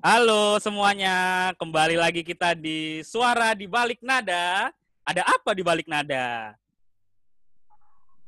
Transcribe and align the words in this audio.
Halo 0.00 0.56
semuanya, 0.64 1.50
kembali 1.60 2.00
lagi 2.00 2.24
kita 2.24 2.56
di 2.56 3.04
Suara 3.04 3.52
di 3.52 3.68
Balik 3.68 4.00
Nada. 4.00 4.72
Ada 5.04 5.26
apa 5.28 5.52
di 5.52 5.60
balik 5.60 5.90
nada? 5.90 6.54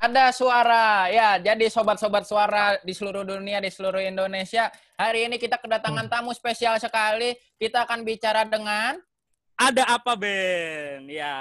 Ada 0.03 0.35
suara, 0.35 1.07
ya. 1.15 1.39
Jadi 1.39 1.71
sobat-sobat 1.71 2.27
suara 2.27 2.75
di 2.83 2.91
seluruh 2.91 3.23
dunia, 3.23 3.63
di 3.63 3.71
seluruh 3.71 4.03
Indonesia, 4.03 4.67
hari 4.99 5.31
ini 5.31 5.39
kita 5.39 5.63
kedatangan 5.63 6.11
tamu 6.11 6.35
spesial 6.35 6.75
sekali. 6.83 7.39
Kita 7.55 7.87
akan 7.87 8.03
bicara 8.03 8.43
dengan 8.43 8.99
Ada 9.55 9.95
apa 9.95 10.19
Ben? 10.19 11.07
Ya, 11.07 11.39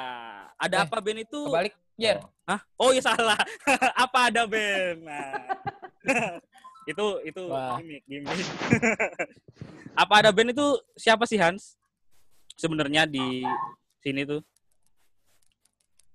ada 0.61 0.75
Eh, 0.77 0.85
apa 0.85 0.97
Ben 1.01 1.25
itu? 1.25 1.41
kebalik, 1.49 1.73
Jer. 1.97 2.21
Hah? 2.45 2.61
Oh 2.77 2.93
iya 2.93 3.01
salah. 3.01 3.39
apa 4.05 4.29
ada 4.29 4.45
Ben? 4.45 5.01
Nah. 5.01 5.33
itu 6.89 7.05
itu 7.27 7.43
Wah. 7.45 7.77
gimmick, 7.77 8.01
gimmick. 8.09 8.47
apa 10.01 10.13
ada 10.17 10.29
Ben 10.33 10.49
itu 10.49 10.65
siapa 10.97 11.29
sih 11.29 11.37
Hans? 11.37 11.77
Sebenarnya 12.57 13.05
di 13.05 13.45
sini 14.01 14.25
tuh. 14.25 14.41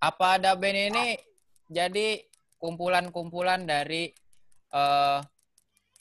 Apa 0.03 0.39
ada 0.39 0.55
band 0.55 0.77
ini 0.77 1.19
jadi 1.67 2.23
kumpulan-kumpulan 2.61 3.65
dari 3.65 4.13
Apa 4.71 5.25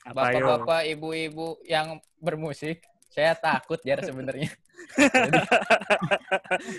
yo? 0.05 0.13
bapak-bapak, 0.13 0.81
ibu-ibu 0.91 1.57
yang 1.65 1.97
bermusik. 2.21 2.85
Saya 3.09 3.33
takut 3.33 3.81
Jer 3.81 4.03
sebenarnya. 4.03 4.51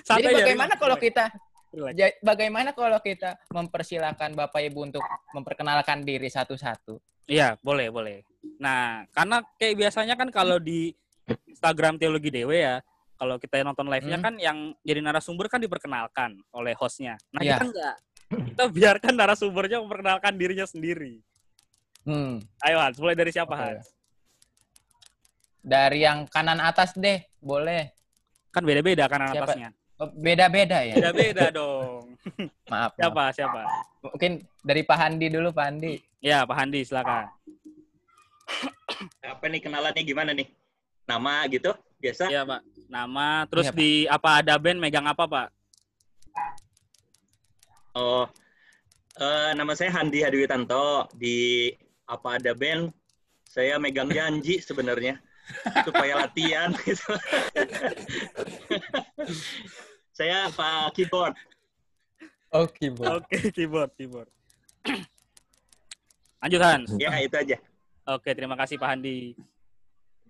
Jadi 0.09 0.29
ya, 0.29 0.37
bagaimana 0.37 0.77
relax, 0.77 0.85
kalau 0.85 0.97
kita 1.01 1.25
bagaimana 2.21 2.71
kalau 2.77 3.01
kita 3.01 3.41
mempersilahkan 3.51 4.37
Bapak 4.37 4.61
Ibu 4.69 4.93
untuk 4.93 5.01
memperkenalkan 5.33 6.05
diri 6.05 6.29
satu-satu? 6.29 7.01
Iya, 7.27 7.59
boleh, 7.59 7.91
boleh. 7.91 8.23
Nah, 8.63 9.02
karena 9.10 9.43
kayak 9.59 9.74
biasanya 9.74 10.15
kan 10.15 10.30
kalau 10.30 10.63
di 10.63 10.95
Instagram 11.51 11.99
Teologi 11.99 12.30
Dewe 12.30 12.63
ya, 12.63 12.79
kalau 13.19 13.41
kita 13.41 13.65
nonton 13.66 13.91
live-nya 13.91 14.19
Hmm. 14.21 14.27
kan 14.30 14.35
yang 14.38 14.59
jadi 14.87 15.02
narasumber 15.02 15.51
kan 15.51 15.59
diperkenalkan 15.59 16.38
oleh 16.54 16.73
hostnya. 16.79 17.19
Nah, 17.35 17.43
Iya. 17.43 17.59
kita 17.59 17.65
enggak. 17.66 17.97
Kita 18.27 18.65
biarkan 18.71 19.15
narasumbernya 19.15 19.79
memperkenalkan 19.82 20.35
dirinya 20.35 20.66
sendiri. 20.66 21.23
Hmm. 22.07 22.38
Ayo 22.63 22.79
Hans, 22.79 22.99
mulai 22.99 23.19
dari 23.19 23.35
siapa 23.35 23.51
Oke. 23.51 23.63
Hans? 23.63 23.87
Dari 25.66 26.07
yang 26.07 26.30
kanan 26.30 26.63
atas 26.63 26.95
deh, 26.95 27.27
boleh. 27.43 27.91
Kan 28.54 28.63
beda-beda 28.63 29.10
kan 29.10 29.27
Siapa? 29.27 29.43
atasnya. 29.51 29.69
Oh, 29.97 30.13
Beda-beda 30.13 30.85
ya. 30.85 30.95
Beda-beda 30.95 31.49
dong. 31.59 32.13
Maaf, 32.69 32.93
maaf. 32.93 32.93
Siapa? 32.95 33.25
Siapa? 33.33 33.61
Mungkin 34.05 34.33
dari 34.61 34.83
Pak 34.83 34.99
Handi 34.99 35.27
dulu, 35.29 35.49
Pak 35.51 35.65
Handi. 35.66 35.97
Ya, 36.21 36.45
Pak 36.45 36.53
Handi, 36.55 36.85
silakan. 36.85 37.33
apa 39.21 39.45
nih 39.49 39.59
kenalannya 39.59 40.03
gimana 40.03 40.30
nih? 40.30 40.47
Nama 41.09 41.49
gitu 41.49 41.73
biasa? 41.99 42.29
Iya, 42.29 42.45
Pak. 42.45 42.61
Nama, 42.87 43.49
terus 43.49 43.66
Iya, 43.66 43.73
Pak. 43.73 43.80
di 43.80 43.91
apa 44.07 44.30
ada 44.38 44.55
band 44.57 44.79
megang 44.79 45.07
apa, 45.07 45.25
Pak? 45.25 45.49
Oh, 47.97 48.29
eh, 49.16 49.51
nama 49.57 49.73
saya 49.73 49.88
Handi 49.91 50.21
Hadiwitanto 50.21 51.09
di 51.16 51.73
apa 52.05 52.37
ada 52.37 52.53
band? 52.53 52.93
Saya 53.49 53.81
megang 53.81 54.13
janji 54.13 54.60
sebenarnya 54.60 55.16
supaya 55.87 56.27
latihan 56.27 56.71
gitu. 56.87 57.13
saya 60.16 60.51
Pak 60.51 60.97
keyboard. 60.97 61.35
Oke, 62.55 62.88
Bu. 62.95 63.03
Oke, 63.21 63.51
keyboard, 63.53 63.91
keyboard. 63.99 64.31
Lanjut 66.41 66.62
Hans. 66.62 66.91
Ya 66.97 67.11
itu 67.21 67.37
aja. 67.37 67.59
Oke, 68.06 68.31
terima 68.33 68.55
kasih 68.55 68.78
Pak 68.78 68.88
Handi. 68.97 69.34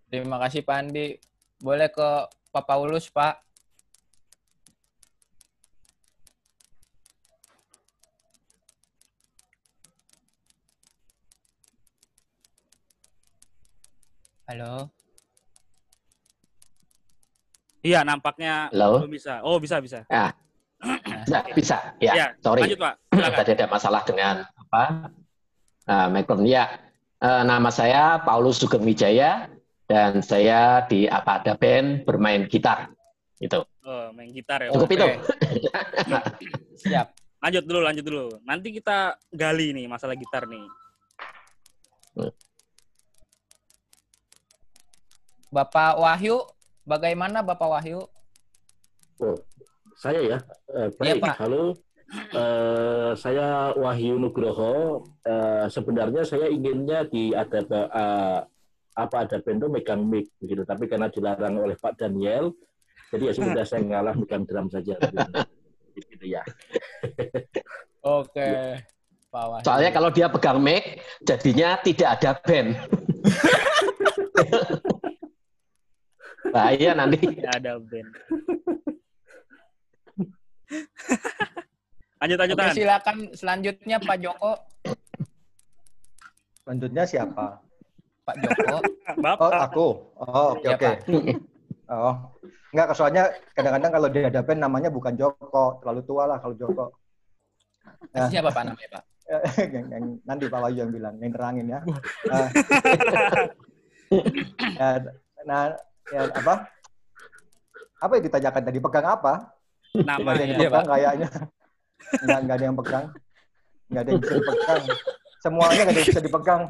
Terima 0.09 0.41
kasih 0.41 0.65
Pak 0.65 0.77
Handi. 0.81 1.21
Boleh 1.61 1.93
ke 1.93 2.09
Pak 2.51 2.65
Paulus, 2.65 3.13
Pak. 3.13 3.47
Halo. 14.47 14.96
Iya, 17.87 18.03
nampaknya 18.03 18.67
Halo? 18.75 19.07
belum 19.07 19.15
bisa. 19.15 19.39
Oh, 19.47 19.63
bisa, 19.63 19.79
bisa. 19.79 20.03
Ya, 20.11 20.35
bisa, 21.23 21.39
bisa. 21.59 21.77
Ya, 22.03 22.13
Ya, 22.19 22.27
sorry. 22.43 22.67
Lanjut, 22.67 22.83
Pak. 22.83 22.95
Silakan. 23.15 23.37
Tadi 23.39 23.51
ada 23.55 23.67
masalah 23.71 24.03
dengan 24.03 24.35
apa? 24.43 24.85
Uh, 25.87 26.09
mikrofon. 26.11 26.51
Ya, 26.51 26.83
eh, 27.23 27.43
nama 27.47 27.71
saya 27.71 28.19
Paulus 28.27 28.59
Sugeng 28.59 28.83
Wijaya 28.83 29.47
dan 29.87 30.19
saya 30.19 30.83
di 30.91 31.07
apa 31.07 31.39
ada 31.39 31.55
band 31.55 32.03
bermain 32.03 32.51
gitar. 32.51 32.91
Itu. 33.39 33.63
Oh, 33.87 34.11
main 34.11 34.35
gitar 34.35 34.67
ya. 34.67 34.75
Cukup 34.75 34.91
Oke. 34.91 34.99
itu. 34.99 35.07
Siap. 36.83 37.07
Lanjut 37.39 37.63
dulu, 37.63 37.81
lanjut 37.87 38.03
dulu. 38.03 38.27
Nanti 38.43 38.75
kita 38.75 39.15
gali 39.31 39.71
nih 39.71 39.87
masalah 39.87 40.19
gitar 40.19 40.51
nih. 40.51 40.67
Bapak 45.55 46.03
Wahyu, 46.03 46.43
bagaimana 46.87 47.43
Bapak 47.43 47.69
Wahyu? 47.69 48.01
Oh, 49.19 49.37
saya 49.99 50.21
ya. 50.23 50.39
Eh, 50.71 50.89
Iya, 51.03 51.19
baik, 51.19 51.23
Pak. 51.27 51.37
halo. 51.43 51.75
Eh, 52.33 53.11
saya 53.19 53.75
Wahyu 53.75 54.15
Nugroho. 54.17 55.03
Eh, 55.27 55.67
sebenarnya 55.67 56.23
saya 56.23 56.47
inginnya 56.47 57.03
di 57.11 57.35
ada 57.35 57.61
eh, 57.67 58.41
apa 58.97 59.17
ada 59.29 59.37
bento 59.43 59.69
megang 59.69 60.07
mic 60.07 60.31
begitu, 60.41 60.65
tapi 60.65 60.89
karena 60.89 61.13
dilarang 61.13 61.61
oleh 61.61 61.77
Pak 61.77 62.01
Daniel, 62.01 62.55
jadi 63.13 63.29
ya 63.29 63.33
sudah 63.37 63.65
saya 63.69 63.85
ngalah 63.85 64.17
megang 64.17 64.47
drum 64.49 64.71
saja. 64.73 64.97
Gitu, 65.97 66.29
ya. 66.29 66.45
Oke. 68.05 68.81
Pak 69.33 69.45
Wahyu. 69.49 69.65
Soalnya 69.65 69.91
kalau 69.97 70.09
dia 70.13 70.29
pegang 70.29 70.61
mic, 70.61 71.01
jadinya 71.25 71.81
tidak 71.81 72.21
ada 72.21 72.31
band. 72.45 72.77
Bahaya 76.53 76.91
nanti. 76.99 77.19
Ya, 77.39 77.51
ada 77.57 77.79
band. 77.81 78.11
lanjut, 82.19 82.39
lanjut, 82.43 82.57
Oke, 82.59 82.75
silakan 82.75 83.17
selanjutnya 83.37 83.97
Pak 84.03 84.17
Joko. 84.19 84.53
Selanjutnya 86.67 87.05
siapa? 87.07 87.63
Pak 88.27 88.37
Joko. 88.43 88.77
Oh, 89.07 89.23
Bapak. 89.23 89.71
aku. 89.71 89.89
Oh, 90.19 90.59
oke 90.59 90.67
Iya, 90.67 90.75
oke. 90.75 90.83
Pak. 90.83 90.99
Oh. 91.95 92.15
Enggak, 92.75 92.99
soalnya 92.99 93.31
kadang-kadang 93.55 93.93
kalau 93.95 94.09
di 94.11 94.21
hadapan 94.27 94.57
namanya 94.59 94.91
bukan 94.91 95.15
Joko, 95.15 95.79
terlalu 95.79 96.03
tua 96.03 96.27
lah 96.27 96.43
kalau 96.43 96.59
Joko. 96.59 96.91
Ya. 98.11 98.27
Siapa 98.27 98.51
Pak 98.51 98.63
namanya, 98.67 98.99
Pak? 98.99 99.03
yang, 99.75 99.87
yang 99.95 100.05
nanti 100.27 100.51
Pak 100.51 100.59
Wahyu 100.59 100.87
yang 100.87 100.91
bilang, 100.91 101.15
yang 101.23 101.33
terangin 101.35 101.67
ya. 101.71 101.81
Ya, 104.75 104.89
nah, 105.47 105.75
ya, 106.13 106.21
apa? 106.31 106.55
Apa 107.97 108.13
yang 108.21 108.25
ditanyakan 108.29 108.63
tadi? 108.67 108.79
Pegang 108.79 109.07
apa? 109.09 109.33
Nama 109.97 110.21
Nggak 110.21 110.35
ada 110.35 110.45
yang 110.45 110.61
pegang 110.61 110.87
kayaknya. 110.87 111.29
Nggak, 112.23 112.39
nggak 112.45 112.57
ada 112.57 112.65
yang 112.65 112.77
pegang. 112.77 113.07
Nggak 113.87 114.03
ada 114.03 114.11
yang 114.11 114.21
bisa 114.21 114.35
dipegang. 114.37 114.83
Semuanya 115.41 115.81
nggak 115.87 115.95
ada 115.95 116.01
yang 116.01 116.11
bisa 116.11 116.23
dipegang. 116.23 116.63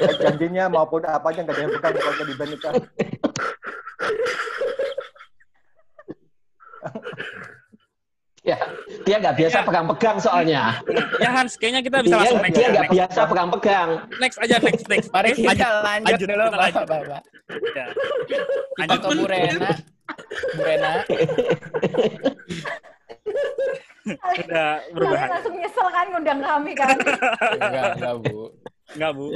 Baik 0.00 0.18
janjinya 0.22 0.64
maupun 0.72 1.00
apanya 1.06 1.40
nggak 1.46 1.56
ada 1.56 1.62
yang 1.62 1.72
pegang 1.76 1.92
pokoknya 1.94 2.24
di 2.24 2.34
band 2.34 2.52
itu. 2.56 2.68
Ya, 8.46 8.56
dia 9.08 9.16
nggak 9.16 9.36
biasa 9.40 9.56
Ya. 9.56 9.64
pegang-pegang 9.64 10.16
soalnya. 10.20 10.62
Ya 11.16 11.30
Hans, 11.32 11.56
kayaknya 11.56 11.80
kita 11.80 11.98
bisa 12.04 12.12
Dia 12.12 12.20
langsung 12.20 12.40
next. 12.44 12.52
dia 12.52 12.60
aja, 12.60 12.72
nggak 12.76 12.88
biasa 12.92 13.20
pegang-pegang. 13.24 13.88
Next 14.20 14.36
aja, 14.38 14.56
next, 14.60 14.84
next. 14.86 15.08
Mari 15.08 15.28
kita 15.32 15.48
Lanjut, 15.48 15.64
lanjut, 15.64 16.04
lanjut, 16.04 16.28
dulu, 16.28 16.44
lanjut. 16.52 16.84
Bapak. 16.84 17.22
Ya. 17.72 17.86
Lanjut. 18.76 19.00
ke 19.00 19.08
Bu 19.08 19.24
Rena. 19.24 19.70
Bu 20.52 20.60
Rena. 20.60 20.92
Udah 24.38 24.70
berubah. 24.92 25.16
Kalian 25.16 25.32
langsung 25.32 25.54
nyesel 25.56 25.88
kan 25.88 26.06
ngundang 26.08 26.40
kami 26.40 26.72
kan. 26.72 26.96
Enggak, 27.56 27.88
enggak, 27.96 28.14
Bu. 28.22 28.38
Enggak, 28.92 29.10
Bu. 29.14 29.26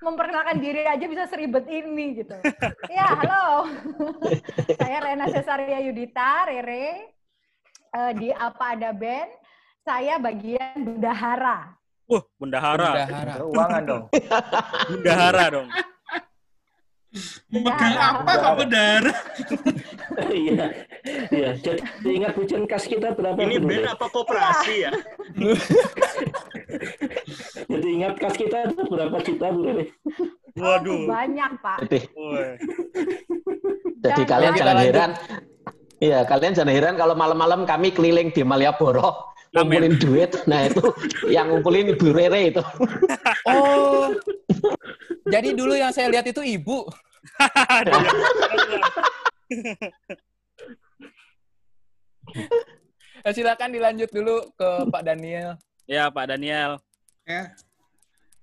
Memperkenalkan 0.00 0.56
diri 0.60 0.84
aja 0.84 1.04
bisa 1.04 1.24
seribet 1.24 1.64
ini 1.64 2.20
gitu. 2.20 2.36
Ya, 2.88 3.08
halo. 3.14 3.68
Saya 4.80 5.00
Rena 5.00 5.28
Cesaria 5.28 5.80
Yudita, 5.80 6.44
Rere. 6.44 7.08
Eh, 7.94 8.12
di 8.18 8.28
Apa 8.34 8.74
Ada 8.74 8.90
Band, 8.90 9.30
saya 9.86 10.18
bagian 10.18 10.82
bendahara. 10.82 11.78
Wah, 12.10 12.26
bendahara. 12.42 12.90
Bendahara. 12.90 13.32
Keuangan 13.38 13.82
dong. 13.86 14.04
Bendahara 14.90 15.44
dong. 15.54 15.68
Megang 17.54 17.94
apa 17.94 18.30
kok 18.34 18.54
berdarah? 18.58 19.18
Iya. 20.34 20.66
Iya, 21.30 21.50
jadi 21.62 22.10
ingat 22.10 22.34
hujan 22.34 22.66
kas 22.66 22.90
kita 22.90 23.14
berapa? 23.14 23.38
Ini 23.38 23.62
band 23.62 23.86
apa 23.94 24.06
koperasi 24.10 24.74
ya? 24.82 24.90
Jadi 27.70 27.86
ingat 27.86 28.18
kas 28.18 28.34
kita 28.34 28.66
itu 28.66 28.82
berapa 28.90 29.14
juta 29.22 29.46
Bu? 29.54 29.62
Waduh. 30.58 31.06
banyak 31.06 31.50
Pak. 31.62 31.78
Jadi, 31.86 31.98
jadi 34.02 34.22
kalian 34.26 34.52
jangan 34.58 34.76
heran. 34.82 35.10
Iya, 36.04 36.28
kalian 36.28 36.52
jangan 36.52 36.74
heran 36.76 36.94
kalau 37.00 37.16
malam-malam 37.16 37.64
kami 37.64 37.88
keliling 37.88 38.28
di 38.28 38.44
Malioboro 38.44 39.32
ngumpulin 39.54 39.96
duit. 39.96 40.34
Nah 40.44 40.68
itu 40.68 40.82
yang 41.30 41.48
ngumpulin 41.48 41.94
Ibu 41.96 42.06
Rere 42.12 42.52
itu. 42.52 42.62
Oh. 43.44 44.08
Jadi 45.28 45.52
dulu 45.52 45.76
yang 45.76 45.92
saya 45.92 46.08
lihat 46.08 46.24
itu 46.24 46.40
ibu. 46.40 46.84
Eh, 53.24 53.32
silakan 53.32 53.72
dilanjut 53.72 54.12
dulu 54.12 54.36
ke 54.52 54.68
Pak 54.92 55.02
Daniel. 55.04 55.56
ya 55.88 56.12
Pak 56.12 56.28
Daniel. 56.28 56.76
Ya. 57.24 57.56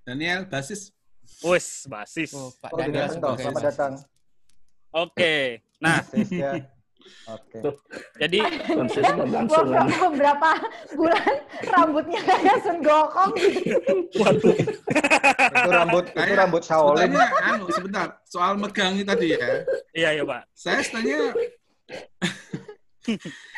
Daniel, 0.02 0.42
basis. 0.50 0.90
Wes, 1.42 1.86
basis. 1.86 2.34
Oh, 2.34 2.50
Pak 2.58 2.74
Oh, 2.74 2.78
Daniel 2.82 3.10
Selamat 3.14 3.62
datang. 3.62 3.92
Oke. 4.90 5.62
Nah, 5.78 6.02
Sis, 6.02 6.30
ya. 6.34 6.66
Oke. 7.22 7.58
jadi 8.18 8.38
Konsisten 8.66 9.26
langsung. 9.34 9.70
kan. 9.70 9.86
Beberapa, 9.86 10.10
beberapa 10.10 10.50
bulan 10.92 11.24
rambutnya 11.64 12.20
kayak 12.20 12.56
Sun 12.60 12.78
Gokong 12.80 13.32
gitu. 13.38 13.76
waduh. 14.18 14.56
Itu 15.38 15.70
rambut 15.70 16.04
itu 16.10 16.32
rambut 16.34 16.62
Shaolin. 16.62 17.14
Anu, 17.42 17.66
sebentar. 17.70 18.18
Soal 18.26 18.56
megang 18.56 18.98
ini 18.98 19.04
tadi 19.04 19.32
ya. 19.32 19.62
Iya, 19.92 20.08
ya, 20.18 20.24
Pak. 20.24 20.42
Saya 20.52 20.80
sebenarnya 20.82 21.20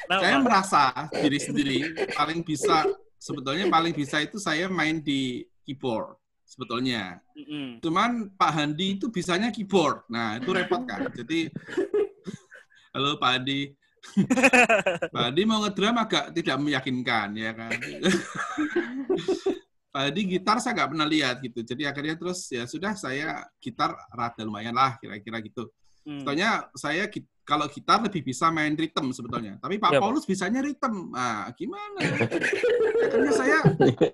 Nah, 0.08 0.18
saya 0.20 0.36
Pak. 0.36 0.44
merasa 0.44 0.82
diri 1.12 1.36
sendiri 1.36 1.78
paling 2.12 2.40
bisa 2.40 2.84
sebetulnya 3.16 3.68
paling 3.68 3.92
bisa 3.92 4.20
itu 4.20 4.36
saya 4.36 4.68
main 4.68 5.00
di 5.00 5.44
keyboard 5.64 6.16
sebetulnya. 6.44 7.20
Mm-mm. 7.36 7.80
Cuman 7.80 8.28
Pak 8.36 8.50
Handi 8.52 8.96
itu 8.96 9.08
bisanya 9.08 9.48
keyboard. 9.48 10.04
Nah, 10.08 10.36
itu 10.36 10.48
repot 10.48 10.84
kan. 10.84 11.08
Jadi 11.10 11.48
Halo 12.94 13.18
Pak 13.18 13.26
Handi. 13.26 13.74
Pak 15.14 15.22
Handi 15.26 15.42
mau 15.42 15.66
ngedrum 15.66 15.98
agak 15.98 16.30
tidak 16.30 16.62
meyakinkan 16.62 17.34
ya 17.34 17.50
kan. 17.50 17.74
Pak 19.90 20.02
Handi 20.06 20.20
gitar 20.30 20.62
saya 20.62 20.78
nggak 20.78 20.94
pernah 20.94 21.06
lihat 21.10 21.42
gitu. 21.42 21.66
Jadi 21.66 21.90
akhirnya 21.90 22.14
terus 22.14 22.46
ya 22.54 22.70
sudah 22.70 22.94
saya 22.94 23.50
gitar 23.58 23.98
rada 24.14 24.46
lumayan 24.46 24.78
lah 24.78 24.94
kira-kira 25.02 25.42
gitu. 25.42 25.74
Hmm. 26.06 26.22
Sebetulnya 26.22 26.70
saya 26.78 27.10
kalau 27.42 27.66
gitar 27.66 27.98
lebih 27.98 28.22
bisa 28.22 28.46
main 28.54 28.78
ritme 28.78 29.10
sebetulnya. 29.10 29.58
Tapi 29.58 29.74
Pak 29.82 29.98
Pak. 29.98 29.98
Paulus 29.98 30.22
bisanya 30.22 30.62
ritme. 30.62 31.10
Nah, 31.10 31.50
gimana? 31.58 31.98
Akhirnya 33.10 33.32
saya 33.34 33.58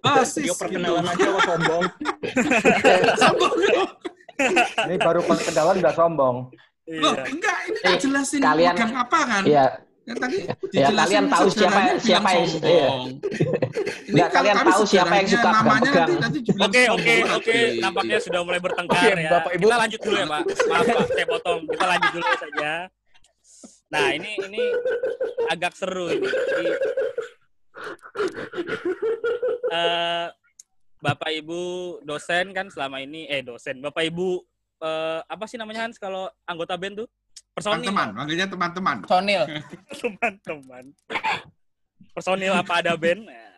basis 0.00 0.48
Yo 0.48 0.56
perkenalan 0.56 1.04
gitu. 1.04 1.20
aja 1.20 1.26
kok 1.28 1.42
sombong. 1.44 1.84
Sombong. 3.28 3.54
Ini 4.88 4.96
baru 4.96 5.20
perkenalan 5.20 5.84
udah 5.84 5.92
sombong. 5.92 6.36
Loh, 6.90 7.14
Iya. 7.14 7.22
enggak, 7.24 7.56
ini 7.64 7.78
kan 7.78 7.94
jelasin 7.96 8.40
kalian- 8.42 8.74
megang 8.74 8.94
apa 8.96 9.20
kan? 9.22 9.44
Iya, 9.46 9.66
Kan 10.00 10.16
tadi 10.18 10.36
Ya, 10.74 10.90
kalian 10.90 11.24
tahu 11.30 11.46
siapa- 11.46 11.94
siapa 12.02 12.28
yang- 12.34 12.50
iya. 12.66 12.88
Ini 12.98 14.10
Nggak, 14.10 14.28
kalau 14.28 14.42
kalian 14.42 14.56
tahu 14.66 14.82
siapa 14.82 15.12
yang 15.14 15.28
suka 15.30 15.38
namanya 15.44 15.62
pegang-pegang. 15.62 16.08
nanti, 16.10 16.18
nanti 16.18 16.38
dibilang 16.42 16.66
Oke, 16.66 16.82
oke, 16.90 17.14
oke. 17.30 17.58
Nampaknya 17.78 18.18
sudah 18.18 18.40
mulai 18.42 18.58
bertengkar 18.58 18.98
Oke, 19.06 19.22
ya. 19.22 19.30
Bapak 19.30 19.50
Ibu. 19.54 19.62
Kita 19.62 19.76
lanjut 19.78 20.00
dulu 20.00 20.16
ya, 20.16 20.26
Pak. 20.26 20.42
Maaf, 20.66 20.82
Pak. 20.88 21.06
Saya 21.06 21.26
potong. 21.30 21.60
Kita 21.64 21.84
lanjut 21.86 22.10
dulu 22.10 22.24
saja. 22.34 22.72
Nah, 23.88 24.06
ini 24.10 24.30
ini 24.40 24.62
agak 25.46 25.72
seru 25.74 26.06
ini. 26.08 26.26
Jadi, 26.26 26.66
eh, 29.70 30.26
Bapak 30.98 31.30
Ibu 31.32 31.62
dosen 32.02 32.50
kan 32.50 32.66
selama 32.66 32.98
ini 32.98 33.24
eh 33.24 33.40
dosen. 33.40 33.78
Bapak 33.78 34.04
Ibu 34.04 34.42
eh, 34.80 35.20
apa 35.24 35.44
sih 35.44 35.60
namanya 35.60 35.86
Hans 35.86 36.00
kalau 36.00 36.28
anggota 36.48 36.74
band 36.74 37.04
tuh? 37.04 37.08
Personil. 37.52 37.84
Teman-teman, 37.84 38.08
manggilnya 38.16 38.48
teman-teman. 38.48 38.96
Sonil. 39.04 39.42
teman-teman. 40.00 40.84
Personil 42.16 42.52
apa 42.56 42.80
ada 42.80 42.96
band 42.96 43.28
Nah, 43.28 43.50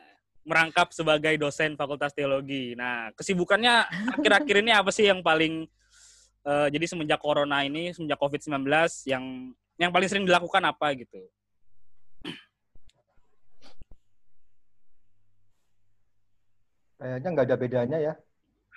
merangkap 0.43 0.91
sebagai 0.91 1.39
dosen 1.39 1.79
Fakultas 1.79 2.11
Teologi. 2.11 2.75
Nah, 2.75 3.15
kesibukannya 3.15 3.87
akhir-akhir 4.19 4.57
ini 4.67 4.73
apa 4.75 4.91
sih 4.91 5.07
yang 5.07 5.23
paling 5.23 5.71
eh, 6.43 6.69
jadi 6.75 6.85
semenjak 6.91 7.23
corona 7.23 7.63
ini, 7.63 7.95
semenjak 7.95 8.19
Covid-19 8.19 8.67
yang 9.07 9.55
yang 9.79 9.91
paling 9.95 10.09
sering 10.11 10.27
dilakukan 10.27 10.63
apa 10.67 10.95
gitu? 10.99 11.23
Kayaknya 17.03 17.29
nggak 17.35 17.47
ada 17.51 17.57
bedanya 17.59 17.99
ya. 17.99 18.15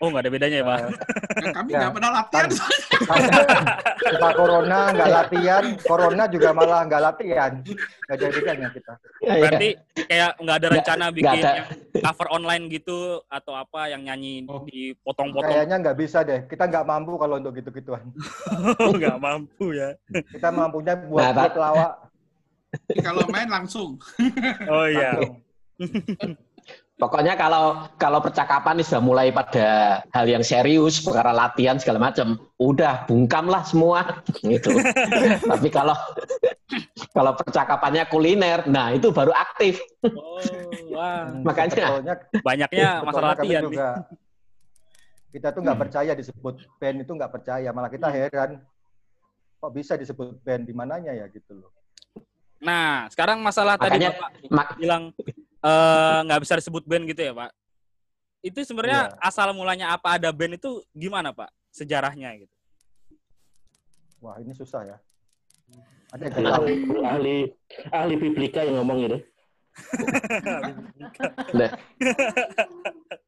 Oh, 0.03 0.11
nggak 0.11 0.27
ada 0.27 0.31
bedanya 0.31 0.57
ya, 0.59 0.65
Pak. 0.65 0.79
Ya, 1.39 1.47
kami 1.55 1.69
Ya. 1.71 1.79
nggak 1.79 1.93
pernah 1.95 2.11
latihan. 2.13 2.49
Kita 3.95 4.29
corona 4.35 4.79
nggak 4.91 5.09
latihan, 5.09 5.63
corona 5.81 6.23
juga 6.27 6.49
malah 6.51 6.81
nggak 6.83 7.01
latihan. 7.01 7.51
Nggak 7.63 8.13
ada 8.13 8.27
bedanya 8.29 8.67
kita. 8.69 8.93
Iya, 9.23 9.33
Berarti 9.39 9.69
kayak 10.03 10.31
nggak 10.37 10.57
ada 10.57 10.67
rencana 10.69 11.05
bikin 11.09 11.39
ada. 11.39 11.51
cover 11.95 12.27
online 12.29 12.63
gitu 12.67 12.97
atau 13.25 13.53
apa 13.55 13.87
yang 13.87 14.03
nyanyi 14.03 14.43
Oh. 14.45 14.67
dipotong-potong. 14.67 15.47
Kayaknya 15.47 15.75
nggak 15.79 15.97
bisa 15.97 16.17
deh. 16.21 16.39
Kita 16.43 16.63
nggak 16.65 16.83
mampu 16.83 17.15
kalau 17.15 17.39
untuk 17.39 17.55
gitu-gituan. 17.55 18.03
nggak 18.99 19.15
mampu 19.17 19.65
ya. 19.71 19.95
Kita 20.11 20.51
mampunya 20.51 20.99
buat 20.99 21.23
Nah, 21.23 21.31
buat 21.33 21.55
lawak. 21.55 21.91
Kalau 22.99 23.23
main 23.31 23.47
langsung. 23.47 23.95
Oh 24.67 24.85
iya. 24.85 25.15
langsung. 25.15 25.39
Pokoknya 26.95 27.35
kalau 27.35 27.91
kalau 27.99 28.23
percakapan 28.23 28.79
sudah 28.79 29.03
mulai 29.03 29.27
pada 29.27 29.99
hal 30.09 30.25
yang 30.25 30.39
serius, 30.39 31.03
perkara 31.03 31.29
latihan 31.29 31.75
segala 31.75 31.99
macam, 32.01 32.39
udah 32.55 33.03
bungkam 33.03 33.45
lah 33.45 33.67
semua 33.67 34.23
gitu. 34.41 34.71
Tapi 35.43 35.67
kalau 35.67 35.91
kalau 37.11 37.35
percakapannya 37.35 38.07
kuliner, 38.07 38.63
nah 38.65 38.89
itu 38.89 39.11
baru 39.11 39.35
aktif. 39.35 39.83
Oh, 40.07 40.39
wah. 40.91 41.27
Hmm, 41.27 41.43
Makanya. 41.47 41.75
sebetulnya 41.75 42.15
Banyaknya 42.39 42.71
Sebetulnya 42.95 43.03
masalah 43.03 43.29
latihan 43.33 43.61
nih. 43.61 43.67
juga 43.67 43.87
kita 45.29 45.47
tuh 45.51 45.61
nggak 45.61 45.79
percaya 45.81 46.11
disebut 46.15 46.55
band 46.79 46.97
itu 46.97 47.11
nggak 47.11 47.27
percaya 47.29 47.69
malah 47.69 47.91
kita 47.91 48.07
heran 48.07 48.63
kok 49.57 49.67
bisa 49.69 49.99
disebut 49.99 50.39
band 50.39 50.63
di 50.63 50.71
mananya 50.71 51.11
ya 51.11 51.27
gitu 51.27 51.59
loh 51.59 51.75
Nah, 52.55 53.11
sekarang 53.11 53.43
masalah 53.43 53.75
tadi 53.75 53.99
Makanya- 53.99 54.15
Bapak 54.15 54.31
mak- 54.47 54.79
bilang 54.79 55.03
eh, 55.65 56.17
nggak 56.23 56.41
bisa 56.41 56.53
disebut 56.55 56.83
band 56.85 57.05
gitu 57.05 57.21
ya, 57.21 57.33
Pak. 57.33 57.51
Itu 58.39 58.61
sebenarnya 58.61 59.09
Iya. 59.09 59.17
asal 59.19 59.49
mulanya 59.51 59.89
apa 59.89 60.15
ada 60.15 60.29
band 60.29 60.55
itu 60.55 60.85
gimana, 60.93 61.33
Pak? 61.33 61.49
Sejarahnya 61.69 62.29
gitu. 62.37 62.53
wah 64.17 64.41
ini 64.41 64.53
susah 64.53 64.81
ya 64.81 64.97
ada 66.09 66.23
nggak 66.25 66.49
ahli, 66.49 66.73
ahli 67.03 67.35
ahli 67.91 68.15
biblika 68.15 68.65
yang 68.65 68.81
ngomong 68.81 69.05
ini. 69.05 69.17
Nah, 71.53 71.69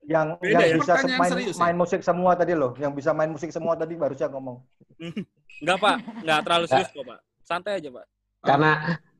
yang 0.08 0.28
Beda 0.40 0.64
yang 0.64 0.64
ya? 0.64 0.76
bisa 0.80 0.94
main, 1.12 1.30
serius 1.30 1.54
ya? 1.54 1.62
main 1.62 1.76
musik 1.76 2.02
semua 2.02 2.32
tadi 2.34 2.56
loh 2.56 2.72
yang 2.80 2.96
bisa 2.96 3.12
main 3.12 3.30
musik 3.30 3.52
semua 3.52 3.76
tadi 3.76 3.94
baru 3.94 4.16
saya 4.16 4.32
ngomong 4.32 4.58
Enggak, 5.62 5.78
Pak. 5.78 5.96
Enggak 6.24 6.40
terlalu 6.48 6.66
serius 6.66 6.90
kok, 6.90 7.04
Pak. 7.04 7.20
Santai 7.44 7.74
aja, 7.78 7.90
Pak. 7.92 8.06
karena 8.40 8.72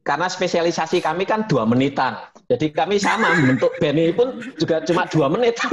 karena 0.08 0.26
spesialisasi 0.26 1.04
kami 1.04 1.28
kan 1.28 1.44
dua 1.44 1.68
menitan. 1.68 2.16
Jadi 2.48 2.72
kami 2.72 2.96
sama 2.96 3.36
bentuk 3.36 3.76
band 3.82 4.00
ini 4.00 4.16
pun 4.16 4.28
juga 4.56 4.80
cuma 4.82 5.04
dua 5.06 5.28
menit. 5.28 5.60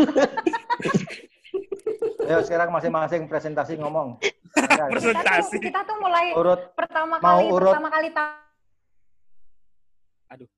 ayo 2.25 2.41
sekarang 2.41 2.73
masing-masing 2.73 3.29
presentasi 3.29 3.77
ngomong 3.77 4.17
Ya, 4.17 4.33
Kita 4.57 4.81
tuh, 4.81 4.89
Presentasi. 4.89 5.57
kita 5.61 5.81
tuh 5.83 5.97
mulai 5.99 6.31
urut 6.33 6.73
pertama 6.73 7.19
Mau 7.19 7.37
kali 7.37 7.53
urut. 7.53 7.75
pertama 7.75 7.89
kali 7.91 8.09
ta- 8.09 8.39
Aduh. 10.31 10.49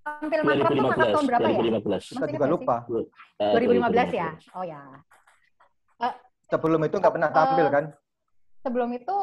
tampil 0.00 0.40
mangkrak 0.40 0.70
tuh 0.70 0.84
tahun 0.88 0.94
2015. 1.20 1.28
berapa 1.28 1.42
ya? 1.44 1.58
2015. 1.58 2.02
kita 2.06 2.16
Masih 2.16 2.32
juga 2.32 2.46
lupa 2.48 2.76
Eh, 3.36 3.52
2015 3.52 4.08
ya? 4.10 4.28
Oh 4.54 4.64
ya. 4.64 4.80
sebelum 6.48 6.80
itu 6.80 6.96
nggak 6.96 7.12
pernah 7.12 7.30
tampil 7.30 7.66
Eh, 7.66 7.70
kan 7.70 7.84
Sebelum 8.62 8.88
itu 8.94 9.18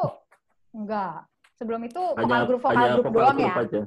enggak. 0.70 1.14
Sebelum 1.60 1.84
itu 1.84 2.00
Hanya, 2.16 2.24
vokal 2.24 2.42
grup 2.48 2.60
vokal 2.64 2.86
grup 2.96 3.04
vokal 3.04 3.20
doang 3.20 3.36
grup 3.36 3.44
ya. 3.44 3.54
aja. 3.60 3.80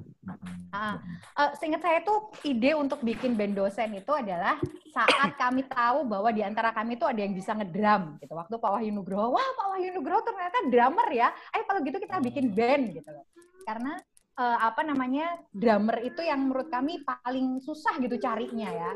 Ah, 0.70 0.96
eh, 1.42 1.52
seingat 1.58 1.82
saya 1.82 2.06
tuh 2.06 2.30
ide 2.46 2.78
untuk 2.78 3.02
bikin 3.02 3.34
band 3.34 3.58
dosen 3.58 3.98
itu 3.98 4.14
adalah 4.14 4.62
saat 4.94 5.34
kami 5.42 5.66
tahu 5.66 6.06
bahwa 6.06 6.30
di 6.30 6.46
antara 6.46 6.70
kami 6.70 7.02
tuh 7.02 7.10
ada 7.10 7.18
yang 7.18 7.34
bisa 7.34 7.58
ngedrum 7.58 8.22
gitu. 8.22 8.30
Waktu 8.38 8.62
Pak 8.62 8.72
Wahyu 8.78 8.94
Nugroho, 8.94 9.34
wah 9.34 9.50
Pak 9.58 9.68
Wahyu 9.74 9.90
Nugroho 9.90 10.22
ternyata 10.22 10.58
drummer 10.70 11.10
ya. 11.10 11.34
Ayo 11.50 11.66
kalau 11.66 11.82
gitu 11.82 11.98
kita 11.98 12.22
bikin 12.22 12.54
band 12.54 12.94
gitu 12.94 13.10
loh. 13.10 13.26
Karena 13.66 13.98
eh, 14.38 14.58
apa 14.62 14.82
namanya 14.86 15.42
drummer 15.50 15.98
itu 16.06 16.22
yang 16.22 16.46
menurut 16.46 16.70
kami 16.70 17.02
paling 17.02 17.58
susah 17.58 17.98
gitu 17.98 18.22
carinya 18.22 18.70
ya. 18.70 18.92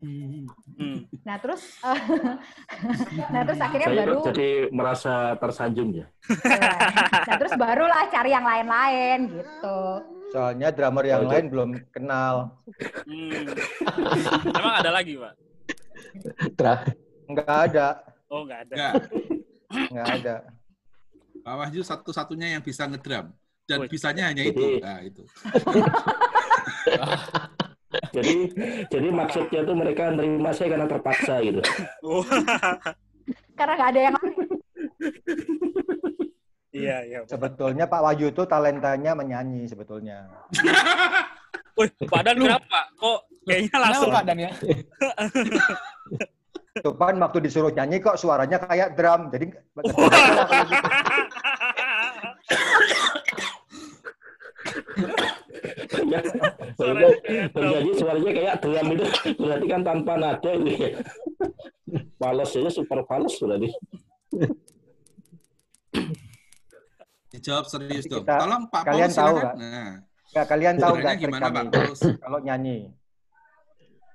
Hmm. 0.00 0.48
Nah 1.22 1.36
terus, 1.36 1.76
nah 3.32 3.42
terus 3.44 3.60
akhirnya 3.60 3.86
Saya 3.86 3.98
baru, 4.00 4.16
jadi 4.32 4.48
merasa 4.70 5.14
tersanjung 5.36 5.92
ya. 5.92 6.06
nah 7.28 7.36
terus 7.36 7.52
barulah 7.54 8.08
cari 8.08 8.30
yang 8.30 8.42
lain-lain 8.42 9.18
gitu. 9.30 9.78
soalnya 10.30 10.70
drummer 10.70 11.04
yang 11.04 11.20
Oh, 11.20 11.28
lain 11.28 11.46
belum 11.46 11.70
kenal 11.90 12.54
Hmm. 13.04 13.44
Emang 14.48 14.74
ada 14.78 14.90
lagi, 14.90 15.18
Pak? 15.18 15.34
Dra- 16.54 16.86
nggak 17.26 17.50
ada 17.68 17.88
Oh, 18.26 18.46
nggak 18.46 18.60
ada. 18.62 18.74
Enggak. 18.78 18.94
Nggak 19.90 20.08
ada. 20.16 20.34
Pak 21.40 21.54
Wahyu 21.56 21.82
satu-satunya 21.82 22.54
yang 22.54 22.62
bisa 22.62 22.86
ngedrum 22.86 23.34
dan 23.66 23.78
Wih. 23.82 23.90
bisanya 23.90 24.30
hanya 24.30 24.44
itu. 24.44 24.78
Nah, 24.78 25.02
itu. 25.02 25.22
Jadi 28.10 28.50
jadi 28.90 29.08
maksudnya 29.14 29.62
tuh 29.62 29.78
mereka 29.78 30.10
nerima 30.10 30.50
saya 30.50 30.74
karena 30.74 30.90
terpaksa 30.90 31.38
gitu. 31.46 31.62
Oh, 32.02 32.26
Karena 33.58 33.72
nggak 33.76 33.90
ada 33.92 34.00
yang 34.00 34.14
lain. 34.16 34.32
iya, 36.72 36.96
iya. 37.04 37.18
Sebetulnya 37.28 37.84
Pak 37.84 38.00
Wahyu 38.00 38.32
itu 38.32 38.42
talentanya 38.48 39.12
menyanyi 39.12 39.68
sebetulnya. 39.68 40.32
Wih, 41.78 41.92
Pak 42.08 42.22
Dan 42.24 42.40
kenapa? 42.40 42.88
Kok 42.96 43.20
kayaknya 43.44 43.68
Kenapa 43.68 43.84
langsung 43.84 44.08
Pak 44.08 44.24
Dan 44.24 44.38
ya? 44.40 44.50
Cuman 46.84 47.20
waktu 47.20 47.38
disuruh 47.44 47.72
nyanyi 47.74 48.00
kok 48.00 48.16
suaranya 48.16 48.56
kayak 48.64 48.96
drum. 48.96 49.28
Jadi 49.28 49.52
Ya, 56.00 56.20
menjadi 57.52 57.90
suaranya 57.94 58.30
kayak 58.32 58.54
drum 58.60 58.86
itu 58.90 59.04
berarti 59.36 59.66
kan 59.66 59.80
tanpa 59.82 60.12
nada 60.16 60.50
ya. 60.54 60.88
Fals 62.16 62.52
aja 62.52 62.70
super 62.70 63.00
fals 63.04 63.34
berarti. 63.36 63.68
Dijawab 67.30 67.64
serius 67.66 68.04
dong. 68.06 68.22
Kita- 68.22 68.40
Tolong 68.40 68.62
Pak 68.68 68.82
kalian 68.84 69.06
Paulus 69.06 69.16
tahu 69.16 69.34
nggak? 69.36 69.54
Nah, 69.56 69.90
nggak 70.30 70.46
kalian 70.46 70.74
tahu 70.76 70.94
nggak 70.96 71.16
gimana 71.16 71.44
kami 71.44 71.54
Pak 71.54 71.64
Paulus? 71.70 72.00
kalau 72.18 72.38
nyanyi? 72.40 72.76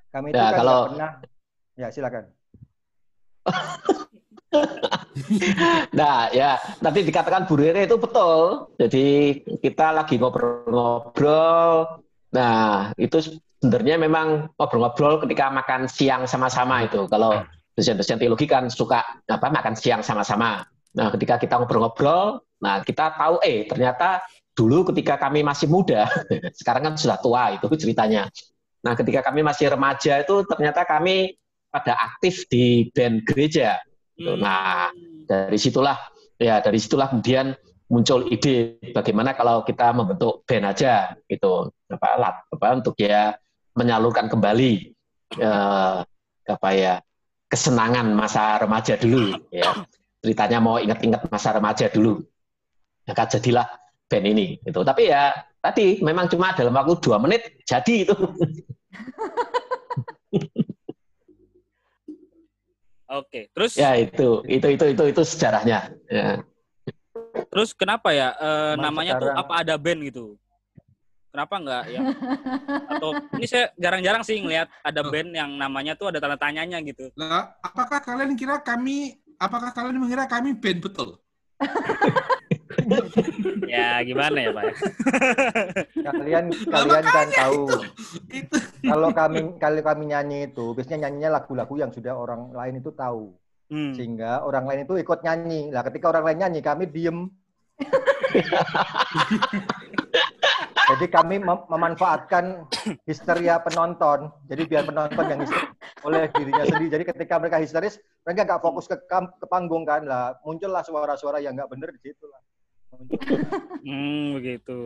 Kami 0.09 0.27
itu 0.31 0.35
Ya, 0.35 0.45
kan 0.45 0.57
kalau- 0.57 0.85
pernah. 0.91 1.11
Ya 1.75 1.87
silakan. 1.91 2.23
Nah, 5.99 6.27
ya, 6.35 6.59
tadi 6.83 7.07
dikatakan 7.07 7.47
Bu 7.47 7.55
Rere 7.55 7.87
itu 7.87 7.95
betul. 7.95 8.67
Jadi 8.75 9.39
kita 9.63 9.95
lagi 9.95 10.19
ngobrol-ngobrol. 10.19 12.03
Nah, 12.35 12.91
itu 12.99 13.39
sebenarnya 13.63 13.95
memang 13.95 14.51
ngobrol-ngobrol 14.59 15.23
ketika 15.23 15.47
makan 15.49 15.87
siang 15.87 16.27
sama-sama 16.27 16.83
itu. 16.83 17.07
Kalau 17.07 17.47
dosen-dosen 17.75 18.19
teologi 18.19 18.47
kan 18.47 18.67
suka 18.67 19.23
apa 19.27 19.47
makan 19.51 19.75
siang 19.75 20.03
sama-sama. 20.03 20.63
Nah, 20.95 21.07
ketika 21.11 21.35
kita 21.39 21.59
ngobrol-ngobrol, 21.59 22.39
nah 22.59 22.79
kita 22.83 23.15
tahu 23.15 23.43
eh 23.43 23.67
ternyata 23.67 24.23
dulu 24.55 24.87
ketika 24.91 25.19
kami 25.19 25.43
masih 25.43 25.67
muda, 25.67 26.07
sekarang 26.59 26.91
kan 26.91 26.95
sudah 26.95 27.19
tua 27.19 27.51
itu 27.55 27.67
ceritanya. 27.75 28.31
Nah, 28.85 28.93
ketika 28.95 29.25
kami 29.27 29.43
masih 29.43 29.73
remaja 29.75 30.23
itu 30.23 30.45
ternyata 30.47 30.87
kami 30.87 31.35
pada 31.67 31.99
aktif 31.99 32.47
di 32.47 32.87
band 32.95 33.27
gereja. 33.27 33.75
Hmm. 34.15 34.39
Nah, 34.39 34.89
dari 35.27 35.57
situlah 35.59 35.97
ya 36.39 36.59
dari 36.59 36.79
situlah 36.79 37.11
kemudian 37.11 37.55
muncul 37.91 38.25
ide 38.31 38.81
bagaimana 38.95 39.37
kalau 39.37 39.61
kita 39.61 39.91
membentuk 39.91 40.43
band 40.47 40.71
aja 40.71 41.15
gitu. 41.27 41.71
Apa 41.91 42.07
alat 42.17 42.35
apa 42.49 42.67
untuk 42.75 42.95
ya 42.97 43.35
menyalurkan 43.75 44.31
kembali 44.31 44.71
eh, 45.37 45.99
apa 46.45 46.69
ya 46.73 47.01
kesenangan 47.51 48.11
masa 48.15 48.57
remaja 48.57 48.95
dulu 48.97 49.35
ya. 49.51 49.85
Ceritanya 50.23 50.57
mau 50.57 50.81
ingat-ingat 50.81 51.29
masa 51.29 51.53
remaja 51.53 51.91
dulu. 51.91 52.23
Maka 53.05 53.29
jadilah 53.37 53.69
band 54.09 54.25
ini 54.25 54.47
itu 54.61 54.79
tapi 54.85 55.09
ya 55.09 55.33
tadi 55.61 55.97
memang 56.05 56.29
cuma 56.29 56.53
dalam 56.53 56.73
waktu 56.77 56.93
dua 57.01 57.17
menit 57.17 57.57
jadi 57.65 58.05
itu 58.05 58.13
Oke, 63.15 63.47
terus 63.55 63.79
ya 63.79 63.95
itu 63.95 64.43
itu 64.43 64.67
itu 64.75 64.85
itu 64.91 65.03
itu 65.07 65.21
sejarahnya 65.23 65.87
ya. 66.11 66.43
terus 67.47 67.71
kenapa 67.71 68.11
ya 68.11 68.35
Cuman 68.35 68.83
namanya 68.91 69.13
tuh 69.15 69.31
sekarang- 69.31 69.39
apa 69.47 69.53
ada 69.63 69.75
band 69.79 69.99
gitu? 70.03 70.25
Kenapa 71.31 71.53
enggak 71.59 71.83
ya? 71.91 71.99
Atau 72.91 73.09
ini 73.35 73.47
saya 73.47 73.71
jarang-jarang 73.75 74.23
sih 74.23 74.39
ngelihat 74.39 74.67
ada 74.83 75.01
band 75.03 75.31
yang 75.31 75.51
namanya 75.55 75.95
tuh 75.95 76.11
ada 76.11 76.19
tanda 76.19 76.35
tanyanya 76.35 76.79
gitu. 76.83 77.11
Lah, 77.15 77.55
apakah 77.63 77.99
kalian 78.03 78.35
kira 78.35 78.59
kami 78.59 79.15
apakah 79.39 79.71
kalian 79.71 79.99
mengira 79.99 80.27
kami 80.27 80.51
band 80.55 80.79
betul? 80.83 81.19
Ya 83.65 83.99
gimana 84.03 84.37
ya, 84.39 84.49
Pak? 84.53 84.63
ya? 85.97 86.11
Kalian 86.11 86.45
kalian 86.51 87.05
kan 87.05 87.27
tahu 87.33 87.61
Itu 88.29 88.57
kalau 88.85 89.09
kami 89.11 89.39
kalau 89.57 89.81
kami 89.81 90.03
nyanyi 90.13 90.51
itu 90.51 90.71
biasanya 90.71 91.07
nyanyinya 91.09 91.41
lagu-lagu 91.41 91.73
yang 91.75 91.91
sudah 91.91 92.13
orang 92.13 92.53
lain 92.53 92.79
itu 92.79 92.91
tahu 92.93 93.33
Hmm. 93.65 93.97
sehingga 93.97 94.45
orang 94.45 94.69
lain 94.69 94.85
itu 94.85 94.93
ikut 95.01 95.25
nyanyi. 95.25 95.73
Lah 95.73 95.81
ketika 95.81 96.13
orang 96.13 96.21
lain 96.29 96.37
nyanyi 96.37 96.61
kami 96.61 96.85
diem. 96.85 97.25
Jadi 100.85 101.05
kami 101.09 101.41
mem- 101.41 101.65
memanfaatkan 101.65 102.69
histeria 103.09 103.57
penonton. 103.57 104.29
Jadi 104.45 104.69
biar 104.69 104.85
penonton 104.85 105.25
yang 105.25 105.41
histeris 105.41 105.73
oleh 106.05 106.29
dirinya 106.29 106.61
sendiri. 106.61 106.93
Jadi 106.93 107.03
ketika 107.09 107.41
mereka 107.41 107.57
histeris, 107.57 107.97
mereka 108.21 108.45
nggak 108.45 108.61
fokus 108.61 108.85
ke, 108.85 109.01
ke 109.09 109.45
panggung 109.49 109.81
kan. 109.81 110.05
Lah 110.05 110.37
muncullah 110.45 110.85
suara-suara 110.85 111.41
yang 111.41 111.57
nggak 111.57 111.73
bener 111.73 111.89
di 111.89 111.99
situ 112.05 112.29
lah. 112.29 112.37
Hmm, 113.81 114.35
begitu. 114.35 114.79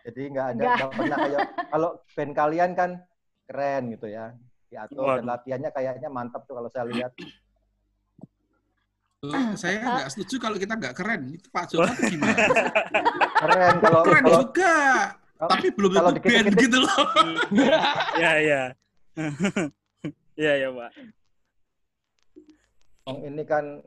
Jadi 0.00 0.20
nggak 0.32 0.46
ada 0.56 0.62
Nggak. 0.64 0.90
pernah 0.96 1.16
kayak 1.18 1.40
kalau 1.68 1.90
band 2.16 2.32
kalian 2.32 2.70
kan 2.72 2.90
keren 3.44 3.82
gitu 3.92 4.06
ya. 4.08 4.32
Diatur 4.70 5.18
dan 5.18 5.26
Waduh. 5.26 5.30
latihannya 5.34 5.70
kayaknya 5.70 6.08
mantap 6.08 6.46
tuh 6.46 6.54
kalau 6.56 6.70
saya 6.70 6.86
lihat. 6.88 7.12
Eh, 9.20 9.52
saya 9.52 9.84
nggak 9.84 10.08
setuju 10.08 10.40
kalau 10.40 10.56
kita 10.56 10.78
nggak 10.78 10.96
keren. 10.96 11.28
Itu 11.28 11.52
Pak 11.52 11.64
Joko 11.68 11.90
tuh 11.90 12.08
gimana? 12.16 12.40
Keren 13.36 13.74
kalau 13.78 14.00
Keren 14.06 14.24
kalau 14.24 14.38
juga, 14.40 14.74
tapi 15.36 15.66
belum 15.68 15.90
kalau 15.92 16.10
tentu 16.14 16.20
band 16.24 16.46
dikit-dikit- 16.48 16.62
gitu 16.64 16.78
loh. 16.80 17.04
Ya, 18.22 18.32
ya. 18.40 18.62
Iya, 20.38 20.52
ya, 20.64 20.68
Pak. 20.72 20.90
ini 23.10 23.42
kan 23.42 23.82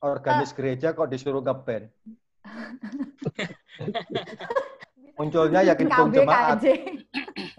organis 0.00 0.54
gereja 0.54 0.94
kok 0.94 1.10
disuruh 1.10 1.42
ngeband. 1.42 1.90
Munculnya 5.18 5.60
yakin 5.66 5.86
KB 5.86 6.06
jemaat. 6.14 6.58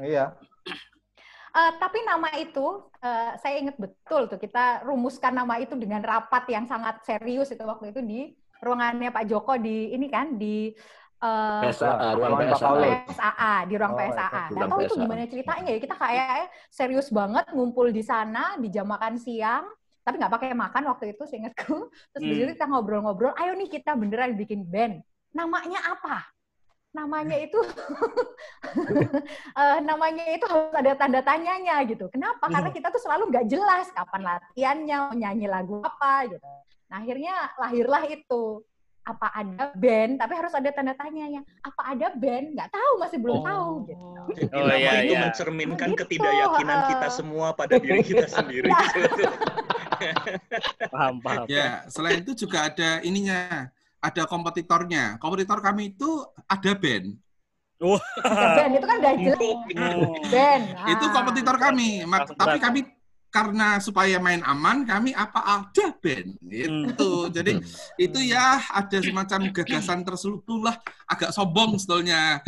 Iya. 0.02 0.34
Eh, 1.52 1.72
tapi 1.78 2.00
nama 2.02 2.32
itu 2.40 2.66
eh, 2.98 3.32
saya 3.38 3.56
ingat 3.60 3.76
betul 3.76 4.26
tuh 4.26 4.40
kita 4.40 4.82
rumuskan 4.82 5.36
nama 5.36 5.60
itu 5.60 5.76
dengan 5.76 6.00
rapat 6.00 6.48
yang 6.48 6.64
sangat 6.66 7.04
serius 7.04 7.52
itu 7.52 7.62
waktu 7.62 7.92
itu 7.92 8.00
di 8.02 8.20
ruangannya 8.58 9.12
Pak 9.12 9.28
Joko 9.28 9.60
di 9.60 9.92
ini 9.92 10.08
kan 10.08 10.40
di 10.40 10.72
eh, 11.20 11.62
PSA, 11.62 12.16
ruang 12.16 12.40
PSA. 12.40 12.56
Paulus. 12.58 12.88
PSAA 13.06 13.54
di 13.68 13.74
ruang 13.76 13.94
Oh, 13.94 14.00
PSAA. 14.00 14.44
Nggak 14.50 14.68
tahu 14.72 14.80
itu 14.80 14.90
PSAA. 14.90 15.02
gimana 15.04 15.22
ceritanya 15.28 15.70
ya 15.70 15.80
kita 15.84 15.96
kayak 16.00 16.28
serius 16.72 17.08
banget 17.12 17.46
ngumpul 17.52 17.88
di 17.92 18.02
sana 18.02 18.56
di 18.58 18.68
jam 18.72 18.88
makan 18.88 19.20
siang 19.20 19.68
tapi 20.02 20.18
nggak 20.18 20.34
pakai 20.34 20.50
makan 20.58 20.84
waktu 20.92 21.14
itu 21.14 21.24
seingatku. 21.30 21.90
Terus 22.14 22.24
Hmm. 22.24 22.32
di 22.32 22.36
kita 22.56 22.66
ngobrol-ngobrol, 22.70 23.34
ayo 23.38 23.54
nih 23.58 23.70
kita 23.70 23.94
beneran 23.98 24.34
bikin 24.38 24.66
band. 24.66 25.02
Namanya 25.32 25.80
apa? 25.96 26.28
Namanya 26.92 27.40
itu 27.40 27.56
eh, 29.62 29.78
namanya 29.80 30.28
itu 30.28 30.44
harus 30.44 30.76
ada 30.76 30.92
tanda 31.00 31.24
tanyanya 31.24 31.80
gitu. 31.88 32.12
Kenapa? 32.12 32.52
Karena 32.52 32.68
kita 32.68 32.92
tuh 32.92 33.00
selalu 33.00 33.32
nggak 33.32 33.48
jelas 33.48 33.88
kapan 33.96 34.28
latihannya, 34.28 35.16
nyanyi 35.16 35.48
lagu 35.48 35.80
apa 35.80 36.28
gitu. 36.28 36.44
Nah, 36.92 37.00
akhirnya 37.00 37.48
lahirlah 37.56 38.04
itu. 38.12 38.60
Apa 39.02 39.34
ada 39.34 39.74
band, 39.74 40.22
tapi 40.22 40.34
harus 40.38 40.54
ada 40.54 40.70
tanda 40.70 40.94
tanyanya. 40.94 41.42
Apa 41.62 41.98
ada 41.98 42.14
band? 42.14 42.54
Nggak 42.54 42.70
tahu, 42.70 42.92
masih 43.02 43.18
belum 43.18 43.42
tahu 43.42 43.70
gitu. 43.90 44.06
Jadi 44.38 44.54
Oh, 44.54 44.66
nama 44.70 44.78
iya, 44.78 44.92
itu 45.02 45.14
iya. 45.18 45.22
mencerminkan 45.26 45.90
Gitu, 45.90 45.98
ketidakyakinan 46.06 46.78
uh. 46.78 46.88
kita 46.94 47.08
semua 47.18 47.48
pada 47.52 47.76
diri 47.82 48.02
kita 48.02 48.26
sendiri. 48.30 48.70
Paham, 50.94 51.16
paham. 51.22 51.46
Ya, 51.46 51.86
selain 51.88 52.22
itu 52.22 52.34
juga 52.36 52.70
ada 52.70 53.02
ininya, 53.02 53.70
ada 53.98 54.24
kompetitornya. 54.26 55.18
Kompetitor 55.18 55.62
kami 55.62 55.94
itu 55.94 56.26
ada 56.46 56.72
band. 56.74 57.06
Ada 58.22 58.48
band 58.58 58.72
itu 58.78 58.86
kan 58.86 58.96
udah 59.02 59.14
jelas 59.22 59.40
Oh. 59.42 59.58
band. 60.30 60.64
Itu 60.90 61.06
Ah. 61.06 61.12
kompetitor 61.12 61.56
kami. 61.58 62.06
Ma- 62.06 62.22
Langsung 62.22 62.38
Tapi 62.38 62.58
kami 62.58 62.80
karena 63.32 63.80
supaya 63.80 64.20
main 64.20 64.44
aman, 64.44 64.84
kami 64.84 65.16
apa 65.16 65.40
ada 65.40 65.86
band. 66.04 66.36
Itu. 66.52 67.32
Jadi 67.32 67.64
itu 67.96 68.20
ya 68.20 68.60
ada 68.60 68.98
semacam 69.00 69.50
gagasan 69.56 70.04
terselubung 70.04 70.68
lah, 70.68 70.76
agak 71.08 71.32
sombong 71.32 71.80
sebetulnya. 71.80 72.44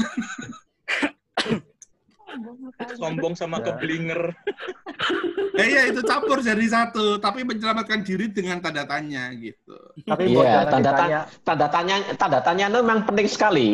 Sombong 2.98 3.38
sama 3.38 3.62
Ya. 3.62 3.72
keblinger. 3.72 4.34
Eh 5.54 5.70
ya 5.70 5.82
itu 5.86 6.02
campur 6.02 6.42
jadi 6.42 6.66
satu, 6.66 7.22
tapi 7.22 7.46
menyelamatkan 7.46 8.02
diri 8.02 8.26
dengan 8.34 8.58
tanda 8.58 8.84
tanya 8.90 9.30
gitu. 9.38 9.78
Tapi 10.04 10.34
Iya, 10.34 10.42
jangan 10.42 10.66
tanda 10.74 10.92
ditanya, 10.92 11.20
tanda 11.46 11.68
tanya 11.70 11.96
tanda 12.18 12.40
tanya 12.42 12.66
itu 12.74 12.80
memang 12.82 13.02
penting 13.06 13.28
sekali 13.30 13.68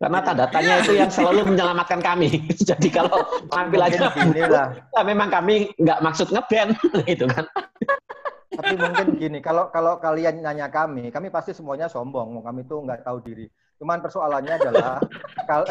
karena 0.00 0.18
tanda 0.24 0.48
tanya 0.48 0.80
Iya. 0.80 0.82
itu 0.82 0.92
yang 0.96 1.12
selalu 1.12 1.40
menyelamatkan 1.44 2.00
kami. 2.00 2.40
Jadi 2.72 2.88
kalau 2.88 3.20
tampil 3.52 3.80
aja 3.84 4.08
ya 4.96 5.02
memang 5.04 5.28
kami 5.28 5.68
nggak 5.76 6.00
maksud 6.00 6.32
ngeband 6.32 6.72
gitu 7.10 7.28
kan. 7.28 7.44
Tapi 8.50 8.74
mungkin 8.74 9.06
gini, 9.14 9.38
kalau 9.38 9.68
kalau 9.68 10.00
kalian 10.00 10.40
nanya 10.40 10.72
kami, 10.72 11.12
kami 11.12 11.28
pasti 11.28 11.52
semuanya 11.52 11.86
sombong. 11.86 12.40
Kami 12.40 12.64
tuh 12.64 12.80
nggak 12.82 13.04
tahu 13.04 13.20
diri. 13.20 13.46
Cuman 13.76 14.00
persoalannya 14.00 14.54
adalah 14.56 15.00
kal- 15.44 15.68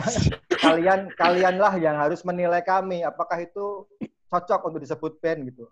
kalian 0.62 1.10
kalianlah 1.14 1.74
yang 1.78 1.98
harus 1.98 2.22
menilai 2.22 2.62
kami 2.62 3.02
apakah 3.02 3.38
itu 3.38 3.86
cocok 4.30 4.62
untuk 4.70 4.82
disebut 4.82 5.18
band 5.18 5.42
gitu 5.50 5.66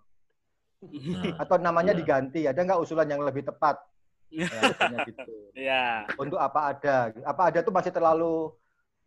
Nah, 0.78 1.42
atau 1.42 1.58
namanya 1.58 1.90
Iya. 1.90 1.98
diganti. 1.98 2.40
Ada 2.46 2.62
nggak 2.62 2.78
usulan 2.78 3.10
yang 3.10 3.22
lebih 3.22 3.42
tepat? 3.42 3.78
Ya, 4.28 4.48
biasanya 4.48 4.98
gitu. 5.08 5.32
Iya. 5.56 5.84
Untuk 6.20 6.38
apa 6.40 6.60
ada? 6.76 6.96
Apa 7.24 7.42
ada 7.48 7.58
tuh 7.64 7.72
masih 7.72 7.92
terlalu 7.92 8.52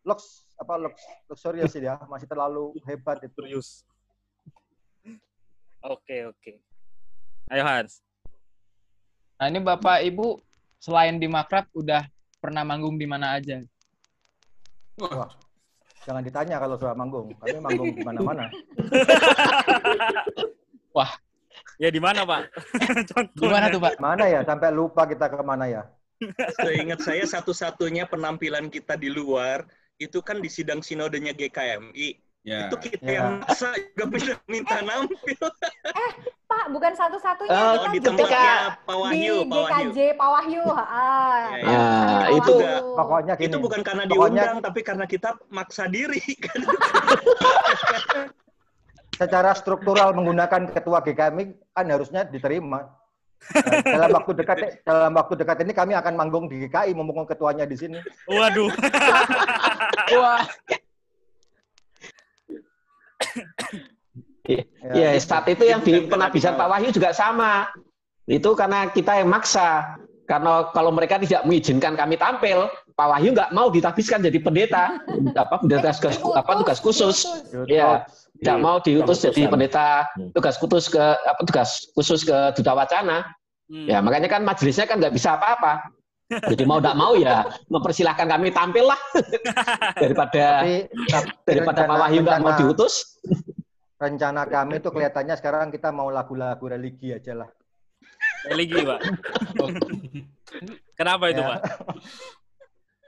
lux 0.01 0.49
apa 0.57 0.81
lux 0.81 0.97
luxurious 1.29 1.73
ya, 1.77 2.01
masih 2.09 2.25
terlalu 2.25 2.73
hebat 2.89 3.21
itu. 3.21 3.37
Serius. 3.37 3.85
Oke, 5.81 6.29
oke. 6.29 6.61
Ayo 7.49 7.63
Hans. 7.65 8.01
Nah 9.41 9.49
ini 9.49 9.57
Bapak 9.61 10.05
Ibu 10.05 10.37
selain 10.77 11.17
di 11.17 11.25
Makrab 11.25 11.65
udah 11.73 12.05
pernah 12.37 12.61
manggung 12.61 12.97
di 12.97 13.09
mana 13.09 13.37
aja? 13.37 13.61
Wah, 15.01 15.33
Jangan 16.01 16.25
ditanya 16.25 16.57
kalau 16.57 16.75
sudah 16.81 16.97
manggung. 16.97 17.29
Kami 17.37 17.61
manggung 17.61 17.93
di 17.93 18.01
mana-mana. 18.01 18.49
Ya 21.81 21.89
di 21.89 21.97
mana, 21.97 22.21
Pak? 22.23 22.41
Contohnya. 23.09 23.41
Gimana 23.41 23.65
tuh 23.73 23.81
Pak? 23.81 23.93
Mana 23.97 24.29
ya? 24.29 24.45
Sampai 24.45 24.69
lupa 24.69 25.09
kita 25.09 25.25
ke 25.25 25.41
mana 25.41 25.65
ya? 25.65 25.81
Seingat 26.61 27.01
saya 27.01 27.25
satu-satunya 27.25 28.05
penampilan 28.05 28.69
kita 28.69 28.93
di 28.93 29.09
luar 29.09 29.65
itu 29.97 30.21
kan 30.21 30.37
di 30.37 30.45
sidang 30.45 30.85
sinodenya 30.85 31.33
GKMI. 31.33 32.21
ya. 32.41 32.69
Itu 32.69 32.77
kita 32.77 33.01
Ya. 33.01 33.13
yang 33.25 33.41
maksa 33.41 33.73
juga 33.73 34.05
minta, 34.09 34.33
minta 34.45 34.77
nampil. 34.85 35.41
Pak, 36.45 36.65
bukan 36.69 36.93
satu-satunya. 36.93 37.49
Eh, 37.49 37.57
Oh, 37.57 37.73
kita 37.73 37.89
di 37.89 37.99
tempatnya 38.01 38.53
Pak 38.81 38.93
di 38.93 39.01
Wahyu, 39.01 39.35
Pak 39.45 39.57
Wahyu. 39.57 39.89
GKJ 39.89 39.99
Pak 40.13 40.29
Wahyu. 40.29 40.63
Ah, 40.69 40.77
Ya, 40.77 41.57
ya. 41.57 41.65
Ah, 41.65 42.05
Pak 42.21 42.29
itu 42.37 42.53
Wahyu. 42.53 42.85
Pokoknya 42.93 43.33
gini. 43.33 43.45
Itu 43.49 43.57
bukan 43.57 43.81
karena 43.81 44.03
Pokoknya- 44.05 44.45
diundang, 44.45 44.57
tapi 44.61 44.79
karena 44.81 45.05
kita 45.05 45.29
maksa 45.49 45.89
diri. 45.89 46.21
kan. 46.37 46.59
secara 49.21 49.53
struktural 49.53 50.17
menggunakan 50.17 50.73
ketua 50.73 51.05
GKMI 51.05 51.77
kan 51.77 51.85
harusnya 51.85 52.25
diterima. 52.25 52.89
Nah, 53.41 53.81
dalam 54.05 54.09
waktu 54.21 54.31
dekat 54.37 54.57
dalam 54.85 55.13
waktu 55.17 55.33
dekat 55.33 55.57
ini 55.65 55.73
kami 55.73 55.93
akan 55.97 56.13
manggung 56.13 56.45
di 56.45 56.65
GKI 56.65 56.93
mumpung 56.97 57.25
ketuanya 57.29 57.65
di 57.69 57.77
sini. 57.77 57.97
Waduh. 58.29 58.69
Wah, 60.17 60.45
Ya, 64.91 65.13
saat 65.21 65.45
itu 65.47 65.63
yang 65.63 65.85
di 65.85 66.09
penabisan 66.09 66.57
Pak 66.57 66.67
Wahyu 66.67 66.89
juga 66.91 67.13
sama. 67.13 67.69
Itu 68.25 68.57
karena 68.57 68.89
kita 68.89 69.21
yang 69.21 69.29
maksa. 69.29 69.95
Karena 70.25 70.71
kalau 70.71 70.95
mereka 70.95 71.19
tidak 71.19 71.43
mengizinkan 71.43 71.93
kami 71.93 72.15
tampil, 72.15 72.67
Pak 72.97 73.07
Wahyu 73.07 73.35
nggak 73.35 73.51
mau 73.53 73.69
ditabiskan 73.69 74.23
jadi 74.23 74.39
pendeta, 74.41 74.97
apa 75.37 75.55
pendeta 75.61 75.91
tugas, 75.93 76.17
apa 76.19 76.51
tugas 76.63 76.79
khusus. 76.81 77.27
Iya. 77.69 78.07
Tidak 78.41 78.57
mau 78.57 78.81
diutus 78.81 79.21
jadi 79.21 79.45
pendeta 79.45 80.09
tugas 80.33 80.57
khusus 80.57 80.89
ke 80.89 80.97
apa 80.97 81.41
tugas 81.45 81.93
khusus 81.93 82.25
ke 82.25 82.33
duta 82.57 82.73
wacana. 82.73 83.21
Hmm. 83.69 83.85
Ya 83.85 84.01
makanya 84.01 84.33
kan 84.33 84.41
majelisnya 84.41 84.89
kan 84.89 84.97
nggak 84.97 85.13
bisa 85.13 85.37
apa-apa. 85.37 85.93
Jadi 86.49 86.63
mau 86.65 86.81
tidak 86.81 86.97
mau 86.97 87.13
ya 87.13 87.45
mempersilahkan 87.69 88.25
kami 88.25 88.49
tampil 88.49 88.87
lah 88.89 88.97
daripada 90.01 90.63
Tapi, 90.63 90.89
tapi 91.11 91.27
daripada 91.43 91.85
Pak 91.85 91.97
Wahyu 92.01 92.19
nggak 92.25 92.41
mau 92.41 92.53
diutus. 92.57 93.21
Rencana 94.01 94.49
kami 94.49 94.81
itu 94.81 94.89
kelihatannya 94.89 95.35
sekarang 95.37 95.69
kita 95.69 95.93
mau 95.93 96.09
lagu-lagu 96.09 96.65
religi 96.65 97.13
aja 97.13 97.45
lah. 97.45 97.49
Religi, 98.49 98.81
Pak. 98.81 98.99
Kenapa 100.97 101.29
itu, 101.29 101.41
Ya. 101.45 101.47
Pak? 101.53 101.61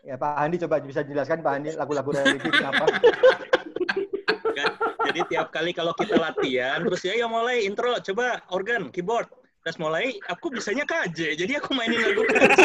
Ya 0.04 0.16
Pak 0.20 0.36
Andi 0.36 0.60
coba 0.62 0.84
bisa 0.84 1.02
jelaskan 1.02 1.40
Pak 1.42 1.54
Andi 1.58 1.70
lagu-lagu 1.74 2.12
religi 2.12 2.50
kenapa? 2.52 2.86
Jadi 5.04 5.20
tiap 5.30 5.52
kali 5.52 5.72
kalau 5.76 5.92
kita 5.96 6.16
latihan, 6.16 6.80
terus 6.84 7.02
ya 7.04 7.14
ya 7.16 7.28
mulai 7.28 7.68
intro, 7.68 7.92
coba 8.00 8.40
organ, 8.50 8.88
keyboard. 8.90 9.28
Terus 9.64 9.80
mulai, 9.80 10.20
aku 10.28 10.52
bisanya 10.52 10.84
KJ, 10.84 11.40
jadi 11.40 11.64
aku 11.64 11.72
mainin 11.72 12.04
lagu 12.04 12.24
KJ. 12.28 12.60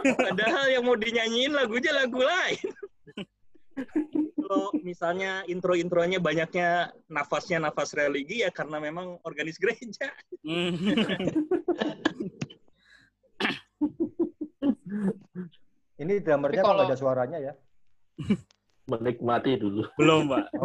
Padahal, 0.00 0.64
yang 0.70 0.86
mau 0.86 0.94
dinyanyiin 0.94 1.50
lagunya 1.50 1.90
lagu 1.90 2.22
lain. 2.22 2.62
Kalau 4.38 4.70
misalnya 4.82 5.42
intro-intronya 5.46 6.18
banyaknya 6.18 6.90
nafasnya 7.06 7.62
nafas 7.62 7.94
religi 7.94 8.42
ya 8.42 8.50
karena 8.50 8.78
memang 8.82 9.18
organis 9.26 9.58
gereja. 9.58 10.10
Hmm. 10.42 10.74
Ini 16.00 16.12
drummernya 16.24 16.62
kalau- 16.64 16.86
nggak 16.86 16.90
ada 16.90 16.98
suaranya 16.98 17.38
ya? 17.38 17.52
Menikmati 18.90 19.54
dulu. 19.60 19.86
Belum, 19.94 20.26
Pak. 20.26 20.44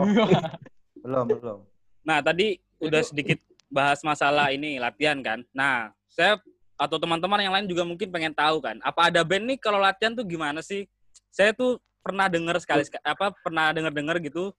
Oh, 1.05 1.21
belum, 1.21 1.37
belum. 1.37 1.59
Nah, 2.01 2.17
tadi 2.17 2.57
udah 2.81 3.05
sedikit 3.05 3.37
bahas 3.69 4.01
masalah 4.01 4.49
ini 4.49 4.81
latihan 4.81 5.21
kan. 5.21 5.45
Nah, 5.53 5.93
saya 6.09 6.41
atau 6.81 6.97
teman-teman 6.97 7.45
yang 7.45 7.53
lain 7.53 7.69
juga 7.69 7.85
mungkin 7.85 8.09
pengen 8.09 8.33
tahu 8.33 8.57
kan, 8.57 8.81
apa 8.81 9.13
ada 9.13 9.21
band 9.21 9.45
nih 9.53 9.61
kalau 9.61 9.77
latihan 9.77 10.17
tuh 10.17 10.25
gimana 10.25 10.65
sih? 10.65 10.89
Saya 11.29 11.53
tuh 11.53 11.77
pernah 12.01 12.25
dengar 12.25 12.57
sekali 12.57 12.89
apa 13.05 13.37
pernah 13.37 13.69
dengar-dengar 13.69 14.17
gitu 14.21 14.49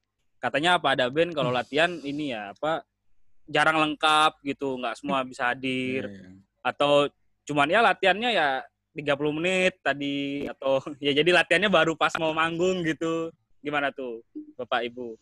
katanya 0.43 0.79
apa 0.79 0.99
ada 0.99 1.07
band 1.07 1.31
kalau 1.31 1.55
latihan 1.55 1.95
ini 2.03 2.35
ya 2.35 2.55
apa 2.55 2.83
jarang 3.47 3.79
lengkap 3.79 4.43
gitu, 4.43 4.75
nggak 4.79 4.99
semua 4.99 5.23
bisa 5.23 5.55
hadir 5.55 6.11
Iya, 6.11 6.19
iya. 6.19 6.31
atau 6.67 7.07
cuman 7.47 7.71
ya 7.71 7.81
latihannya 7.83 8.31
ya 8.35 8.49
30 8.99 9.39
menit 9.39 9.79
tadi 9.79 10.47
atau 10.51 10.83
ya 11.05 11.15
jadi 11.15 11.31
latihannya 11.31 11.71
baru 11.71 11.95
pas 11.95 12.15
mau 12.19 12.35
manggung 12.35 12.83
gitu. 12.83 13.31
Gimana 13.67 13.91
tuh, 13.91 14.23
Bapak 14.55 14.87
Ibu? 14.87 15.19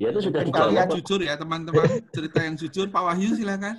Ya 0.00 0.08
itu 0.08 0.32
sudah 0.32 0.48
kalian- 0.48 0.88
Pak. 0.88 0.96
Jujur 0.96 1.20
ya 1.20 1.36
teman-teman, 1.36 2.00
cerita 2.08 2.40
yang 2.40 2.56
jujur. 2.56 2.88
Pak 2.88 3.02
Wahyu 3.04 3.36
silakan. 3.36 3.76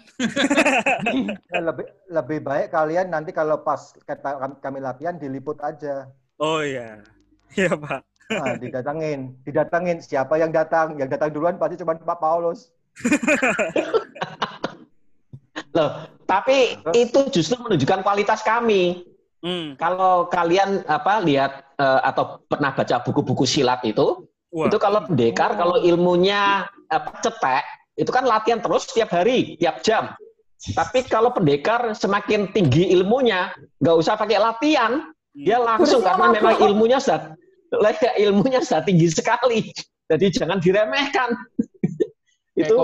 Ya, 1.49 1.59
lebih 1.67 1.89
lebih 2.13 2.39
baik 2.45 2.69
kalian 2.69 3.09
nanti 3.09 3.33
kalau 3.33 3.65
pas 3.65 3.89
kata 4.05 4.37
kami 4.61 4.85
latihan 4.85 5.17
diliput 5.17 5.57
aja. 5.65 6.05
Oh 6.37 6.61
iya. 6.61 7.01
Iya, 7.53 7.77
Pak. 7.77 8.01
Nah, 8.33 8.57
didatangin, 8.57 9.37
didatangin 9.45 10.01
siapa 10.01 10.41
yang 10.41 10.49
datang? 10.49 10.97
Yang 10.97 11.09
datang 11.17 11.29
duluan 11.37 11.61
pasti 11.61 11.77
cuma 11.77 11.93
Pak 11.93 12.17
Paulus. 12.17 12.73
Loh, 15.77 16.09
tapi 16.25 16.73
itu 16.97 17.19
justru 17.29 17.61
menunjukkan 17.61 18.01
kualitas 18.01 18.41
kami. 18.41 19.05
Hmm. 19.43 19.75
Kalau 19.75 20.31
kalian 20.31 20.87
apa 20.87 21.19
lihat 21.19 21.75
eh, 21.75 22.01
atau 22.07 22.39
pernah 22.47 22.71
baca 22.71 23.03
buku-buku 23.03 23.43
silat 23.43 23.83
itu, 23.83 24.23
Wah. 24.55 24.71
itu 24.71 24.79
kalau 24.79 25.03
pendekar 25.03 25.59
kalau 25.59 25.83
ilmunya 25.83 26.63
apa 26.87 27.11
cetek, 27.19 27.63
itu 27.99 28.07
kan 28.07 28.23
latihan 28.23 28.63
terus 28.63 28.87
tiap 28.87 29.11
hari, 29.11 29.59
tiap 29.59 29.83
jam. 29.83 30.15
Tapi 30.63 31.03
kalau 31.03 31.35
pendekar 31.35 31.91
semakin 31.91 32.47
tinggi 32.55 32.87
ilmunya, 32.95 33.51
nggak 33.83 33.97
usah 33.99 34.15
pakai 34.15 34.39
latihan, 34.39 35.11
dia 35.35 35.59
langsung 35.59 35.99
Kursinya 35.99 36.31
karena 36.31 36.39
memang 36.39 36.55
ilmunya 36.63 36.97
sudah 37.03 37.35
ilmunya 38.15 38.63
sudah 38.63 38.81
tinggi 38.87 39.11
sekali. 39.11 39.75
Jadi 40.07 40.25
jangan 40.31 40.63
diremehkan. 40.63 41.35
itu 42.53 42.75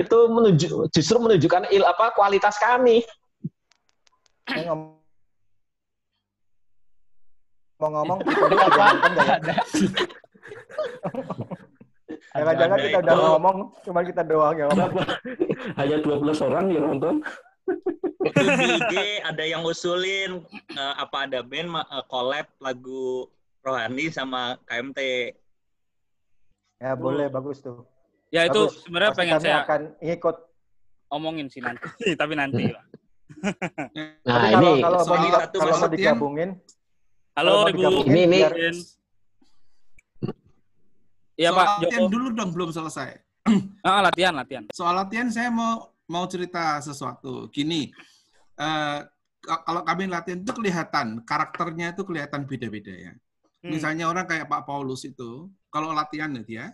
itu 0.00 0.18
menunjuk, 0.32 0.88
justru 0.96 1.16
menunjukkan 1.20 1.68
il 1.70 1.84
apa 1.84 2.16
kualitas 2.16 2.56
kami. 2.56 3.04
Saya 7.80 7.88
ngom- 7.88 8.04
ngomong-ngomong 8.04 8.18
kita 8.20 8.44
Jadi 8.44 8.54
udah 8.54 8.68
ya? 8.70 9.24
Ada. 9.40 9.54
Jangan-jangan 12.30 12.78
kita 12.78 12.98
udah 13.00 13.16
ngomong, 13.16 13.56
cuma 13.82 14.00
kita 14.04 14.22
doang 14.22 14.54
yang 14.54 14.68
ngomong. 14.70 14.92
Hanya 15.74 15.96
12 15.98 16.46
orang 16.46 16.64
yang 16.68 16.84
nonton. 16.86 17.14
Di 18.20 18.46
IG 18.70 18.94
ada 19.24 19.42
yang 19.42 19.62
usulin 19.64 20.44
eh, 20.70 20.94
apa 20.94 21.24
ada 21.24 21.40
band 21.40 21.72
eh, 21.72 22.04
collab 22.06 22.46
lagu 22.60 23.26
Rohani 23.60 24.08
sama 24.08 24.60
KMT. 24.64 25.00
Ya 26.80 26.92
boleh, 26.94 27.28
bagus 27.28 27.60
tuh. 27.60 27.84
Ya 28.30 28.46
itu 28.46 28.68
sebenarnya 28.78 29.10
Pasti 29.10 29.20
pengen 29.20 29.34
kami 29.34 29.42
saya 29.42 29.56
akan 29.64 29.80
ikut. 30.00 30.36
omongin 31.10 31.50
sih 31.50 31.58
nanti, 31.58 31.82
tapi 32.20 32.38
nanti. 32.38 32.70
Nah 32.70 32.86
Tapi 34.22 34.46
ini 34.54 34.78
kalau, 34.78 35.02
kalau, 35.02 35.18
mau, 35.18 35.18
kalau 35.50 35.74
mau 35.76 35.90
digabungin, 35.90 36.50
Halo 37.40 37.64
Ibu. 37.72 38.04
Ini- 38.04 38.28
ini- 38.28 38.44
Iya 41.40 41.56
Soal 41.56 41.56
Pak 41.56 41.66
latihan 41.80 42.00
Joko. 42.04 42.12
dulu 42.12 42.28
dong, 42.36 42.50
belum 42.52 42.68
selesai. 42.68 43.16
Ah, 43.80 44.04
latihan, 44.04 44.36
latihan. 44.36 44.68
Soal 44.76 44.92
latihan 44.92 45.32
saya 45.32 45.48
mau 45.48 45.88
mau 46.04 46.28
cerita 46.28 46.76
sesuatu. 46.84 47.48
Gini, 47.48 47.88
eh, 48.60 48.98
ka- 49.40 49.62
kalau 49.64 49.80
kami 49.80 50.04
latihan 50.04 50.44
itu 50.44 50.52
kelihatan 50.52 51.24
karakternya 51.24 51.96
itu 51.96 52.04
kelihatan 52.04 52.44
beda-beda 52.44 52.92
ya. 52.92 53.12
Hmm. 53.64 53.72
Misalnya 53.72 54.12
orang 54.12 54.28
kayak 54.28 54.52
Pak 54.52 54.68
Paulus 54.68 55.08
itu, 55.08 55.48
kalau 55.72 55.96
latihan 55.96 56.28
ya 56.36 56.42
dia, 56.44 56.64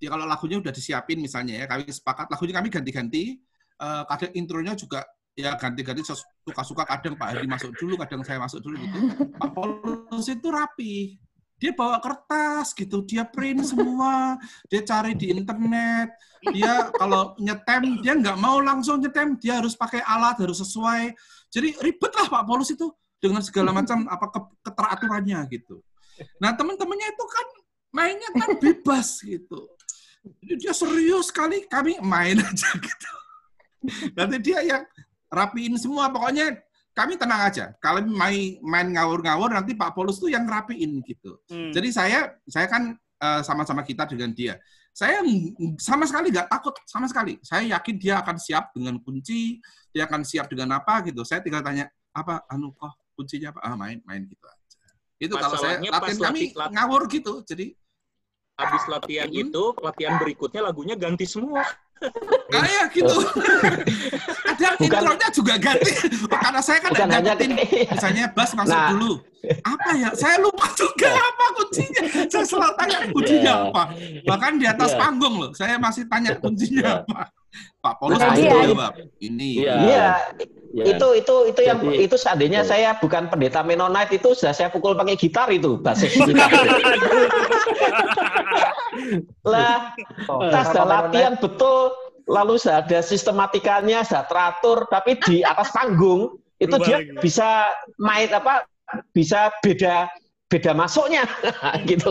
ya 0.00 0.08
kalau 0.08 0.24
lagunya 0.24 0.56
udah 0.64 0.72
disiapin 0.72 1.20
misalnya 1.20 1.60
ya, 1.60 1.64
kami 1.68 1.84
sepakat 1.92 2.32
lagunya 2.32 2.56
kami 2.56 2.72
ganti-ganti. 2.72 3.36
Eh, 3.76 4.02
kadang 4.08 4.32
intronya 4.32 4.72
juga 4.72 5.04
ya 5.38 5.54
ganti-ganti 5.56 6.02
suka-suka 6.44 6.84
kadang 6.84 7.14
Pak 7.16 7.28
Hadi 7.34 7.46
masuk 7.46 7.72
dulu, 7.78 7.94
kadang 8.00 8.20
saya 8.26 8.38
masuk 8.42 8.60
dulu 8.60 8.76
gitu. 8.80 8.98
Pak 9.36 9.50
Paulus 9.56 10.26
itu 10.28 10.48
rapi. 10.50 11.18
Dia 11.60 11.76
bawa 11.76 12.00
kertas 12.00 12.72
gitu, 12.72 13.04
dia 13.04 13.20
print 13.28 13.68
semua, 13.68 14.40
dia 14.72 14.80
cari 14.80 15.12
di 15.12 15.28
internet, 15.28 16.08
dia 16.56 16.88
kalau 16.96 17.36
nyetem 17.36 18.00
dia 18.00 18.16
nggak 18.16 18.40
mau 18.40 18.64
langsung 18.64 18.96
nyetem, 18.96 19.36
dia 19.36 19.60
harus 19.60 19.76
pakai 19.76 20.00
alat, 20.00 20.40
harus 20.40 20.56
sesuai. 20.64 21.12
Jadi 21.52 21.76
ribet 21.84 22.16
lah 22.16 22.32
Pak 22.32 22.48
Paulus 22.48 22.72
itu 22.72 22.88
dengan 23.20 23.44
segala 23.44 23.76
macam 23.76 24.06
apa 24.16 24.26
ke- 24.32 24.56
keteraturannya 24.64 25.36
gitu. 25.52 25.84
Nah 26.40 26.56
teman-temannya 26.56 27.12
itu 27.12 27.24
kan 27.28 27.46
mainnya 27.92 28.30
kan 28.32 28.56
bebas 28.56 29.20
gitu. 29.20 29.68
Jadi 30.40 30.64
dia 30.64 30.72
serius 30.72 31.28
sekali, 31.28 31.68
kami 31.68 32.00
main 32.00 32.40
aja 32.48 32.70
gitu. 32.72 33.12
Nanti 34.16 34.36
dia 34.40 34.64
yang 34.64 34.84
rapiin 35.30 35.78
semua, 35.78 36.10
pokoknya 36.10 36.58
kami 36.90 37.14
tenang 37.14 37.46
aja. 37.46 37.70
Kalau 37.78 38.02
main 38.02 38.58
main 38.60 38.88
ngawur-ngawur 38.90 39.54
nanti 39.54 39.78
Pak 39.78 39.94
Paulus 39.94 40.18
tuh 40.18 40.28
yang 40.28 40.44
rapiin 40.44 41.00
gitu. 41.06 41.38
Hmm. 41.48 41.70
Jadi 41.70 41.88
saya 41.94 42.34
saya 42.44 42.66
kan 42.66 42.92
eh, 42.98 43.40
sama-sama 43.46 43.86
kita 43.86 44.04
dengan 44.10 44.34
dia. 44.34 44.58
Saya 44.90 45.22
sama 45.78 46.02
sekali 46.04 46.34
nggak 46.34 46.50
takut 46.50 46.74
sama 46.84 47.06
sekali. 47.06 47.38
Saya 47.46 47.78
yakin 47.78 47.94
dia 47.94 48.18
akan 48.20 48.36
siap 48.36 48.74
dengan 48.74 48.98
kunci, 48.98 49.62
dia 49.94 50.04
akan 50.10 50.26
siap 50.26 50.50
dengan 50.50 50.76
apa 50.76 50.98
gitu. 51.06 51.22
Saya 51.22 51.40
tinggal 51.40 51.62
tanya 51.62 51.86
apa 52.10 52.42
anu 52.50 52.74
kok 52.74 52.90
kuncinya 53.14 53.54
apa? 53.54 53.60
Ah 53.62 53.78
main 53.78 54.02
main 54.02 54.26
gitu 54.26 54.42
aja. 54.44 54.58
Itu 55.22 55.38
kalau 55.38 55.56
saya 55.56 55.78
latihan 55.78 56.18
kami 56.18 56.50
latih- 56.50 56.52
lat- 56.58 56.72
ngawur 56.74 57.02
gitu. 57.06 57.46
Jadi 57.46 57.78
Habis 58.60 58.84
latihan 58.92 59.24
Hmm. 59.32 59.40
itu, 59.48 59.62
latihan 59.80 60.20
berikutnya 60.20 60.60
lagunya 60.60 60.92
ganti 60.92 61.24
semua. 61.24 61.64
kayak 62.50 62.84
gitu. 62.90 63.16
Ada 64.44 64.68
Bukan- 64.76 65.00
intronya 65.00 65.28
juga 65.30 65.54
ganti. 65.56 65.92
Karena 66.26 66.60
saya 66.60 66.78
kan 66.80 66.90
hanya 66.92 67.18
dapetin 67.24 67.50
misalnya 67.86 68.24
bass 68.30 68.50
masuk 68.52 68.74
Nah. 68.74 68.90
dulu. 68.92 69.12
Apa 69.64 69.90
ya? 69.96 70.08
Saya 70.12 70.36
lupa 70.36 70.68
juga 70.74 71.08
apa 71.10 71.44
kuncinya. 71.56 72.02
Saya 72.28 72.44
selalu 72.44 72.74
tanya 72.76 72.96
kuncinya 73.08 73.52
Iya. 73.56 73.66
apa. 73.66 73.82
Bahkan 74.26 74.52
di 74.58 74.66
atas 74.68 74.90
Iya. 74.92 75.00
panggung 75.00 75.34
loh, 75.40 75.50
saya 75.56 75.74
masih 75.76 76.04
tanya 76.06 76.36
kuncinya 76.36 77.00
apa. 77.00 77.32
Pak 77.80 77.94
Paulus 77.98 78.20
Nah, 78.20 78.30
pasti 78.30 78.44
iya. 78.44 78.52
jawab. 78.62 78.92
Ini. 79.18 79.50
Iya. 79.58 79.74
Iya, 79.80 80.08
Ya. 80.70 80.84
itu 80.86 81.06
itu 81.18 81.34
itu 81.50 81.60
yang 81.64 81.78
Jadi- 81.82 81.98
itu 82.04 82.14
seandainya 82.14 82.60
saya 82.62 82.94
bukan 82.94 83.26
pendeta 83.26 83.64
Mennonite 83.64 84.12
itu 84.14 84.36
sudah 84.36 84.52
saya 84.52 84.68
pukul 84.68 84.92
pakai 84.94 85.16
gitar 85.16 85.48
itu 85.50 85.80
basis 85.80 86.12
gitar. 86.14 86.46
lah 89.42 89.94
Oh, 90.28 90.44
kita 90.44 90.60
sudah 90.68 90.84
latihan 90.84 91.34
betul 91.40 91.90
lalu 92.30 92.54
sudah 92.62 92.86
ada 92.86 93.02
sistematikanya 93.02 94.06
sudah 94.06 94.24
teratur 94.30 94.86
tapi 94.86 95.18
di 95.26 95.42
atas 95.42 95.68
panggung 95.76 96.38
itu 96.62 96.70
Berubah 96.70 96.86
dia 96.86 96.96
lagi. 97.02 97.18
bisa 97.18 97.48
main 97.98 98.30
apa 98.30 98.62
bisa 99.10 99.50
beda 99.64 100.06
beda 100.50 100.74
masuknya 100.74 101.26
gitu 101.90 102.10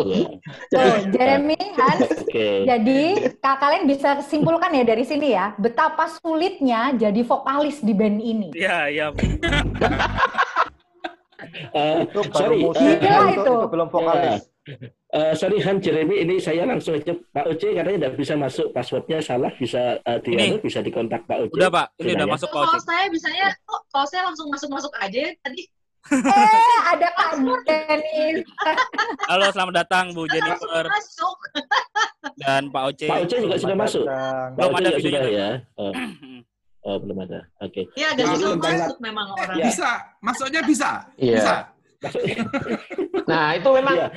Tuh, 0.72 0.96
Jeremy, 1.12 1.60
Hans, 1.76 2.24
Oke. 2.24 2.64
jadi 2.64 3.00
kak 3.44 3.60
kalian 3.60 3.84
bisa 3.84 4.24
simpulkan 4.24 4.72
ya 4.72 4.88
dari 4.88 5.04
sini 5.04 5.36
ya, 5.36 5.52
betapa 5.60 6.08
sulitnya 6.08 6.96
jadi 6.96 7.20
vokalis 7.28 7.84
di 7.84 7.92
band 7.92 8.24
ini. 8.24 8.50
Iya, 8.56 8.78
iya. 8.88 9.08
Itu 12.08 12.22
baru 12.32 12.72
sorry, 12.76 13.00
Gila 13.00 13.20
itu, 13.32 13.42
itu. 13.42 13.54
itu 13.60 13.68
belum 13.72 13.88
vokalis. 13.92 14.48
Eh, 15.10 15.34
sorry 15.34 15.58
Han 15.60 15.78
Jeremy 15.78 16.22
ini 16.22 16.38
saya 16.38 16.64
langsung 16.64 16.94
aja 16.94 17.10
Pak 17.12 17.46
Oce 17.48 17.72
katanya 17.72 17.98
tidak 18.00 18.14
bisa 18.16 18.34
masuk 18.36 18.70
passwordnya 18.70 19.18
salah 19.20 19.50
bisa 19.52 19.98
eh, 20.00 20.20
di 20.20 20.32
Ini. 20.32 20.44
anu, 20.46 20.56
bisa 20.60 20.80
dikontak 20.80 21.26
Pak 21.26 21.38
Oce. 21.44 21.54
Udah 21.54 21.70
Pak, 21.70 21.88
ini 21.98 22.12
udah 22.12 22.18
Gimana? 22.20 22.34
masuk 22.34 22.48
Pak 22.48 22.58
kalau 22.60 22.70
Uci. 22.72 22.86
saya 22.86 23.06
bisanya 23.08 23.46
kok 23.60 23.82
kalau 23.88 24.06
saya 24.06 24.22
langsung 24.24 24.48
masuk 24.48 24.70
masuk 24.70 24.92
aja 24.96 25.20
ya 25.20 25.32
tadi 25.40 25.64
Eh, 26.10 26.80
ada 26.88 27.08
Kak 27.12 27.32
Dennis. 27.66 28.42
Halo, 29.28 29.46
selamat 29.52 29.74
datang 29.78 30.06
Bu 30.14 30.24
Jennifer 30.26 30.86
masuk 30.86 31.38
dan 32.38 32.62
Pak 32.68 32.84
Oce. 32.88 33.06
Pak 33.06 33.20
Oce 33.22 33.36
juga 33.38 33.56
sudah 33.58 33.76
masuk. 33.76 34.04
Pak 34.06 34.54
Belum 34.56 34.70
Oce 34.70 34.80
ada 34.80 34.90
sudah 34.90 35.00
videonya. 35.02 35.28
ya. 35.28 35.50
Oh, 35.76 35.92
oh, 36.86 36.96
belum 36.98 37.18
ada. 37.20 37.40
Oke. 37.60 37.82
ya 37.94 38.08
agak 38.10 38.24
Nah, 38.24 38.34
susah 38.34 38.50
tentang- 38.56 38.80
masuk 38.80 38.98
memang 39.00 39.28
orang 39.34 39.56
Ya. 39.56 39.66
Bisa, 39.66 39.90
masuknya 40.20 40.62
bisa. 40.64 40.90
Iya. 41.16 41.36
Bisa. 41.36 41.56
Nah 43.26 43.54
itu 43.54 43.70
memang 43.70 43.96
Iya. 43.96 44.08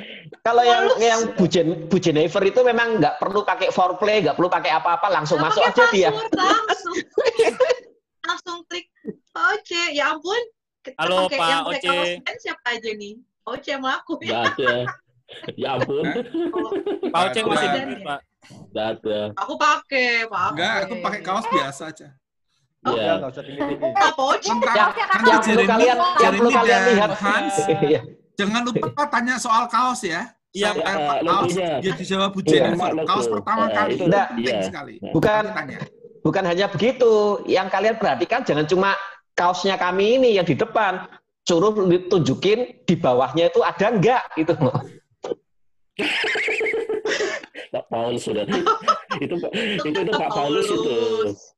kalau 0.40 0.62
yang 0.62 0.82
Halus. 0.86 0.98
yang 0.98 1.20
Bu, 1.34 1.44
Jen, 1.44 1.68
Bu 1.90 1.98
Jennifer 1.98 2.38
itu 2.40 2.60
memang 2.62 2.96
nggak 2.96 3.18
perlu 3.18 3.42
pakai 3.42 3.68
foreplay 3.68 4.22
nggak 4.22 4.34
perlu 4.34 4.46
pakai 4.46 4.70
apa-apa 4.72 5.10
langsung 5.10 5.38
masuk 5.38 5.60
aja 5.60 5.82
dia 5.90 6.10
langsung 6.10 6.94
langsung 8.28 8.58
klik 8.66 8.86
Oce 9.32 9.82
ya 9.92 10.14
ampun 10.14 10.38
kita 10.82 10.98
Halo, 10.98 11.26
pakai 11.26 11.38
Pak 11.38 11.48
yang 11.48 11.62
pakai 11.62 11.78
Oce. 11.78 11.90
kaos 12.22 12.38
siapa 12.38 12.68
aja 12.70 12.90
nih 12.92 13.14
Oce 13.42 13.70
sama 13.72 13.90
aku 13.98 14.12
ya 14.22 14.46
ada. 14.46 14.74
Ya 15.56 15.68
ampun. 15.74 16.04
Pak 17.08 17.20
Oce 17.32 17.40
masih 17.42 17.66
Ada. 17.66 17.82
Pak. 17.98 18.20
Nggak 18.70 18.86
ada. 18.94 19.18
aku 19.34 19.54
pakai 19.56 20.08
pakai 20.26 20.50
Enggak, 20.52 20.74
aku 20.84 20.94
pakai 21.00 21.20
kaos 21.22 21.46
biasa 21.48 21.82
aja. 21.88 22.08
Ya, 22.82 22.90
Ya. 22.92 23.12
nggak 23.14 23.30
usah 23.30 23.42
tinggi-tinggi. 23.46 23.78
Lengkap. 23.78 24.90
yang, 25.22 25.40
perlu 25.40 25.62
kalian 25.64 25.96
yang 26.18 26.32
perlu 26.34 26.50
kalian 26.50 26.80
lihat 26.90 27.12
Hans, 27.14 27.54
Iya. 27.86 28.00
jangan 28.34 28.60
lupa 28.66 29.04
tanya 29.06 29.34
soal 29.38 29.64
kaos 29.66 30.02
ya. 30.02 30.26
Iya, 30.52 30.74
Soal 30.74 30.98
Pak. 31.00 31.18
kaos, 31.24 31.52
dia 31.54 31.92
dijawab 31.94 32.30
Bu 32.30 32.40
Iya. 32.42 32.50
Jennifer. 32.68 32.90
Kaos 33.06 33.26
pertama 33.26 33.64
Eh, 33.64 33.72
kali. 33.72 33.92
itu- 33.94 34.04
Nggak. 34.04 34.26
penting 34.28 34.44
iya. 34.50 34.66
sekali. 34.66 34.94
bukan 35.08 35.42
Tanya. 35.48 35.78
bukan 36.22 36.44
hanya 36.44 36.66
begitu 36.68 37.12
yang 37.46 37.66
kalian 37.66 37.96
perhatikan 37.96 38.42
jangan 38.42 38.62
cuma 38.64 38.90
kaosnya 39.32 39.74
kami 39.74 40.18
ini 40.18 40.34
yang 40.34 40.44
di 40.44 40.54
depan 40.54 41.06
suruh 41.42 41.74
ditunjukin 41.84 42.82
di 42.82 42.94
bawahnya 42.94 43.48
itu 43.48 43.58
ada 43.60 43.86
enggak 43.90 44.22
gitu 44.36 44.54
Pak 47.72 47.84
Paulus 47.88 48.22
sudah. 48.22 48.44
itu 49.24 49.34
Pak 49.34 49.50
itu 49.56 49.88
itu 49.88 50.12
Pak 50.12 50.30
Paulus 50.30 50.66
itu. 50.68 50.92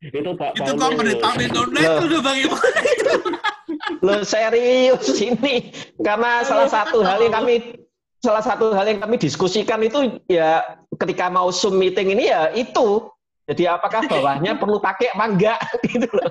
Itu 0.01 0.31
Pak 0.33 0.51
Itu 0.55 0.63
Paulus. 0.63 0.79
kok 0.79 0.91
pendeta 0.95 1.29
Mennonite 1.35 1.83
Loh. 1.85 2.07
udah 2.07 2.21
bagaimana? 2.23 2.81
Loh 4.07 4.21
serius 4.23 5.09
ini 5.19 5.75
karena 5.99 6.41
salah 6.43 6.69
satu 6.69 7.03
hal 7.03 7.19
yang 7.19 7.35
kami 7.35 7.83
salah 8.21 8.41
satu 8.41 8.73
hal 8.73 8.87
yang 8.87 9.01
kami 9.01 9.19
diskusikan 9.19 9.83
itu 9.83 10.17
ya 10.25 10.63
ketika 10.95 11.29
mau 11.29 11.51
Zoom 11.51 11.77
meeting 11.77 12.15
ini 12.15 12.31
ya 12.31 12.49
itu. 12.55 13.11
Jadi 13.45 13.69
apakah 13.69 14.07
bawahnya 14.07 14.57
perlu 14.63 14.79
pakai 14.79 15.13
apa 15.13 15.25
enggak 15.27 15.59
gitu 15.85 16.09
loh. 16.09 16.31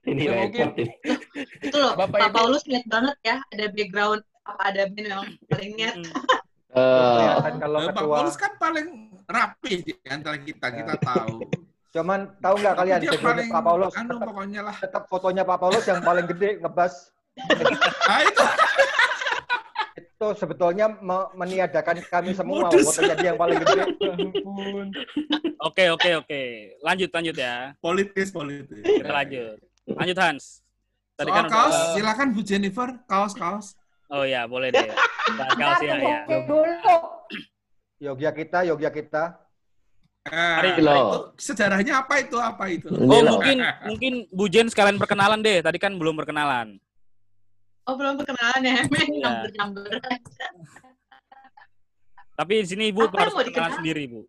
Ini 0.00 0.22
Ya, 0.24 0.32
repot 0.32 0.48
mungkin. 0.48 0.68
ini. 0.74 0.84
itu 1.60 1.76
loh 1.76 1.92
Bapak 1.94 2.18
Pak. 2.18 2.30
Paulus 2.32 2.64
niat 2.64 2.82
banget 2.88 3.14
ya 3.20 3.36
ada 3.46 3.66
background 3.68 4.20
apa 4.42 4.62
ada 4.72 4.82
band 4.88 5.06
memang 5.06 5.28
paling 5.46 5.70
niat 5.76 5.94
Eh, 6.70 6.78
Kelihatan 6.78 7.54
kalau 7.58 7.78
Eh, 7.78 7.84
Pak 7.84 7.94
ketua. 7.96 8.14
Paulus 8.16 8.36
kan 8.36 8.52
paling 8.56 8.86
rapi 9.24 9.72
di 9.80 9.92
antara 10.06 10.36
kita, 10.38 10.66
kita 10.70 10.94
tahu. 10.96 11.34
Cuman 11.94 12.20
tahu 12.38 12.54
nggak 12.56 12.74
kalian 12.76 12.98
Dia 13.00 13.10
paling, 13.16 13.48
Pak 13.48 13.62
Paulus 13.64 13.92
anu 13.92 14.06
tetap, 14.08 14.22
pokoknya 14.24 14.60
lah. 14.62 14.76
tetap 14.78 15.02
fotonya 15.04 15.42
Pak 15.42 15.58
Paulus 15.58 15.84
yang 15.84 16.00
paling 16.00 16.22
gede 16.24 16.50
ngebas 16.58 16.92
Ah, 18.06 18.22
itu 18.22 18.44
itu 19.96 20.26
sebetulnya 20.36 20.86
me- 20.92 21.30
meniadakan 21.34 21.96
kami 22.04 22.30
semua 22.30 22.68
Modus. 22.68 22.84
fotonya 22.86 23.14
dia 23.14 23.28
yang 23.32 23.40
paling 23.40 23.58
gede. 23.58 23.80
Ya. 24.00 24.14
Oke, 25.60 25.84
oke, 25.88 26.10
oke. 26.16 26.42
Lanjut, 26.80 27.10
lanjut 27.10 27.36
ya. 27.36 27.74
politis, 27.78 28.30
politis. 28.30 28.80
Kita 28.80 29.10
lanjut. 29.10 29.58
Lanjut 29.86 30.16
Hans. 30.16 30.62
Tadi 31.12 31.26
Soal 31.26 31.36
kan 31.36 31.46
kaos, 31.48 31.74
udah- 31.74 31.92
silakan 31.92 32.26
Bu 32.30 32.40
Jennifer, 32.40 32.88
kaos-kaos. 33.04 33.76
Oh 34.10 34.26
ya, 34.26 34.44
boleh 34.44 34.68
deh. 34.70 34.86
Ntar 35.34 35.50
kaos 35.54 35.80
ya, 35.80 35.94
ya. 35.96 36.18
Oce 36.26 36.36
dulu. 36.44 36.94
Yogya 38.00 38.30
kita, 38.32 38.58
Yogya 38.66 38.90
kita. 38.90 39.38
Ah, 40.26 40.60
Mari. 40.60 40.82
Loh. 40.82 40.92
itu 40.92 41.18
sejarahnya 41.40 42.04
apa 42.04 42.14
itu? 42.20 42.36
Apa 42.36 42.64
itu? 42.68 42.90
Oh, 42.92 43.22
mungkin 43.24 43.56
mungkin 43.88 44.12
Bu 44.28 44.50
Jen 44.50 44.68
sekalian 44.68 44.98
perkenalan 44.98 45.40
deh. 45.40 45.62
Tadi 45.62 45.78
kan 45.78 45.94
belum 45.96 46.18
perkenalan. 46.18 46.76
oh 47.88 47.96
belum 47.96 48.20
perkenalan 48.20 48.60
ya 48.62 48.76
Iya. 49.08 49.32
Tapi 52.36 52.52
di 52.62 52.66
sini 52.68 52.84
Ibu 52.92 53.08
Apa 53.08 53.26
harus 53.26 53.34
perkenalan 53.36 53.74
sendiri, 53.78 54.02
Bu. 54.06 54.20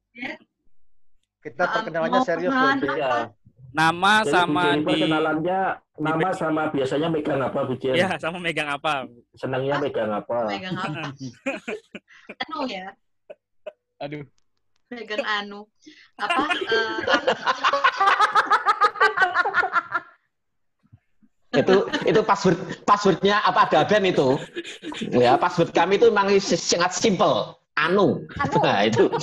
Kita 1.41 1.63
Ah, 1.63 1.71
perkenalannya 1.79 2.19
serius 2.21 2.51
perkenalan 2.51 2.77
loh. 2.79 3.25
Nama 3.71 4.27
Jadi 4.27 4.31
sama 4.35 4.75
di 4.75 4.83
kenalannya 4.83 5.59
nama 5.95 6.29
sama 6.35 6.67
biasanya 6.75 7.07
megang 7.07 7.39
apa 7.39 7.63
Bu 7.63 7.79
Jen? 7.79 7.95
Ya, 7.95 8.19
sama 8.19 8.43
megang 8.43 8.67
apa? 8.67 9.07
Senangnya 9.39 9.79
megang 9.79 10.11
apa? 10.11 10.51
megang 10.51 10.75
apa 10.75 11.15
anu 12.43 12.67
ya 12.67 12.91
Aduh. 14.03 14.27
megang 14.91 15.23
anu 15.23 15.71
apa 16.19 16.43
eh, 21.55 21.63
itu 21.63 21.75
itu 22.07 22.21
password 22.23 22.57
passwordnya 22.83 23.39
apa 23.43 23.67
ada 23.71 23.87
band 23.87 24.11
itu 24.11 24.35
ya 25.15 25.39
password 25.39 25.71
kami 25.71 25.95
itu 25.95 26.11
memang 26.11 26.35
sangat 26.43 26.91
simple 26.91 27.55
Anu. 27.79 28.27
Anu. 28.35 28.59
Nah, 28.59 28.83
itu. 28.83 29.07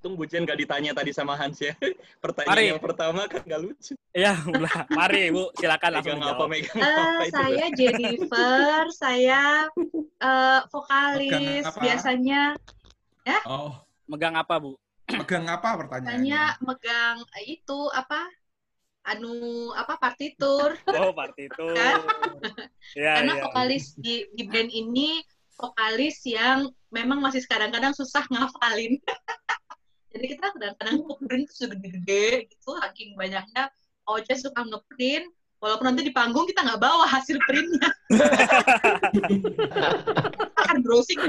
Untung 0.00 0.16
Bu 0.16 0.24
Jen 0.24 0.48
nggak 0.48 0.56
ditanya 0.56 0.96
tadi 0.96 1.12
sama 1.12 1.36
Hans 1.36 1.60
ya. 1.60 1.76
Pertanyaan 2.24 2.56
Mari. 2.56 2.72
yang 2.72 2.80
pertama 2.80 3.28
kan 3.28 3.44
nggak 3.44 3.60
lucu. 3.60 3.92
Iya, 4.16 4.32
udah. 4.48 4.88
Mari 4.88 5.28
Bu, 5.28 5.52
silakan 5.52 5.90
langsung 5.92 6.16
Megang 6.16 6.32
apa, 6.32 6.44
megang 6.48 6.80
Eh, 6.80 6.88
apa 6.88 7.22
itu. 7.28 7.36
saya 7.36 7.64
Jennifer, 7.76 8.82
saya 9.04 9.42
eh, 10.16 10.60
vokalis 10.72 11.36
Megang 11.36 11.68
apa? 11.68 11.80
biasanya 11.84 12.42
Oh, 13.44 13.76
Megang 14.08 14.34
apa, 14.34 14.56
Bu? 14.56 14.72
megang 15.04 15.44
apa 15.44 15.68
pertanyaannya? 15.76 16.16
biasanya 16.16 16.42
megang 16.64 17.16
itu 17.44 17.78
apa 17.92 18.24
anu 19.02 19.36
apa 19.74 20.00
partitur 20.00 20.80
Oh, 20.88 21.12
partitur. 21.12 21.76
Kan? 21.76 22.00
Iya, 22.96 23.20
karena 23.20 23.34
iya. 23.36 23.42
vokalis 23.44 24.00
di, 24.00 24.24
di 24.32 24.48
band 24.48 24.72
ini 24.72 25.20
vokalis 25.52 26.24
yang 26.24 26.72
memang 26.88 27.20
masih 27.20 27.44
kadang-kadang 27.44 27.92
susah 27.92 28.24
ngafalin. 28.32 28.96
Jadi 30.10 30.24
kita 30.36 30.46
kadang-kadang 30.54 30.96
ngeprint 31.06 31.46
tuh 31.54 31.66
gede-gede 31.70 32.50
gitu, 32.50 32.70
saking 32.82 33.14
banyaknya 33.14 33.70
Oce 34.10 34.34
suka 34.34 34.66
ngeprint, 34.66 35.30
walaupun 35.62 35.92
nanti 35.92 36.02
di 36.08 36.12
panggung 36.12 36.48
kita 36.50 36.66
nggak 36.66 36.82
bawa 36.82 37.06
hasil 37.06 37.38
printnya. 37.46 37.90
Kita 40.34 40.60
akan 40.66 40.78
browsing. 40.82 41.20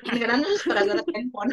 Kadang-kadang 0.00 0.40
tuh 0.40 0.56
gara-gara 0.64 1.02
handphone. 1.12 1.52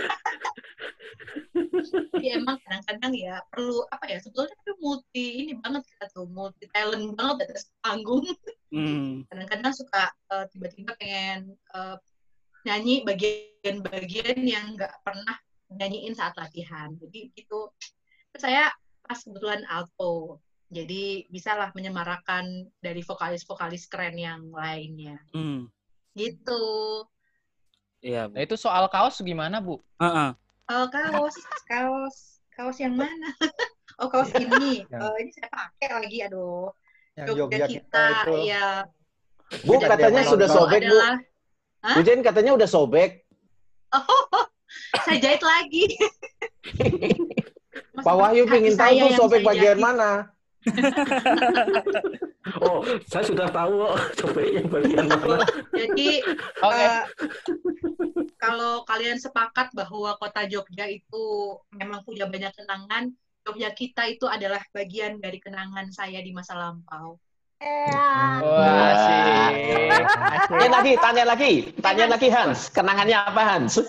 Jadi 2.16 2.28
emang 2.32 2.56
kadang-kadang 2.64 3.12
ya 3.12 3.44
perlu 3.52 3.84
apa 3.92 4.08
ya 4.08 4.18
sebetulnya 4.24 4.56
itu 4.56 4.74
multi 4.80 5.26
ini 5.44 5.54
banget 5.60 5.84
kita 5.84 6.06
tuh 6.16 6.30
multi 6.32 6.64
talent 6.72 7.12
banget 7.18 7.36
di 7.44 7.44
atas 7.52 7.66
panggung 7.84 8.24
Hmm. 8.68 9.24
kadang-kadang 9.32 9.72
suka 9.72 10.12
eh, 10.12 10.46
tiba-tiba 10.52 10.92
pengen 11.00 11.56
eh, 11.56 11.98
nyanyi 12.68 13.08
bagian-bagian 13.08 14.44
yang 14.44 14.76
nggak 14.76 14.92
pernah 15.08 15.40
nyanyiin 15.70 16.16
saat 16.16 16.34
latihan. 16.36 16.92
Jadi 16.98 17.32
gitu. 17.34 17.72
Terus 18.32 18.44
saya 18.44 18.72
pas 19.02 19.20
kebetulan 19.20 19.64
alto. 19.68 20.40
Jadi 20.68 21.24
bisalah 21.32 21.72
menyemarakan 21.72 22.68
dari 22.84 23.00
vokalis-vokalis 23.00 23.88
keren 23.88 24.20
yang 24.20 24.52
lainnya. 24.52 25.16
Hmm. 25.32 25.72
Gitu. 26.12 26.64
Iya, 28.04 28.28
Bu. 28.28 28.36
Nah, 28.36 28.42
itu 28.44 28.56
soal 28.60 28.86
kaos 28.92 29.24
gimana, 29.24 29.64
Bu? 29.64 29.80
Heeh. 29.98 30.30
Oh, 30.68 30.86
kaos, 30.92 31.36
kaos, 31.66 32.18
kaos 32.52 32.78
yang 32.84 33.00
mana? 33.00 33.32
oh, 34.04 34.12
kaos 34.12 34.28
ini. 34.36 34.84
Yang- 34.92 35.02
Oh, 35.02 35.16
ini 35.16 35.32
saya 35.32 35.48
pakai 35.50 35.90
lagi, 36.04 36.18
aduh. 36.28 36.68
Yang 37.16 37.28
Jogja 37.32 37.40
Jogja 37.40 37.66
kita 37.72 38.04
itu. 38.28 38.36
ya. 38.52 38.68
Bu, 39.64 39.74
katanya 39.80 40.22
sudah 40.28 40.48
sobek, 40.52 40.82
Bu. 40.84 40.92
adalah 40.92 41.16
Bu 41.96 42.00
Jen 42.04 42.20
katanya 42.20 42.52
udah 42.60 42.68
sobek. 42.68 43.24
Oh, 43.96 44.04
saya 45.06 45.18
jahit 45.20 45.44
lagi. 45.44 45.86
Pak 48.06 48.16
Wahyu 48.16 48.46
pengen 48.46 48.78
tahu 48.78 48.94
tuh 48.94 48.98
yang 48.98 49.14
sobek 49.18 49.42
bagian 49.42 49.78
jahit? 49.78 49.86
mana. 49.86 50.12
Oh, 52.64 52.80
saya 53.12 53.28
sudah 53.28 53.52
tahu 53.52 53.84
kok 53.84 54.24
sobeknya 54.24 54.64
bagian 54.72 55.12
mana. 55.12 55.44
Jadi 55.76 56.24
Oke. 56.66 56.80
eh, 56.80 57.04
kalau 58.40 58.88
kalian 58.88 59.20
sepakat 59.20 59.76
bahwa 59.76 60.16
kota 60.16 60.48
Jogja 60.48 60.88
itu 60.88 61.24
memang 61.76 62.08
punya 62.08 62.24
banyak 62.24 62.56
kenangan, 62.56 63.12
Jogja 63.44 63.76
kita 63.76 64.08
itu 64.08 64.32
adalah 64.32 64.64
bagian 64.72 65.20
dari 65.20 65.44
kenangan 65.44 65.92
saya 65.92 66.24
di 66.24 66.32
masa 66.32 66.56
lampau. 66.56 67.20
Ya. 67.58 68.10
Wah, 68.46 68.94
asik. 68.94 69.26
Tanya 70.48 70.70
lagi, 70.70 70.94
tanya 71.02 71.24
lagi, 71.26 71.52
tanya 71.82 72.06
lagi 72.06 72.28
Hans. 72.30 72.60
Kenangannya 72.70 73.18
apa 73.18 73.42
Hans? 73.44 73.82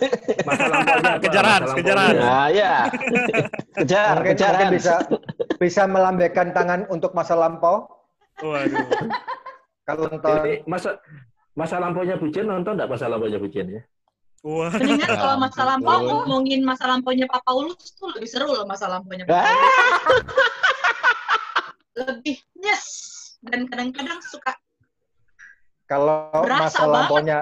Masa 0.49 0.65
lampaunya 0.73 1.11
apa? 1.13 1.21
Kejar, 1.21 1.45
Hans, 1.45 1.69
Masa 1.69 1.77
kejar, 1.77 1.97
lampaunya. 1.97 2.25
Hans. 2.25 2.33
Nah, 2.33 2.49
ya. 2.49 2.73
Kejar, 3.77 4.15
Mungkin, 4.17 4.29
kejar 4.33 4.53
mungkin 4.57 4.67
Hans. 4.67 4.77
bisa 4.81 4.95
bisa 5.61 5.83
melambaikan 5.85 6.49
tangan 6.51 6.81
untuk 6.89 7.13
masa 7.13 7.37
lampau. 7.37 7.87
Waduh. 8.41 8.89
Kalau 9.85 10.05
nonton 10.09 10.31
Jadi 10.33 10.53
masa 10.65 10.91
masa 11.53 11.77
lampaunya 11.77 12.15
Bu 12.17 12.31
Jen 12.31 12.47
nonton 12.47 12.73
nggak 12.79 12.89
masa 12.89 13.05
lampaunya 13.11 13.37
Bu 13.37 13.49
Jen 13.51 13.67
ya? 13.69 13.83
Wah. 14.47 14.71
Mendingan 14.71 15.13
kalau 15.13 15.37
masa 15.37 15.63
lampau 15.67 15.99
ngomongin 16.01 16.61
masa 16.63 16.87
lampaunya 16.89 17.27
Pak 17.27 17.43
Paulus 17.43 17.93
tuh 17.99 18.09
lebih 18.15 18.31
seru 18.31 18.49
loh 18.49 18.65
masa 18.65 18.87
lampaunya 18.89 19.27
Pak 19.27 19.35
Ah. 19.35 19.51
Lebih 21.99 22.39
yes 22.63 22.87
dan 23.47 23.71
kadang-kadang 23.71 24.19
suka 24.23 24.53
kalau 25.89 26.31
masa 26.45 26.85
banget. 26.85 26.93
lampaunya 26.93 27.39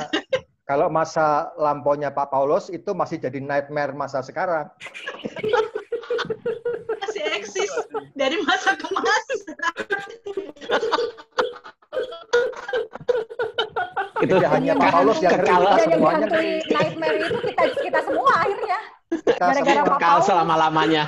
kalau 0.67 0.87
masa 0.91 1.55
lampaunya 1.55 2.11
Pak 2.11 2.35
Paulus 2.35 2.67
itu 2.75 2.91
masih 2.91 3.23
jadi 3.23 3.39
nightmare 3.39 3.95
masa 3.95 4.19
sekarang. 4.19 4.67
masih 6.99 7.23
eksis 7.39 7.71
dari 8.19 8.43
masa 8.43 8.75
ke 8.75 8.87
masa. 8.91 9.35
Itu 14.27 14.35
hanya 14.43 14.75
Pak 14.75 14.91
Paulus 14.91 15.19
yang 15.23 15.39
ngeri, 15.39 15.47
kekal, 15.47 15.63
Dan 15.63 15.79
yang 15.79 15.91
semuanya 15.95 16.27
nightmare 16.67 17.17
itu 17.23 17.37
kita 17.47 17.63
kita 17.79 18.01
semua 18.03 18.33
akhirnya. 18.43 18.79
Gara-gara 19.39 19.83
kekal 19.87 20.19
selama-lamanya. 20.27 21.07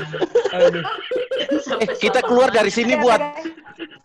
Eh, 0.55 1.91
kita 1.99 2.23
keluar 2.23 2.55
dari 2.55 2.71
sini 2.71 2.95
buat 2.95 3.19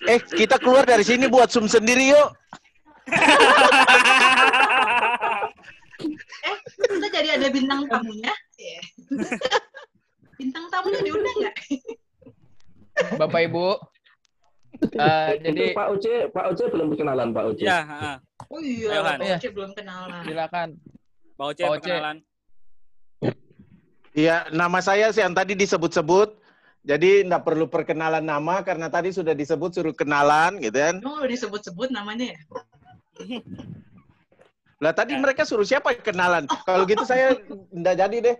eh 0.09 0.19
kita 0.19 0.57
keluar 0.59 0.83
dari 0.83 1.05
sini 1.05 1.29
buat 1.29 1.53
sum 1.53 1.69
sendiri 1.69 2.13
yuk. 2.13 2.29
Eh, 6.43 6.57
kita 6.83 7.07
jadi 7.07 7.39
ada 7.39 7.47
bintang 7.47 7.87
tamunya. 7.87 8.33
Iya. 8.59 8.81
bintang 10.39 10.65
tamunya 10.67 10.99
diundang 10.99 11.37
nggak? 11.39 11.55
Bapak 13.15 13.41
Ibu. 13.47 13.67
Eh, 14.83 15.31
jadi 15.39 15.71
Pak 15.71 15.87
Oce, 15.95 16.27
Pak 16.27 16.45
Oce 16.51 16.67
belum 16.67 16.91
kenalan 16.99 17.31
Pak 17.31 17.55
Oce. 17.55 17.63
Ya, 17.63 17.87
heeh. 17.87 18.15
Oh 18.51 18.59
iya. 18.59 18.99
Pak. 18.99 19.39
Oce 19.39 19.47
belum 19.55 19.71
kenalan. 19.71 20.27
silakan. 20.27 20.69
Pak 21.39 21.45
Oce, 21.55 21.63
Pak 21.63 21.71
Oce. 21.79 21.95
Iya, 24.13 24.45
nama 24.53 24.77
saya 24.77 25.09
sih 25.09 25.25
yang 25.25 25.33
tadi 25.33 25.57
disebut-sebut. 25.57 26.37
Jadi 26.83 27.23
nggak 27.25 27.43
perlu 27.47 27.65
perkenalan 27.71 28.21
nama 28.21 28.59
karena 28.61 28.91
tadi 28.91 29.09
sudah 29.09 29.31
disebut 29.31 29.71
suruh 29.73 29.95
kenalan 29.95 30.59
gitu 30.59 30.75
kan. 30.77 30.95
Udah 30.99 31.29
disebut-sebut 31.31 31.89
namanya 31.89 32.35
ya? 32.35 32.39
Lah 34.83 34.91
tadi 34.91 35.15
mereka 35.15 35.47
suruh 35.47 35.63
siapa 35.63 35.95
yang 35.95 36.03
kenalan? 36.03 36.43
Kalau 36.67 36.83
gitu 36.83 37.07
saya 37.07 37.39
nggak 37.71 37.95
jadi 37.97 38.17
deh. 38.19 38.37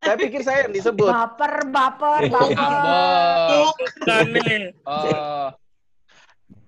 Saya 0.00 0.16
pikir 0.16 0.40
saya 0.44 0.68
yang 0.68 0.72
disebut. 0.76 1.08
Baper, 1.08 1.54
baper, 1.68 2.20
Oh, 2.32 2.48
baper. 2.56 3.60
Bukan 4.00 4.26
nih. 4.32 4.72
Oh, 4.88 5.48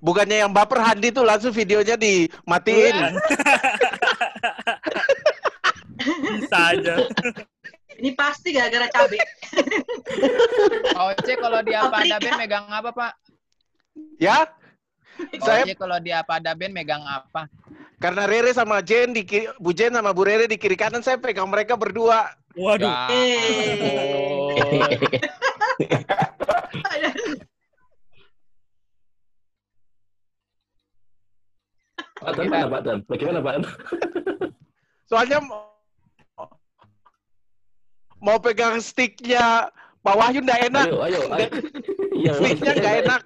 Bukannya 0.03 0.37
yang 0.45 0.53
baper 0.53 0.83
Handi 0.83 1.15
tuh 1.15 1.25
langsung 1.25 1.55
videonya 1.55 1.95
dimatiin. 1.95 2.97
Bisa 6.41 6.59
aja. 6.75 6.95
Ini 8.03 8.19
pasti 8.19 8.51
gara-gara 8.51 8.91
cabe. 8.91 9.15
Pak 10.99 11.05
Oce 11.15 11.33
kalau 11.39 11.63
di 11.63 11.71
apa 11.71 12.03
ada 12.03 12.19
band 12.19 12.35
megang 12.35 12.67
apa, 12.67 12.91
Pak? 12.91 13.13
Ya, 14.19 14.51
Pak 15.39 15.39
Saya- 15.39 15.63
Oce 15.63 15.79
kalau 15.79 16.03
di 16.03 16.11
apa 16.11 16.43
ada 16.43 16.51
band 16.59 16.75
megang 16.75 17.07
apa? 17.07 17.47
karena 18.03 18.27
Rere 18.27 18.51
sama 18.51 18.83
Jen 18.83 19.15
di 19.15 19.23
ki- 19.23 19.55
Bu 19.63 19.71
Jen 19.71 19.95
sama 19.95 20.11
Bu 20.11 20.27
Rere 20.27 20.51
di 20.51 20.59
kiri 20.59 20.75
kanan 20.75 21.07
saya 21.07 21.23
pegang 21.23 21.47
mereka 21.47 21.79
berdua. 21.79 22.27
Waduh. 22.59 22.91
Ya 22.91 23.07
ampun. 23.07 24.91
Pak 32.23 32.39
mana 32.39 32.67
Pak 32.71 32.81
Dan? 32.87 32.99
Bagaimana 33.07 33.39
Pak 33.43 33.53
Dan? 33.55 33.65
Soalnya 35.11 35.39
mau, 38.23 38.39
pegang 38.39 38.79
sticknya 38.79 39.67
Pak 40.01 40.15
Wahyu 40.15 40.41
nggak 40.41 40.63
enak. 40.71 40.87
Ayo, 40.87 40.99
ayo, 41.03 41.21
ayo. 41.31 41.49
Iya, 42.13 42.33
Sticknya 42.39 42.73
nggak 42.77 42.97
enak. 43.03 43.21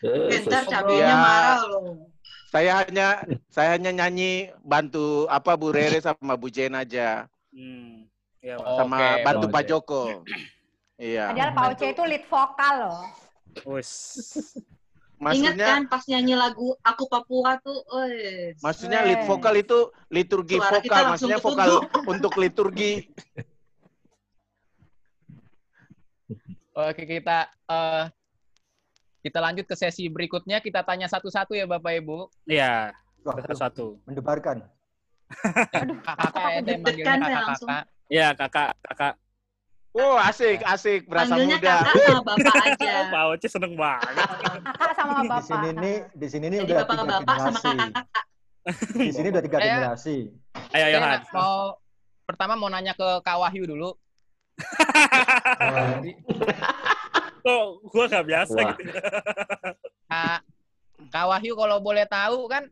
Eh, 0.00 0.28
Bentar 0.30 0.62
cabenya 0.64 1.06
Ya. 1.06 1.16
marah 1.16 1.60
loh. 1.68 2.08
Saya 2.50 2.82
hanya 2.82 3.08
saya 3.46 3.78
hanya 3.78 3.90
nyanyi 3.94 4.50
bantu 4.60 5.30
apa 5.30 5.54
Bu 5.54 5.70
Rere 5.70 6.02
sama 6.02 6.34
Bu 6.34 6.50
Jen 6.50 6.74
aja 6.74 7.30
Hmm. 7.50 8.06
Ya. 8.40 8.56
Oh. 8.56 8.78
sama 8.78 8.96
Oke, 8.96 9.22
bantu 9.22 9.46
Pak. 9.46 9.62
Joko. 9.66 10.02
Iya. 10.96 11.30
Padahal 11.30 11.52
Pak 11.52 11.64
Oce 11.74 11.86
itu 11.90 12.02
lead 12.02 12.24
vokal 12.26 12.74
loh. 12.80 12.98
Wis. 15.20 15.36
Ingat 15.36 15.52
Maksudnya 15.52 15.66
kan 15.68 15.82
pas 15.84 16.02
nyanyi 16.08 16.32
lagu 16.32 16.68
Aku 16.80 17.04
Papua 17.04 17.60
tuh, 17.60 17.76
wes. 17.92 18.56
maksudnya 18.64 19.04
lead 19.04 19.28
vokal 19.28 19.52
itu 19.60 19.92
liturgi 20.08 20.56
Suara 20.56 20.80
vokal, 20.80 21.02
maksudnya 21.12 21.38
vokal 21.44 21.70
untuk 22.16 22.32
liturgi. 22.40 23.04
Oke, 26.72 27.04
kita 27.04 27.52
eh 27.52 28.04
kita 29.20 29.38
lanjut 29.44 29.68
ke 29.68 29.76
sesi 29.76 30.08
berikutnya. 30.08 30.64
Kita 30.64 30.80
tanya 30.88 31.04
satu-satu 31.04 31.52
ya 31.52 31.68
Bapak 31.68 32.00
Ibu. 32.00 32.32
Iya, 32.48 32.96
satu-satu. 33.20 34.00
mendebarkan. 34.08 34.64
Kakak 36.00 36.64
ente 36.64 36.80
manggilnya 36.80 36.80
Deg-degan 36.80 37.18
saya 37.20 37.38
langsung. 37.44 37.68
kakak-kakak. 37.68 37.84
Iya, 38.08 38.28
kakak, 38.32 38.70
kakak. 38.88 39.14
Oh, 39.90 40.14
asik, 40.14 40.62
asik, 40.62 41.02
berasa 41.04 41.34
Panggilnya 41.34 41.58
muda. 41.58 41.76
kakak 41.82 41.98
sama 41.98 42.22
bapak 42.22 42.54
aja. 42.62 42.92
Pak 43.12 43.22
Oce 43.28 43.48
seneng 43.50 43.74
banget. 43.74 44.14
Kakak 44.62 44.92
sama 44.94 45.12
Di 45.12 45.26
bapak. 45.26 45.42
sini 45.42 45.68
nih, 45.74 45.96
di 46.12 46.26
sini 46.26 46.46
nih 46.46 46.58
Jadi 46.58 46.70
udah 46.70 46.78
tiga 46.78 46.94
bapak-bapak 46.94 47.36
sama 47.36 47.58
generasi. 47.58 47.66
kakak-kakak. 47.66 48.24
Di 48.94 49.10
sini 49.10 49.26
udah 49.28 49.42
tiga 49.42 49.58
Saya- 49.58 49.66
generasi. 49.68 50.16
Ayo, 50.70 50.84
ayo, 50.86 50.98
Han. 51.00 51.20
mau 51.32 51.54
pertama 52.22 52.52
mau 52.54 52.68
nanya 52.68 52.92
ke 52.92 53.08
Kak 53.20 53.36
Wahyu 53.36 53.66
dulu. 53.66 53.90
Kok 57.40 57.62
gua 57.88 58.04
nggak 58.06 58.26
biasa 58.26 58.54
Wah. 58.54 58.74
gitu. 58.76 58.92
Kak, 60.06 60.40
Kak 61.08 61.26
Wahyu 61.26 61.52
kalau 61.56 61.78
boleh 61.80 62.04
tahu 62.04 62.46
kan 62.46 62.68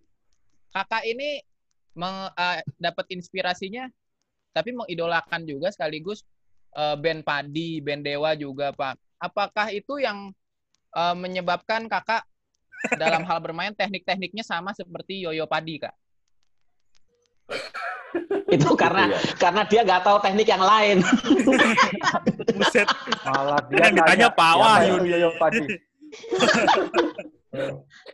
kakak 0.71 1.03
ini 1.03 1.41
meng- 1.95 2.31
eh, 2.31 2.61
dapat 2.77 3.11
inspirasinya 3.11 3.89
tapi 4.51 4.71
mengidolakan 4.71 5.43
juga 5.43 5.73
sekaligus 5.73 6.23
eh, 6.73 6.97
band 6.99 7.23
Padi, 7.23 7.81
band 7.81 8.03
Dewa 8.05 8.33
juga 8.35 8.73
Pak. 8.73 8.97
Apakah 9.19 9.71
itu 9.71 9.99
yang 9.99 10.33
eh, 10.93 11.15
menyebabkan 11.17 11.87
kakak 11.87 12.25
dalam 12.95 13.27
hal 13.27 13.39
bermain 13.43 13.75
teknik-tekniknya 13.75 14.43
sama 14.43 14.71
seperti 14.73 15.23
Yoyo 15.25 15.47
Padi 15.47 15.83
Kak? 15.83 15.95
Itu 18.49 18.73
karena 18.81 19.13
Iya. 19.13 19.21
karena 19.37 19.63
dia 19.69 19.81
nggak 19.85 20.03
tahu 20.05 20.19
teknik 20.25 20.49
yang 20.49 20.65
lain. 20.65 21.05
Buset. 22.57 22.89
Malah 23.29 23.61
dia 23.69 23.89
Yang 23.89 23.93
ditanya 24.01 24.29
Pak 24.33 24.53
"Siapa 24.53 24.61
Wahyu 24.65 24.89
itu 24.89 25.05
nih?" 25.05 25.11
Yoyo 25.13 25.31
Padi. 25.37 25.65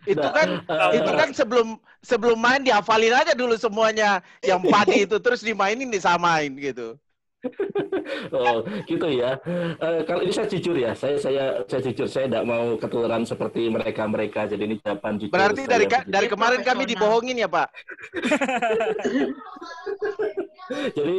Itu 0.07 0.27
Nah, 0.27 0.33
kan 0.35 0.49
eh, 0.67 0.91
itu 0.99 1.11
kan 1.15 1.29
sebelum 1.35 1.69
sebelum 2.03 2.39
main 2.39 2.63
dihafalin 2.63 3.15
aja 3.15 3.33
dulu 3.35 3.55
semuanya 3.59 4.23
yang 4.43 4.63
padi 4.63 5.07
itu 5.07 5.17
terus 5.23 5.43
dimainin 5.43 5.91
disamain 5.91 6.51
gitu. 6.59 6.99
Oh, 8.31 8.61
gitu 8.85 9.07
ya. 9.09 9.39
Eh, 9.77 10.01
kalau 10.05 10.21
ini 10.21 10.31
saya 10.31 10.47
jujur 10.47 10.75
ya, 10.75 10.91
saya 10.93 11.15
saya 11.17 11.43
saya 11.65 11.81
jujur 11.83 12.05
saya 12.05 12.25
tidak 12.27 12.45
mau 12.45 12.75
ketularan 12.75 13.23
seperti 13.23 13.69
mereka 13.69 14.05
mereka. 14.05 14.45
Jadi 14.45 14.63
ini 14.65 14.75
jawaban 14.79 15.17
jujur. 15.17 15.33
Berarti 15.33 15.61
saya 15.63 15.71
dari 15.71 15.85
ka- 15.87 16.07
dari 16.07 16.27
kemarin 16.27 16.61
kami 16.61 16.83
dibohongin 16.85 17.37
ya, 17.37 17.47
Pak. 17.47 17.69
Jadi 20.97 21.19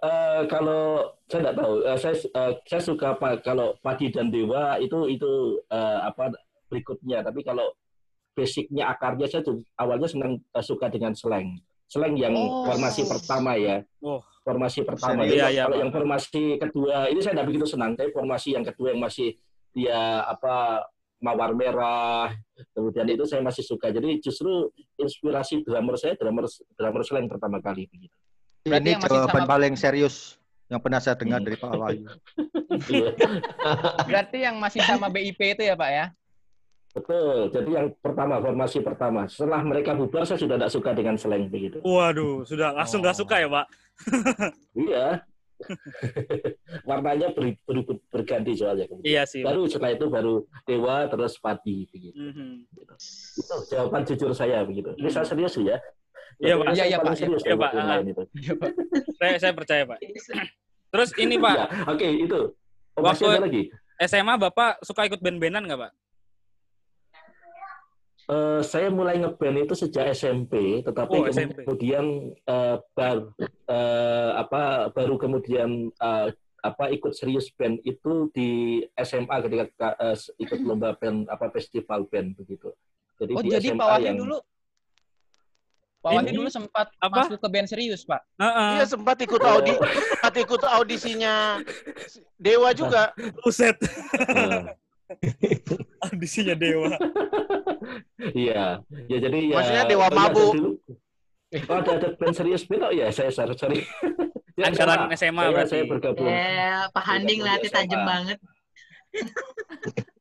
eh, 0.00 0.40
kalau 0.48 0.82
saya 1.28 1.38
tidak 1.44 1.54
tahu, 1.56 1.72
eh, 1.84 1.98
saya 2.00 2.14
eh, 2.16 2.52
saya 2.64 2.80
suka 2.82 3.08
pak 3.14 3.44
kalau 3.44 3.76
padi 3.78 4.08
dan 4.08 4.28
dewa 4.28 4.74
itu 4.78 5.06
itu 5.06 5.30
eh, 5.68 5.98
apa 6.02 6.32
berikutnya. 6.66 7.20
Tapi 7.20 7.40
kalau 7.42 7.66
basicnya 8.32 8.90
akarnya 8.90 9.26
saya 9.28 9.40
tuh 9.40 9.60
awalnya 9.76 10.08
senang 10.08 10.40
eh, 10.40 10.64
suka 10.64 10.88
dengan 10.88 11.12
slang, 11.12 11.60
slang 11.86 12.16
yang 12.16 12.32
Oh. 12.32 12.64
formasi 12.64 13.04
pertama 13.04 13.54
ya. 13.56 13.84
Oh. 14.00 14.20
Formasi 14.46 14.86
pertama. 14.86 15.26
Iya, 15.26 15.50
iya, 15.50 15.66
kalau 15.66 15.82
yang 15.82 15.90
formasi 15.90 16.54
kedua 16.56 17.10
ini 17.10 17.18
saya 17.18 17.34
tidak 17.34 17.50
begitu 17.50 17.66
senang. 17.66 17.98
Tapi 17.98 18.14
formasi 18.14 18.54
yang 18.54 18.62
kedua 18.62 18.94
yang 18.94 19.02
masih 19.02 19.34
dia 19.74 20.22
apa 20.22 20.86
mawar 21.18 21.50
merah, 21.50 22.30
kemudian 22.70 23.10
itu 23.10 23.26
saya 23.26 23.42
masih 23.42 23.66
suka. 23.66 23.90
Jadi 23.90 24.22
justru 24.22 24.70
inspirasi 24.94 25.66
drummer 25.66 25.98
saya 25.98 26.14
drummer 26.14 26.46
drummer 26.78 27.02
slang 27.02 27.26
pertama 27.26 27.58
kali 27.58 27.90
begitu. 27.90 28.14
Berarti 28.62 28.94
Ini 28.94 29.02
jawaban 29.02 29.42
sama- 29.42 29.50
paling 29.50 29.74
serius 29.74 30.38
yang 30.66 30.78
pernah 30.78 31.02
saya 31.02 31.18
dengar 31.18 31.42
Hmm. 31.42 31.46
dari 31.46 31.56
Pak 31.58 31.70
Wahyu. 31.74 32.06
Iya. 32.86 33.10
Berarti 34.08 34.38
yang 34.42 34.56
masih 34.58 34.82
sama 34.82 35.10
BIP 35.10 35.58
itu 35.58 35.62
ya 35.62 35.74
Pak 35.74 35.90
ya? 35.90 36.06
Betul. 36.96 37.52
Jadi 37.52 37.70
yang 37.70 37.92
pertama 38.00 38.40
formasi 38.40 38.80
pertama. 38.80 39.28
Setelah 39.28 39.60
mereka 39.60 39.92
bubar 39.92 40.24
saya 40.24 40.40
sudah 40.40 40.56
tidak 40.56 40.72
suka 40.72 40.90
dengan 40.90 41.14
slang 41.14 41.46
begitu. 41.46 41.76
Waduh, 41.80 42.42
sudah 42.42 42.72
langsung 42.72 43.04
nggak 43.04 43.12
Oh. 43.12 43.20
suka 43.20 43.36
ya, 43.36 43.48
Pak? 43.48 43.66
Iya. 44.88 45.06
Warnanya 46.88 47.32
ber, 47.32 47.52
ber- 47.64 48.00
berganti 48.10 48.52
soalnya. 48.54 48.84
kemudian. 48.86 49.08
Iya 49.08 49.22
sih. 49.24 49.40
Pak. 49.40 49.52
Baru 49.52 49.62
setelah 49.66 49.92
itu 49.92 50.06
baru 50.06 50.34
dewa 50.64 50.96
terus 51.06 51.36
padi 51.36 51.84
begitu. 51.86 52.16
Mhm. 52.16 52.64
Itu 53.36 53.54
jawaban 53.68 54.02
jujur 54.04 54.32
saya 54.32 54.64
begitu. 54.64 54.92
Ini 54.96 55.08
saya 55.08 55.24
serius 55.24 55.56
ya. 55.56 55.76
Iya, 56.36 56.54
Pak. 56.56 56.66
Iya, 56.72 56.84
iya, 56.86 56.98
Pak. 56.98 57.12
serius 57.14 57.40
Iya, 57.40 57.54
kalau 57.54 57.62
Pak. 57.62 57.70
lain 57.76 58.06
itu. 58.08 58.22
Saya 59.16 59.36
saya 59.40 59.52
percaya, 59.52 59.82
Pak. 59.84 59.98
Terus 60.92 61.10
ini, 61.16 61.36
Pak, 61.36 61.56
Iya, 61.56 61.66
Oke, 61.88 62.08
itu. 62.20 62.40
Oh, 62.92 63.00
Waktu- 63.00 63.40
lagi. 63.40 63.62
SMA 63.98 64.36
Bapak 64.36 64.84
suka 64.84 65.08
ikut 65.08 65.20
band-bandan 65.20 65.64
nggak, 65.64 65.80
Pak? 65.80 65.92
Eh, 68.26 68.60
saya 68.60 68.90
mulai 68.90 69.22
ngeband 69.22 69.54
itu 69.62 69.78
sejak 69.78 70.10
SMP, 70.10 70.82
tetapi 70.82 71.14
Oh, 71.14 71.30
SMP. 71.30 71.62
kemudian 71.62 72.04
eh, 72.34 72.76
bar- 72.90 73.30
eh, 73.38 74.30
apa 74.34 74.90
baru 74.90 75.14
kemudian 75.14 75.70
eh, 75.88 76.28
apa 76.58 76.84
ikut 76.90 77.14
serius 77.14 77.54
band 77.54 77.78
itu 77.80 78.26
di 78.34 78.48
SMA 78.98 79.30
ketika 79.46 79.64
ka- 79.72 79.98
eh, 80.02 80.18
ikut 80.36 80.58
lomba 80.60 80.98
band 80.98 81.30
apa 81.30 81.54
festival 81.54 82.02
band 82.04 82.34
begitu. 82.34 82.74
Jadi 83.14 83.32
Oh 83.32 83.40
di 83.40 83.48
jadi 83.48 83.68
SMA 83.70 83.78
Pak 83.78 83.86
Wahyu 83.88 84.04
yang 84.04 84.18
dulu 84.18 84.38
Pak 85.96 86.10
Wahyu 86.12 86.32
dulu 86.34 86.48
sempat 86.50 86.86
apa? 86.98 87.14
masuk 87.22 87.38
ke 87.38 87.46
band 87.46 87.68
serius 87.70 88.02
Pak. 88.02 88.26
Heeh. 88.36 88.70
Iya 88.74 88.84
sempat 88.90 89.16
ikut 89.22 89.38
audi 89.40 89.74
sempat 89.78 90.34
ikut 90.34 90.62
audisinya 90.66 91.62
Dewa 92.36 92.74
juga. 92.74 93.14
Buset. 93.38 93.78
eh, 94.34 94.74
Audisinya 96.02 96.58
Dewa. 96.58 96.90
Iya, 98.32 98.80
ya 99.10 99.18
jadi 99.18 99.38
ya. 99.50 99.56
Maksudnya 99.58 99.84
Dewa 99.90 100.08
iya, 100.08 100.16
Mabuk. 100.16 100.52
Oh, 101.70 101.78
ada, 101.78 101.92
ada 101.94 102.08
band 102.18 102.34
serius 102.34 102.66
ya 102.68 103.06
saya 103.14 103.30
sorry. 103.30 103.54
sorry. 103.60 103.80
Ya, 104.56 104.72
Andalan 104.72 105.12
SMA 105.12 105.42
saya, 105.44 105.52
berarti. 105.52 105.68
saya 105.68 105.84
bergabung. 105.84 106.32
Ya, 106.32 106.88
Pak 106.88 107.04
Handing 107.04 107.44
nanti 107.44 107.68
tajam 107.68 108.00
SMA. 108.00 108.08
banget. 108.08 108.38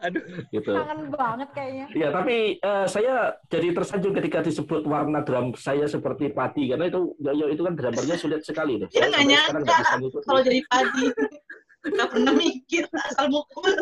Aduh, 0.00 0.22
gitu. 0.48 0.72
Kangen 0.72 1.12
banget 1.12 1.48
kayaknya. 1.52 1.86
Ya, 1.92 2.08
tapi 2.08 2.56
eh, 2.56 2.86
saya 2.88 3.36
jadi 3.52 3.76
tersanjung 3.76 4.16
ketika 4.16 4.40
disebut 4.40 4.88
warna 4.88 5.20
drum 5.20 5.52
saya 5.52 5.84
seperti 5.84 6.32
padi 6.32 6.72
karena 6.72 6.88
itu 6.88 7.12
Yoyo 7.20 7.52
itu 7.52 7.60
kan 7.60 7.76
drummernya 7.76 8.16
sulit 8.16 8.40
sekali 8.40 8.80
loh. 8.80 8.88
Ya, 8.96 9.12
Saya 9.12 9.28
nggak 9.52 10.00
ngikutin. 10.00 10.24
Kalau 10.24 10.40
jadi 10.40 10.60
padi, 10.64 11.04
nggak 11.82 12.08
pernah 12.08 12.32
mikir 12.32 12.84
asal 12.90 13.26
mukul. 13.26 13.72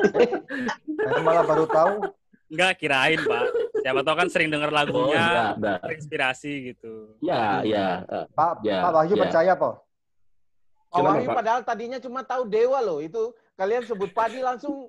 Saya 0.97 1.21
malah 1.21 1.45
baru 1.45 1.67
tahu 1.67 1.95
Enggak, 2.49 2.81
kirain, 2.81 3.21
Pak. 3.21 3.45
Siapa 3.79 4.01
tahu 4.01 4.17
kan 4.17 4.29
sering 4.29 4.49
denger 4.49 4.71
Oh, 4.71 4.75
lagunya, 4.75 5.21
enggak, 5.21 5.51
enggak. 5.55 5.79
terinspirasi 5.85 6.53
gitu. 6.67 7.13
Ya, 7.21 7.61
ya. 7.61 8.01
eh, 8.03 8.25
Pak 8.33 8.65
Ya, 8.65 8.81
Pak 8.81 8.93
Wahyu 8.95 9.15
ya. 9.15 9.21
percaya 9.21 9.53
po. 9.53 9.71
Pak 10.89 10.97
Silakan, 10.97 11.13
Wahyu 11.13 11.29
Pak. 11.29 11.37
padahal 11.37 11.61
tadinya 11.63 11.99
cuma 11.99 12.25
tahu 12.25 12.49
Dewa 12.49 12.81
loh. 12.81 12.99
Itu 12.99 13.37
kalian 13.53 13.85
sebut 13.85 14.09
padi 14.11 14.41
langsung 14.41 14.89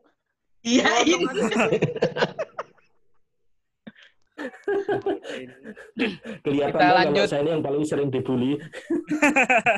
Iya, 0.62 0.88
ini. 1.04 1.20
aja. 1.20 1.68
kelihatan 6.40 6.72
Kita 6.72 6.80
kalau 6.80 6.96
lanjut. 6.98 7.26
saya 7.28 7.42
ini 7.44 7.50
yang 7.52 7.64
paling 7.64 7.84
sering 7.84 8.08
dibully. 8.08 8.56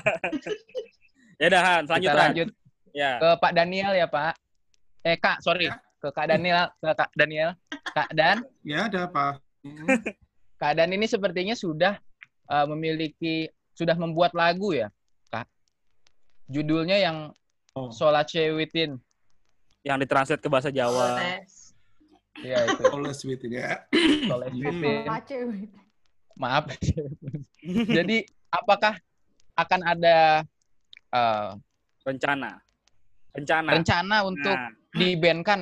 ya 1.41 1.47
dah, 1.49 1.61
Han, 1.63 1.83
Kita 1.89 2.13
lanjut 2.13 2.47
Ya. 2.91 3.19
ke 3.19 3.29
Pak 3.39 3.51
Daniel 3.55 3.91
ya 3.95 4.07
Pak. 4.07 4.35
Eh 5.01 5.17
Kak, 5.17 5.39
sorry. 5.41 5.67
Ke 6.01 6.09
Kak 6.09 6.27
Daniel, 6.27 6.69
ke 6.77 6.89
Kak 6.91 7.11
Daniel. 7.13 7.53
Kak 7.91 8.09
Dan, 8.11 8.41
Ya, 8.63 8.87
ada 8.89 9.05
apa? 9.05 9.37
Hmm. 9.61 9.85
Kak 10.61 10.73
Dan 10.77 10.93
ini 10.93 11.05
sepertinya 11.05 11.53
sudah 11.53 11.97
eh, 12.49 12.65
memiliki 12.69 13.45
sudah 13.73 13.93
membuat 13.97 14.33
lagu 14.33 14.73
ya, 14.73 14.89
Kak. 15.29 15.45
Judulnya 16.47 16.97
yang 16.97 17.17
Oh. 17.71 17.87
Solace 17.87 18.51
Within. 18.51 18.99
Yang 19.87 19.97
ditranslate 20.03 20.43
ke 20.43 20.51
bahasa 20.51 20.67
Jawa. 20.67 21.15
tes. 21.23 21.71
Ya 22.43 22.67
itu. 22.67 22.83
Sweet 23.15 23.47
ini 23.47 23.63
ya. 23.63 23.79
Solace 24.27 24.51
Hmm. 24.51 24.59
Within. 24.59 25.71
Maaf. 26.35 26.67
Jadi 27.95 28.27
apakah 28.51 28.99
akan 29.55 29.81
ada 29.87 30.43
eh, 31.15 31.49
Rencana. 32.03 32.59
Rencana. 33.31 33.69
rencana 33.71 34.17
untuk 34.27 34.51
Nah, 34.53 34.69
di 34.91 35.15
band 35.15 35.41
kan, 35.43 35.61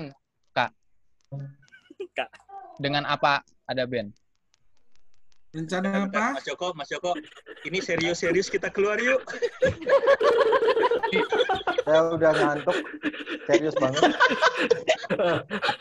Kak? 0.52 0.72
Kak. 2.18 2.30
Dengan 2.82 3.06
apa 3.06 3.46
ada 3.66 3.86
band? 3.86 4.10
Rencana 5.50 6.06
apa? 6.06 6.38
Mas 6.38 6.46
Joko, 6.46 6.68
Mas 6.78 6.90
Joko, 6.90 7.18
ini 7.66 7.82
serius-serius 7.82 8.54
kita 8.54 8.70
keluar 8.70 9.02
yuk. 9.02 9.22
Saya 11.86 12.14
udah 12.14 12.32
ngantuk. 12.38 12.78
Serius 13.50 13.74
banget. 13.82 14.14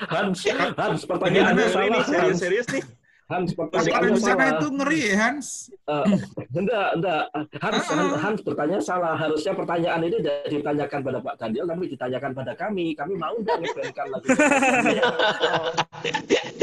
Hans, 0.09 0.41
Hans, 0.73 1.01
Ini 1.05 1.09
pertanyaan 1.09 1.45
ada 1.45 1.53
Anda 1.53 1.65
ini 1.65 1.69
salah. 1.69 2.01
Hans. 2.01 2.09
serius-serius 2.09 2.67
nih. 2.73 2.85
Hans 3.29 3.53
pertanyaannya 3.53 4.17
sana 4.17 4.41
salah. 4.41 4.57
itu 4.57 4.67
ngeri 4.73 5.01
ya, 5.05 5.17
Hans. 5.21 5.49
Eh, 5.69 6.05
enggak, 6.51 6.89
enggak. 6.97 7.23
Hans, 7.55 7.85
Ah. 7.85 7.93
Hans, 7.93 8.15
Hans 8.19 8.41
bertanya 8.41 8.79
salah. 8.81 9.15
Harusnya 9.15 9.53
pertanyaan 9.53 10.01
ini 10.01 10.17
tidak 10.17 10.49
ditanyakan 10.49 11.01
pada 11.05 11.19
Pak 11.21 11.35
Daniel, 11.37 11.69
tapi 11.69 11.85
ditanyakan 11.89 12.33
pada 12.33 12.53
kami. 12.55 12.97
Kami 12.97 13.13
mau 13.15 13.37
nggak 13.37 13.57
ngebandkan 13.59 14.07
lagu 14.09 14.27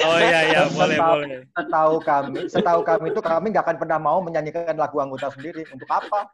Oh 0.06 0.18
iya 0.18 0.40
iya 0.44 0.62
boleh 0.68 0.98
Setahu- 0.98 1.18
boleh. 1.22 1.40
Setahu 1.48 1.94
kami, 2.02 2.40
setahu 2.48 2.80
kami 2.82 3.06
itu 3.10 3.22
kami 3.22 3.46
nggak 3.50 3.64
akan 3.64 3.78
pernah 3.78 4.00
mau 4.00 4.18
menyanyikan 4.20 4.74
lagu 4.76 4.98
anggota 4.98 5.30
sendiri. 5.32 5.62
Untuk 5.68 5.86
apa? 5.88 6.20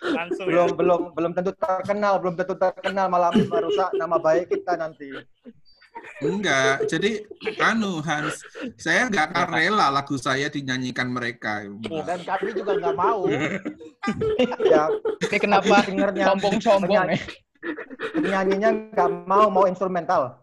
Langsung 0.00 0.46
ya. 0.46 0.52
Belum 0.52 0.68
belum 0.72 1.00
belum 1.12 1.32
tentu 1.32 1.52
terkenal, 1.52 2.16
belum 2.16 2.34
tentu 2.34 2.54
terkenal 2.54 3.06
malah 3.08 3.28
merusak 3.28 3.92
nama 3.92 4.16
baik 4.16 4.48
kita 4.48 4.72
nanti. 4.74 5.12
Enggak, 6.20 6.84
jadi 6.84 7.24
anu 7.64 8.04
Hans, 8.04 8.44
saya 8.76 9.08
nggak 9.08 9.32
akan 9.32 9.46
rela 9.56 9.86
lagu 9.88 10.20
saya 10.20 10.52
dinyanyikan 10.52 11.08
mereka. 11.08 11.64
Dan 12.04 12.20
kami 12.24 12.52
juga 12.52 12.76
nggak 12.76 12.96
mau. 12.96 13.24
ya, 14.68 14.84
Ini 15.24 15.38
kenapa 15.40 15.80
dengernya 15.88 16.24
sombong-sombong 16.28 17.08
ya? 17.08 17.16
penyanyinya 18.16 18.70
nggak 18.92 19.10
mau 19.28 19.48
mau 19.52 19.64
instrumental. 19.68 20.40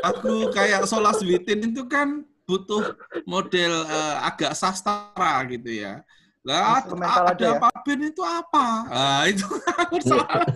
Lagu 0.00 0.48
kayak 0.52 0.88
Solas 0.88 1.20
Witin 1.24 1.72
itu 1.72 1.84
kan 1.88 2.24
butuh 2.48 2.96
model 3.24 3.72
eh, 3.86 4.16
agak 4.24 4.52
sastra 4.56 5.44
gitu 5.48 5.70
ya. 5.70 6.04
Lah 6.40 6.80
Instrumental 6.80 7.24
ada 7.28 7.36
aja 7.36 7.48
ya? 7.60 7.94
Itu 8.08 8.22
apa? 8.24 8.66
Ah 8.88 9.22
itu 9.28 9.44
persoalan. 9.92 10.48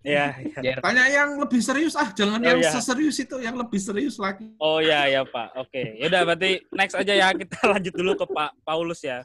Iya 0.00 0.32
iya. 0.64 0.80
Tanya 0.80 1.04
yang 1.12 1.36
lebih 1.36 1.60
serius 1.60 1.92
ah, 1.92 2.08
jangan 2.16 2.40
Oh, 2.40 2.48
yang 2.48 2.60
iya. 2.64 2.72
seserius 2.72 3.20
itu, 3.20 3.36
yang 3.36 3.52
lebih 3.60 3.76
serius 3.76 4.16
lagi. 4.16 4.48
Oh 4.56 4.80
iya 4.80 5.04
ya 5.12 5.22
Pak. 5.28 5.60
Oke. 5.60 6.00
Ya 6.00 6.08
udah 6.08 6.22
berarti 6.24 6.64
next 6.72 6.96
aja 6.96 7.12
ya 7.12 7.28
kita 7.36 7.58
lanjut 7.76 7.92
dulu 7.92 8.12
ke 8.16 8.26
Pak 8.32 8.50
Paulus 8.64 9.00
ya. 9.04 9.20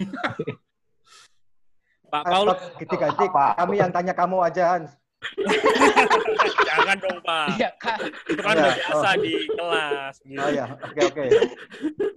Pak 2.11 2.23
Paulus 2.27 2.59
Ganti-ganti 2.75 3.25
kami 3.31 3.75
yang 3.79 3.91
tanya 3.91 4.11
kamu 4.11 4.37
aja 4.43 4.63
Hans. 4.75 4.91
jangan 6.67 6.97
dong 6.99 7.19
Pak. 7.23 7.47
Iya, 7.55 7.69
Kak. 7.79 7.97
Itu 8.29 8.41
kan 8.43 8.53
udah 8.59 8.75
biasa 8.75 9.07
oh. 9.09 9.13
di 9.23 9.33
kelas 9.47 10.15
gitu. 10.21 10.43
Oh 10.43 10.49
ya, 10.51 10.65
oke 10.69 11.01
oke. 11.01 11.23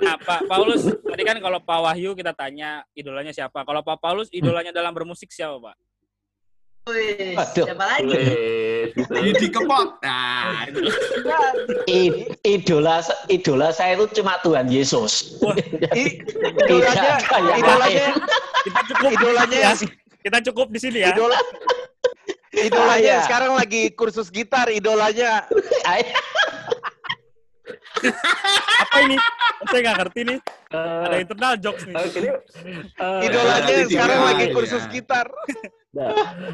Nah, 0.03 0.17
Pak 0.19 0.41
Paulus 0.51 0.83
tadi 0.93 1.23
kan 1.25 1.37
kalau 1.39 1.59
Pak 1.63 1.79
Wahyu 1.89 2.11
kita 2.19 2.35
tanya 2.35 2.83
idolanya 2.93 3.31
siapa. 3.31 3.63
Kalau 3.63 3.81
Pak 3.87 4.03
Paulus 4.03 4.29
idolanya 4.35 4.75
dalam 4.75 4.91
bermusik 4.93 5.31
siapa, 5.31 5.57
Pak? 5.63 5.77
Wih, 6.89 7.37
Aduh. 7.37 7.67
siapa 7.69 7.85
lagi? 7.85 8.17
Gitu. 8.97 9.13
Didi 9.13 9.47
Kempot. 9.53 10.01
Nah, 10.01 10.65
itu. 10.65 10.81
I- 11.85 12.25
idola 12.49 13.05
idola 13.29 13.69
saya 13.71 14.01
itu 14.01 14.09
cuma 14.17 14.41
Tuhan 14.41 14.73
Yesus. 14.73 15.37
Wah, 15.45 15.53
I- 15.93 16.17
idolanya, 16.65 17.21
idolanya, 17.53 18.07
kita 18.65 18.81
cukup 18.89 19.11
idolanya, 19.13 19.59
ya. 19.61 19.73
Kita 20.19 20.39
cukup 20.49 20.67
di 20.73 20.79
sini 20.81 20.99
ya. 21.05 21.13
idola, 21.13 21.37
idolanya 22.57 22.97
Ah, 22.97 22.99
iya. 22.99 23.19
sekarang 23.23 23.53
lagi 23.55 23.93
kursus 23.93 24.33
gitar, 24.33 24.73
idolanya. 24.73 25.45
Apa 28.79 28.97
ini? 29.03 29.17
Saya 29.67 29.81
nggak 29.83 29.97
ngerti 30.01 30.21
nih. 30.25 30.39
Eh, 30.69 31.03
Ada 31.05 31.17
internal 31.19 31.55
jokes 31.59 31.83
nih. 31.85 31.95
Oke, 31.97 32.19
ini, 32.19 32.29
eh, 32.95 33.21
Idolanya 33.27 33.63
Didi 33.65 33.85
sekarang 33.91 34.21
lagi 34.23 34.45
ya. 34.45 34.55
kursus 34.55 34.85
gitar. 34.89 35.27
Nah, 35.89 36.11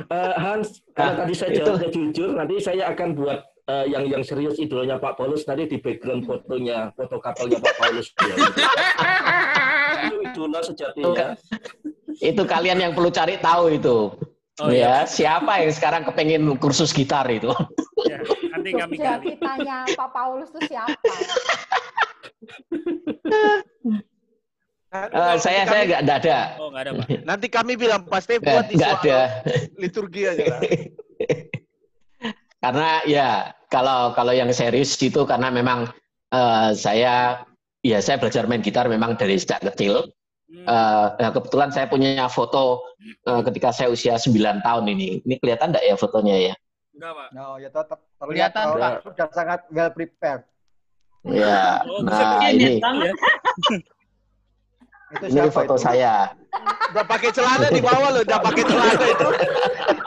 eh, 0.09 0.35
Hans, 0.39 0.69
karena 0.93 1.11
Nah, 1.11 1.19
tadi 1.21 1.35
saya 1.35 1.51
itu. 1.51 1.59
jawabnya 1.61 1.89
jujur, 1.91 2.29
nanti 2.33 2.55
saya 2.59 2.83
akan 2.89 3.09
buat 3.13 3.41
eh, 3.65 3.87
yang 3.89 4.05
yang 4.07 4.21
serius 4.21 4.61
idolanya 4.61 4.97
Pak 4.97 5.17
Paulus 5.17 5.43
nanti 5.45 5.65
di 5.67 5.81
background 5.81 6.23
fotonya, 6.23 6.93
foto 6.93 7.17
kapalnya 7.17 7.57
Pak 7.59 7.75
Paulus. 7.75 8.13
Ya. 8.21 8.35
itu 10.05 10.17
idola 10.23 10.61
sejatinya. 10.61 11.27
Itu 12.15 12.43
kalian 12.45 12.79
yang 12.79 12.93
perlu 12.93 13.09
cari 13.09 13.41
tahu 13.41 13.73
itu. 13.73 14.13
Oh, 14.63 14.71
ya, 14.71 15.03
siapa 15.03 15.67
yang 15.67 15.75
sekarang 15.75 16.07
kepengen 16.07 16.47
kursus 16.63 16.95
gitar 16.95 17.27
itu? 17.27 17.51
Ya, 18.07 18.23
nanti 18.55 18.71
kami 18.71 18.95
Jogja 18.95 19.19
gali. 19.19 19.35
kitanya 19.35 19.83
Pak 19.99 20.09
Paulus 20.15 20.47
itu 20.55 20.71
siapa? 20.71 20.95
Nanti 24.95 25.43
saya 25.43 25.67
kami- 25.67 25.71
saya 25.75 25.83
nggak 25.91 26.03
ada. 26.23 26.39
Oh, 26.63 26.71
nggak 26.71 26.83
ada, 26.87 26.93
Pak. 27.03 27.07
Nanti 27.27 27.47
kami 27.51 27.73
bilang 27.75 28.07
pasti 28.07 28.39
buat 28.39 28.71
isu 28.71 28.79
ada. 28.87 29.43
liturgi 29.75 30.23
aja 30.31 30.45
lah. 30.47 30.61
karena 32.63 32.91
ya 33.05 33.29
kalau 33.69 34.15
kalau 34.15 34.31
yang 34.33 34.49
serius 34.55 34.95
itu 34.97 35.27
karena 35.27 35.51
memang 35.51 35.91
eh, 36.31 36.71
saya 36.79 37.43
ya 37.83 37.99
saya 37.99 38.23
belajar 38.23 38.47
main 38.47 38.63
gitar 38.63 38.87
memang 38.87 39.19
dari 39.19 39.35
sejak 39.35 39.67
kecil. 39.75 40.15
Nah, 40.45 41.31
kebetulan 41.33 41.73
saya 41.73 41.89
punya 41.89 42.29
foto 42.29 42.85
eh, 43.01 43.43
ketika 43.49 43.73
saya 43.73 43.89
usia 43.91 44.21
9 44.21 44.61
tahun 44.61 44.85
ini. 44.93 45.25
Ini 45.25 45.35
kelihatan 45.41 45.73
enggak 45.73 45.85
ya 45.89 45.95
fotonya 45.97 46.37
ya? 46.53 46.55
Enggak, 46.95 47.13
Pak. 47.17 47.29
No, 47.35 47.47
ya 47.59 47.69
tetap 47.73 47.99
terlihat 48.21 48.53
Kelihatan, 48.55 48.65
kalau 48.71 48.79
Pak. 48.79 49.03
sudah 49.03 49.27
sangat 49.35 49.61
well 49.73 49.91
prepared. 49.91 50.43
Ya. 51.25 51.81
Oh, 51.89 52.05
Nah, 52.05 52.45
ini 52.53 52.79
banget. 52.79 53.17
Itu 55.15 55.25
ini 55.31 55.35
siapa 55.41 55.53
foto 55.55 55.75
itu? 55.79 55.85
saya. 55.85 56.15
Udah 56.93 57.05
pakai 57.07 57.31
celana 57.33 57.67
di 57.71 57.81
bawah 57.83 58.09
loh, 58.15 58.23
udah 58.23 58.39
pakai 58.45 58.63
celana 58.67 59.05
itu. 59.09 59.29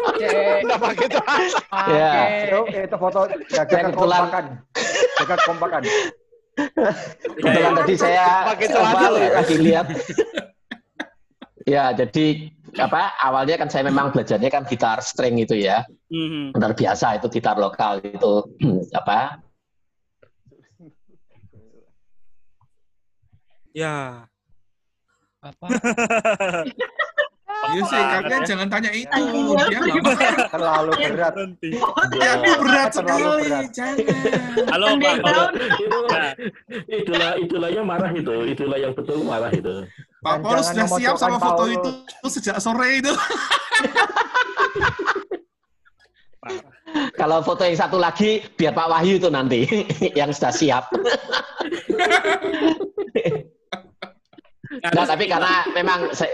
Oke. 0.08 0.28
Udah 0.64 0.78
pakai 0.80 1.08
celana. 1.10 1.48
Ya. 1.92 2.12
Itu, 2.48 2.60
itu 2.72 2.98
foto 2.98 3.20
jaga 3.50 3.76
kekompakan. 3.90 4.46
Jaga 5.18 5.36
kekompakan. 5.44 5.82
Kebetulan 7.38 7.74
tadi 7.78 7.93
saya 7.95 8.49
Pakai 8.49 8.68
celana 8.70 8.91
apa, 8.97 9.08
loh 9.14 9.22
ya. 9.22 9.32
lagi 9.38 9.55
lihat. 9.62 9.86
ya, 11.68 11.84
jadi 11.93 12.26
apa 12.78 13.14
awalnya 13.22 13.55
kan 13.62 13.70
saya 13.70 13.86
memang 13.88 14.10
belajarnya 14.14 14.49
kan 14.49 14.64
gitar 14.66 14.99
string 15.05 15.38
itu 15.38 15.53
ya. 15.58 15.86
Mhm. 16.10 16.58
Gitar 16.58 16.74
biasa 16.74 17.08
itu 17.22 17.28
gitar 17.30 17.55
lokal 17.62 18.01
itu 18.01 18.34
apa 18.99 19.41
Ya. 23.78 24.26
Apa? 25.38 25.70
Iya 27.58 27.82
sih, 27.89 27.99
kalian 27.99 28.41
jangan 28.45 28.68
tanya 28.70 28.91
itu. 28.93 29.24
Dia 29.68 29.80
nggak 29.82 29.97
mau. 29.99 30.14
Terlalu 30.53 30.91
berat. 31.12 31.34
Ya, 32.16 32.32
itu 32.38 32.53
berat 32.62 32.89
sekali. 32.93 33.24
berat. 33.26 33.66
Jangan. 33.74 33.97
Halo, 34.72 34.86
Pak 35.01 35.16
Paulus. 35.26 35.49
itu 35.78 35.97
Nah, 36.08 36.32
idola 36.88 37.30
idolanya 37.41 37.82
marah 37.84 38.12
itu, 38.14 38.36
idola 38.45 38.76
yang 38.78 38.93
betul 38.93 39.26
marah 39.26 39.51
itu. 39.51 39.84
Pak 40.22 40.36
Paulus 40.45 40.70
sudah 40.72 40.88
siap 40.88 41.16
sama 41.18 41.38
foto 41.41 41.64
itu 41.68 41.89
sejak 42.30 42.58
sore 42.62 43.01
itu. 43.01 43.14
kalau 47.20 47.43
foto 47.43 47.68
yang 47.68 47.76
satu 47.76 47.99
lagi 47.99 48.39
biar 48.55 48.72
Pak 48.72 48.88
Wahyu 48.88 49.20
itu 49.20 49.28
nanti 49.28 49.68
yang 50.20 50.32
sudah 50.32 50.53
siap. 50.53 50.84
Nah, 54.78 55.08
tapi 55.10 55.26
karena 55.32 55.64
memang 55.74 56.12
saya 56.12 56.28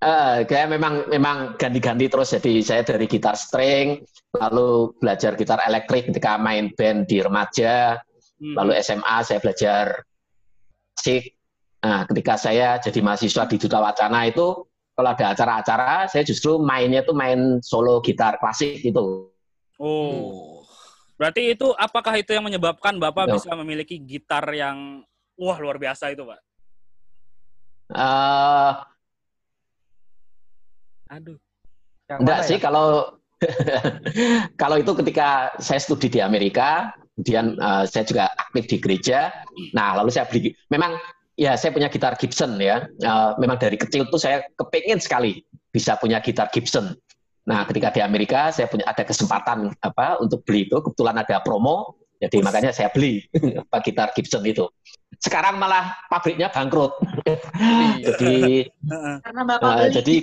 eh, 0.00 0.36
saya 0.48 0.66
memang 0.68 1.08
memang 1.12 1.60
ganti-ganti 1.60 2.08
terus 2.08 2.32
jadi 2.36 2.52
saya 2.64 2.82
dari 2.84 3.04
gitar 3.04 3.36
string 3.36 4.00
lalu 4.32 4.96
belajar 4.96 5.36
gitar 5.36 5.60
elektrik 5.64 6.08
ketika 6.08 6.40
main 6.40 6.72
band 6.72 7.08
di 7.08 7.20
remaja 7.20 8.00
Hmm. 8.40 8.56
lalu 8.56 8.72
SMA 8.80 9.16
saya 9.20 9.38
belajar 9.38 10.00
musik. 10.96 11.36
Nah, 11.80 12.08
ketika 12.08 12.40
saya 12.40 12.80
jadi 12.80 13.00
mahasiswa 13.04 13.44
di 13.44 13.56
Duta 13.60 13.78
Wacana 13.84 14.28
itu 14.28 14.64
kalau 14.96 15.10
ada 15.12 15.32
acara-acara 15.32 16.08
saya 16.08 16.24
justru 16.24 16.60
mainnya 16.60 17.04
tuh 17.04 17.16
main 17.16 17.60
solo 17.60 18.00
gitar 18.00 18.40
klasik 18.40 18.80
gitu. 18.80 19.28
Oh. 19.76 20.64
Berarti 21.20 21.52
itu 21.52 21.72
apakah 21.76 22.16
itu 22.16 22.32
yang 22.32 22.48
menyebabkan 22.48 22.96
Bapak 22.96 23.28
bisa 23.36 23.52
memiliki 23.56 24.00
gitar 24.00 24.44
yang 24.56 25.04
wah 25.36 25.56
luar 25.60 25.76
biasa 25.76 26.12
itu, 26.12 26.24
Pak? 26.24 26.40
eh 27.90 28.72
Aduh. 31.10 31.38
Yang 32.06 32.18
enggak 32.22 32.40
sih 32.46 32.58
ya? 32.58 32.62
kalau 32.62 32.88
kalau 34.60 34.76
itu 34.76 34.92
ketika 35.00 35.54
saya 35.58 35.80
studi 35.80 36.12
di 36.12 36.20
Amerika, 36.20 36.92
kemudian 37.16 37.56
eh, 37.56 37.84
saya 37.88 38.04
juga 38.06 38.24
aktif 38.36 38.64
di 38.68 38.76
gereja. 38.78 39.32
Nah, 39.72 39.98
lalu 39.98 40.10
saya 40.12 40.28
beli 40.28 40.52
memang 40.68 40.96
ya 41.40 41.56
saya 41.56 41.72
punya 41.72 41.88
gitar 41.88 42.14
Gibson 42.20 42.60
ya. 42.60 42.84
Eh, 42.86 43.30
memang 43.40 43.56
dari 43.58 43.80
kecil 43.80 44.06
tuh 44.12 44.20
saya 44.20 44.44
kepingin 44.60 45.00
sekali 45.00 45.40
bisa 45.72 45.96
punya 45.98 46.20
gitar 46.20 46.50
Gibson. 46.52 46.94
Nah, 47.48 47.64
ketika 47.66 47.90
di 47.90 48.00
Amerika 48.04 48.52
saya 48.52 48.68
punya 48.68 48.84
ada 48.86 49.02
kesempatan 49.02 49.72
apa 49.80 50.20
untuk 50.20 50.44
beli 50.44 50.68
itu, 50.68 50.76
kebetulan 50.84 51.16
ada 51.18 51.40
promo, 51.40 51.96
jadi 52.20 52.44
makanya 52.44 52.70
saya 52.76 52.92
beli 52.92 53.24
apa 53.64 53.76
gitar 53.80 54.12
Gibson 54.12 54.44
itu. 54.44 54.68
Sekarang 55.16 55.56
malah 55.56 55.96
pabriknya 56.12 56.52
bangkrut. 56.52 56.92
jadi 58.06 58.68
Heeh. 58.68 59.16
Karena 59.24 59.42
Bapak 59.48 59.72
beli. 59.88 59.92
jadi 59.96 60.16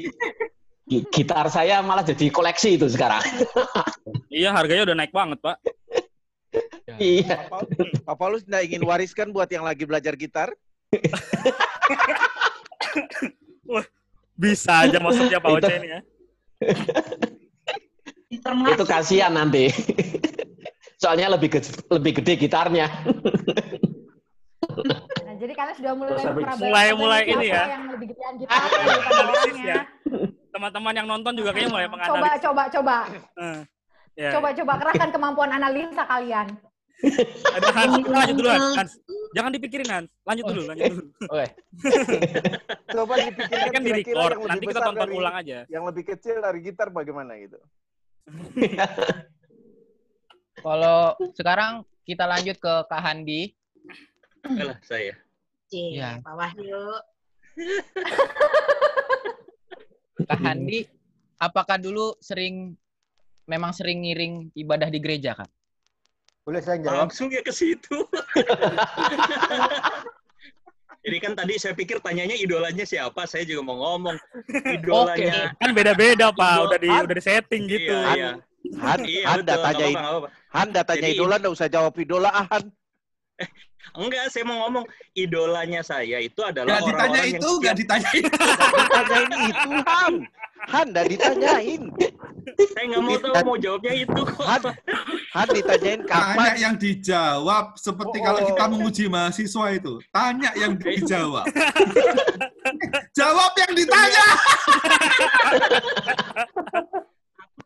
gitar 0.87 1.51
saya 1.51 1.83
malah 1.83 2.01
jadi 2.01 2.31
koleksi 2.31 2.79
itu 2.79 2.87
sekarang. 2.87 3.21
Iya, 4.27 4.53
harganya 4.53 4.85
udah 4.85 4.95
naik 4.95 5.09
banget, 5.09 5.39
Pak. 5.41 5.57
Iya. 6.99 7.47
Pak 7.47 7.49
Paul- 7.49 7.69
Pak 8.05 8.15
Paulus 8.15 8.43
nggak 8.45 8.63
ingin 8.69 8.83
wariskan 8.85 9.33
buat 9.33 9.49
yang 9.49 9.65
lagi 9.65 9.81
belajar 9.81 10.13
gitar? 10.13 10.53
Bisa 14.37 14.85
aja 14.85 15.01
maksudnya 15.01 15.41
Pak 15.41 15.49
Oce 15.57 15.73
ini 15.73 15.87
ya. 15.89 15.99
Itu 18.77 18.85
kasihan 18.85 19.33
nanti. 19.33 19.73
Soalnya 21.01 21.33
lebih 21.33 21.49
gede, 21.49 21.69
lebih 21.89 22.21
gede 22.21 22.33
gitarnya. 22.37 22.85
Nah, 25.25 25.33
jadi 25.35 25.53
kalian 25.57 25.75
sudah 25.77 25.93
mulai 25.97 26.21
Mulai- 26.61 26.93
mulai 26.93 27.21
ini 27.25 27.47
ya. 27.49 27.63
yang 27.73 27.89
lebih 27.89 28.13
gedean 28.13 28.33
gitar 28.37 28.61
ya. 29.65 29.81
Teman-teman 30.57 30.89
yang 30.91 31.05
nonton 31.05 31.37
juga 31.37 31.53
kayaknya 31.53 31.69
mulai 31.69 31.85
Coba, 31.85 31.93
menganalisis. 31.93 32.41
coba, 32.41 32.63
coba. 32.67 32.97
Eh, 33.37 33.59
ya. 34.17 34.29
Coba, 34.33 34.47
coba 34.57 34.73
kerahkan 34.81 35.09
kemampuan 35.13 35.51
analisa 35.53 36.01
kalian. 36.03 36.47
Ada 37.53 37.67
Hans, 37.77 37.93
lanjut 38.09 38.33
dulu 38.35 38.49
Hans. 38.49 38.73
Hans. 38.73 38.91
Jangan 39.37 39.51
dipikirin 39.53 39.85
Hans. 39.85 40.09
Lanjut 40.25 40.49
dulu, 40.49 40.61
lanjut 40.65 40.89
dulu. 40.89 41.03
Oke. 41.29 41.45
Coba 42.89 43.13
dipikirkan 43.21 43.61
Ini 43.61 43.69
kan 43.69 43.81
di 43.85 43.89
kira-kira 43.93 44.17
record, 44.17 44.17
yang 44.17 44.33
lebih 44.33 44.49
nanti 44.49 44.65
kita 44.65 44.73
besar 44.73 44.87
tonton 44.89 45.05
dari- 45.05 45.17
ulang 45.21 45.35
aja. 45.37 45.57
Yang 45.69 45.83
lebih 45.93 46.03
kecil 46.09 46.35
dari 46.41 46.59
gitar 46.65 46.87
bagaimana 46.89 47.31
gitu? 47.37 47.59
Kalau 50.65 51.13
sekarang 51.37 51.71
kita 52.01 52.25
lanjut 52.25 52.57
ke 52.57 52.73
Kak 52.89 52.97
Handi. 52.97 53.53
Alah, 54.41 54.81
saya. 54.81 55.13
Cie, 55.69 56.01
Iya. 56.01 56.17
Pak 56.25 56.33
Wahyu. 56.33 56.81
Kak 60.17 60.39
Handi, 60.39 60.87
apakah 61.37 61.77
dulu 61.77 62.17
sering 62.17 62.73
memang 63.45 63.69
sering 63.69 64.01
ngiring 64.01 64.49
ibadah 64.53 64.89
di 64.89 64.97
gereja, 64.97 65.37
Kak? 65.37 65.49
Boleh 66.41 66.63
saya 66.63 66.79
jawab? 66.79 67.05
Langsung 67.05 67.27
ya 67.29 67.43
ke 67.43 67.51
situ. 67.51 67.97
Jadi 71.07 71.17
kan 71.23 71.33
tadi 71.33 71.55
saya 71.55 71.71
pikir 71.71 72.03
tanyanya 72.03 72.35
idolanya 72.35 72.83
siapa, 72.83 73.23
saya 73.23 73.47
juga 73.47 73.63
mau 73.63 73.79
ngomong. 73.79 74.17
Idolanya. 74.67 75.55
Kan 75.55 75.71
beda-beda, 75.71 76.31
Pak. 76.31 76.51
Idol- 76.51 76.65
Udah 76.67 76.79
di 76.79 76.89
udah 76.91 77.15
di 77.15 77.23
setting 77.23 77.63
gitu. 77.63 77.95
Iya, 77.95 78.11
iya. 78.11 78.31
Han, 78.75 78.99
Iya, 79.07 79.23
Han 79.23 79.39
betul. 79.39 79.47
apa-apa, 79.47 79.95
nggak 79.95 80.11
apa-apa. 80.11 80.27
Han 80.51 80.67
datanya 80.75 81.07
Jadi- 81.07 81.15
idola 81.15 81.35
nggak 81.39 81.53
usah 81.55 81.67
jawab 81.71 81.93
idola 81.95 82.29
ah 82.29 82.45
Han. 82.51 82.63
Enggak, 83.97 84.29
saya 84.29 84.43
mau 84.45 84.67
ngomong 84.67 84.85
idolanya 85.15 85.81
saya 85.81 86.19
itu 86.19 86.37
adalah 86.43 86.77
ditanya 86.77 86.91
orang-orang 86.91 87.17
yang 87.17 87.39
itu, 87.39 87.49
nggak 87.49 87.73
setiap 87.73 87.81
ditanya 87.81 88.09
itu. 88.13 88.29
Ditanyain 88.77 89.31
itu 89.47 89.69
Han. 89.87 90.13
Han 90.67 90.85
nggak 90.91 91.05
ditanyain. 91.07 91.81
saya 92.73 92.83
nggak 92.89 93.01
mau 93.01 93.15
tahu 93.15 93.33
mau 93.45 93.57
jawabnya 93.57 93.93
itu 93.95 94.19
kok. 94.19 94.43
Han, 94.43 94.61
Han 95.33 95.47
ditanyain 95.49 96.01
Tanya 96.03 96.33
kapan. 96.35 96.53
yang 96.59 96.75
dijawab 96.75 97.65
seperti 97.79 98.17
Oh. 98.19 98.23
kalau 98.25 98.39
kita 98.43 98.63
menguji 98.67 99.03
mahasiswa 99.07 99.65
itu. 99.71 99.93
Tanya 100.11 100.49
yang 100.53 100.73
dijawab. 100.75 101.45
Jawab 103.17 103.51
yang 103.57 103.71
ditanya. 103.73 104.25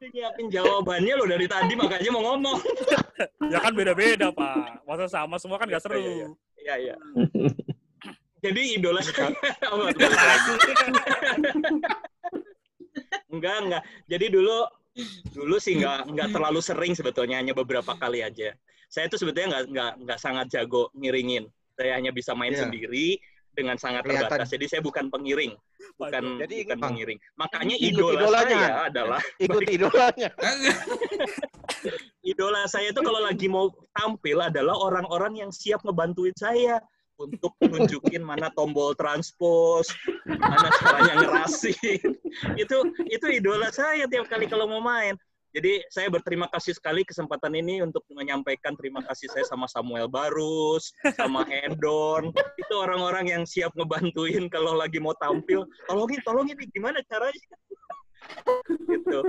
Nyiapin 0.01 0.49
jawabannya 0.49 1.13
loh 1.13 1.27
dari 1.29 1.45
tadi 1.45 1.77
makanya 1.77 2.09
mau 2.09 2.23
ngomong. 2.33 2.57
Ya 3.53 3.61
kan 3.61 3.77
beda-beda, 3.77 4.33
Pak. 4.33 4.81
Masa 4.89 5.05
sama 5.05 5.37
semua 5.37 5.61
kan 5.61 5.69
gak 5.69 5.83
seru. 5.85 6.01
Iya, 6.01 6.33
iya, 6.57 6.75
Iya. 6.81 6.95
Jadi 8.41 8.81
idola 8.81 9.05
saya. 9.05 9.29
Enggak, 13.29 13.55
enggak. 13.61 13.83
Jadi 14.09 14.25
dulu 14.33 14.57
dulu 15.31 15.55
sih 15.61 15.77
enggak 15.77 16.09
enggak 16.09 16.29
terlalu 16.33 16.59
sering 16.59 16.93
sebetulnya 16.97 17.37
hanya 17.37 17.53
beberapa 17.53 17.93
kali 17.93 18.25
aja. 18.25 18.57
Saya 18.89 19.05
itu 19.07 19.21
sebetulnya 19.21 19.53
enggak 19.53 19.63
enggak 19.69 19.91
enggak 20.01 20.19
sangat 20.19 20.45
jago 20.49 20.89
ngiringin. 20.97 21.45
Saya 21.77 22.01
hanya 22.01 22.09
bisa 22.09 22.33
main 22.33 22.57
Iya. 22.57 22.65
sendiri 22.65 23.21
dengan 23.53 23.77
sangat 23.77 24.01
Kelihatan. 24.09 24.25
terbatas. 24.33 24.49
Jadi 24.49 24.65
saya 24.65 24.81
bukan 24.81 25.13
pengiring, 25.13 25.53
bukan 26.01 26.23
Jadi 26.41 26.55
bukan 26.65 26.77
Bang, 26.77 26.89
pengiring. 26.97 27.19
Makanya 27.37 27.75
ikut 27.77 27.93
idola 27.93 28.13
idolanya. 28.17 28.57
saya 28.57 28.73
adalah 28.89 29.21
Ikut 29.45 29.63
idolanya. 29.69 30.29
idola 32.31 32.61
saya 32.65 32.87
itu 32.89 33.01
kalau 33.01 33.21
lagi 33.21 33.47
mau 33.49 33.69
tampil 33.93 34.37
adalah 34.41 34.75
orang-orang 34.77 35.45
yang 35.45 35.51
siap 35.53 35.81
ngebantuin 35.85 36.33
saya 36.37 36.81
untuk 37.21 37.53
nunjukin 37.61 38.25
mana 38.25 38.49
tombol 38.57 38.97
transpose, 38.97 39.93
mana 40.25 40.73
caranya 40.81 41.13
ngerasin. 41.21 42.17
itu 42.57 42.77
itu 43.05 43.25
idola 43.29 43.69
saya 43.69 44.09
tiap 44.09 44.25
kali 44.25 44.49
kalau 44.49 44.65
mau 44.65 44.81
main. 44.81 45.13
Jadi 45.51 45.83
saya 45.91 46.07
berterima 46.07 46.47
kasih 46.47 46.71
sekali 46.71 47.03
kesempatan 47.03 47.51
ini 47.59 47.83
untuk 47.83 48.07
menyampaikan 48.07 48.71
terima 48.79 49.03
kasih 49.03 49.27
saya 49.27 49.43
sama 49.43 49.67
Samuel 49.67 50.07
Barus, 50.07 50.95
sama 51.19 51.43
Endon. 51.67 52.31
Itu 52.55 52.73
orang-orang 52.79 53.27
yang 53.27 53.43
siap 53.43 53.75
ngebantuin 53.75 54.47
kalau 54.47 54.79
lagi 54.79 55.03
mau 55.03 55.11
tampil. 55.19 55.67
Tolongin, 55.91 56.19
tolongin 56.23 56.55
nih 56.55 56.67
gimana 56.71 57.03
caranya? 57.03 57.47
gitu. 58.87 59.19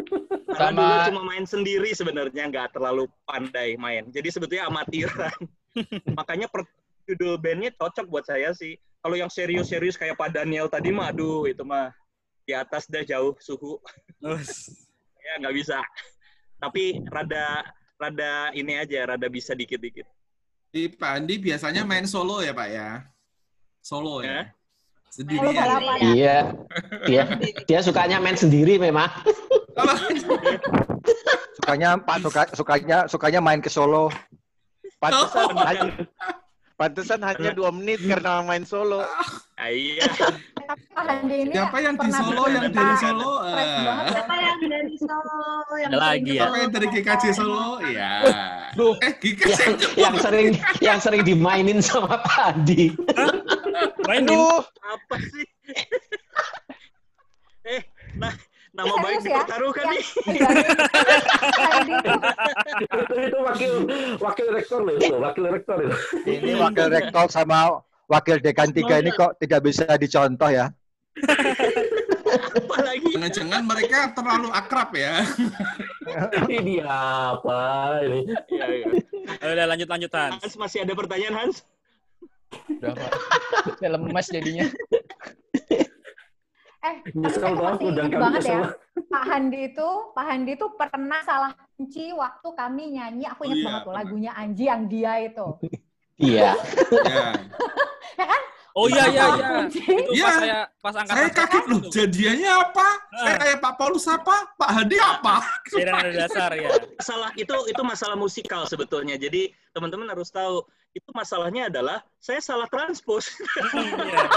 Karena 0.53 0.71
Sama- 0.71 0.79
dulu 0.79 0.99
cuma 1.11 1.23
main 1.27 1.47
sendiri 1.49 1.91
sebenarnya 1.97 2.45
nggak 2.53 2.77
terlalu 2.77 3.09
pandai 3.27 3.75
main. 3.75 4.07
Jadi 4.13 4.29
sebetulnya 4.31 4.69
amatiran. 4.69 5.33
Makanya 6.19 6.47
per, 6.47 6.69
judul 7.09 7.41
bandnya 7.41 7.75
cocok 7.75 8.07
buat 8.07 8.25
saya 8.29 8.55
sih. 8.55 8.79
Kalau 9.03 9.19
yang 9.19 9.33
serius-serius 9.33 9.99
kayak 9.99 10.15
Pak 10.15 10.31
Daniel 10.31 10.71
tadi 10.71 10.95
mah, 10.95 11.11
aduh 11.11 11.51
itu 11.51 11.67
mah 11.67 11.91
di 12.47 12.55
atas 12.55 12.87
dah 12.87 13.03
jauh 13.03 13.35
suhu. 13.43 13.83
Ya 15.23 15.33
nggak 15.43 15.55
bisa. 15.55 15.79
Tapi 16.63 17.03
rada 17.11 17.63
rada 17.99 18.51
ini 18.55 18.79
aja, 18.79 19.15
rada 19.15 19.27
bisa 19.31 19.55
dikit-dikit. 19.55 20.07
Di 20.73 20.89
Pak 20.91 21.11
Andi 21.23 21.39
biasanya 21.39 21.87
main 21.87 22.07
solo 22.09 22.43
ya 22.43 22.51
Pak 22.57 22.69
ya? 22.71 22.89
Solo 23.83 24.23
ya? 24.23 24.43
Ya. 24.43 24.43
Sendirian. 25.13 25.53
balapan. 25.53 25.99
Iya. 26.17 26.39
Dia 27.05 27.23
dia 27.69 27.81
sukanya 27.85 28.17
main 28.17 28.39
sendiri 28.39 28.81
memang. 28.81 29.13
Sukanya 31.61 32.01
suka, 32.25 32.43
sukanya 32.57 32.99
sukanya 33.07 33.41
main 33.45 33.61
ke 33.61 33.69
Solo. 33.69 34.09
Pantesan 35.03 35.51
hanya, 35.59 35.93
pantesan 36.79 37.21
hanya 37.27 37.51
dua 37.51 37.75
menit 37.75 37.99
karena 38.07 38.39
main 38.47 38.63
solo. 38.63 39.03
Ah, 39.59 39.67
iya. 39.67 40.07
Siapa 40.73 41.77
yang 41.85 41.95
di 42.01 42.11
Solo, 42.13 42.43
yang 42.49 42.73
dari 42.73 42.95
Solo? 42.97 43.45
Eh. 43.45 43.57
ya. 43.57 43.95
Siapa 44.09 44.35
yang 44.41 44.59
dari 44.65 44.95
Solo? 44.97 45.41
Yang 45.77 45.93
lagi 46.01 46.33
ya? 46.33 46.43
Siapa 46.49 46.57
yang 46.57 46.71
dari 46.73 46.87
GKJ 46.89 47.25
Solo? 47.37 47.65
Iya. 47.85 48.11
Duh. 48.73 48.95
Eh, 49.05 49.13
GKJ 49.21 49.61
Yang, 49.61 49.77
yang 50.01 50.15
sering 50.17 50.49
yang 50.81 50.99
sering 51.01 51.23
dimainin 51.29 51.85
sama 51.85 52.17
Pak 52.25 52.57
Andi. 52.57 52.97
Mainin. 54.09 54.39
Apa 54.81 55.17
sih? 55.21 55.45
eh, 57.73 57.83
nah, 58.17 58.33
nama 58.73 58.95
baik 59.05 59.21
ya? 59.21 59.45
dipertaruhkan 59.45 59.85
Yang 59.85 59.93
nih. 59.93 60.03
Itu 62.83 62.97
itu, 62.99 63.15
itu 63.29 63.39
wakil 63.45 63.73
wakil 64.19 64.47
rektor 64.55 64.81
loh 64.83 64.95
itu, 64.97 65.15
wakil 65.19 65.45
rektor 65.51 65.77
itu. 65.83 65.97
Ini 66.25 66.57
wakil 66.57 66.87
rektor 66.89 67.27
sama 67.29 67.83
wakil 68.13 68.37
dekan 68.45 68.69
tiga 68.77 69.01
ini 69.01 69.09
kok 69.17 69.41
tidak 69.41 69.65
bisa 69.65 69.89
dicontoh 69.97 70.53
ya. 70.53 70.69
Apalagi 72.53 73.17
Jangan-jangan 73.17 73.63
mereka 73.65 74.13
terlalu 74.13 74.49
akrab 74.53 74.93
ya. 74.93 75.25
Ini 76.61 76.85
apa 76.85 77.61
ini? 78.05 78.29
Iya, 78.53 78.67
iya. 78.69 78.87
Udah 79.41 79.67
lanjut 79.69 79.89
lanjut 79.89 80.13
Hans. 80.13 80.41
Hans 80.45 80.57
masih 80.61 80.85
ada 80.85 80.93
pertanyaan 80.93 81.37
Hans? 81.37 81.65
Udah, 82.69 82.93
Pak. 82.93 83.13
Saya 83.81 83.91
lemes 83.97 84.27
jadinya. 84.29 84.67
eh 86.83 86.99
tapi 87.07 87.15
Nyesel 87.15 87.39
saya 87.39 87.55
banget, 87.55 87.79
masih 87.79 87.87
udah 87.87 88.03
ingat 88.03 88.13
kami 88.13 88.25
banget 88.27 88.43
ya. 88.43 88.61
Pak 89.07 89.25
Handi 89.31 89.61
itu, 89.71 89.89
Pak 90.13 90.25
Handi 90.27 90.53
itu 90.59 90.67
pernah 90.75 91.21
salah 91.23 91.51
kunci 91.79 92.05
waktu 92.11 92.49
kami 92.59 92.85
nyanyi. 92.99 93.25
Aku 93.31 93.47
ingat 93.47 93.55
Oh 93.55 93.61
iya, 93.61 93.67
banget 93.71 93.83
tuh 93.87 93.95
lagunya 93.95 94.33
Anji 94.35 94.65
yang 94.67 94.83
dia 94.91 95.13
itu. 95.23 95.47
Iya. 96.23 96.55
Ya. 97.05 97.27
Oh 98.73 98.89
iya 98.89 99.05
iya 99.13 99.27
iya. 99.37 99.49
Iya. 100.09 100.25
pas 100.25 100.33
saya 100.41 100.61
pas 100.81 100.95
angkat 100.97 101.13
Saya 101.13 101.29
kaget 101.29 101.65
loh, 101.69 101.81
jadiannya 101.93 102.51
apa? 102.57 102.89
Saya 103.21 103.35
Ah. 103.37 103.41
kayak 103.45 103.57
Pak 103.61 103.75
Paulus 103.77 104.09
apa? 104.09 104.37
Pak 104.57 104.71
Hadi 104.73 104.97
apa? 104.97 105.45
Beda 105.69 105.93
nada 105.93 106.09
dasar 106.17 106.51
ya. 106.57 106.73
Masalah 106.97 107.31
itu 107.37 107.53
itu 107.69 107.83
masalah 107.85 108.17
musikal 108.17 108.65
sebetulnya. 108.65 109.21
Jadi 109.21 109.53
teman-teman 109.77 110.09
harus 110.09 110.33
tahu 110.33 110.65
itu 110.97 111.05
masalahnya 111.13 111.69
adalah 111.69 112.01
saya 112.17 112.41
salah 112.41 112.65
transpose. 112.73 113.29
Iya. 113.77 114.25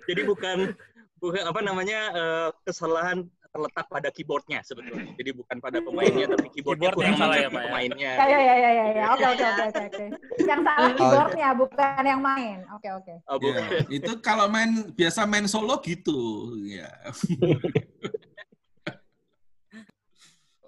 Jadi 0.08 0.20
bukan 0.24 0.72
bukan 1.20 1.42
apa 1.44 1.60
namanya 1.60 2.00
eh, 2.16 2.48
kesalahan 2.64 3.28
terletak 3.50 3.86
pada 3.90 4.08
keyboardnya 4.14 4.62
sebetulnya. 4.62 5.10
Jadi 5.18 5.30
bukan 5.34 5.56
pada 5.58 5.78
pemainnya 5.82 6.26
tapi 6.30 6.46
keyboardnya 6.54 6.88
Keyboard 6.90 6.96
kurang 6.96 7.12
yang 7.12 7.20
salah 7.20 7.36
ya, 7.36 7.48
Pak, 7.50 7.60
ya? 7.60 7.66
pemainnya. 7.66 8.10
Ya, 8.10 8.24
ya, 8.24 8.38
ya, 8.40 8.54
ya, 8.54 8.70
ya, 8.70 8.84
ya. 8.94 9.04
Oke, 9.10 9.24
oke, 9.26 9.44
oke, 9.44 9.80
oke. 9.90 10.06
Yang 10.46 10.60
salah 10.64 10.90
keyboardnya, 10.94 11.48
bukan 11.58 12.02
yang 12.06 12.20
main. 12.22 12.58
Oke, 12.78 12.88
oke. 12.94 13.14
Oh, 13.26 13.36
Ya, 13.36 13.42
bukan. 13.42 13.68
itu 13.98 14.12
kalau 14.22 14.46
main 14.46 14.70
biasa 14.94 15.20
main 15.26 15.46
solo 15.50 15.74
gitu. 15.82 16.54
Ya. 16.62 16.90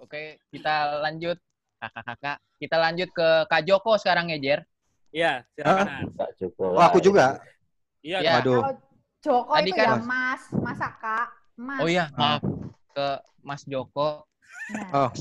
Oke, 0.03 0.43
kita 0.51 0.99
lanjut 1.01 1.39
kakak-kakak. 1.79 2.37
Kita 2.63 2.79
lanjut 2.79 3.11
ke 3.11 3.27
Kak 3.51 3.67
Joko 3.67 3.99
sekarang 3.99 4.31
ya, 4.31 4.39
Jer. 4.39 4.59
Iya, 5.11 5.43
silakan. 5.51 6.07
Joko. 6.39 6.79
Oh, 6.79 6.79
aku 6.79 7.03
juga. 7.03 7.43
Iya, 7.99 8.23
Ya. 8.23 8.39
Kalau 8.39 8.71
Joko 9.19 9.51
Tadi 9.51 9.67
itu 9.67 9.75
kan- 9.75 9.99
ya 9.99 9.99
Mas, 9.99 10.43
Masa 10.55 10.87
Kak, 10.95 11.27
Mas. 11.59 11.79
Oh 11.83 11.89
iya, 11.91 12.07
maaf 12.15 12.39
ke 12.93 13.07
Mas 13.41 13.65
Joko. 13.65 14.23
Nah, 14.71 15.09
Oh. 15.09 15.11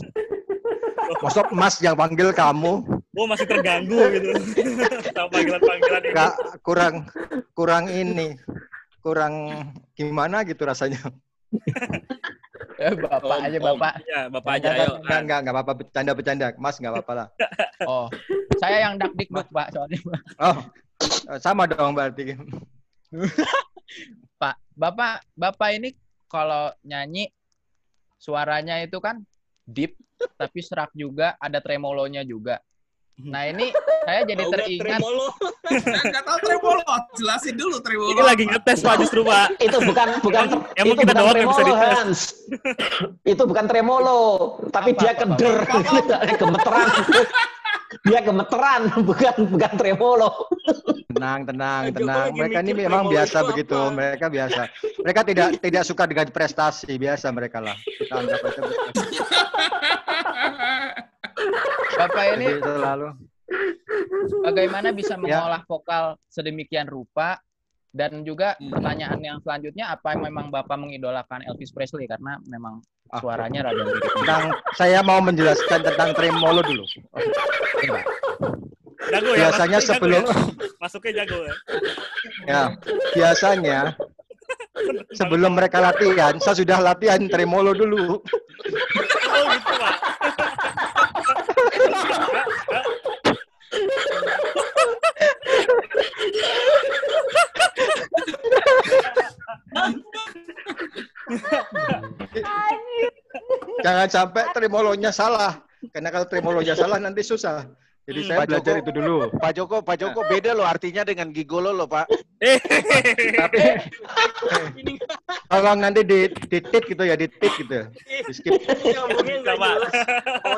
Masuk 1.20 1.51
Mas 1.53 1.77
yang 1.79 1.93
panggil 1.93 2.31
kamu 2.31 2.85
Oh, 3.12 3.27
masih 3.27 3.45
terganggu 3.45 4.01
gitu. 4.11 4.33
Sama 5.12 5.29
panggilan-panggilan 5.29 6.03
ini. 6.03 6.12
nggak 6.14 6.33
kurang 6.62 6.95
kurang 7.53 7.85
ini 7.87 8.29
kurang 8.99 9.35
gimana 9.93 10.41
gitu 10.43 10.62
rasanya. 10.62 11.01
Eh, 12.81 12.99
bapak 12.99 13.23
Om, 13.23 13.47
aja 13.47 13.59
om. 13.61 13.66
bapak. 13.68 13.93
Iya, 14.03 14.20
Bapak 14.27 14.53
aja 14.59 14.66
Nggak, 14.66 14.75
ayo. 14.81 14.95
nggak, 14.99 15.20
nggak, 15.23 15.39
nggak 15.39 15.55
apa-apa 15.55 15.73
bercanda 15.77 16.12
bercanda. 16.12 16.47
Mas 16.57 16.77
nggak 16.79 16.93
apa-apa 16.93 17.12
lah. 17.14 17.27
Oh, 17.87 18.07
saya 18.59 18.77
yang 18.81 18.95
dak 18.95 19.12
dikduk 19.14 19.47
pak 19.51 19.70
soalnya. 19.70 19.99
Oh, 20.41 20.57
sama 21.39 21.66
dong 21.66 21.95
berarti. 21.95 22.35
Pak, 24.35 24.55
bapak 24.73 25.23
bapak 25.35 25.68
ini 25.75 25.95
kalau 26.27 26.70
nyanyi 26.83 27.29
suaranya 28.23 28.79
itu 28.79 29.03
kan 29.03 29.18
deep 29.66 29.99
tapi 30.39 30.62
serak 30.62 30.95
juga, 30.95 31.35
ada 31.43 31.59
tremolonya 31.59 32.23
juga. 32.23 32.62
Nah 33.20 33.45
ini 33.51 33.68
saya 34.07 34.25
jadi 34.31 34.43
teringat 34.47 35.03
tremolo? 35.03 35.27
Nggak 36.09 36.25
tahu 36.25 36.39
tremolo. 36.47 36.83
Jelasin 37.18 37.55
dulu 37.59 37.77
tremolo. 37.83 38.11
Ini 38.14 38.23
lagi 38.23 38.45
ngetes 38.47 38.79
Pak 38.81 38.95
justru 39.03 39.20
Pak. 39.27 39.59
Itu 39.59 39.79
bukan 39.83 40.09
bukan 40.23 40.45
Emang 40.79 40.97
itu 40.97 41.03
kita 41.03 41.12
bukan 41.18 41.45
bisa 41.51 41.62
dites. 41.66 41.83
Hans. 41.83 42.20
itu 43.27 43.43
bukan 43.43 43.64
tremolo, 43.66 44.23
tapi 44.70 44.95
Apa, 44.95 45.01
dia 45.03 45.12
apa, 45.18 45.35
keder, 45.37 45.57
gemeteran. 46.41 46.89
dia 48.01 48.20
gemeteran, 48.20 48.82
bukan 49.09 49.34
bukan 49.53 49.72
tremolo. 49.76 50.49
Tenang, 51.12 51.45
tenang, 51.45 51.82
tenang. 51.93 52.28
Mereka 52.32 52.59
ini 52.64 52.72
memang 52.74 53.05
biasa 53.07 53.45
itu 53.45 53.49
begitu. 53.53 53.76
apa. 53.76 53.93
Mereka 53.93 54.26
biasa. 54.28 54.61
Mereka 55.05 55.20
tidak 55.28 55.49
tidak 55.61 55.82
suka 55.84 56.05
dengan 56.09 56.26
prestasi. 56.32 56.88
Biasa 56.97 57.26
mereka 57.30 57.59
lah. 57.61 57.76
Kita 57.76 58.14
anggap 58.16 58.38
begitu. 58.40 58.70
bapak 61.99 62.24
ini 62.36 62.49
selalu. 62.59 63.09
bagaimana 64.40 64.88
bisa 64.97 65.14
Ya. 65.20 65.45
mengolah 65.45 65.62
vokal 65.68 66.05
sedemikian 66.26 66.88
rupa 66.88 67.36
dan 67.93 68.24
juga 68.24 68.57
pertanyaan 68.57 69.20
yang 69.20 69.38
selanjutnya 69.45 69.93
apa 69.93 70.16
memang 70.16 70.49
bapak 70.49 70.80
mengidolakan 70.80 71.45
Elvis 71.45 71.70
Presley 71.76 72.09
karena 72.09 72.40
memang 72.49 72.80
Ah. 73.12 73.20
suaranya 73.20 73.68
rada 73.68 73.84
mirip. 73.84 74.09
Tentang, 74.09 74.57
saya 74.72 75.05
mau 75.05 75.20
menjelaskan 75.20 75.84
tentang 75.84 76.16
tremolo 76.16 76.64
dulu. 76.64 76.80
Jago 79.12 79.30
ya. 79.36 79.53
Biasanya 79.53 79.76
masuknya 79.76 79.84
jago 79.84 79.88
sebelum 79.93 80.22
ya. 80.24 80.32
Masuknya 80.80 81.12
jago 81.20 81.38
ya. 81.45 81.55
ya 82.49 82.62
biasanya 83.12 83.78
sebelum 85.12 85.53
mereka 85.53 85.84
latihan, 85.84 86.32
saya 86.40 86.57
sudah 86.57 86.80
latihan 86.80 87.20
tremolo 87.28 87.76
dulu. 87.76 88.16
Oh 89.28 89.45
gitu 89.53 89.72
Pak. 89.76 89.97
Jangan 103.83 104.09
sampai 104.09 104.43
tremolonya 104.55 105.11
salah. 105.11 105.59
Karena 105.91 106.14
kalau 106.14 106.26
tremolonya 106.30 106.78
salah 106.78 107.03
nanti 107.03 107.26
susah. 107.26 107.66
Jadi 108.03 108.18
Hmm, 108.18 108.28
saya 108.35 108.39
Pak 108.43 108.47
belajar 108.51 108.74
Joko. 108.74 108.83
itu 108.83 108.91
dulu. 108.99 109.14
Pak 109.39 109.53
Joko, 109.55 109.76
Pak 109.78 109.95
Joko 109.95 110.20
beda 110.26 110.59
loh 110.59 110.66
artinya 110.66 111.07
dengan 111.07 111.30
gigolo 111.30 111.70
loh 111.70 111.87
Pak. 111.87 112.11
Eh, 112.43 112.59
Tapi 113.39 113.62
tolong 115.47 115.78
nanti 115.78 116.03
di 116.03 116.26
titik 116.51 116.91
gitu 116.91 116.99
ya, 117.07 117.14
di 117.14 117.30
titik 117.30 117.62
gitu. 117.62 117.78
Di 118.26 118.33
skip. 118.35 118.59
Oh, 118.59 119.07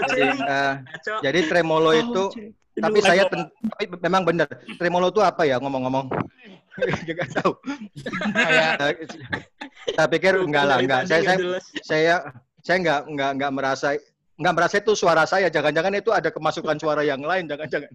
Jadi, 0.09 0.41
ngaco. 0.41 1.21
jadi 1.21 1.41
tremolo 1.45 1.93
itu 1.93 2.33
tapi 2.75 2.99
saya 2.99 3.23
tapi 3.31 3.85
memang 4.03 4.23
benar. 4.27 4.49
Tremolo 4.79 5.15
itu 5.15 5.23
apa 5.23 5.47
ya 5.47 5.63
ngomong-ngomong? 5.63 6.11
Juga 7.09 7.25
tahu. 7.39 7.53
Eh, 8.35 9.07
saya 9.95 10.09
pikir 10.11 10.35
enggak 10.43 10.65
lah, 10.67 10.79
enggak. 10.83 11.07
Saya 11.07 11.21
nggak 11.23 11.39
saya 11.39 11.63
saya 11.87 12.15
saya 12.65 12.77
enggak 12.83 13.01
enggak 13.07 13.31
enggak 13.39 13.53
merasa 13.55 13.89
enggak 14.35 14.55
merasa 14.59 14.75
itu 14.83 14.93
suara 14.99 15.23
saya. 15.23 15.47
Jangan-jangan 15.51 15.95
itu 15.95 16.11
ada 16.11 16.35
kemasukan 16.35 16.77
suara 16.83 17.07
yang 17.07 17.23
lain. 17.23 17.47
Jangan-jangan. 17.47 17.91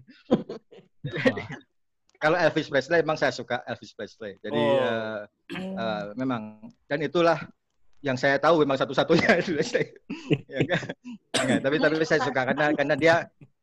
Kalau 2.20 2.36
Elvis 2.36 2.68
Presley 2.68 3.00
emang 3.00 3.16
saya 3.16 3.32
suka 3.32 3.64
Elvis 3.64 3.96
Presley. 3.96 4.36
Jadi 4.44 4.60
Oh. 4.60 4.76
eh, 4.76 5.20
eh, 5.56 6.02
memang 6.16 6.68
dan 6.84 7.00
itulah 7.00 7.36
yang 8.00 8.16
saya 8.16 8.40
tahu 8.40 8.64
memang 8.64 8.80
satu-satunya 8.80 9.40
Elvis 9.40 9.56
Presley. 9.56 9.84
ya, 10.48 10.56
enggak? 10.64 10.82
Enggak, 11.36 11.60
tapi 11.64 11.76
tapi 11.80 11.94
saya 12.08 12.20
suka 12.24 12.40
karena 12.48 12.66
karena 12.76 12.94
dia 12.96 13.14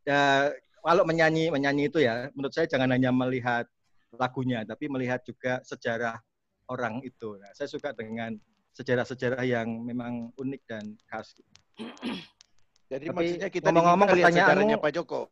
eh, 0.10 0.46
kalau 0.88 1.04
menyanyi 1.04 1.52
menyanyi 1.52 1.92
itu 1.92 2.00
ya 2.00 2.32
menurut 2.32 2.56
saya 2.56 2.64
jangan 2.72 2.96
hanya 2.96 3.12
melihat 3.12 3.68
lagunya 4.16 4.64
tapi 4.64 4.88
melihat 4.88 5.20
juga 5.28 5.60
sejarah 5.68 6.16
orang 6.72 7.00
itu. 7.04 7.40
Nah, 7.40 7.52
saya 7.56 7.68
suka 7.72 7.96
dengan 7.96 8.36
sejarah-sejarah 8.76 9.44
yang 9.48 9.68
memang 9.84 10.30
unik 10.38 10.62
dan 10.68 10.86
khas. 11.10 11.36
Jadi 12.88 13.12
Tapi 13.12 13.16
maksudnya 13.20 13.50
kita 13.52 13.68
ngomong-ngomong 13.68 14.08
sejarahnya 14.16 14.78
Pak 14.80 14.92
Joko. 14.96 15.28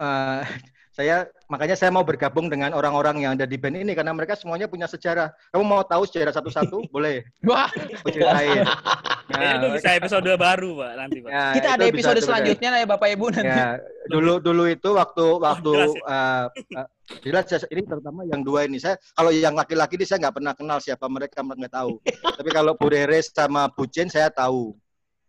Eh, 0.00 0.42
saya 0.90 1.28
makanya 1.46 1.78
saya 1.78 1.94
mau 1.94 2.02
bergabung 2.02 2.50
dengan 2.50 2.74
orang-orang 2.74 3.22
yang 3.22 3.38
ada 3.38 3.46
di 3.46 3.54
band 3.54 3.78
ini 3.78 3.94
karena 3.94 4.10
mereka 4.10 4.34
semuanya 4.34 4.66
punya 4.66 4.90
sejarah. 4.90 5.30
Kamu 5.54 5.62
mau 5.62 5.86
tahu 5.86 6.02
sejarah 6.08 6.34
satu-satu? 6.34 6.82
Boleh. 6.94 7.22
wah, 7.46 7.70
ceritain. 8.02 8.66
Itu 9.30 9.66
bisa 9.70 9.90
episode 9.94 10.26
baru 10.34 10.70
Pak 10.74 10.90
nanti 10.98 11.18
Pak. 11.22 11.30
ya, 11.30 11.44
kita 11.54 11.68
ada 11.78 11.84
bisa 11.86 11.90
episode 11.94 12.18
tuh, 12.18 12.26
selanjutnya 12.26 12.68
lah 12.74 12.78
ya 12.82 12.86
Bapak 12.90 13.08
Ibu 13.14 13.26
nanti. 13.30 13.46
Ya, 13.54 13.68
dulu 14.10 14.34
dulu 14.42 14.64
itu 14.66 14.88
waktu 14.90 15.24
waktu 15.38 15.70
jelas 15.70 15.92
eh, 15.94 16.44
eh, 16.74 16.86
jelas 17.22 17.44
saya- 17.46 17.70
ini 17.70 17.82
terutama 17.86 18.20
yang 18.26 18.42
dua 18.42 18.66
ini 18.66 18.82
saya 18.82 18.98
kalau 19.14 19.30
yang 19.30 19.54
laki-laki 19.54 19.94
ini 19.94 20.06
saya 20.06 20.18
nggak 20.26 20.36
pernah 20.42 20.52
kenal 20.58 20.78
siapa 20.82 21.06
mereka 21.06 21.40
nggak 21.46 21.72
tahu. 21.72 22.02
Tapi 22.38 22.50
kalau 22.50 22.72
Bu 22.74 22.86
Rere 22.90 23.18
sama 23.22 23.70
Bu 23.70 23.86
Jen 23.86 24.10
saya 24.10 24.28
tahu. 24.28 24.74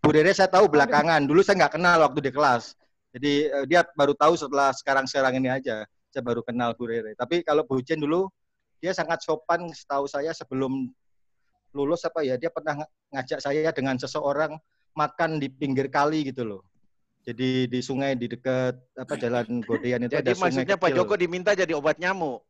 Bu 0.01 0.09
Rere 0.09 0.33
saya 0.33 0.49
tahu 0.49 0.65
belakangan. 0.65 1.21
Dulu 1.29 1.45
saya 1.45 1.61
nggak 1.61 1.77
kenal 1.77 2.01
waktu 2.01 2.19
di 2.25 2.31
kelas. 2.33 2.73
Jadi 3.13 3.33
eh, 3.47 3.65
dia 3.69 3.85
baru 3.93 4.17
tahu 4.17 4.33
setelah 4.33 4.73
sekarang-sekarang 4.73 5.37
ini 5.37 5.49
aja. 5.53 5.85
Saya 6.09 6.23
baru 6.25 6.41
kenal 6.41 6.73
Bu 6.73 6.89
Rere. 6.89 7.13
Tapi 7.13 7.45
kalau 7.45 7.61
Bu 7.63 7.77
Jen 7.85 8.01
dulu 8.01 8.25
dia 8.81 8.97
sangat 8.97 9.21
sopan 9.21 9.69
setahu 9.69 10.09
saya 10.09 10.33
sebelum 10.33 10.89
lulus 11.72 12.03
apa 12.03 12.22
ya 12.22 12.36
dia 12.36 12.47
pernah 12.47 12.84
ng- 12.84 12.91
ngajak 13.11 13.39
saya 13.39 13.72
dengan 13.72 13.95
seseorang 13.95 14.55
makan 14.91 15.39
di 15.39 15.47
pinggir 15.47 15.88
kali 15.88 16.28
gitu 16.28 16.43
loh. 16.43 16.61
Jadi 17.22 17.69
di 17.69 17.80
sungai 17.80 18.13
di 18.13 18.26
dekat 18.26 18.76
apa 18.93 19.13
jalan 19.15 19.61
Godean 19.61 20.03
itu 20.03 20.13
Jadi 20.13 20.26
ada 20.26 20.32
sungai 20.34 20.41
maksudnya 20.49 20.76
Pak 20.76 20.89
kecil. 20.89 20.97
Joko 20.99 21.13
diminta 21.15 21.51
jadi 21.53 21.74
obat 21.74 21.95
nyamuk. 21.95 22.41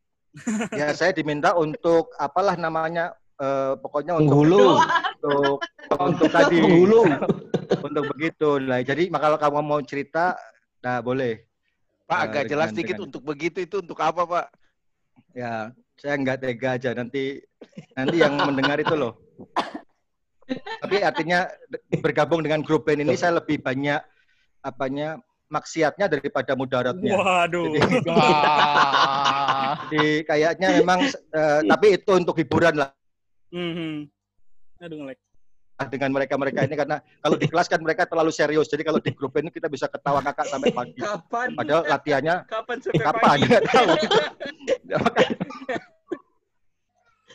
Ya 0.71 0.95
saya 0.95 1.11
diminta 1.11 1.51
untuk 1.53 2.15
apalah 2.15 2.55
namanya 2.55 3.11
eh, 3.35 3.73
pokoknya 3.75 4.15
untuk 4.15 4.47
Penghulu. 4.47 4.67
untuk 5.19 5.57
untuk 5.91 6.29
tadi 6.31 6.57
Penghulu. 6.57 7.01
untuk 7.83 8.03
begitu 8.15 8.49
lah. 8.59 8.79
Jadi 8.79 9.11
kalau 9.11 9.35
kamu 9.35 9.59
mau 9.59 9.81
cerita, 9.81 10.39
nah 10.79 10.99
boleh. 10.99 11.43
Pak 12.07 12.17
Eh, 12.17 12.23
agak 12.25 12.43
jelas 12.47 12.67
dengan- 12.69 12.79
dikit 12.79 12.95
dengan- 12.95 13.05
untuk 13.07 13.21
begitu 13.21 13.57
itu 13.59 13.75
untuk 13.79 13.99
apa 13.99 14.23
Pak? 14.23 14.45
Ya 15.31 15.75
saya 16.01 16.17
nggak 16.17 16.41
tega 16.41 16.81
aja 16.81 16.89
nanti 16.97 17.37
nanti 17.93 18.15
yang 18.17 18.33
mendengar 18.41 18.81
itu 18.81 18.97
loh. 18.97 19.21
Tapi 20.81 20.97
artinya 21.05 21.45
bergabung 22.01 22.41
dengan 22.41 22.65
grup 22.65 22.89
band 22.89 23.05
ini 23.05 23.13
saya 23.13 23.37
lebih 23.37 23.61
banyak 23.61 24.01
apanya 24.65 25.21
maksiatnya 25.53 26.09
daripada 26.09 26.57
mudaratnya. 26.57 27.13
Waduh. 27.13 27.69
Jadi, 27.69 27.79
jadi 29.93 30.05
kayaknya 30.25 30.67
memang 30.81 30.99
eh, 31.13 31.59
tapi 31.69 31.87
itu 32.01 32.11
untuk 32.17 32.33
hiburan 32.41 32.81
lah 32.81 32.89
Mhm. 33.51 34.07
Aduh 34.79 34.95
ngelek. 35.03 35.19
Dengan 35.87 36.09
mereka-mereka 36.11 36.59
ini 36.63 36.75
karena 36.75 36.97
kalau 37.17 37.35
di 37.35 37.47
kelas 37.47 37.65
kan 37.65 37.79
mereka 37.79 38.03
terlalu 38.05 38.29
serius. 38.29 38.67
Jadi 38.67 38.83
kalau 38.83 38.99
di 38.99 39.11
grup 39.11 39.33
ini 39.37 39.47
kita 39.47 39.65
bisa 39.65 39.87
ketawa 39.87 40.21
kakak 40.21 40.45
sampai 40.45 40.69
pagi. 40.69 40.99
Kapan? 40.99 41.47
Padahal 41.55 41.83
latihannya 41.87 42.35
Kapan 42.45 42.77
sampai 42.77 43.03
kapan 43.03 43.21
pagi? 43.23 43.47
tahu. 43.65 43.89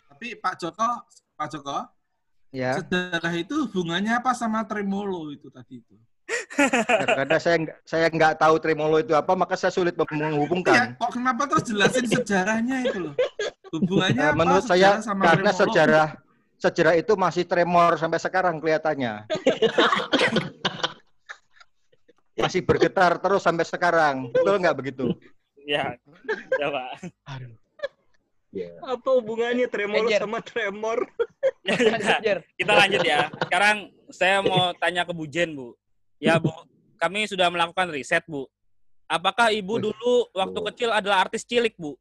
Tapi 0.07 0.27
Pak 0.37 0.55
Joko, 0.57 0.89
Pak 1.37 1.49
Joko, 1.53 1.79
ya, 2.49 2.81
sejarah 2.81 3.35
itu 3.37 3.69
hubungannya 3.69 4.17
apa 4.17 4.33
sama 4.33 4.65
tremolo 4.65 5.29
itu 5.29 5.49
tadi 5.49 5.81
itu? 5.81 5.97
karena 6.99 7.39
saya 7.39 7.57
nggak- 7.63 7.81
saya 7.87 8.07
nggak 8.11 8.33
tahu 8.41 8.55
tremolo 8.59 8.97
itu 8.99 9.13
apa, 9.15 9.37
maka 9.37 9.55
saya 9.55 9.71
sulit 9.71 9.95
Iya, 9.95 10.09
menghubungkan. 10.11 10.97
kok 10.97 11.11
kenapa 11.15 11.47
terus 11.47 11.65
jelasin 11.69 12.07
sejarahnya 12.09 12.77
itu 12.83 12.99
loh? 12.99 13.15
Hubungannya 13.71 14.25
apa 14.25 14.35
menurut 14.35 14.65
sejarah 14.65 14.99
saya 14.99 15.05
sama 15.07 15.23
karena 15.23 15.51
tremolo? 15.53 15.61
sejarah 15.63 16.09
sejarah 16.57 16.97
itu 16.97 17.13
masih 17.15 17.45
tremor 17.45 18.01
sampai 18.01 18.19
sekarang 18.21 18.61
kelihatannya. 18.61 19.27
masih 22.43 22.61
bergetar 22.65 23.17
terus 23.21 23.43
sampai 23.45 23.65
sekarang. 23.65 24.33
Betul 24.33 24.61
nggak 24.61 24.77
begitu? 24.77 25.07
Ya, 25.65 25.97
ya 26.61 26.69
Pak. 26.69 26.91
Ya. 28.57 28.73
Apa 28.89 29.21
hubungannya 29.21 29.69
tremor 29.69 30.09
Ejer. 30.09 30.25
sama 30.25 30.41
tremor? 30.41 31.05
Ya, 31.67 31.75
ya, 32.23 32.35
kita 32.55 32.73
lanjut 32.79 33.03
ya. 33.03 33.27
Sekarang 33.43 33.91
saya 34.07 34.39
mau 34.39 34.71
tanya 34.79 35.03
ke 35.03 35.11
Bu 35.11 35.27
Jen, 35.27 35.51
Bu. 35.51 35.75
Ya, 36.23 36.39
Bu, 36.39 36.55
kami 36.95 37.27
sudah 37.27 37.51
melakukan 37.51 37.91
riset, 37.91 38.23
Bu. 38.31 38.47
Apakah 39.11 39.51
Ibu 39.51 39.91
dulu 39.91 40.31
waktu 40.31 40.61
kecil 40.71 40.95
adalah 40.95 41.27
artis 41.27 41.43
cilik, 41.43 41.75
Bu? 41.75 41.99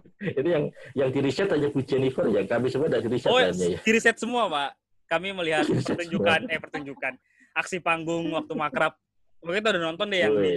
Ini 0.40 0.50
yang 0.50 0.64
yang 0.96 1.08
di 1.12 1.20
riset 1.20 1.48
hanya 1.52 1.68
Bu 1.68 1.80
Jennifer 1.84 2.24
ya. 2.28 2.42
Kami 2.46 2.66
semua 2.72 2.88
di 2.88 3.08
riset 3.08 3.28
Oh, 3.28 3.38
hanya 3.38 3.52
ya. 3.52 3.78
di 3.80 3.90
riset 3.92 4.16
semua, 4.16 4.48
Pak. 4.48 4.70
Kami 5.08 5.28
melihat 5.36 5.64
pertunjukan, 5.88 6.48
eh 6.48 6.58
pertunjukan, 6.60 7.12
aksi 7.52 7.78
panggung 7.84 8.32
waktu 8.32 8.52
makrab. 8.56 8.96
Mungkin 9.42 9.58
kita 9.60 9.68
udah 9.74 9.82
nonton 9.90 10.06
deh 10.08 10.20
yang 10.22 10.34
di 10.38 10.54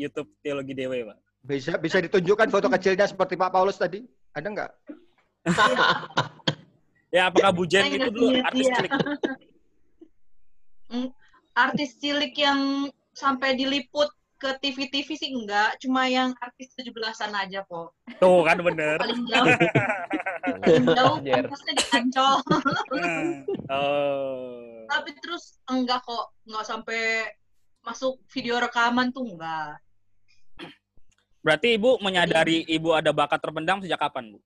YouTube 0.00 0.28
Teologi 0.40 0.72
Dewe, 0.74 1.04
Pak. 1.06 1.18
Bisa 1.42 1.72
bisa 1.78 1.98
ditunjukkan 1.98 2.48
foto 2.50 2.66
kecilnya 2.70 3.06
seperti 3.06 3.34
Pak 3.34 3.50
Paulus 3.50 3.76
tadi? 3.76 4.02
Ada 4.34 4.48
nggak? 4.48 4.70
Ya, 7.12 7.28
apakah 7.28 7.52
Bu 7.52 7.68
Jen 7.68 7.84
Saya 7.84 7.92
itu 7.92 8.08
nggak 8.08 8.14
dulu 8.16 8.28
lihat 8.32 8.46
artis 8.48 8.64
dia. 8.64 8.72
cilik? 8.72 8.92
Bu? 8.96 9.10
Mm, 10.88 11.08
Artis 11.52 11.90
cilik 12.00 12.34
yang 12.40 12.60
sampai 13.12 13.52
diliput 13.52 14.08
ke 14.42 14.50
TV-TV 14.58 15.08
sih 15.14 15.30
enggak, 15.30 15.78
cuma 15.78 16.10
yang 16.10 16.34
artis 16.42 16.74
17-an 16.74 17.30
aja 17.30 17.62
kok. 17.62 17.94
Tuh, 18.18 18.42
kan 18.42 18.58
bener. 18.58 18.98
Paling 18.98 19.22
jauh, 19.30 19.46
paling 20.66 20.86
jauh 20.90 21.16
Jer. 21.22 21.46
pasti 21.46 21.70
di 21.78 21.84
Ancol. 21.94 22.34
Nah, 22.42 23.22
Oh. 23.70 24.82
Tapi 24.90 25.14
terus 25.22 25.62
enggak 25.70 26.02
kok, 26.02 26.34
enggak 26.42 26.66
sampai 26.66 27.30
masuk 27.86 28.18
video 28.34 28.58
rekaman 28.58 29.14
tuh 29.14 29.30
enggak. 29.30 29.78
Berarti 31.46 31.78
Ibu 31.78 32.02
menyadari 32.02 32.66
Ibu 32.66 32.98
ada 32.98 33.14
bakat 33.14 33.38
terpendam 33.38 33.78
sejak 33.78 34.02
kapan, 34.02 34.34
Bu? 34.34 34.38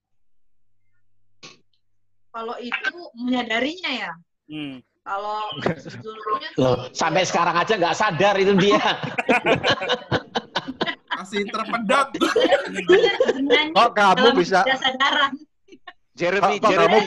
Kalau 2.37 2.57
itu 2.61 3.01
menyadarinya 3.17 3.91
ya. 3.97 4.13
Hmm. 4.53 4.85
Kalau 5.07 5.39
Loh, 6.59 6.77
sampai 6.91 7.23
sekarang 7.23 7.55
aja 7.55 7.79
nggak 7.79 7.95
sadar 7.95 8.35
itu 8.43 8.59
dia. 8.59 8.83
Masih 11.15 11.47
terpendam. 11.47 12.07
bernyanyi 12.11 13.71
Kok 13.71 13.91
kamu 13.95 14.29
bisa. 14.35 14.67
Jeremy, 16.17 16.59
Kok- 16.59 16.61
kok 16.61 16.71
Jeremy, 16.75 17.01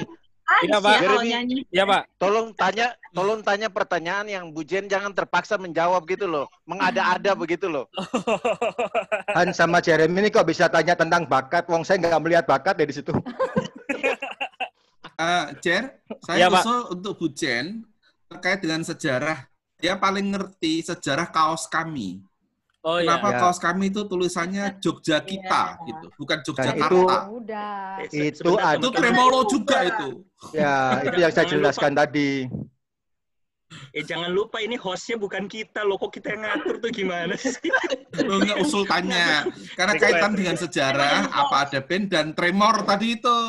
Iya, 0.49 0.77
Aja 0.77 0.77
Pak. 0.81 0.95
Jeremy. 0.97 1.29
Iya, 1.69 1.83
Pak. 1.85 2.03
tolong 2.17 2.47
tanya, 2.57 2.87
tolong 3.13 3.39
tanya 3.45 3.69
pertanyaan 3.69 4.25
yang 4.25 4.45
Bu 4.49 4.65
Jen 4.65 4.89
jangan 4.89 5.13
terpaksa 5.13 5.61
menjawab 5.61 6.01
gitu 6.09 6.25
loh, 6.25 6.49
mengada-ada 6.65 7.37
begitu 7.37 7.69
loh. 7.69 7.85
Han 9.37 9.53
sama 9.53 9.77
Jeremy 9.77 10.25
ini 10.25 10.29
kok 10.29 10.45
bisa 10.45 10.65
tanya 10.65 10.97
tentang 10.97 11.29
bakat? 11.29 11.69
Wong 11.69 11.85
saya 11.85 12.01
nggak 12.01 12.21
melihat 12.21 12.45
bakat 12.49 12.81
ya 12.81 12.85
di 12.85 12.95
situ. 12.97 13.13
Eh, 15.20 15.45
Jer, 15.59 15.84
Iya, 15.84 16.15
saya 16.24 16.45
Pak. 16.47 16.63
usul 16.63 16.80
untuk 16.95 17.13
Bu 17.20 17.28
Jen 17.30 17.84
terkait 18.26 18.63
dengan 18.63 18.82
sejarah. 18.82 19.43
Dia 19.76 19.99
paling 19.99 20.32
ngerti 20.32 20.80
sejarah 20.82 21.28
kaos 21.28 21.67
kami. 21.67 22.24
Oh 22.80 22.95
iya. 22.95 23.20
Kenapa 23.20 23.28
Ya. 23.30 23.39
kaos 23.43 23.59
kami 23.59 23.91
itu 23.91 24.07
tulisannya 24.07 24.80
Jogja 24.80 25.20
kita 25.20 25.76
Iya. 25.76 25.88
gitu, 25.91 26.05
bukan 26.15 26.38
itu- 26.39 26.45
Jogjakarta. 26.47 27.15
Udah. 27.28 27.99
Se- 28.07 28.32
Itu 28.32 28.55
ada- 28.55 28.80
Itu 28.80 28.88
bukan- 28.88 28.95
tremolo 28.95 29.39
juga 29.45 29.78
itu. 29.84 30.07
Ya, 30.55 31.03
itu 31.03 31.17
yang 31.20 31.32
saya 31.36 31.43
Jangan 31.43 31.51
lupa. 31.51 31.55
jelaskan 31.67 31.91
tadi. 31.93 32.32
Eh 33.93 34.01
jangan 34.01 34.32
lupa 34.34 34.57
ini 34.59 34.74
hostnya 34.74 35.13
bukan 35.13 35.45
kita 35.45 35.86
loh, 35.86 35.93
kok 35.95 36.09
kita 36.09 36.34
yang 36.34 36.41
ngatur 36.41 36.80
tuh 36.80 36.89
gimana 36.89 37.38
sih? 37.38 37.53
Lo 38.17 38.39
nggak 38.39 38.57
usul 38.59 38.82
tanya. 38.84 39.45
Karena 39.78 39.93
Request. 39.93 40.09
kaitan 40.09 40.32
dengan 40.34 40.55
sejarah, 40.57 41.17
apa 41.30 41.55
ada 41.67 41.80
band 41.84 42.05
dan 42.07 42.28
tremor 42.34 42.82
tadi 42.82 43.20
itu. 43.20 43.39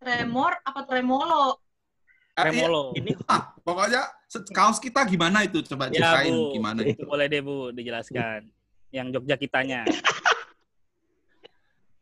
Tremor 0.00 0.52
apa 0.64 0.80
tremolo? 0.82 1.60
Eh, 2.32 2.32
iya, 2.32 2.40
Tremolo. 2.40 2.82
Ini 2.96 3.10
ah, 3.26 3.52
pokoknya 3.60 4.02
kaos 4.50 4.78
kita 4.78 5.04
gimana 5.04 5.44
itu? 5.44 5.60
Coba 5.62 5.88
Ya, 5.88 6.16
ceritain 6.16 6.32
Bu. 6.32 6.52
gimana 6.56 6.80
itu. 6.82 7.04
Boleh 7.10 7.26
deh, 7.28 7.40
Bu, 7.40 7.70
dijelaskan. 7.70 8.48
Yang 8.90 9.06
Jogja 9.14 9.36
kitanya. 9.36 9.84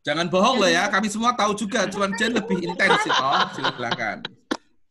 Jangan 0.06 0.30
bohong 0.30 0.56
loh 0.56 0.70
ya, 0.70 0.88
kami 0.88 1.10
semua 1.10 1.34
tahu 1.34 1.52
juga. 1.52 1.84
Cuman 1.84 2.14
Jen 2.14 2.32
lebih 2.32 2.62
intens 2.62 3.02
itu. 3.02 3.28
Silakan. 3.58 4.22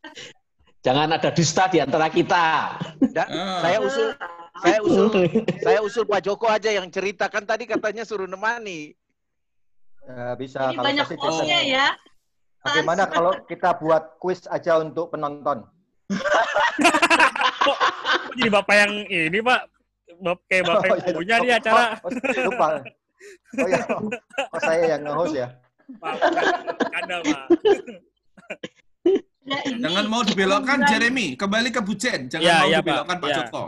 Jangan 0.86 1.08
ada 1.10 1.32
dusta 1.32 1.66
di 1.66 1.80
antara 1.80 2.06
kita. 2.06 2.76
Da- 3.10 3.26
Ah. 3.26 3.58
saya 3.64 3.78
usul, 3.82 4.08
saya 4.62 4.78
usul, 4.78 5.06
saya 5.58 5.78
usul 5.82 6.04
Pak 6.06 6.22
Joko 6.22 6.46
aja 6.46 6.70
yang 6.70 6.86
ceritakan 6.86 7.42
tadi 7.42 7.66
katanya 7.66 8.04
suruh 8.04 8.28
nemani. 8.28 8.94
Ya, 10.08 10.32
bisa 10.34 10.58
Ini 10.64 10.74
kalau 10.74 10.86
banyak 10.88 11.06
contoh. 11.06 11.44
ya. 11.44 11.86
Bagaimana 12.58 13.04
kalau 13.06 13.32
kita 13.44 13.76
buat 13.76 14.16
quiz 14.16 14.48
aja 14.48 14.80
untuk 14.80 15.12
penonton? 15.12 15.68
Kok 17.58 17.78
jadi 18.34 18.50
Bapak 18.50 18.74
yang 18.74 18.92
ini, 19.04 19.38
Pak? 19.38 19.60
Bap 20.18 20.38
kayak 20.48 20.64
Bapak 20.64 20.84
yang 20.86 20.96
Oh, 20.96 20.98
iya. 20.98 21.12
punya 21.14 21.36
nih 21.38 21.52
acara. 21.54 21.84
Oh, 22.00 22.08
oh, 22.08 22.42
lupa. 22.42 22.66
Oh 23.54 23.68
ya, 23.68 23.80
oh, 24.48 24.60
saya 24.60 24.84
yang 24.88 25.02
nge-host 25.04 25.34
ya. 25.36 25.48
Maaf, 25.98 26.18
Anda, 26.94 27.16
Pak. 27.20 27.46
Ya, 29.42 29.58
ini 29.64 29.80
Jangan 29.80 30.04
mau 30.06 30.22
dibelokkan 30.22 30.78
Jeremy, 30.84 31.32
kembali 31.34 31.68
ke 31.68 31.80
Bu 31.80 31.92
Jen. 31.94 32.28
Jangan 32.28 32.44
Ya, 32.44 32.56
mau 32.58 32.68
ya, 32.68 32.76
Pak. 32.76 32.84
dibelokkan 32.84 33.16
Pak 33.18 33.28
Ya. 33.28 33.36
Joko. 33.38 33.64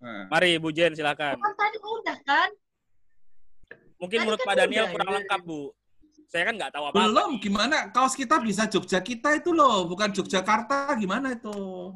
Nah. 0.00 0.22
Mari, 0.28 0.50
Bu 0.56 0.70
Jen, 0.70 0.92
silakan. 0.92 1.34
Kan 1.36 1.54
tadi 1.54 1.76
udah 1.78 2.16
kan? 2.22 2.50
Mungkin 3.96 4.16
Tadi 4.16 4.24
menurut 4.24 4.40
kan 4.40 4.48
Pak 4.48 4.56
Daniel 4.56 4.82
udah, 4.82 4.92
kurang 4.92 5.08
ya. 5.08 5.14
lengkap, 5.18 5.40
Bu. 5.42 5.60
Saya 6.30 6.46
kan 6.46 6.54
nggak 6.54 6.70
tahu 6.70 6.84
apa-apa. 6.86 7.10
Belum, 7.10 7.30
gimana? 7.42 7.90
Kaos 7.90 8.14
kita 8.14 8.38
bisa 8.38 8.70
Jogja 8.70 9.02
kita 9.02 9.34
itu 9.34 9.50
loh, 9.50 9.90
bukan 9.90 10.14
Yogyakarta. 10.14 10.94
Gimana 10.94 11.34
itu? 11.34 11.90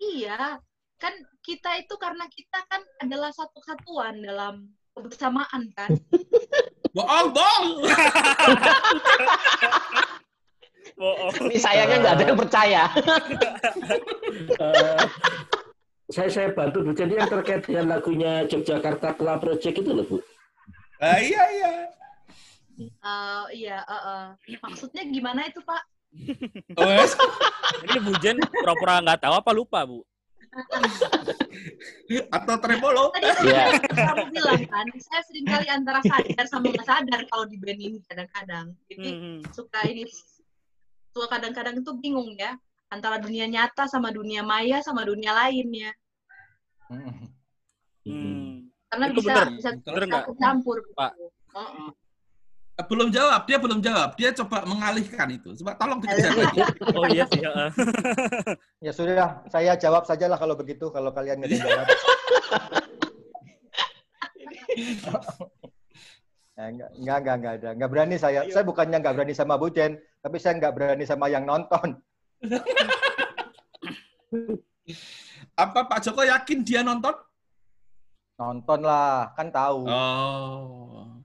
Iya, 0.00 0.56
kan 0.96 1.12
kita 1.44 1.76
itu 1.76 1.92
karena 2.00 2.24
kita 2.32 2.56
kan 2.72 2.80
adalah 3.04 3.28
satu 3.36 3.60
kesatuan 3.60 4.16
dalam 4.24 4.64
kebersamaan 4.96 5.68
kan. 5.76 5.92
Bohong, 6.96 7.30
bohong. 7.30 7.66
Bohong. 10.98 11.32
Ini 11.46 11.56
sayangnya 11.60 11.96
nggak 12.02 12.14
ada 12.18 12.24
yang 12.26 12.40
percaya. 12.40 12.82
Eh, 14.58 15.00
saya 16.16 16.28
saya 16.32 16.48
bantu 16.50 16.82
Bu 16.82 16.90
Jen 16.96 17.14
yang 17.14 17.30
terkait 17.30 17.62
dengan 17.62 17.94
lagunya 17.94 18.42
Yogyakarta 18.48 19.14
Club 19.14 19.38
Project 19.38 19.76
itu 19.84 19.90
loh 19.94 20.02
Bu. 20.02 20.18
Ah, 20.98 21.22
iya, 21.22 21.44
iya. 21.54 21.99
Eh, 22.80 23.44
iya, 23.52 23.84
eh, 23.84 24.02
eh. 24.48 24.58
maksudnya 24.64 25.04
gimana 25.04 25.44
itu 25.44 25.60
Pak? 25.60 25.82
Oh, 26.80 26.88
yes. 26.90 27.14
Ini 27.86 27.98
Bu 28.02 28.12
Jen 28.18 28.40
pura-pura 28.40 28.98
nggak 28.98 29.20
tahu 29.22 29.34
apa 29.36 29.50
lupa, 29.52 29.84
Bu? 29.84 30.00
Atau 32.34 32.56
tremolo. 32.58 33.14
Tadi 33.14 33.30
kan 33.30 33.44
Iya. 33.46 33.64
kamu 33.78 34.24
bilang 34.34 34.62
kan, 34.66 34.86
saya 34.98 35.22
sering 35.28 35.46
kali 35.46 35.68
antara 35.70 36.02
sadar 36.02 36.46
sama 36.50 36.74
nggak 36.74 36.88
sadar 36.88 37.20
kalau 37.30 37.46
di 37.46 37.56
band 37.62 37.78
ini 37.78 37.98
kadang-kadang. 38.10 38.74
Jadi 38.90 39.08
Hmm. 39.14 39.38
suka 39.54 39.78
ini, 39.86 40.02
suka 41.14 41.26
kadang-kadang 41.30 41.78
itu 41.78 41.92
bingung 42.02 42.34
ya 42.34 42.58
antara 42.90 43.22
dunia 43.22 43.46
nyata 43.46 43.86
sama 43.86 44.10
dunia 44.10 44.42
maya 44.42 44.82
sama 44.82 45.06
dunia 45.06 45.30
lainnya. 45.30 45.94
Hmm. 46.90 48.66
Karena 48.90 49.06
Itu 49.06 49.22
bisa 49.22 49.30
bener. 49.30 49.46
bisa, 49.54 49.70
Bener 49.86 50.04
bisa 50.10 50.18
kecampur. 50.26 50.76
Pak. 50.98 51.12
Heeh. 51.54 51.88
Belum 52.86 53.08
jawab, 53.10 53.44
dia 53.44 53.58
belum 53.58 53.80
jawab. 53.82 54.14
Dia 54.14 54.30
coba 54.36 54.62
mengalihkan 54.64 55.28
itu. 55.34 55.52
Coba 55.60 55.74
tolong 55.76 55.98
dikejar 56.00 56.32
lagi. 56.36 56.60
Oh 56.96 57.06
iya 57.10 57.24
sih. 57.28 57.42
heeh. 57.42 57.68
Ya 58.86 58.92
sudah, 58.96 59.44
saya 59.52 59.76
jawab 59.76 60.08
saja 60.08 60.24
lah 60.30 60.38
kalau 60.40 60.56
begitu, 60.56 60.88
kalau 60.88 61.12
kalian 61.12 61.42
nggak 61.42 61.52
jawab. 61.58 61.86
Ya, 66.60 66.68
enggak, 66.68 66.90
enggak, 66.92 67.16
enggak, 67.16 67.36
enggak 67.40 67.54
ada. 67.56 67.68
Enggak 67.72 67.90
berani 67.90 68.16
saya. 68.20 68.44
Saya 68.52 68.64
bukannya 68.68 69.00
enggak 69.00 69.16
berani 69.16 69.32
sama 69.32 69.56
Bu 69.56 69.72
Jen, 69.72 69.96
tapi 70.20 70.36
saya 70.36 70.60
enggak 70.60 70.76
berani 70.76 71.08
sama 71.08 71.32
yang 71.32 71.48
nonton. 71.48 71.96
Apa 75.56 75.88
Pak 75.88 76.04
Joko 76.04 76.20
yakin 76.20 76.60
dia 76.60 76.84
nonton? 76.84 77.16
Nonton 78.36 78.80
lah, 78.84 79.32
kan 79.32 79.48
tahu. 79.48 79.88
Oh. 79.88 81.16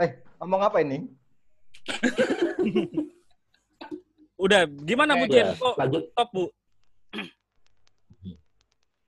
Eh, 0.00 0.10
ngomong 0.44 0.60
apa 0.60 0.84
ini? 0.84 1.08
Udah, 4.36 4.68
gimana 4.68 5.16
Bu 5.16 5.24
Jen? 5.24 5.48
ya, 5.48 5.56
Kok 5.56 5.74
lanjut. 5.80 6.02
top, 6.12 6.28
Bu? 6.36 6.44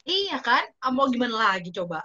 Iya 0.06 0.40
kan? 0.40 0.64
Mau 0.88 1.12
gimana 1.12 1.52
lagi 1.52 1.68
coba? 1.68 2.00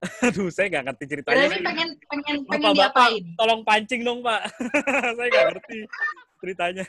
Aduh, 0.24 0.48
saya 0.48 0.72
nggak 0.72 0.84
ngerti 0.88 1.04
ceritanya. 1.04 1.36
Jeremy 1.36 1.58
pengen 1.60 1.88
pengen 2.06 2.36
pengen 2.46 2.70
Bapak, 2.70 2.78
diapain? 2.80 3.24
tolong 3.36 3.60
pancing 3.60 4.00
dong, 4.00 4.24
Pak. 4.24 4.40
saya 5.18 5.28
nggak 5.28 5.46
ngerti 5.52 5.78
ceritanya. 6.40 6.84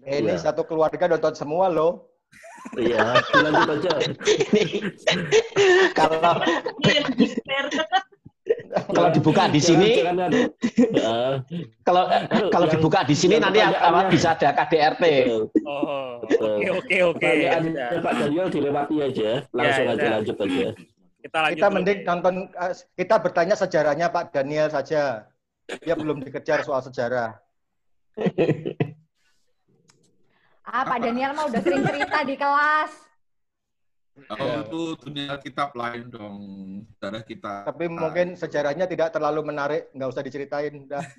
Eh, 0.00 0.16
ini 0.18 0.32
Iya. 0.32 0.40
satu 0.40 0.64
keluarga 0.64 1.04
nonton 1.06 1.36
semua 1.36 1.68
loh. 1.70 2.08
Iya, 2.72 3.20
dilanjut 3.30 3.68
aja. 3.78 3.92
kalau 5.92 6.40
Iya. 6.82 7.04
Kalau 8.90 9.08
dibuka 9.12 9.48
di 9.48 9.60
sini 9.60 9.88
kalau 11.82 12.04
kalau 12.52 12.66
dibuka 12.68 13.00
di 13.06 13.16
sini 13.16 13.40
nanti 13.40 13.60
bisa 14.12 14.36
ada 14.36 14.54
KDRT. 14.54 15.04
Oh, 15.66 16.20
oke 16.24 16.66
oke 16.84 16.96
oke. 17.14 17.30
Pak 18.00 18.12
Daniel 18.18 18.48
dilewati 18.52 18.96
aja, 19.02 19.30
langsung 19.54 19.86
Ya, 19.86 19.94
aja 19.96 20.06
lanjut 20.18 20.36
aja. 20.38 20.68
Kita 21.20 21.38
lanjut. 21.44 21.56
Kita 21.56 21.66
mending 21.68 21.98
nonton, 22.08 22.34
eh, 22.48 22.74
kita 22.96 23.14
bertanya 23.20 23.54
sejarahnya 23.56 24.06
Pak 24.08 24.32
Daniel 24.32 24.72
saja. 24.72 25.28
Dia 25.68 25.94
belum 25.94 26.24
dikejar 26.24 26.64
soal 26.64 26.82
sejarah. 26.84 27.36
Ah, 30.70 30.86
Pak 30.86 31.02
Daniel 31.02 31.34
mah 31.34 31.50
udah 31.50 31.66
sering 31.66 31.82
cerita 31.82 32.22
di 32.22 32.38
kelas. 32.38 33.09
Oh, 34.28 34.60
itu 34.60 34.80
dunia 35.00 35.38
kitab 35.38 35.72
lain 35.72 36.06
dong, 36.06 36.38
darah 36.96 37.22
kita. 37.22 37.64
Tapi 37.64 37.86
mungkin 37.86 38.34
sejarahnya 38.34 38.84
tidak 38.84 39.10
terlalu 39.10 39.40
menarik, 39.42 39.88
nggak 39.90 40.10
usah 40.10 40.20
diceritain. 40.20 40.84
Dah. 40.84 41.00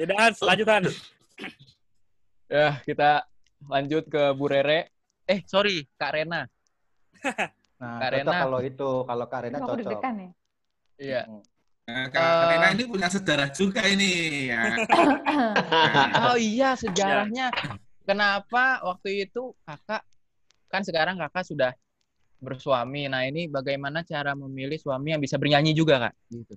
Ya, 0.00 0.08
Hans, 0.18 0.40
lanjut 0.40 0.66
Hans. 0.66 0.94
Ya, 2.48 2.80
kita 2.82 3.22
lanjut 3.62 4.08
ke 4.08 4.34
Bu 4.34 4.50
Rere. 4.50 4.90
Eh, 5.22 5.44
sorry, 5.46 5.86
Kak 5.94 6.16
Rena. 6.16 6.42
Nah, 7.82 7.98
Kak 7.98 8.14
cocok 8.14 8.30
Rena. 8.30 8.42
kalau 8.46 8.60
itu, 8.62 8.90
kalau 9.02 9.26
Kak 9.26 9.40
Rena 9.42 9.58
Aku 9.58 9.74
cocok. 9.74 9.98
ya. 9.98 10.30
Iya. 10.96 11.22
Nah, 11.82 12.04
Kak 12.08 12.22
Eh. 12.22 12.46
Rena 12.48 12.68
ini 12.72 12.84
punya 12.86 13.08
sejarah 13.10 13.48
juga 13.50 13.82
ini. 13.84 14.12
Ya. 14.48 14.62
Oh 16.30 16.38
iya, 16.38 16.78
sejarahnya. 16.78 17.50
Kenapa 18.02 18.82
waktu 18.82 19.30
itu 19.30 19.54
kakak, 19.62 20.02
kan 20.66 20.82
sekarang 20.82 21.14
kakak 21.18 21.46
sudah 21.46 21.72
bersuami. 22.42 23.06
Nah 23.06 23.22
ini 23.22 23.46
bagaimana 23.46 24.02
cara 24.02 24.34
memilih 24.34 24.74
suami 24.74 25.14
yang 25.14 25.22
bisa 25.22 25.38
bernyanyi 25.38 25.70
juga 25.70 26.10
kak? 26.10 26.14
Gitu. 26.26 26.54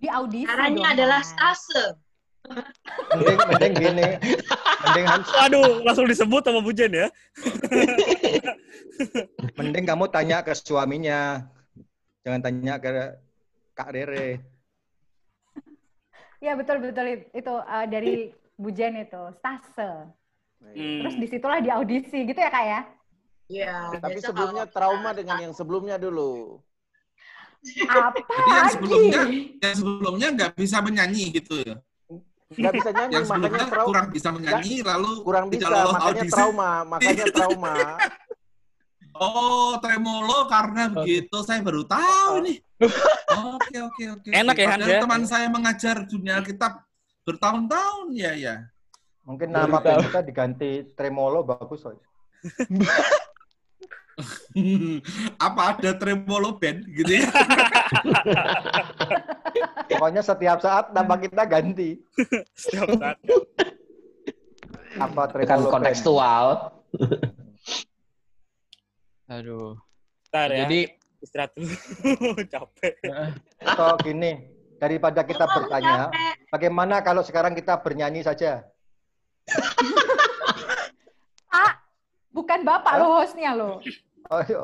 Di 0.00 0.08
audisi 0.10 0.48
Caranya 0.48 0.74
dong, 0.74 0.92
adalah 0.96 1.20
stase. 1.22 1.84
Mending, 3.14 3.38
mending 3.52 3.72
gini, 3.76 4.08
mending 4.80 5.06
Hans, 5.06 5.28
Waduh, 5.28 5.84
langsung 5.84 6.08
disebut 6.08 6.40
sama 6.40 6.64
Bu 6.64 6.72
Jen 6.72 6.90
ya. 6.90 7.06
mending 9.60 9.84
kamu 9.84 10.08
tanya 10.08 10.40
ke 10.40 10.56
suaminya, 10.56 11.44
jangan 12.24 12.40
tanya 12.40 12.80
ke 12.80 12.90
Kak 13.76 13.92
Rere. 13.92 14.40
Iya 16.40 16.52
betul 16.56 16.80
betul 16.80 17.06
itu 17.30 17.54
eh, 17.54 17.86
dari 17.86 18.12
Bu 18.56 18.68
Jen 18.72 18.96
itu 18.96 19.22
stase. 19.36 20.08
Hmm. 20.60 20.98
Terus 21.04 21.14
di 21.16 21.26
situlah 21.26 21.60
di 21.60 21.68
audisi 21.68 22.24
gitu 22.24 22.36
ya 22.36 22.48
kak 22.48 22.64
ya? 22.64 22.80
Iya. 23.48 23.76
Tapi 23.96 24.16
biasa 24.16 24.26
sebelumnya 24.28 24.64
kalau 24.64 24.74
trauma 24.76 25.10
kita- 25.10 25.18
dengan 25.20 25.36
yang 25.40 25.54
sebelumnya 25.54 25.96
dulu. 25.96 26.60
Apa 27.84 28.16
Jadi 28.16 28.50
yang 28.50 28.68
sebelumnya, 28.72 29.20
lagi? 29.20 29.38
yang 29.60 29.74
sebelumnya 29.76 30.28
nggak 30.32 30.50
bisa 30.56 30.76
menyanyi 30.80 31.24
gitu 31.30 31.54
ya. 31.60 31.76
Nggak 32.50 32.72
bisa 32.72 32.88
nyanyi, 32.90 33.12
Yang 33.14 33.26
makanya 33.30 33.66
trauma. 33.68 33.86
kurang 33.86 34.08
bisa 34.10 34.28
menyanyi, 34.32 34.74
lalu 34.82 35.10
Kurang 35.22 35.46
bisa, 35.46 35.66
makanya 35.70 36.02
audisi. 36.18 36.32
trauma, 36.34 36.70
makanya 36.82 37.24
trauma. 37.30 37.74
Oh, 39.20 39.76
tremolo 39.84 40.48
karena 40.48 40.88
begitu. 40.88 41.44
Saya 41.44 41.60
baru 41.60 41.84
tahu 41.84 42.40
nih. 42.48 42.56
Oke, 43.60 43.76
oke, 43.76 44.04
oke. 44.16 44.28
Enak 44.32 44.56
ya, 44.56 44.66
Hans, 44.72 44.82
Padahal 44.82 44.96
ya? 44.96 45.00
Teman 45.04 45.22
saya 45.28 45.46
mengajar 45.52 45.96
dunia 46.08 46.40
kitab 46.40 46.80
bertahun-tahun 47.28 48.08
ya, 48.16 48.32
ya. 48.34 48.54
Mungkin 49.22 49.52
nama 49.52 49.78
band 49.78 50.08
kita 50.10 50.24
diganti 50.24 50.88
Tremolo 50.96 51.44
bagus 51.44 51.84
loh. 51.84 52.00
Apa 55.46 55.76
ada 55.76 55.92
tremolo 55.94 56.56
band 56.56 56.88
gitu 56.88 57.20
ya? 57.20 57.28
Pokoknya 59.92 60.24
setiap 60.24 60.58
saat 60.64 60.90
nama 60.96 61.14
kita 61.20 61.44
ganti. 61.44 62.00
Setiap 62.56 62.88
saat. 62.96 63.16
Apa 64.98 65.22
Kan 65.28 65.32
Tremolo 65.36 65.68
band. 65.68 65.84
kontekstual. 65.84 66.46
Aduh. 69.30 69.78
Bentar 70.26 70.48
ya. 70.50 70.66
Jadi 70.66 70.80
istirahat 71.22 71.54
dulu. 71.54 71.70
Capek. 72.52 72.94
Atau 73.62 73.94
gini, 74.02 74.50
daripada 74.82 75.22
kita 75.22 75.46
bertanya, 75.46 76.10
capek. 76.10 76.34
bagaimana 76.50 76.96
kalau 77.06 77.22
sekarang 77.22 77.54
kita 77.54 77.78
bernyanyi 77.78 78.26
saja? 78.26 78.66
Pak, 81.46 81.72
bukan 82.36 82.66
bapak 82.66 82.92
lo 82.98 83.22
hostnya 83.22 83.54
lo. 83.54 83.78
Oh, 84.30 84.42
iya. 84.46 84.62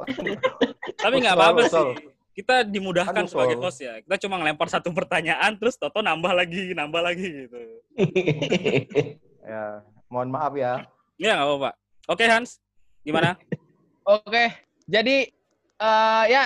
Tapi 0.98 1.14
nggak 1.22 1.34
apa-apa 1.38 1.62
sih. 1.70 1.90
Kita 2.36 2.68
dimudahkan 2.68 3.16
Kan 3.16 3.26
usul. 3.26 3.32
sebagai 3.32 3.56
host 3.64 3.80
ya. 3.80 3.96
Kita 4.04 4.16
cuma 4.28 4.36
ngelempar 4.36 4.68
satu 4.68 4.92
pertanyaan, 4.92 5.56
terus 5.56 5.80
Toto 5.80 6.04
nambah 6.04 6.36
lagi, 6.36 6.74
nambah 6.74 7.02
lagi 7.02 7.46
gitu. 7.46 7.60
Ya, 9.46 9.78
mohon 10.10 10.26
maaf 10.34 10.58
ya. 10.58 10.90
Ya 11.22 11.38
nggak 11.38 11.46
apa-apa. 11.46 11.70
Oke 12.10 12.26
Hans, 12.26 12.58
gimana? 13.06 13.38
Oke. 14.06 14.44
Jadi 14.86 15.16
eh 15.76 16.24
ya 16.30 16.44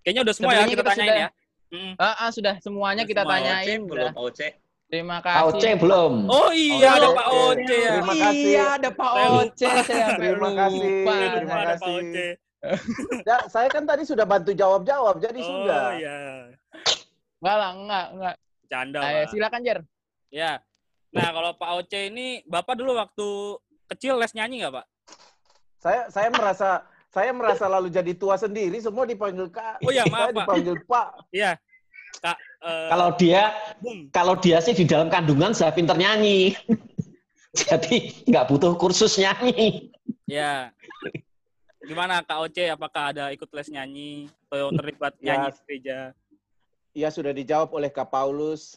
Kayaknya 0.00 0.22
udah 0.22 0.34
semua 0.34 0.52
ya 0.54 0.62
kita 0.62 0.70
kita 0.70 0.82
tanyain 0.86 1.10
sudah- 1.10 1.18
ya. 1.18 1.28
Mm. 1.66 1.92
ah, 1.98 2.14
ah, 2.22 2.30
sudah 2.30 2.54
semuanya 2.62 3.02
kita 3.02 3.22
Semua. 3.26 3.32
tanyain. 3.36 3.80
belum 3.82 4.06
Udah. 4.06 4.12
OC. 4.16 4.40
Terima 4.86 5.18
Pak 5.18 5.34
kasih. 5.34 5.50
Oce 5.50 5.70
belum. 5.82 6.12
Oh 6.30 6.50
iya, 6.54 6.88
ada 6.94 7.08
Pak 7.10 7.26
Oce 7.26 7.74
ya. 7.74 7.90
Terima 7.98 8.14
kasih. 8.14 8.46
Iya, 8.46 8.64
ada 8.78 8.88
Pak. 8.94 9.10
Oce. 9.34 9.66
Saya 9.82 10.06
Terima 10.14 10.50
kasih. 10.54 10.90
Terima 11.34 11.56
kasih. 11.66 11.94
Oce. 11.98 12.26
Ya, 13.28 13.36
saya 13.46 13.70
kan 13.70 13.82
tadi 13.82 14.02
sudah 14.02 14.26
bantu 14.26 14.50
jawab-jawab, 14.50 15.22
jadi 15.22 15.38
Oh 15.38 15.46
sudah. 15.46 15.94
iya. 15.94 16.18
Enggak 17.38 17.56
lah, 17.58 17.70
enggak, 17.74 18.06
enggak. 18.10 18.34
Canda, 18.66 18.98
Ayo, 19.02 19.22
Pak. 19.22 19.30
silakan 19.30 19.60
Jer. 19.62 19.78
Ya. 20.34 20.52
Nah, 21.14 21.28
kalau 21.30 21.54
Pak 21.54 21.70
Oce 21.78 22.10
ini, 22.10 22.42
Bapak 22.42 22.74
dulu 22.74 22.94
waktu 22.94 23.28
kecil 23.86 24.18
les 24.18 24.34
nyanyi 24.34 24.62
nggak, 24.62 24.82
Pak? 24.82 24.86
Saya 25.76 26.08
saya 26.08 26.28
merasa 26.28 26.68
saya 27.08 27.30
merasa 27.32 27.64
lalu 27.66 27.88
jadi 27.88 28.12
tua 28.12 28.36
sendiri, 28.36 28.76
semua 28.76 29.04
dipanggil 29.04 29.48
Kak. 29.48 29.80
Oh 29.80 29.90
iya, 29.90 30.04
maaf, 30.06 30.28
saya 30.28 30.32
Pak. 30.32 30.36
dipanggil 30.38 30.74
Pak. 30.84 31.08
Iya. 31.30 31.52
Kak, 32.16 32.36
eh, 32.62 32.88
Kalau 32.88 33.08
dia 33.14 33.42
Bung. 33.78 34.00
kalau 34.10 34.34
dia 34.36 34.58
sih 34.58 34.72
di 34.72 34.84
dalam 34.84 35.08
kandungan 35.08 35.52
sudah 35.52 35.70
pinter 35.70 35.94
nyanyi. 35.94 36.56
Jadi 37.56 38.24
nggak 38.24 38.46
butuh 38.46 38.76
kursus 38.76 39.16
nyanyi. 39.16 39.88
Ya. 40.28 40.72
Gimana 41.80 42.20
Kak 42.20 42.40
Oce? 42.42 42.66
Apakah 42.66 43.14
ada 43.14 43.30
ikut 43.30 43.48
les 43.48 43.68
nyanyi 43.68 44.26
atau 44.48 44.68
terlibat 44.74 45.14
Ya. 45.18 45.38
nyanyi 45.38 45.48
di 45.48 45.60
gereja? 45.62 45.98
Iya 46.92 47.08
sudah 47.08 47.30
dijawab 47.30 47.68
oleh 47.70 47.88
Kak 47.88 48.08
Paulus. 48.08 48.76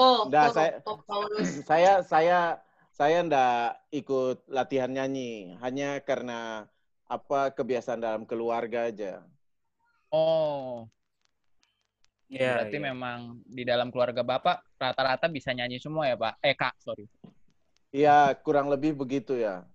Oh, 0.00 0.24
Nggak, 0.24 0.46
oh, 0.48 0.52
saya- 0.52 0.76
oh, 0.82 0.98
Paulus. 1.04 1.48
Saya 1.62 1.92
saya 2.02 2.38
saya 2.92 3.24
ndak 3.24 3.88
ikut 3.88 4.44
latihan 4.52 4.92
nyanyi, 4.92 5.56
hanya 5.64 5.98
karena 6.04 6.68
apa 7.08 7.52
kebiasaan 7.52 8.00
dalam 8.04 8.22
keluarga 8.28 8.88
aja. 8.88 9.24
Oh, 10.12 10.88
Ya, 12.32 12.56
berarti 12.56 12.80
ya. 12.80 12.88
memang 12.88 13.18
di 13.44 13.60
dalam 13.60 13.92
keluarga 13.92 14.24
Bapak 14.24 14.64
rata-rata 14.80 15.28
bisa 15.28 15.52
nyanyi 15.52 15.76
semua 15.76 16.08
ya, 16.08 16.16
Pak? 16.16 16.40
Eh, 16.40 16.56
Kak, 16.56 16.80
sorry. 16.80 17.04
Iya, 17.92 18.32
kurang 18.40 18.72
lebih 18.72 18.96
begitu 18.96 19.36
ya. 19.36 19.68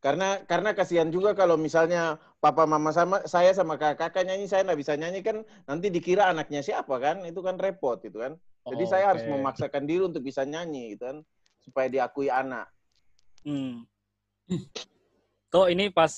Karena 0.00 0.40
karena 0.48 0.72
kasihan 0.72 1.08
juga 1.12 1.32
kalau 1.36 1.56
misalnya 1.60 2.20
papa 2.40 2.64
mama 2.68 2.92
sama 2.92 3.24
saya 3.24 3.52
sama 3.56 3.76
kakak 3.80 4.12
kakak 4.12 4.28
nyanyi 4.28 4.44
saya 4.48 4.64
nggak 4.64 4.80
bisa 4.80 4.92
nyanyi 5.00 5.20
kan 5.24 5.44
nanti 5.64 5.88
dikira 5.88 6.28
anaknya 6.28 6.60
siapa 6.60 7.00
kan 7.00 7.24
itu 7.24 7.40
kan 7.40 7.56
repot 7.60 8.00
itu 8.04 8.16
kan. 8.16 8.36
Jadi 8.68 8.84
saya 8.88 9.12
harus 9.12 9.24
Oke. 9.24 9.32
memaksakan 9.32 9.84
diri 9.84 10.04
untuk 10.04 10.24
bisa 10.24 10.44
nyanyi 10.44 10.96
gitu 10.96 11.04
kan 11.08 11.18
supaya 11.64 11.88
diakui 11.88 12.28
anak. 12.28 12.68
Hmm. 13.40 13.88
Kok 15.48 15.68
ini 15.72 15.88
pas 15.88 16.12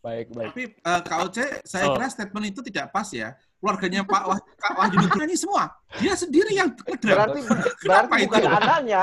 Baik, 0.07 0.30
baik. 0.30 0.55
Tapi 0.55 0.62
eh, 0.70 1.01
Kak 1.03 1.18
Oce, 1.26 1.47
saya 1.66 1.91
Oh. 1.91 1.99
kira 1.99 2.07
statement 2.07 2.47
itu 2.47 2.62
tidak 2.62 2.95
pas 2.95 3.11
ya. 3.11 3.34
Keluarganya 3.59 4.07
Pak 4.07 4.22
Wah, 4.22 4.39
Kak 4.39 4.72
Wahyu 4.78 5.03
itu 5.03 5.16
nyanyi 5.18 5.34
semua. 5.34 5.66
Dia 5.99 6.14
sendiri 6.14 6.55
yang. 6.55 6.70
Berarti 6.78 7.43
Kenapa 7.82 8.14
berarti 8.14 8.22
itu? 8.22 8.30
bukan 8.30 8.43
anaknya. 8.55 9.03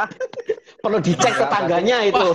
Perlu 0.79 0.99
dicek 1.03 1.33
tetangganya 1.35 1.97
itu. 2.07 2.27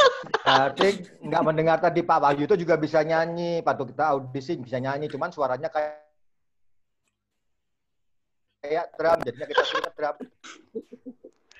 Tadi 0.44 0.88
nggak 1.20 1.42
mendengar 1.44 1.76
tadi 1.80 2.00
Pak 2.00 2.20
Wahyu 2.20 2.48
itu 2.48 2.56
juga 2.56 2.80
bisa 2.80 3.04
nyanyi. 3.04 3.60
Patut 3.60 3.92
kita 3.92 4.16
audisi 4.16 4.56
bisa 4.56 4.80
nyanyi, 4.80 5.08
cuman 5.12 5.28
suaranya 5.28 5.68
kayak 5.68 6.00
kayak 8.60 8.86
drum, 8.96 9.18
jadinya 9.20 9.46
kita 9.48 9.62
suruh 9.64 9.92
drum. 9.92 10.16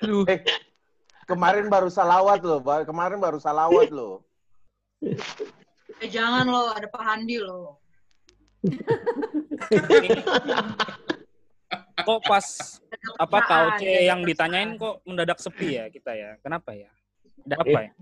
Eh, 0.02 0.40
kemarin 1.24 1.70
baru 1.70 1.88
salawat 1.88 2.42
loh, 2.42 2.60
Ba- 2.60 2.86
kemarin 2.86 3.18
baru 3.22 3.38
salawat 3.38 3.90
loh. 3.94 4.24
Eh, 6.00 6.08
jangan 6.10 6.48
loh, 6.48 6.72
ada 6.74 6.88
Pak 6.90 7.02
Handi 7.04 7.38
loh. 7.38 7.78
kok 12.04 12.20
pas 12.26 12.46
apa? 13.20 13.38
KOC 13.44 13.82
yang 14.08 14.24
ditanyain 14.24 14.76
kok 14.76 15.00
mendadak 15.04 15.38
sepi 15.40 15.78
ya 15.78 15.84
kita 15.92 16.16
ya? 16.16 16.36
Kenapa 16.40 16.72
ya? 16.72 16.88
Ada 17.44 17.54
apa 17.60 17.78
ya? 17.80 17.92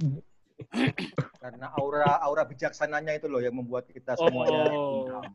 Karena 1.43 1.67
aura 1.75 2.23
aura 2.23 2.47
bijaksananya 2.47 3.19
itu 3.19 3.27
loh 3.27 3.43
yang 3.43 3.59
membuat 3.59 3.91
kita 3.91 4.15
semuanya. 4.15 4.71
Oh, 4.71 5.27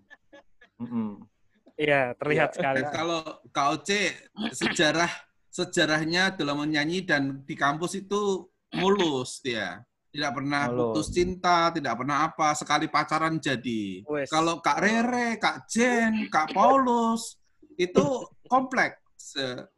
iya 1.76 2.16
terlihat 2.16 2.56
sekali. 2.56 2.80
Eh, 2.84 2.92
Kalau 2.92 3.22
KOC 3.52 3.90
sejarah 4.56 5.12
sejarahnya 5.58 6.38
dalam 6.38 6.62
menyanyi 6.62 7.02
dan 7.02 7.42
di 7.42 7.58
kampus 7.58 7.98
itu 7.98 8.46
mulus 8.78 9.42
dia. 9.42 9.82
Tidak 10.08 10.32
pernah 10.34 10.70
Mulus. 10.72 10.82
putus 10.98 11.08
cinta, 11.14 11.70
tidak 11.74 11.94
pernah 11.98 12.26
apa, 12.26 12.54
sekali 12.58 12.86
pacaran 12.90 13.38
jadi. 13.38 14.02
Kalau 14.30 14.62
Kak 14.62 14.78
Rere, 14.82 15.38
Kak 15.38 15.66
Jen, 15.70 16.30
Kak 16.30 16.54
Paulus 16.54 17.38
itu 17.78 18.26
kompleks. 18.50 19.34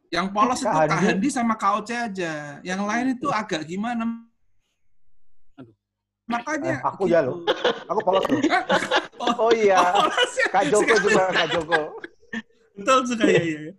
Yang 0.08 0.26
polos 0.32 0.60
Kak 0.64 0.72
itu 0.72 0.88
Kak 0.88 1.00
Handi. 1.04 1.28
Sama 1.28 1.54
Kak 1.60 1.72
Oce 1.84 1.92
aja. 1.92 2.56
Yang 2.64 2.80
lain 2.88 3.06
itu 3.20 3.28
agak 3.28 3.68
gimana. 3.68 4.04
Makanya 6.30 6.78
Eh, 6.78 6.88
aku 6.88 7.02
ya 7.10 7.20
loh. 7.26 7.42
Aku 7.90 8.00
polos 8.04 8.24
loh. 8.28 8.40
Oh 9.20 9.52
iya, 9.52 9.76
Polos 9.76 10.32
ya. 10.40 10.46
Kak 10.48 10.64
Joko 10.72 10.94
juga 11.04 11.28
Kak 11.28 11.46
Joko. 11.52 11.80
Betul 12.72 12.98
sekali 13.04 13.32
ya. 13.36 13.42
ya. 13.44 13.72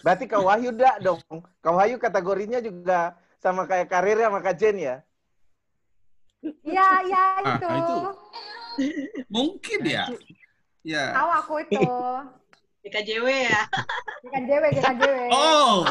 Berarti 0.00 0.24
Kak 0.24 0.40
Wahyu 0.40 0.70
dak 0.72 1.00
dong. 1.00 1.20
Kak 1.60 1.74
Wahyu 1.74 1.96
kategorinya 1.96 2.58
juga 2.58 3.12
sama 3.38 3.64
kayak 3.64 3.86
karir 3.86 4.16
sama 4.16 4.40
Kak 4.40 4.56
Jen 4.56 4.76
ya? 4.76 4.96
Iya, 6.64 6.88
iya 7.04 7.22
Ah, 7.38 7.52
itu. 7.52 7.68
itu. 7.68 7.96
Mungkin 9.28 9.78
ya. 9.84 10.04
Ya. 10.80 11.04
Tahu 11.12 11.30
aku 11.36 11.54
itu. 11.62 11.80
DKJW 12.82 13.26
ya. 13.28 13.60
GKJW, 14.24 14.64
GKJW. 14.72 15.16
Oh. 15.30 15.84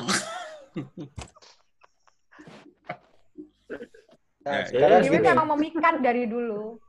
Nah, 4.39 4.55
Eh, 4.55 4.63
sekarang 4.71 4.99
GKJW 5.03 5.13
gini, 5.13 5.27
memang 5.29 5.47
memikat 5.53 5.95
dari 6.01 6.23
dulu. 6.25 6.79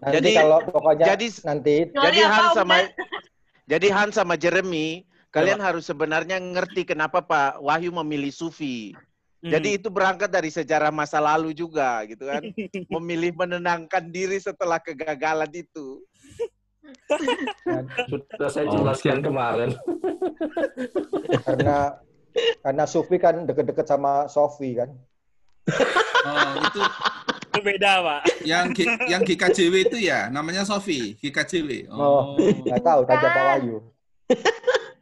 nanti 0.00 0.14
Jadi- 0.22 0.36
kalau 0.38 0.58
pokoknya 0.64 1.04
jadi- 1.12 1.42
nanti 1.42 1.74
Jadi 1.90 2.20
Han 2.22 2.44
sama 2.54 2.76
jadi 3.66 3.88
Han 3.90 4.08
sama 4.14 4.34
Jeremy, 4.38 5.02
kalian 5.36 5.60
harus 5.60 5.84
sebenarnya 5.84 6.40
ngerti 6.40 6.88
kenapa 6.88 7.20
Pak 7.20 7.60
Wahyu 7.60 7.92
memilih 7.92 8.32
Sufi. 8.32 8.96
Hmm. 9.44 9.52
Jadi 9.52 9.76
itu 9.76 9.92
berangkat 9.92 10.32
dari 10.32 10.48
sejarah 10.48 10.88
masa 10.88 11.20
lalu 11.20 11.52
juga 11.52 12.00
gitu 12.08 12.24
kan. 12.24 12.40
Memilih 12.96 13.36
menenangkan 13.36 14.08
diri 14.08 14.40
setelah 14.40 14.80
kegagalan 14.80 15.52
itu. 15.52 16.00
Sudah 18.08 18.48
saya 18.48 18.66
jelaskan 18.72 19.20
kemarin. 19.20 19.76
karena 21.44 22.00
karena 22.64 22.84
Sufi 22.88 23.20
kan 23.20 23.44
deket-deket 23.44 23.84
sama 23.84 24.24
Sofi 24.32 24.72
kan. 24.80 24.88
Oh, 26.26 26.50
itu 26.64 26.80
itu 27.56 27.60
beda, 27.64 28.04
Pak. 28.04 28.22
yang 28.44 28.68
G, 28.76 28.84
yang 29.08 29.22
GKJW 29.24 29.74
itu 29.88 29.98
ya, 30.04 30.28
namanya 30.28 30.62
Sofi, 30.68 31.16
GKJW. 31.16 31.88
Oh, 31.88 32.36
nggak 32.36 32.84
tahu 32.84 33.00
tanya 33.08 33.28
Pak 33.32 33.44
Wahyu. 33.48 33.76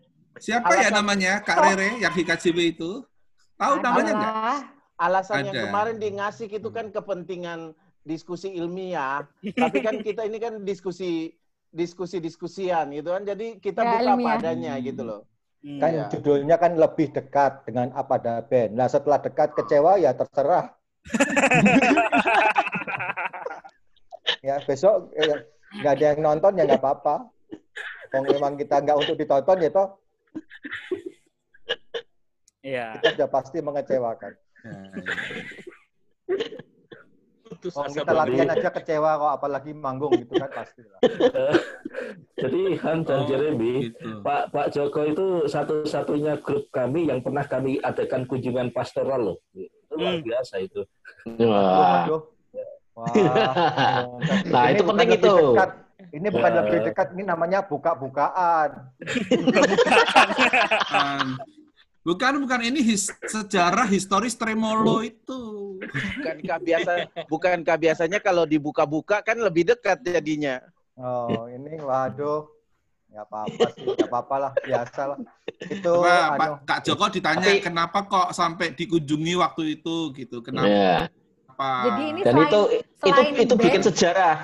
Siapa 0.45 0.69
ya 0.71 0.77
Alasan- 0.85 0.95
namanya 0.95 1.33
Kak 1.41 1.57
Rere 1.59 1.89
yang 1.97 2.13
GKJW 2.13 2.59
itu? 2.71 2.91
Tahu 3.57 3.75
namanya 3.81 4.13
nggak? 4.13 4.57
Alasan 4.95 5.37
yang 5.43 5.57
Ada. 5.57 5.63
kemarin 5.65 5.97
di 5.97 6.09
ngasih 6.13 6.47
itu 6.53 6.69
kan 6.69 6.87
kepentingan 6.89 7.73
diskusi 8.05 8.53
ilmiah, 8.53 9.25
tapi 9.57 9.81
kan 9.81 9.97
kita 9.99 10.23
ini 10.23 10.37
kan 10.37 10.61
diskusi 10.63 11.33
diskusi-diskusian 11.73 12.93
gitu 12.93 13.09
kan. 13.11 13.25
Jadi 13.25 13.59
kita 13.59 13.81
Ya, 13.81 13.89
buka 13.91 14.01
ilmiah. 14.07 14.27
padanya 14.37 14.73
gitu 14.79 15.03
loh. 15.03 15.21
Hmm. 15.59 15.79
Kan 15.79 15.89
Iya. 15.91 16.05
judulnya 16.13 16.55
kan 16.55 16.73
lebih 16.77 17.11
dekat 17.11 17.65
dengan 17.65 17.89
apa 17.93 18.15
ada 18.15 18.41
band. 18.41 18.71
Nah 18.75 18.85
setelah 18.85 19.19
dekat 19.19 19.55
kecewa 19.55 19.97
ya 19.97 20.13
terserah. 20.13 20.71
ya 24.43 24.59
besok 24.61 25.11
eh, 25.15 25.47
nggak 25.75 25.93
ada 25.95 26.05
yang 26.07 26.19
nonton 26.23 26.53
ya 26.55 26.63
nggak 26.65 26.79
apa-apa. 26.79 27.27
Kalau 28.07 28.25
memang 28.29 28.55
kita 28.55 28.79
nggak 28.79 28.97
untuk 28.99 29.17
ditonton 29.17 29.59
ya 29.59 29.71
toh 29.71 29.89
Iya. 32.65 32.97
kita 32.97 33.09
sudah 33.21 33.29
pasti 33.29 33.59
mengecewakan. 33.61 34.33
Putus 37.45 37.77
Kalau 37.77 37.93
asa 37.93 38.01
kita 38.01 38.13
latihan 38.17 38.49
aja 38.49 38.69
kecewa 38.73 39.11
kok 39.21 39.33
apalagi 39.37 39.77
manggung 39.77 40.17
gitu 40.17 40.33
kan 40.41 40.49
pasti 40.49 40.81
lah. 40.81 41.01
Jadi 42.41 42.63
Han 42.81 43.05
dan 43.05 43.21
Oh, 43.21 43.27
Jeremy, 43.29 43.93
gitu. 43.93 44.25
Pak 44.25 44.49
Pak 44.49 44.67
Joko 44.73 45.01
itu 45.05 45.27
satu-satunya 45.45 46.41
grup 46.41 46.73
kami 46.73 47.13
yang 47.13 47.21
pernah 47.21 47.45
kami 47.45 47.77
adakan 47.85 48.25
kunjungan 48.25 48.73
pastoral 48.73 49.21
loh. 49.21 49.39
Itu 49.53 49.93
luar 49.93 50.19
Hmm. 50.19 50.25
biasa 50.25 50.55
itu. 50.65 50.81
Wah. 51.45 52.09
Aduh. 52.09 52.21
Wah. 52.97 53.13
Nah, 54.49 54.65
itu 54.73 54.83
penting 54.89 55.09
itu. 55.21 55.35
dekat. 55.53 55.71
Ini 56.15 56.31
bukan 56.31 56.51
Ya. 56.55 56.59
lebih 56.63 56.79
dekat, 56.87 57.07
ini 57.19 57.27
namanya 57.27 57.59
buka-bukaan. 57.67 58.71
Bukan. 60.15 61.27
Bukan, 62.05 62.33
bukan 62.45 62.61
ini 62.63 62.85
his- 62.85 63.11
sejarah 63.25 63.89
historis 63.89 64.37
Tremolo 64.37 65.01
itu. 65.01 65.81
Bukankah 65.81 66.59
biasa 66.61 66.93
bukankah 67.27 67.77
biasanya 67.81 68.19
kalau 68.21 68.45
dibuka-buka 68.45 69.25
kan 69.25 69.41
lebih 69.41 69.73
dekat 69.73 70.05
jadinya. 70.05 70.61
Oh, 70.95 71.49
ini 71.49 71.81
waduh. 71.81 72.45
Nggak 73.09 73.25
apa-apa 73.25 73.67
sih, 73.73 73.87
nggak 73.89 74.11
apa-apa 74.11 74.37
lah, 74.37 74.53
biasa 74.59 75.01
lah. 75.07 75.19
Itu 75.65 75.93
Coba 76.03 76.35
Pak 76.35 76.49
Kak 76.67 76.79
Joko 76.85 77.07
ditanya 77.09 77.47
Tapi- 77.47 77.63
kenapa 77.63 77.99
kok 78.05 78.29
sampai 78.35 78.75
dikunjungi 78.75 79.35
waktu 79.41 79.63
itu 79.81 79.97
gitu. 80.13 80.43
Kenapa? 80.45 80.69
Ya. 80.69 80.97
Jadi 81.55 82.03
ini 82.11 82.21
Dan 82.27 82.35
selain, 82.35 82.47
itu 82.51 82.61
itu 82.75 83.09
selain 83.15 83.35
itu 83.39 83.55
bikin 83.57 83.81
band, 83.81 83.87
sejarah. 83.89 84.37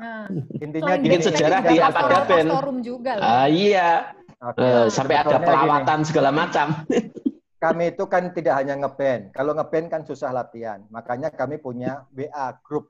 Nah, 0.00 0.24
intinya 0.56 0.96
bikin 0.96 1.20
sejarah 1.20 1.60
di 1.68 1.76
pastorum 1.76 2.80
juga 2.80 3.20
loh. 3.20 3.24
Ah, 3.28 3.46
iya. 3.46 4.16
Oke. 4.40 4.64
Eh, 4.64 4.86
sampai 4.88 5.20
ada 5.20 5.36
gini. 5.36 5.46
pelawatan 5.46 6.00
segala 6.08 6.32
macam. 6.32 6.72
kami 7.64 7.92
itu 7.92 8.04
kan 8.08 8.32
tidak 8.32 8.56
hanya 8.56 8.74
ngeband. 8.80 9.36
Kalau 9.36 9.52
ngeband 9.52 9.86
kan 9.92 10.02
susah 10.08 10.32
latihan. 10.32 10.80
Makanya 10.88 11.28
kami 11.28 11.60
punya 11.60 12.08
WA 12.16 12.56
grup. 12.64 12.88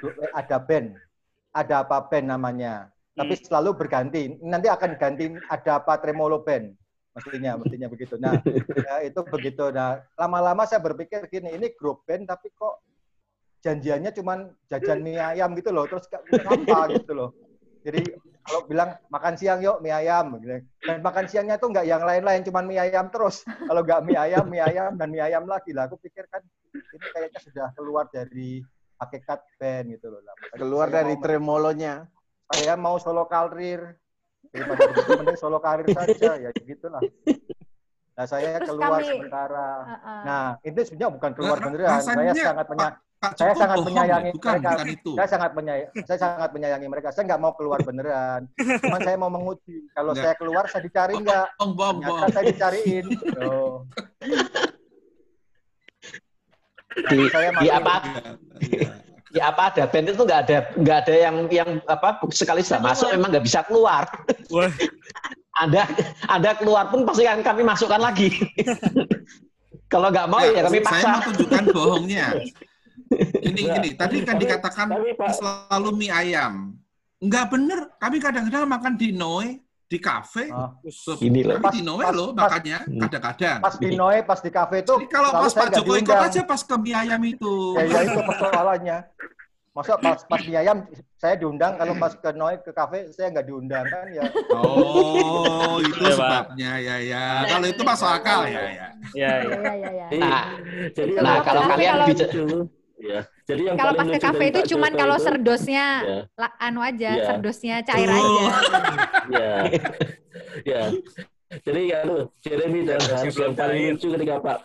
Grup 0.00 0.16
ada 0.32 0.56
band. 0.56 0.96
Ada 1.52 1.84
apa 1.84 2.08
band 2.08 2.32
namanya. 2.32 2.88
Tapi 3.12 3.36
selalu 3.36 3.76
berganti. 3.76 4.40
Nanti 4.40 4.72
akan 4.72 4.96
ganti 4.96 5.36
ada 5.52 5.84
apa 5.84 6.00
tremolo 6.00 6.40
band. 6.40 6.72
Mestinya, 7.14 7.60
mestinya 7.60 7.86
begitu. 7.86 8.18
Nah, 8.18 8.34
ya, 8.88 9.06
itu 9.06 9.20
begitu. 9.28 9.70
Nah, 9.70 10.02
lama-lama 10.18 10.66
saya 10.66 10.82
berpikir 10.82 11.30
gini, 11.30 11.54
ini 11.54 11.70
grup 11.78 12.02
band 12.08 12.26
tapi 12.26 12.50
kok 12.50 12.82
janjiannya 13.64 14.12
cuman 14.12 14.38
jajan 14.68 15.00
mie 15.00 15.16
ayam 15.16 15.56
gitu 15.56 15.72
loh. 15.72 15.88
Terus 15.88 16.04
kayak 16.04 16.28
apa 16.44 16.80
gitu 16.94 17.12
loh. 17.12 17.32
Jadi 17.80 18.00
kalau 18.44 18.60
bilang 18.64 18.92
makan 19.08 19.34
siang 19.34 19.60
yuk 19.60 19.80
mie 19.80 19.88
ayam 19.90 20.36
gitu. 20.36 20.60
dan 20.78 21.00
makan 21.00 21.24
siangnya 21.24 21.56
tuh 21.56 21.72
nggak 21.72 21.84
yang 21.84 22.04
lain-lain 22.04 22.44
cuman 22.44 22.64
mie 22.64 22.76
ayam 22.78 23.08
terus 23.08 23.40
kalau 23.68 23.80
nggak 23.80 24.04
mie 24.04 24.20
ayam 24.20 24.44
mie 24.44 24.60
ayam 24.60 24.92
dan 24.94 25.08
mie 25.08 25.20
ayam 25.20 25.44
lagi 25.44 25.72
lah 25.72 25.88
aku 25.88 25.96
pikir 25.96 26.28
kan 26.28 26.44
ini 26.72 27.06
kayaknya 27.10 27.40
sudah 27.40 27.66
keluar 27.72 28.04
dari 28.06 28.60
hakikat 28.94 29.40
band 29.56 29.86
gitu 29.90 30.12
loh 30.12 30.20
lah. 30.20 30.36
Keluar 30.52 30.86
saya 30.86 30.96
dari 30.98 31.14
tremolonya. 31.18 32.04
saya 32.46 32.76
mau 32.76 33.00
solo 33.00 33.24
karir 33.24 33.96
daripada 34.48 34.84
mending 35.18 35.40
solo 35.40 35.56
karir 35.58 35.88
saja 35.88 36.36
ya 36.38 36.52
gitulah 36.54 37.00
nah 38.14 38.26
saya 38.28 38.60
Terus 38.60 38.68
keluar 38.70 39.00
kami- 39.00 39.08
sementara 39.10 39.68
Heeh. 39.82 40.20
nah 40.22 40.44
itu 40.60 40.78
sebenarnya 40.84 41.10
bukan 41.10 41.30
keluar 41.34 41.56
Ra- 41.56 41.64
beneran 41.64 41.98
saya 41.98 42.32
sangat 42.36 42.66
menya 42.70 42.90
Pak, 43.24 43.32
saya 43.40 43.52
Joko 43.52 43.60
sangat 43.64 43.76
bohong 43.80 43.88
menyayangi 43.88 44.28
ya? 44.28 44.34
Bukan, 44.36 44.52
mereka. 44.52 44.70
bukan 44.74 44.88
itu. 44.92 45.10
saya 45.16 45.28
sangat 45.32 45.50
menyayangi 45.56 45.88
saya 46.04 46.18
sangat 46.20 46.50
menyayangi 46.52 46.86
mereka 46.92 47.08
saya 47.10 47.24
nggak 47.24 47.40
mau 47.40 47.52
keluar 47.56 47.78
beneran 47.80 48.40
cuman 48.84 49.00
saya 49.00 49.16
mau 49.16 49.30
menguji 49.32 49.76
kalau 49.96 50.12
Nggak. 50.12 50.24
saya 50.24 50.34
keluar 50.36 50.64
saya 50.68 50.82
dicari 50.84 51.14
nggak 51.16 51.46
Bohong, 51.56 51.72
bohong, 51.72 51.96
ternyata 51.98 52.12
bohong. 52.20 52.32
saya 52.36 52.44
dicariin 52.52 53.06
oh. 53.40 53.72
Di, 56.94 57.18
saya 57.26 57.50
di 57.58 57.68
apa 57.74 57.94
iya. 58.62 58.88
di 59.34 59.40
apa 59.42 59.62
ada 59.74 59.82
band 59.90 60.14
itu 60.14 60.22
nggak 60.22 60.40
ada 60.46 60.58
nggak 60.78 60.98
ada 61.02 61.14
yang 61.18 61.36
yang 61.50 61.70
apa 61.90 62.22
sekali 62.30 62.62
sudah 62.62 62.78
masuk 62.78 63.10
memang 63.10 63.34
nggak 63.34 63.44
bisa 63.50 63.66
keluar. 63.66 64.06
Wah, 64.54 64.70
Ada 65.54 65.86
ada 66.30 66.50
keluar 66.58 66.90
pun 66.90 67.02
pasti 67.06 67.26
akan 67.26 67.42
kami 67.42 67.62
masukkan 67.66 67.98
lagi. 67.98 68.30
Kalau 69.92 70.10
nggak 70.14 70.26
mau 70.30 70.42
ya 70.42 70.66
kami 70.66 70.78
Saya 70.82 70.86
paksa. 70.86 71.08
mau 71.10 71.20
tunjukkan 71.30 71.64
bohongnya. 71.74 72.26
Ini 73.10 73.60
Nggak, 73.60 73.74
gini, 73.76 73.88
tadi 73.94 74.16
kan 74.20 74.34
tapi- 74.34 74.42
dikatakan 74.42 74.86
tapi, 74.88 75.10
Pak- 75.12 75.34
selalu 75.34 75.90
mie 75.94 76.10
ayam. 76.10 76.54
Enggak 77.18 77.44
bener, 77.48 77.78
kami 77.96 78.16
kadang-kadang 78.18 78.64
makan 78.66 78.92
di 78.94 79.08
Noe, 79.10 79.48
di 79.84 79.98
kafe. 79.98 80.48
Oh. 80.48 80.72
Ini 81.18 81.40
loh. 81.42 81.56
Pas- 81.58 81.70
di 81.70 81.80
Noe 81.80 82.04
loh 82.10 82.32
pas- 82.32 82.48
makannya, 82.48 82.78
kadang-kadang. 83.06 83.58
pas 83.60 83.74
di 83.76 83.88
Noe 83.92 84.18
pas 84.20 84.40
di 84.40 84.50
kafe 84.50 84.76
itu 84.80 84.94
Jadi 84.94 85.06
kalau 85.08 85.30
pas 85.30 85.48
Pak 85.48 85.62
nggak 85.62 85.76
Joko 85.78 85.92
ikut 85.94 86.18
aja 86.18 86.40
pas 86.42 86.60
ke 86.60 86.74
mie 86.76 86.94
ayam 86.94 87.20
itu. 87.22 87.54
ya, 87.74 87.84
ya 87.84 88.00
itu 88.02 88.20
persoalannya 88.20 88.98
Masa 89.74 89.98
pas 89.98 90.22
pas 90.22 90.38
mie 90.38 90.54
ayam 90.54 90.86
saya 91.18 91.34
diundang, 91.34 91.74
kalau 91.74 91.94
pas 91.96 92.12
ke 92.12 92.30
Noe 92.30 92.54
ke 92.58 92.70
kafe 92.70 93.10
saya 93.10 93.26
nggak 93.30 93.42
diundang 93.44 93.82
kan 93.84 94.06
ya. 94.08 94.22
Oh, 94.54 95.82
itu 95.82 95.98
Iya, 95.98 96.14
sebabnya 96.14 96.72
ya 96.78 96.96
ya. 97.00 97.24
Kalau 97.48 97.66
itu 97.66 97.82
masuk 97.82 98.06
akal 98.06 98.40
ya 98.46 98.62
ya. 98.62 98.88
Ya, 99.14 99.32
ya. 99.42 99.58
Iya, 99.72 99.72
iya. 99.90 100.06
Nah, 100.20 100.44
Jadi 100.90 101.12
nah 101.16 101.40
Kalau 101.40 101.62
kalian 101.66 101.92
kalau- 101.92 102.06
bicara 102.06 102.58
ya. 103.04 103.20
Jadi 103.44 103.62
yang 103.68 103.76
Kalau 103.76 103.92
paling 103.92 104.08
pas 104.08 104.16
ke 104.16 104.24
kafe 104.24 104.44
itu 104.48 104.60
cuman 104.72 104.92
kalau 104.96 105.16
itu- 105.20 105.24
serdosnya 105.28 105.86
Ya. 106.00 106.18
la- 106.40 106.56
anu 106.58 106.80
aja, 106.80 107.10
Iya. 107.12 107.24
serdosnya 107.28 107.76
cair 107.84 108.08
Oh. 108.08 108.16
aja. 108.16 108.44
ya 109.28 109.52
ya 110.72 110.82
jadi 111.62 111.80
ya 111.86 111.98
lu 112.02 112.26
Jeremy 112.42 112.82
dan 112.82 112.98
Terus 112.98 113.14
Hans 113.14 113.36
yang 113.38 113.54
paling 113.54 113.94
lucu 113.94 114.10
ketika 114.10 114.42
Pak 114.42 114.58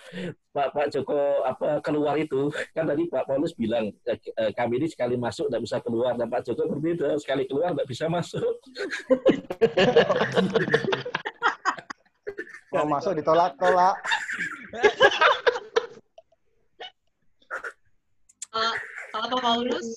Pak 0.49 0.67
Pak 0.73 0.87
Joko 0.89 1.45
apa 1.45 1.77
keluar 1.85 2.17
itu 2.17 2.49
kan 2.73 2.89
tadi 2.89 3.05
Pak 3.05 3.29
Paulus 3.29 3.53
bilang 3.53 3.93
eh, 4.03 4.17
eh, 4.17 4.51
kami 4.51 4.81
ini 4.81 4.87
sekali 4.89 5.13
masuk 5.13 5.47
tidak 5.47 5.61
bisa 5.63 5.77
keluar 5.79 6.17
dan 6.17 6.25
Pak 6.27 6.41
Joko 6.43 6.65
berbeda 6.65 7.13
sekali 7.21 7.45
keluar 7.45 7.77
tidak 7.77 7.87
bisa 7.87 8.09
masuk 8.09 8.57
Mau 12.69 12.85
masuk 12.85 13.17
ditolak-tolak. 13.17 13.97
Eh, 18.49 18.73
kalau 19.13 19.27
Pak 19.29 19.41
Paulus, 19.41 19.87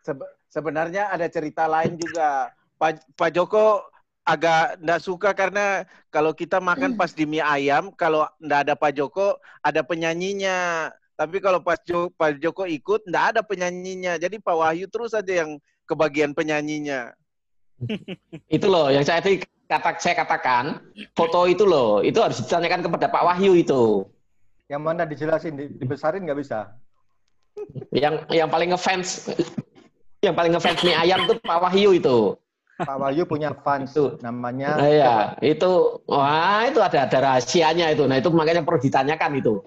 Sebe- 0.00 0.32
sebenarnya 0.48 1.12
ada 1.12 1.28
cerita 1.28 1.68
lain 1.68 2.00
juga. 2.00 2.48
Pak, 2.80 3.04
Pak 3.12 3.30
Joko 3.36 3.84
agak 4.24 4.80
ndak 4.80 5.00
suka 5.04 5.36
karena 5.36 5.84
kalau 6.08 6.32
kita 6.32 6.56
makan 6.56 6.96
pas 6.96 7.12
di 7.12 7.28
mie 7.28 7.44
ayam, 7.44 7.92
kalau 7.92 8.24
ndak 8.40 8.68
ada 8.68 8.74
Pak 8.76 8.96
Joko, 8.96 9.36
ada 9.60 9.84
penyanyinya. 9.84 10.88
Tapi 11.20 11.36
kalau 11.44 11.60
pas 11.60 11.76
Jo- 11.84 12.08
Pak 12.16 12.40
Joko 12.40 12.64
ikut, 12.64 13.04
ndak 13.04 13.36
ada 13.36 13.40
penyanyinya. 13.44 14.16
Jadi 14.16 14.40
Pak 14.40 14.56
Wahyu 14.56 14.88
terus 14.88 15.12
aja 15.12 15.44
yang 15.44 15.60
kebagian 15.84 16.32
penyanyinya. 16.32 17.12
itu 18.56 18.66
loh 18.68 18.92
yang 18.92 19.04
saya 19.04 19.24
tadi 19.24 19.40
kata 19.64 19.96
saya 20.02 20.14
katakan 20.20 20.84
foto 21.14 21.46
itu 21.46 21.64
loh 21.64 22.04
itu 22.04 22.18
harus 22.20 22.42
ditanyakan 22.42 22.84
kepada 22.84 23.06
Pak 23.08 23.22
Wahyu 23.24 23.56
itu 23.56 24.04
Yang 24.70 24.82
mana 24.86 25.02
dijelasin, 25.02 25.58
di- 25.58 25.74
dibesarin 25.74 26.22
nggak 26.22 26.38
bisa. 26.38 26.78
yang 27.90 28.22
yang 28.30 28.46
paling 28.46 28.70
ngefans 28.70 29.26
yang 30.22 30.38
paling 30.38 30.54
ngefans 30.54 30.80
mie 30.86 30.94
ayam 30.94 31.26
tuh 31.26 31.36
Pak 31.42 31.58
Wahyu 31.66 31.98
itu 31.98 32.38
Pak 32.80 32.96
Wahyu 32.96 33.28
punya 33.28 33.52
fans 33.60 33.92
Tuh. 33.92 34.16
namanya. 34.24 34.80
Nah, 34.80 34.88
ya, 34.88 35.14
itu 35.44 36.00
wah 36.08 36.64
itu 36.64 36.80
ada 36.80 37.04
ada 37.04 37.18
rahasianya 37.20 37.92
itu. 37.92 38.08
Nah, 38.08 38.16
itu 38.16 38.32
makanya 38.32 38.64
perlu 38.64 38.80
ditanyakan 38.80 39.36
itu 39.36 39.60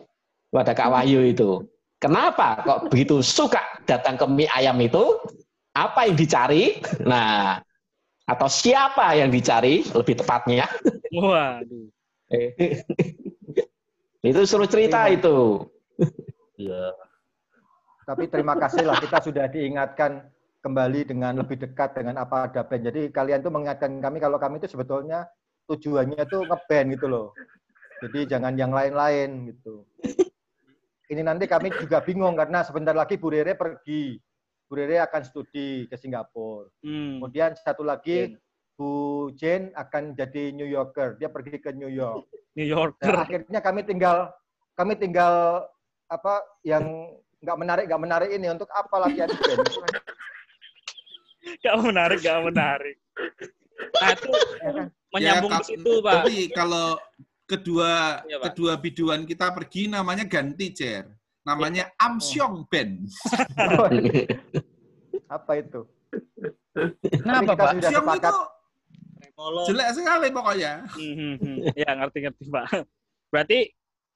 pada 0.49 0.73
Kak 0.73 0.89
Wahyu 0.89 1.21
itu. 1.29 1.61
Kenapa 2.01 2.65
kok 2.65 2.89
begitu 2.89 3.21
suka 3.21 3.61
datang 3.85 4.17
ke 4.17 4.25
mie 4.25 4.49
ayam 4.49 4.79
itu? 4.81 5.19
Apa 5.77 6.09
yang 6.09 6.17
dicari? 6.17 6.81
Nah, 7.05 7.61
atau 8.25 8.49
siapa 8.49 9.13
yang 9.13 9.29
dicari 9.29 9.85
lebih 9.93 10.17
tepatnya? 10.17 10.65
Waduh. 11.13 11.85
Itu 14.23 14.39
suruh 14.47 14.69
cerita 14.71 15.11
itu. 15.11 15.67
ya 16.55 16.95
Tapi 18.07 18.31
terima 18.31 18.55
kasih 18.55 18.87
lah 18.87 18.99
kita 18.99 19.19
sudah 19.19 19.45
diingatkan 19.51 20.27
kembali 20.63 21.11
dengan 21.11 21.35
lebih 21.43 21.59
dekat 21.59 21.99
dengan 21.99 22.23
apa 22.23 22.47
ada 22.47 22.63
band. 22.63 22.87
Jadi 22.87 23.11
kalian 23.11 23.43
tuh 23.43 23.51
mengingatkan 23.51 23.99
kami 23.99 24.23
kalau 24.23 24.39
kami 24.39 24.63
itu 24.63 24.71
sebetulnya 24.71 25.27
tujuannya 25.67 26.23
tuh 26.27 26.47
ngeband 26.47 26.87
gitu 26.95 27.07
loh. 27.11 27.27
Jadi 28.03 28.27
jangan 28.27 28.55
yang 28.55 28.71
lain-lain 28.71 29.51
gitu. 29.51 29.87
Ini 31.07 31.21
nanti 31.23 31.47
kami 31.47 31.71
juga 31.79 31.99
bingung 32.03 32.35
karena 32.35 32.63
sebentar 32.63 32.95
lagi 32.95 33.19
Bu 33.19 33.31
Rere 33.31 33.55
pergi. 33.55 34.19
Bu 34.67 34.73
Rere 34.79 35.03
akan 35.03 35.21
studi 35.23 35.87
ke 35.87 35.95
Singapura. 35.99 36.71
Hmm. 36.83 37.19
Kemudian 37.19 37.55
satu 37.59 37.83
lagi 37.83 38.35
Bu 38.83 38.91
Jane 39.39 39.71
akan 39.71 40.11
jadi 40.11 40.51
New 40.51 40.67
Yorker. 40.67 41.15
Dia 41.15 41.31
pergi 41.31 41.55
ke 41.55 41.71
New 41.71 41.87
York. 41.87 42.27
New 42.51 42.67
Nah, 42.67 42.71
Yorker. 42.75 43.15
akhirnya 43.15 43.59
kami 43.63 43.87
tinggal 43.87 44.27
kami 44.75 44.99
tinggal 44.99 45.63
apa 46.11 46.43
yang 46.67 46.83
nggak 47.39 47.57
menarik 47.57 47.83
nggak 47.87 48.01
menarik 48.03 48.29
ini 48.35 48.51
untuk 48.51 48.67
apa 48.75 49.07
latihan 49.07 49.31
band? 49.31 49.63
Gak 51.59 51.75
menarik, 51.79 52.19
gak 52.23 52.39
menarik. 52.39 52.97
Nah, 53.99 54.09
itu 54.15 54.31
Ya 54.59 54.71
kan? 54.71 54.87
menyambung 55.11 55.51
Ya, 55.51 55.59
ke 55.59 55.63
situ, 55.67 55.91
Pak. 55.99 56.13
Tapi 56.23 56.35
kalau 56.55 56.87
kedua 57.43 58.23
Pak. 58.23 58.41
kedua 58.51 58.71
biduan 58.79 59.21
kita 59.23 59.51
pergi 59.51 59.87
namanya 59.87 60.23
ganti 60.27 60.71
Jer. 60.71 61.07
Namanya 61.43 61.91
Amsyong 61.99 62.63
Band. 62.71 63.03
apa 65.35 65.51
itu? 65.59 65.83
Kenapa, 67.11 67.51
kita 67.51 67.59
Pak? 67.59 67.71
sudah 67.75 67.89
Amsyong 67.91 68.07
sepakat 68.07 68.31
itu 68.31 68.39
Remolo. 69.33 69.65
jelek 69.65 69.89
sekali 69.91 70.27
pokoknya. 70.29 70.73
Hmm, 70.87 71.13
hmm, 71.15 71.35
hmm. 71.35 71.57
Ya, 71.73 71.89
ngerti-ngerti, 71.91 72.43
Pak. 72.47 72.85
Berarti 73.27 73.65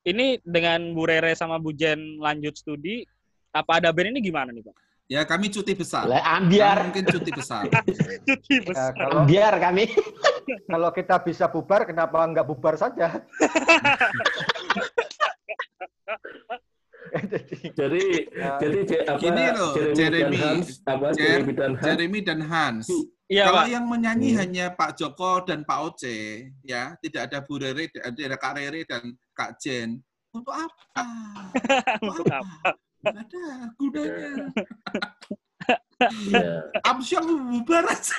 ini 0.05 0.38
dengan 0.39 0.93
Bu 0.93 1.03
Rere 1.03 1.34
sama 1.34 1.57
Bu 1.57 1.74
Jen 1.74 2.22
lanjut 2.22 2.53
studi, 2.53 3.01
apa 3.49 3.82
ada 3.82 3.89
band 3.89 4.13
ini 4.13 4.22
gimana 4.24 4.53
nih, 4.53 4.61
Pak? 4.61 4.78
Ya 5.07 5.24
kami 5.24 5.47
cuti 5.47 5.72
besar. 5.72 6.03
Lah, 6.03 6.20
Kami 6.20 6.51
ambiar, 6.51 6.78
mungkin 6.86 7.05
cuti 7.07 7.32
besar. 7.32 7.63
Cuti 8.28 8.53
Ya, 8.53 8.61
besar. 8.61 8.91
kalau 8.93 9.24
ambiar 9.24 9.53
kami. 9.57 9.88
kalau 10.70 10.89
kita 10.91 11.15
bisa 11.18 11.47
bubar 11.47 11.82
kenapa 11.84 12.22
nggak 12.22 12.43
bubar 12.43 12.76
saja? 12.76 13.24
Jadi 17.07 17.39
jadi 17.80 18.03
Ya. 18.30 18.59
jadi 18.59 18.80
apa 19.07 19.15
Gini 19.18 19.43
loh, 19.49 19.72
Jeremy, 19.74 19.95
Jeremy. 19.95 20.20
dan 20.20 20.32
Hans 20.38 20.68
apa 20.84 21.07
Jer- 21.07 21.18
Jeremy 21.18 21.53
dan 21.53 21.72
Hans 21.72 21.86
Jeremy 21.88 22.20
dan 22.22 22.39
Hans. 22.43 22.88
Iya, 23.28 23.43
Kalau 23.43 23.59
Pak. 23.59 23.67
yang 23.67 23.86
menyanyi 23.86 24.30
Hmm. 24.32 24.39
hanya 24.39 24.65
Pak 24.71 24.91
Joko 24.95 25.43
dan 25.43 25.67
Pak 25.67 25.80
Oce, 25.84 26.17
ya 26.63 26.95
tidak 27.03 27.28
ada 27.28 27.43
Bu 27.43 27.59
Rere, 27.59 27.91
tidak 27.91 28.07
ada 28.07 28.38
Kak 28.38 28.53
Rere 28.55 28.82
dan 28.84 29.03
Kak 29.32 29.59
Jen. 29.59 29.99
Untuk 30.32 30.55
apa? 30.55 31.03
Untuk 31.99 32.23
apa? 32.25 32.71
Nggak 32.97 33.19
ada 33.19 33.43
gunanya. 33.75 34.32
ya. 36.30 36.51
Amsyong 36.86 37.28
bubar 37.51 37.84
aja. 37.86 38.15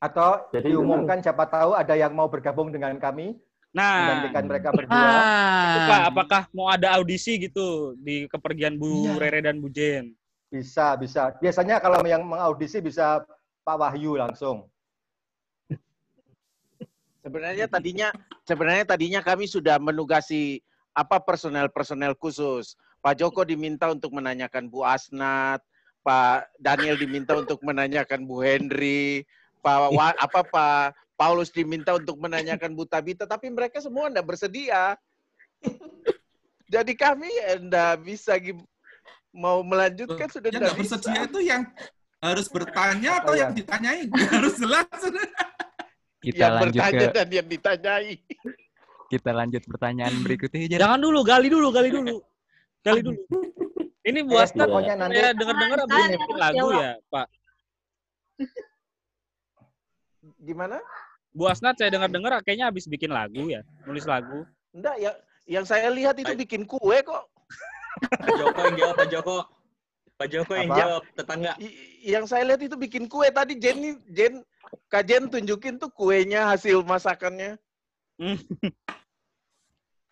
atau 0.00 0.48
Jadi 0.50 0.72
diumumkan 0.72 1.20
siapa 1.20 1.44
tahu 1.44 1.76
ada 1.76 1.92
yang 1.92 2.12
mau 2.12 2.24
bergabung 2.24 2.68
dengan 2.68 2.96
kami 2.96 3.36
Nah, 3.70 4.02
menggantikan 4.02 4.44
mereka 4.44 4.68
berdua. 4.70 4.96
itu, 4.98 5.08
Ah. 5.14 5.86
Pak, 5.86 6.00
apakah 6.08 6.42
mau 6.50 6.66
ada 6.66 6.92
audisi 6.92 7.38
gitu 7.38 7.94
di 7.96 8.26
kepergian 8.26 8.74
Bu 8.74 9.06
Iya. 9.06 9.16
Rere 9.16 9.40
dan 9.40 9.60
Bu 9.60 9.68
Jen? 9.68 10.12
Bisa, 10.50 10.98
bisa. 10.98 11.30
Biasanya 11.38 11.78
kalau 11.78 12.02
yang 12.02 12.26
mengaudisi 12.26 12.82
bisa 12.82 13.22
Pak 13.62 13.76
Wahyu 13.78 14.18
langsung. 14.18 14.66
Sebenarnya 17.22 17.70
tadinya 17.70 18.10
sebenarnya 18.42 18.84
tadinya 18.96 19.20
kami 19.22 19.46
sudah 19.46 19.78
menugasi 19.78 20.58
apa 20.90 21.22
personel-personel 21.22 22.18
khusus. 22.18 22.74
Pak 22.98 23.22
Joko 23.22 23.46
diminta 23.46 23.88
untuk 23.88 24.10
menanyakan 24.10 24.66
Bu 24.66 24.82
Asnat, 24.82 25.62
Pak 26.02 26.50
Daniel 26.58 26.98
diminta 26.98 27.38
untuk 27.38 27.62
menanyakan 27.62 28.26
Bu 28.26 28.42
Henry, 28.42 29.22
Pak 29.62 29.78
Wa- 29.94 30.18
apa 30.18 30.40
Pak 30.42 30.80
Paulus 31.14 31.52
diminta 31.52 31.94
untuk 31.94 32.16
menanyakan 32.18 32.72
Bu 32.72 32.88
Tabita, 32.88 33.28
tapi 33.28 33.52
mereka 33.52 33.78
semua 33.78 34.08
tidak 34.08 34.26
bersedia. 34.34 34.96
Jadi 36.72 36.92
kami 36.96 37.28
tidak 37.28 38.00
bisa 38.00 38.40
mau 39.30 39.62
melanjutkan 39.62 40.26
sudah 40.26 40.50
Yang 40.50 40.58
tidak 40.58 40.72
bisa. 40.74 40.94
bersedia 40.98 41.20
itu 41.24 41.40
yang 41.40 41.62
harus 42.20 42.46
bertanya 42.46 43.10
atau 43.18 43.32
Oh, 43.32 43.38
yang 43.38 43.50
ya. 43.52 43.56
ditanyain? 43.56 44.06
Harus 44.36 44.54
jelas. 44.56 44.84
Kita 46.20 46.36
yang 46.36 46.52
lanjut 46.60 46.76
bertanya 46.76 47.00
ke 47.00 47.14
dan 47.16 47.28
yang 47.32 47.48
ditanyai. 47.48 48.14
kita 49.08 49.30
lanjut 49.32 49.62
pertanyaan 49.64 50.14
berikutnya 50.20 50.68
Jar. 50.68 50.78
Jangan 50.84 51.00
dulu, 51.00 51.20
gali 51.24 51.48
dulu, 51.48 51.68
gali 51.72 51.88
dulu. 51.88 52.16
Gali 52.80 53.00
dulu. 53.00 53.18
Ini 54.00 54.20
Bu 54.22 54.32
Eh, 54.34 54.44
Asnat, 54.44 54.68
pokoknya 54.68 54.94
nanti 54.96 55.16
saya 55.16 55.32
dengar-dengar 55.32 55.78
bikin 55.84 56.36
lagu 56.36 56.56
jawab. 56.56 56.80
ya, 56.80 56.92
Pak. 57.08 57.26
Gimana? 60.38 60.76
Bu 61.30 61.46
Asnat 61.46 61.78
saya 61.78 61.88
dengar-dengar 61.88 62.42
kayaknya 62.42 62.68
habis 62.68 62.84
bikin 62.84 63.10
lagu 63.10 63.46
ya, 63.46 63.62
nulis 63.86 64.04
lagu. 64.04 64.44
Enggak, 64.70 64.96
yang 64.98 65.16
yang 65.46 65.64
saya 65.64 65.88
lihat 65.88 66.18
itu 66.18 66.32
bikin 66.36 66.66
kue 66.66 67.00
kok. 67.00 67.26
Pak 68.20 68.30
Joko 68.36 68.58
yang 68.64 68.76
jawab, 68.76 68.94
Pak 68.96 69.08
Joko. 69.10 69.36
Pak 70.16 70.28
Joko 70.28 70.52
yang 70.52 70.68
Apa? 70.68 70.76
jawab, 70.78 71.02
tetangga. 71.16 71.52
I- 71.56 71.76
yang 72.04 72.24
saya 72.28 72.44
lihat 72.44 72.60
itu 72.60 72.76
bikin 72.76 73.08
kue 73.08 73.28
tadi 73.32 73.56
Jen 73.56 73.96
Jen 74.12 74.44
Kak 74.88 75.04
Jen 75.08 75.28
tunjukin 75.28 75.80
tuh 75.80 75.88
kuenya 75.92 76.46
hasil 76.48 76.84
masakannya. 76.84 77.56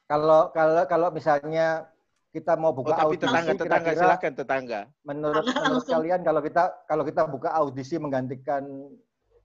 Kalau 0.09 0.49
kalau 0.57 0.83
kalau 0.89 1.09
misalnya 1.13 1.85
kita 2.33 2.57
mau 2.57 2.73
Oh, 2.73 2.77
buka 2.81 2.97
tapi 2.97 3.17
audisi, 3.17 3.25
tetangga 3.25 3.53
tetangga 3.53 3.91
kira-kira 3.93 4.05
silakan 4.05 4.33
tetangga. 4.37 4.81
menurut 5.05 5.45
Tetangga 5.45 5.61
menurut 5.65 5.85
langsung. 5.85 5.95
kalian 6.01 6.21
kalau 6.25 6.41
kita 6.45 6.63
kalau 6.89 7.05
kita 7.05 7.23
buka 7.29 7.49
audisi 7.53 7.95
menggantikan 8.01 8.63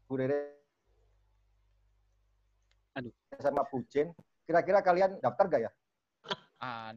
Bu 0.08 0.14
Rere 0.16 0.56
Aduh. 2.96 3.12
sama 3.42 3.66
Bu 3.68 3.84
Jen, 3.92 4.14
kira-kira 4.48 4.80
kalian 4.80 5.20
daftar 5.20 5.46
gak 5.50 5.62
ya? 5.68 5.72
Ah, 6.64 6.94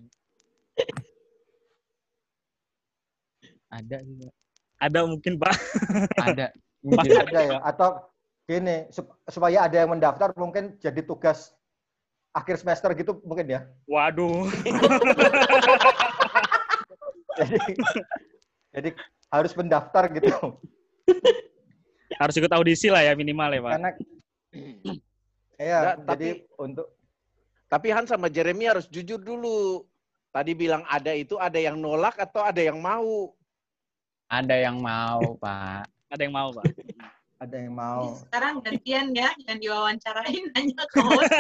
Ada 3.70 3.96
sih, 4.02 4.14
Pak. 4.20 4.32
Ada 4.76 4.98
mungkin 5.08 5.32
Pak. 5.40 5.54
Ada. 6.20 6.46
Pasti 6.96 7.16
ada 7.18 7.40
ya. 7.42 7.58
Atau 7.64 7.88
gini, 8.46 8.86
sup- 8.94 9.18
supaya 9.26 9.66
ada 9.66 9.76
yang 9.82 9.90
mendaftar 9.90 10.30
mungkin 10.38 10.78
jadi 10.78 11.02
tugas 11.02 11.50
akhir 12.30 12.60
semester 12.62 12.92
gitu 12.94 13.18
mungkin 13.26 13.48
ya. 13.48 13.60
Waduh. 13.88 14.46
Jadi, 17.36 17.60
jadi 18.72 18.88
harus 19.28 19.52
mendaftar 19.52 20.08
gitu. 20.08 20.56
Harus 22.16 22.34
ikut 22.40 22.48
audisi 22.48 22.88
lah 22.88 23.04
ya 23.04 23.12
minimal 23.12 23.52
ya 23.52 23.60
Pak. 23.60 23.72
Karena 23.76 23.90
ya, 25.60 25.78
jadi 26.00 26.40
tapi- 26.40 26.48
untuk 26.56 26.88
Tapi 27.68 27.92
Han 27.92 28.08
sama 28.08 28.32
Jeremy 28.32 28.72
harus 28.72 28.88
jujur 28.88 29.20
dulu. 29.20 29.84
Tadi 30.32 30.56
bilang 30.56 30.80
ada 30.88 31.12
itu 31.12 31.36
ada 31.36 31.60
yang 31.60 31.76
nolak 31.76 32.16
atau 32.16 32.40
ada 32.40 32.62
yang 32.62 32.80
mau. 32.80 33.35
Ada 34.26 34.54
yang 34.58 34.82
mau, 34.82 35.22
Pak. 35.42 35.86
Ada 36.10 36.22
yang 36.26 36.34
mau 36.34 36.48
Pak. 36.50 36.64
ada 37.42 37.56
yang 37.60 37.74
mau. 37.76 38.16
Sekarang 38.16 38.64
gantian 38.64 39.12
ya, 39.12 39.28
yang 39.44 39.58
diwawancarain 39.60 40.44
nanya 40.56 40.84
ke 40.88 40.98
host. 41.04 41.32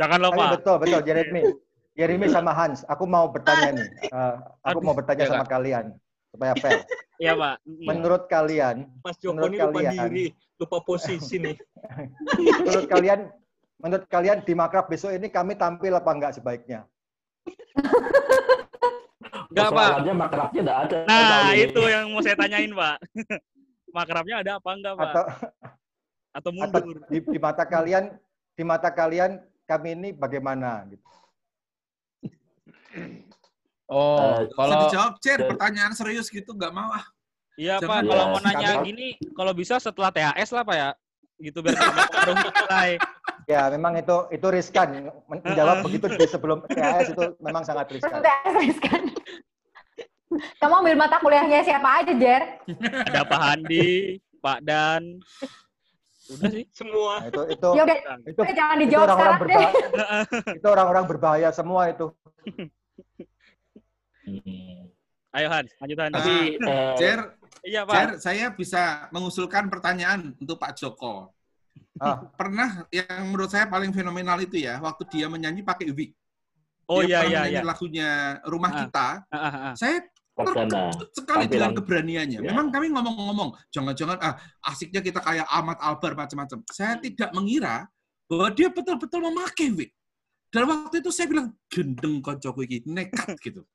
Jangan 0.00 0.18
Tapi 0.24 0.32
lupa. 0.32 0.44
betul, 0.56 0.76
betul 0.80 1.00
Jeremy. 1.04 1.42
Jeremy 1.98 2.26
sama 2.30 2.54
Hans, 2.54 2.86
aku 2.86 3.04
mau 3.10 3.26
bertanya 3.26 3.74
nih. 3.74 3.88
Eh, 4.06 4.34
aku 4.62 4.78
mau 4.86 4.94
bertanya 4.94 5.26
sama 5.26 5.42
kalian 5.42 5.92
supaya 6.30 6.54
fair. 6.56 6.86
Iya 7.18 7.34
Pak. 7.34 7.54
Menurut 7.66 8.22
kalian, 8.30 8.86
Mas 9.02 9.18
Joko 9.18 9.34
menurut 9.34 9.50
ini 9.50 9.58
lupa 9.58 9.70
kalian, 9.74 9.92
diri, 10.06 10.26
lupa 10.62 10.78
posisi 10.86 11.36
nih. 11.42 11.56
menurut 12.38 12.86
kalian, 12.86 13.20
menurut 13.82 14.06
kalian 14.06 14.38
di 14.46 14.54
makrab 14.54 14.86
besok 14.86 15.10
ini 15.10 15.26
kami 15.26 15.58
tampil 15.58 15.98
apa 15.98 16.10
enggak 16.14 16.32
sebaiknya? 16.38 16.86
Enggak 19.48 19.70
Pak. 19.72 19.90
Makrabnya 20.12 20.60
enggak 20.62 20.78
ada. 20.84 20.98
Nah 21.08 21.50
ini. 21.56 21.64
itu 21.68 21.82
yang 21.88 22.04
mau 22.12 22.20
saya 22.20 22.36
tanyain 22.36 22.72
Pak. 22.72 22.96
Makrabnya 23.96 24.36
ada 24.44 24.50
apa 24.60 24.70
enggak 24.76 24.94
Pak? 24.94 25.08
Atau 25.08 25.24
Atau 26.28 26.50
atau 26.50 26.50
mundur? 26.52 26.82
di, 27.08 27.18
di 27.24 27.38
mata 27.40 27.64
kalian, 27.64 28.04
di 28.54 28.62
mata 28.62 28.90
kalian 28.92 29.40
kami 29.64 29.96
ini 29.96 30.08
bagaimana? 30.12 30.84
Gitu. 30.86 31.08
Oh, 33.88 34.44
Bisa 34.44 34.52
kalau 34.52 34.74
dijawab, 34.84 35.12
Cer. 35.24 35.40
Pertanyaan 35.48 35.96
serius 35.96 36.28
gitu 36.28 36.52
nggak 36.52 36.72
mau 36.72 36.92
ah. 36.92 37.04
Iya 37.58 37.82
Pak, 37.82 38.04
ya, 38.04 38.06
kalau 38.06 38.24
mau 38.36 38.40
nanya 38.44 38.70
gini, 38.86 39.18
kalau 39.34 39.50
bisa 39.56 39.80
setelah 39.82 40.12
THS 40.12 40.52
lah 40.54 40.62
Pak 40.62 40.76
ya. 40.76 40.90
Gitu 41.40 41.58
biar 41.64 41.74
tidak 41.74 41.94
berpengaruh 41.96 42.36
nilai. 42.68 42.90
Ya, 43.48 43.72
memang 43.72 43.96
itu 43.96 44.28
itu 44.28 44.46
riskan. 44.52 45.08
Men- 45.24 45.40
Menjawab 45.40 45.80
begitu 45.80 46.04
di 46.12 46.26
sebelum 46.28 46.60
THS 46.68 47.16
itu 47.16 47.24
memang 47.40 47.64
sangat 47.64 47.88
riskan. 47.88 48.20
kan. 48.20 49.02
Kamu 50.60 50.84
ambil 50.84 51.00
mata 51.00 51.16
kuliahnya 51.24 51.64
siapa 51.64 52.04
aja, 52.04 52.12
Jer? 52.12 52.60
Ada 53.08 53.24
Pak 53.24 53.40
Handi, 53.40 54.20
Pak 54.44 54.60
Dan. 54.60 55.24
Udah 56.28 56.48
sih. 56.52 56.68
Semua. 56.76 57.24
Nah, 57.24 57.32
itu 57.32 57.40
itu 57.48 57.68
Ya 57.72 57.82
udah, 57.88 57.96
itu 58.28 58.40
udah 58.44 58.52
jangan 58.52 58.76
itu 58.76 58.84
dijawab 58.84 59.06
orang-orang 59.08 59.32
sekarang 59.32 59.48
deh. 59.48 59.72
berbahaya. 59.88 60.56
itu 60.60 60.66
orang-orang 60.68 61.04
berbahaya 61.08 61.48
semua 61.56 61.82
itu. 61.88 62.06
Ayo 65.32 65.48
Hans, 65.48 65.72
lanjut 65.80 65.98
Hans. 66.04 66.14
Tapi 66.20 66.36
eh, 66.60 66.94
Cer, 67.00 67.20
Iya 67.64 67.80
Pak. 67.88 67.94
Cer, 67.96 68.08
saya 68.20 68.46
bisa 68.52 69.08
mengusulkan 69.08 69.72
pertanyaan 69.72 70.36
untuk 70.36 70.60
Pak 70.60 70.76
Joko. 70.76 71.32
Ah. 72.00 72.24
Pernah 72.40 72.86
yang 72.90 73.30
menurut 73.30 73.50
saya 73.50 73.66
paling 73.66 73.90
fenomenal 73.94 74.38
itu 74.42 74.62
ya, 74.62 74.78
waktu 74.78 75.04
dia 75.10 75.26
menyanyi 75.26 75.62
pakai 75.62 75.90
wig. 75.92 76.12
Oh 76.88 77.04
dia 77.04 77.20
iya 77.28 77.44
iya 77.44 77.60
iya. 77.60 77.60
lagunya 77.60 78.40
Rumah 78.48 78.70
Ah. 78.72 78.78
Kita. 78.84 79.08
Ah, 79.28 79.36
ah, 79.36 79.54
ah. 79.70 79.74
Saya 79.76 80.00
terkejut 80.38 81.10
sekali 81.12 81.44
Tampilan. 81.44 81.50
dengan 81.50 81.70
keberaniannya. 81.82 82.38
Ya. 82.40 82.48
Memang 82.54 82.70
kami 82.70 82.86
ngomong-ngomong, 82.94 83.58
jangan-jangan 83.74 84.18
ah 84.22 84.34
asiknya 84.70 85.02
kita 85.02 85.18
kayak 85.18 85.46
Ahmad 85.50 85.78
Albar 85.82 86.14
macam-macam. 86.14 86.62
Saya 86.70 86.96
tidak 87.02 87.34
mengira 87.34 87.90
bahwa 88.30 88.48
dia 88.54 88.68
betul-betul 88.70 89.20
memakai 89.24 89.68
wig. 89.74 89.90
Dan 90.48 90.64
waktu 90.64 91.04
itu 91.04 91.10
saya 91.12 91.28
bilang, 91.28 91.52
gendeng 91.68 92.24
kocok 92.24 92.64
iki, 92.64 92.80
nekat 92.88 93.36
gitu. 93.46 93.66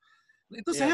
Itu 0.50 0.72
Iya, 0.74 0.80
saya 0.80 0.94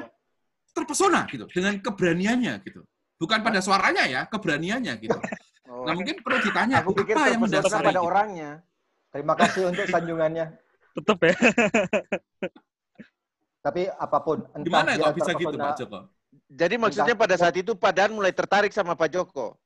terpesona 0.75 1.23
gitu 1.31 1.47
dengan 1.51 1.79
keberaniannya 1.79 2.53
gitu. 2.67 2.83
Bukan 3.19 3.39
pada 3.43 3.59
suaranya 3.59 4.03
ya, 4.07 4.21
keberaniannya 4.27 4.93
gitu. 4.99 5.15
Oh. 5.69 5.85
Nah 5.85 5.93
mungkin 5.93 6.17
perlu 6.25 6.41
ditanya 6.41 6.81
Aku 6.81 6.97
pikir 6.97 7.13
apa 7.13 7.29
yang 7.29 7.45
mendasari 7.45 7.85
pada 7.85 8.01
gitu. 8.01 8.09
orangnya. 8.09 8.51
Terima 9.13 9.33
kasih 9.37 9.69
untuk 9.69 9.85
sanjungannya. 9.85 10.45
Tetep 10.97 11.17
ya. 11.21 11.35
Tapi 13.65 13.81
apa 13.91 14.17
pun, 14.23 14.37
entah 14.55 14.65
Gimana 14.65 14.89
dia 14.95 15.11
kok 15.11 15.15
bisa 15.19 15.31
gitu 15.35 15.55
Pak 15.59 15.75
Joko? 15.77 15.99
Jadi 16.49 16.75
maksudnya 16.81 17.13
pada 17.13 17.35
saat 17.37 17.53
itu 17.59 17.77
Pak 17.77 17.93
Dan 17.93 18.17
mulai 18.17 18.33
tertarik 18.33 18.73
sama 18.73 18.97
Pak 18.97 19.09
Joko. 19.13 19.59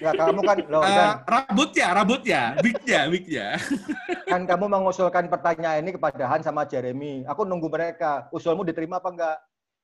Ya 0.00 0.10
kamu 0.16 0.40
kan, 0.42 0.58
loh, 0.66 0.82
Eh, 0.82 0.90
Dan, 0.90 1.22
rambutnya, 1.28 1.86
rambutnya, 1.92 2.42
wignya, 2.64 3.00
wignya. 3.06 3.46
kan 4.32 4.42
kamu 4.48 4.64
mengusulkan 4.66 5.28
pertanyaan 5.28 5.84
ini 5.84 5.92
kepada 5.94 6.24
Han 6.26 6.42
sama 6.42 6.66
Jeremy. 6.66 7.22
Aku 7.28 7.46
nunggu 7.46 7.68
mereka. 7.68 8.26
Usulmu 8.34 8.66
diterima 8.66 8.98
apa 8.98 9.08
enggak? 9.12 9.36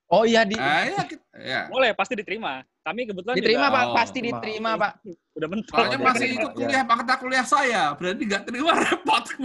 Oh 0.09 0.25
iya 0.25 0.41
di 0.41 0.57
Ah, 0.57 0.89
ya, 0.89 1.05
kita- 1.05 1.29
ya. 1.37 1.61
Boleh, 1.69 1.93
pasti 1.93 2.17
diterima. 2.17 2.65
Kami 2.81 3.05
kebetulan 3.05 3.35
diterima 3.37 3.69
juga 3.69 3.75
Pak, 3.77 3.83
Oh, 3.85 3.93
pasti 3.93 4.19
terima. 4.19 4.29
diterima 4.41 4.71
Pak. 4.73 4.91
udah 5.37 5.47
mentok. 5.53 5.75
Soalnya 5.77 5.95
Oh, 5.95 6.01
masih 6.01 6.25
diterima, 6.25 6.41
ikut 6.41 6.49
ya. 6.49 6.57
kuliah 6.65 6.83
mata 6.83 7.13
kuliah 7.21 7.45
saya, 7.45 7.81
berarti 7.93 8.23
nggak 8.25 8.43
terima 8.49 8.71
repot. 8.73 9.23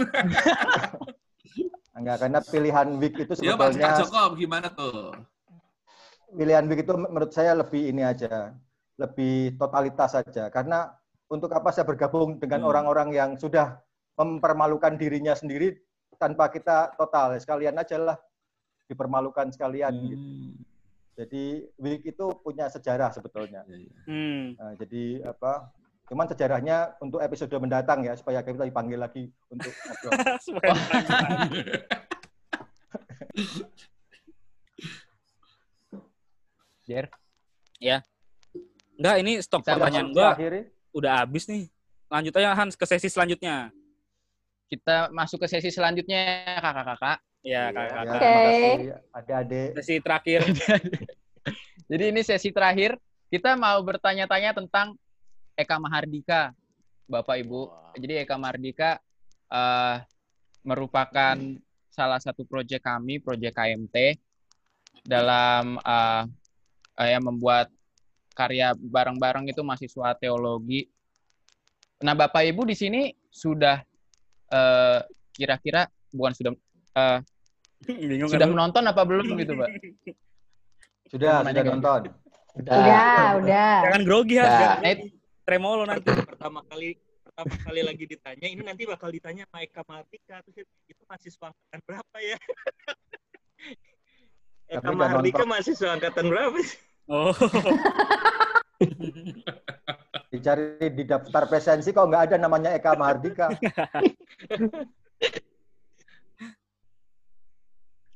Enggak, 1.95 2.15
karena 2.19 2.39
pilihan 2.43 2.87
week 2.99 3.15
itu 3.15 3.33
ya 3.39 3.55
Pak 3.55 3.71
sebetulnya 3.71 3.87
Pak 3.87 3.97
Joko 4.03 4.23
gimana 4.35 4.67
tuh? 4.73 5.15
pilihan 6.35 6.65
week 6.67 6.83
itu 6.83 6.91
menurut 6.91 7.31
saya 7.31 7.55
lebih 7.55 7.95
ini 7.95 8.03
aja, 8.03 8.51
lebih 8.99 9.55
totalitas 9.55 10.11
saja. 10.11 10.51
Karena 10.51 10.91
untuk 11.31 11.47
apa 11.53 11.71
saya 11.71 11.87
bergabung 11.87 12.35
dengan 12.41 12.65
Hmm. 12.65 12.69
orang-orang 12.73 13.09
yang 13.15 13.29
sudah 13.39 13.79
mempermalukan 14.19 14.99
dirinya 14.99 15.31
sendiri 15.31 15.79
tanpa 16.17 16.51
kita 16.51 16.91
total, 16.99 17.37
sekalian 17.39 17.77
aja 17.79 17.95
lah 17.95 18.17
dipermalukan 18.89 19.51
sekalian. 19.51 19.93
gitu. 20.09 20.21
Hmm. 20.21 20.53
Jadi 21.15 21.63
week 21.79 22.03
itu 22.11 22.25
punya 22.43 22.67
sejarah 22.67 23.07
sebetulnya. 23.15 23.63
Hmm. 24.03 24.51
Nah, 24.59 24.75
jadi 24.75 25.23
apa? 25.23 25.71
Cuman 26.05 26.29
sejarahnya 26.29 26.93
untuk 27.01 27.17
episode 27.23 27.49
mendatang 27.57 28.05
ya 28.05 28.13
supaya 28.13 28.45
kita 28.45 28.61
dipanggil 28.67 29.01
lagi 29.01 29.25
untuk 29.49 29.73
Jer. 36.85 37.09
Enggak, 38.95 39.15
ini 39.19 39.41
stok 39.43 39.65
pertanyaan 39.65 40.13
gua 40.13 40.37
diakhiri. 40.37 40.61
udah 40.95 41.11
habis 41.25 41.49
nih. 41.49 41.67
Lanjut 42.07 42.31
aja 42.37 42.53
Hans 42.55 42.77
ke 42.77 42.85
sesi 42.85 43.09
selanjutnya. 43.09 43.73
Kita 44.65 45.13
masuk 45.13 45.45
ke 45.45 45.47
sesi 45.47 45.69
selanjutnya 45.69 46.57
kakak-kakak. 46.57 47.17
Ya, 47.45 47.69
Ya, 47.69 47.85
kakak. 47.85 48.01
Oke. 48.01 48.17
terima 48.17 48.39
kasih 48.41 48.73
adik-adik. 49.13 49.69
Sesi 49.77 49.95
terakhir. 50.01 50.41
Jadi 51.89 52.03
ini 52.09 52.21
sesi 52.25 52.49
terakhir 52.49 52.97
kita 53.29 53.53
mau 53.53 53.77
bertanya-tanya 53.85 54.57
tentang 54.57 54.97
Eka 55.53 55.77
Mahardika, 55.77 56.49
Bapak 57.05 57.37
Ibu. 57.45 57.69
Jadi 58.01 58.25
Eka 58.25 58.35
Mahardika 58.41 58.97
eh, 59.53 59.95
merupakan 60.65 61.37
salah 61.93 62.19
satu 62.19 62.43
proyek 62.43 62.81
kami, 62.81 63.21
proyek 63.21 63.53
KMT 63.53 64.17
dalam 65.05 65.77
eh, 65.77 66.23
eh, 67.05 67.09
yang 67.13 67.23
membuat 67.29 67.69
karya 68.35 68.75
bareng-bareng 68.75 69.47
itu 69.47 69.61
mahasiswa 69.63 70.17
teologi. 70.19 70.89
Nah, 72.03 72.11
Bapak 72.11 72.43
Ibu 72.43 72.67
di 72.67 72.75
sini 72.75 73.01
sudah 73.31 73.79
eh, 74.49 74.99
kira-kira 75.31 75.87
bukan 76.11 76.33
sudah 76.33 76.51
eh, 76.97 77.19
Bingung 78.09 78.29
sudah 78.31 78.45
kan? 78.45 78.49
lu? 78.49 78.55
menonton 78.57 78.83
apa 78.87 79.01
belum 79.05 79.25
gitu, 79.37 79.53
Pak? 79.57 79.69
Sudah, 81.05 81.45
sudah 81.45 81.61
kan? 81.61 81.65
nonton. 81.77 82.01
Udah. 82.57 82.73
Udah, 82.81 83.23
udah. 83.45 83.73
Jangan 83.85 84.01
grogi. 84.09 84.35
Nah. 84.41 84.81
Nah, 84.81 84.95
tremolo 85.45 85.85
nanti. 85.85 86.09
pertama 86.33 86.65
kali 86.65 86.97
pertama 87.21 87.53
kali 87.61 87.81
lagi 87.85 88.05
ditanya 88.09 88.47
ini 88.49 88.61
nanti 88.65 88.89
bakal 88.89 89.13
ditanya 89.13 89.45
sama 89.45 89.61
Eka 89.61 89.85
Mahardika 89.85 90.41
terus 90.49 90.65
itu 90.89 91.01
mahasiswa 91.05 91.45
angkatan 91.51 91.79
berapa 91.85 92.17
ya 92.23 92.37
Eka 94.71 94.89
Mahardika 94.95 95.43
nonton. 95.43 95.49
mahasiswa 95.51 95.87
angkatan 95.93 96.25
berapa 96.31 96.57
sih 96.63 96.79
Oh. 97.05 97.29
Dicari 100.35 100.91
di 100.91 101.03
daftar 101.07 101.47
presensi 101.47 101.95
kok 101.95 102.11
nggak 102.11 102.23
ada 102.27 102.35
namanya 102.35 102.75
Eka 102.75 102.91
Mahardika. 102.93 103.47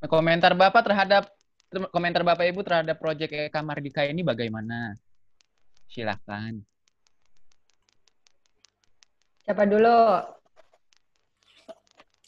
Komentar 0.04 0.56
Bapak 0.56 0.84
terhadap 0.84 1.24
komentar 1.92 2.24
Bapak 2.28 2.48
Ibu 2.50 2.60
terhadap 2.64 2.98
proyek 3.00 3.52
Eka 3.52 3.62
Mardika 3.62 4.04
ini 4.04 4.20
bagaimana? 4.20 4.96
Silakan. 5.88 6.60
Siapa 9.44 9.64
dulu? 9.66 9.98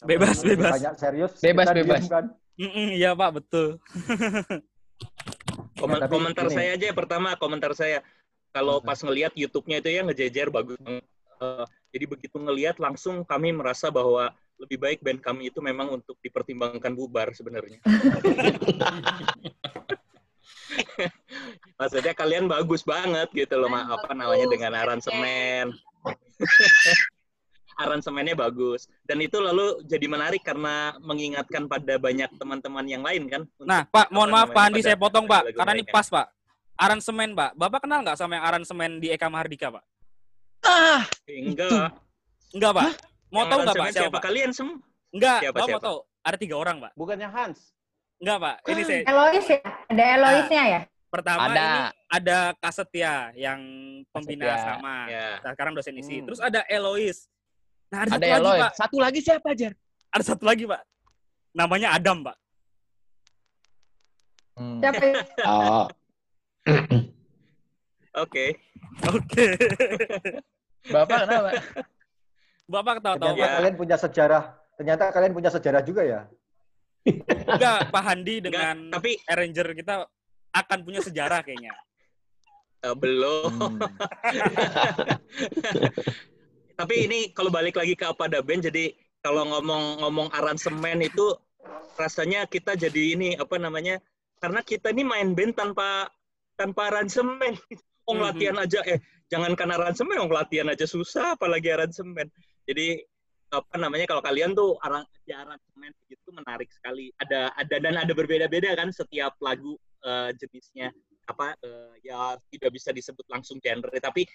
Bebas, 0.02 0.42
bebas. 0.42 0.72
Tanya 0.78 0.92
serius. 0.98 1.32
Bebas, 1.38 1.66
kita 1.70 1.76
bebas. 1.78 2.00
diem 2.02 2.10
kan. 2.10 2.24
Iya 2.98 3.10
Pak, 3.14 3.30
betul. 3.38 3.78
Komen- 5.78 5.98
Ya, 5.98 6.04
tapi 6.06 6.12
komentar 6.12 6.46
ini- 6.50 6.54
saya 6.54 6.68
aja 6.74 6.84
ya 6.90 6.94
pertama, 6.94 7.28
komentar 7.38 7.72
saya. 7.72 8.02
Kalau 8.52 8.84
pas 8.84 9.00
ngelihat 9.00 9.32
YouTube-nya 9.32 9.80
itu 9.80 9.88
ya 9.88 10.04
ngejejer 10.04 10.52
bagus. 10.52 10.76
banget. 10.76 11.04
Eh, 11.42 11.64
jadi 11.96 12.04
begitu 12.06 12.36
ngelihat 12.38 12.76
langsung 12.78 13.24
kami 13.24 13.50
merasa 13.50 13.90
bahwa 13.90 14.30
lebih 14.60 14.78
baik 14.78 15.02
band 15.02 15.18
kami 15.18 15.50
itu 15.50 15.58
memang 15.58 15.90
untuk 15.90 16.14
dipertimbangkan 16.22 16.94
bubar 16.94 17.34
sebenarnya. 17.34 17.82
Maksudnya 21.80 22.14
kalian 22.14 22.46
bagus 22.46 22.86
banget 22.86 23.26
gitu 23.34 23.58
loh, 23.58 23.66
Ma- 23.66 23.90
apa 23.90 24.14
namanya 24.14 24.46
dengan 24.46 24.70
aransemen. 24.78 25.74
Aransemennya 27.72 28.36
bagus 28.36 28.84
dan 29.08 29.16
itu 29.24 29.40
lalu 29.40 29.80
jadi 29.88 30.04
menarik 30.04 30.44
karena 30.44 30.92
mengingatkan 31.00 31.64
pada 31.66 31.96
banyak 31.96 32.28
teman-teman 32.36 32.84
yang 32.84 33.00
lain 33.00 33.24
kan. 33.32 33.48
Nah, 33.64 33.88
Pak, 33.88 34.12
mohon 34.12 34.28
maaf 34.28 34.52
Pak 34.52 34.62
Andi 34.68 34.84
saya 34.84 34.92
potong 34.92 35.24
Pak, 35.24 35.56
karena 35.56 35.72
ini 35.80 35.84
pas 35.88 36.04
Pak. 36.04 36.41
Aransemen 36.82 37.30
Pak, 37.32 37.54
Bapak 37.54 37.80
kenal 37.80 38.02
nggak 38.02 38.18
sama 38.18 38.34
yang 38.34 38.44
aransemen 38.44 38.98
di 38.98 39.08
Eka 39.08 39.30
Mahardika 39.30 39.70
Pak? 39.70 39.84
Ah, 40.62 41.06
Enggak. 41.24 41.94
Enggak 42.50 42.72
Pak. 42.72 42.86
Mau 43.30 43.40
Yang 43.40 43.48
tahu 43.48 43.58
nggak 43.60 43.74
Pak 43.74 43.86
siapa? 43.86 43.98
siapa 44.02 44.12
Pak? 44.12 44.22
kalian 44.22 44.50
sem? 44.50 44.68
Enggak, 45.12 45.38
Siapa, 45.40 45.54
Bapak 45.54 45.62
mau 45.62 45.70
siapa? 45.70 45.86
tahu. 45.86 45.98
Ada 46.22 46.36
tiga 46.36 46.54
orang 46.56 46.76
Pak. 46.78 46.92
Bukannya 46.94 47.28
Hans? 47.28 47.58
Enggak 48.18 48.38
Pak, 48.38 48.54
ini 48.68 48.82
saya 48.82 49.00
Elois 49.04 49.46
ya? 49.46 49.58
Ada 49.88 50.02
Eloisnya 50.12 50.64
ya? 50.68 50.80
pertama 51.06 51.44
Ada. 51.44 51.60
ini 51.60 51.80
ada 52.08 52.38
Kasetia 52.56 53.14
yang 53.36 53.60
pembina 54.08 54.48
Kasetia. 54.48 54.64
sama. 54.66 54.94
Ya. 55.06 55.28
Nah, 55.38 55.50
sekarang 55.52 55.72
dosen 55.76 55.94
isi. 55.94 56.16
Hmm. 56.18 56.26
Terus 56.26 56.40
ada 56.40 56.60
Elois. 56.66 57.18
Nah, 57.92 57.98
ada, 58.00 58.10
ada 58.10 58.16
satu 58.16 58.24
lagi 58.24 58.40
Eloy. 58.40 58.58
Pak. 58.58 58.72
Satu 58.72 58.96
lagi 58.96 59.20
siapa, 59.20 59.48
Jar? 59.52 59.72
Ada 60.08 60.24
satu 60.24 60.44
lagi 60.48 60.64
Pak. 60.64 60.80
Namanya 61.52 61.88
Adam 61.92 62.24
Pak. 62.24 62.36
Hmm. 64.54 64.80
Siapa 64.80 65.02
itu? 65.04 65.20
Oh. 65.44 65.86
Oke. 68.22 68.46
Oke. 69.08 69.46
Bapak 70.92 71.18
kenapa? 71.26 71.50
Bapak 72.68 72.96
tahu-tahu 73.02 73.34
Ternyata 73.34 73.48
Pak. 73.48 73.56
kalian 73.58 73.76
punya 73.76 73.96
sejarah. 73.98 74.44
Ternyata 74.76 75.04
kalian 75.12 75.32
punya 75.36 75.50
sejarah 75.52 75.82
juga 75.84 76.02
ya. 76.04 76.20
Enggak, 77.50 77.90
Pak 77.90 78.02
Handi 78.06 78.38
dengan 78.38 78.76
Enggak, 78.78 78.92
tapi 78.94 79.10
arranger 79.26 79.68
kita 79.74 79.94
akan 80.52 80.78
punya 80.86 81.00
sejarah 81.02 81.40
kayaknya. 81.42 81.74
eh, 82.82 82.94
belum. 82.98 83.78
Hmm. 83.78 83.78
Tapi 86.78 86.94
ini 87.06 87.30
kalau 87.30 87.52
balik 87.52 87.78
lagi 87.78 87.94
ke 87.94 88.02
apa 88.02 88.26
ada 88.26 88.42
band, 88.42 88.66
jadi 88.66 88.90
kalau 89.22 89.46
ngomong-ngomong 89.46 90.34
aransemen 90.34 91.04
itu 91.06 91.30
rasanya 91.94 92.42
kita 92.50 92.74
jadi 92.74 93.14
ini 93.14 93.38
apa 93.38 93.54
namanya? 93.60 94.02
Karena 94.42 94.66
kita 94.66 94.90
ini 94.90 95.06
main 95.06 95.30
band 95.30 95.54
tanpa 95.54 96.10
tanpa 96.62 96.94
aransemen. 96.94 97.58
Oh 98.02 98.18
Mhm. 98.18 98.34
latihan 98.34 98.56
aja 98.58 98.82
eh 98.82 98.98
jangankan 99.30 99.78
aransemen, 99.78 100.18
oh 100.18 100.26
latihan 100.26 100.66
aja 100.66 100.90
susah 100.90 101.38
apalagi 101.38 101.70
aransemen. 101.70 102.26
Jadi 102.66 102.98
apa 103.54 103.78
namanya 103.78 104.10
kalau 104.10 104.18
kalian 104.18 104.58
tuh 104.58 104.74
arang 104.82 105.06
di 105.22 105.30
aransemen 105.30 105.94
itu 106.10 106.28
menarik 106.34 106.66
sekali. 106.74 107.14
Ada 107.22 107.54
ada 107.54 107.76
dan 107.78 107.94
ada 108.02 108.10
berbeda-beda 108.10 108.74
kan 108.74 108.90
setiap 108.90 109.38
lagu 109.38 109.78
eh, 110.02 110.34
jenisnya 110.34 110.90
apa 111.30 111.54
eh, 111.62 111.94
ya 112.02 112.34
tidak 112.50 112.74
bisa 112.74 112.90
disebut 112.90 113.22
langsung 113.30 113.62
genre 113.62 113.94
tapi 114.02 114.26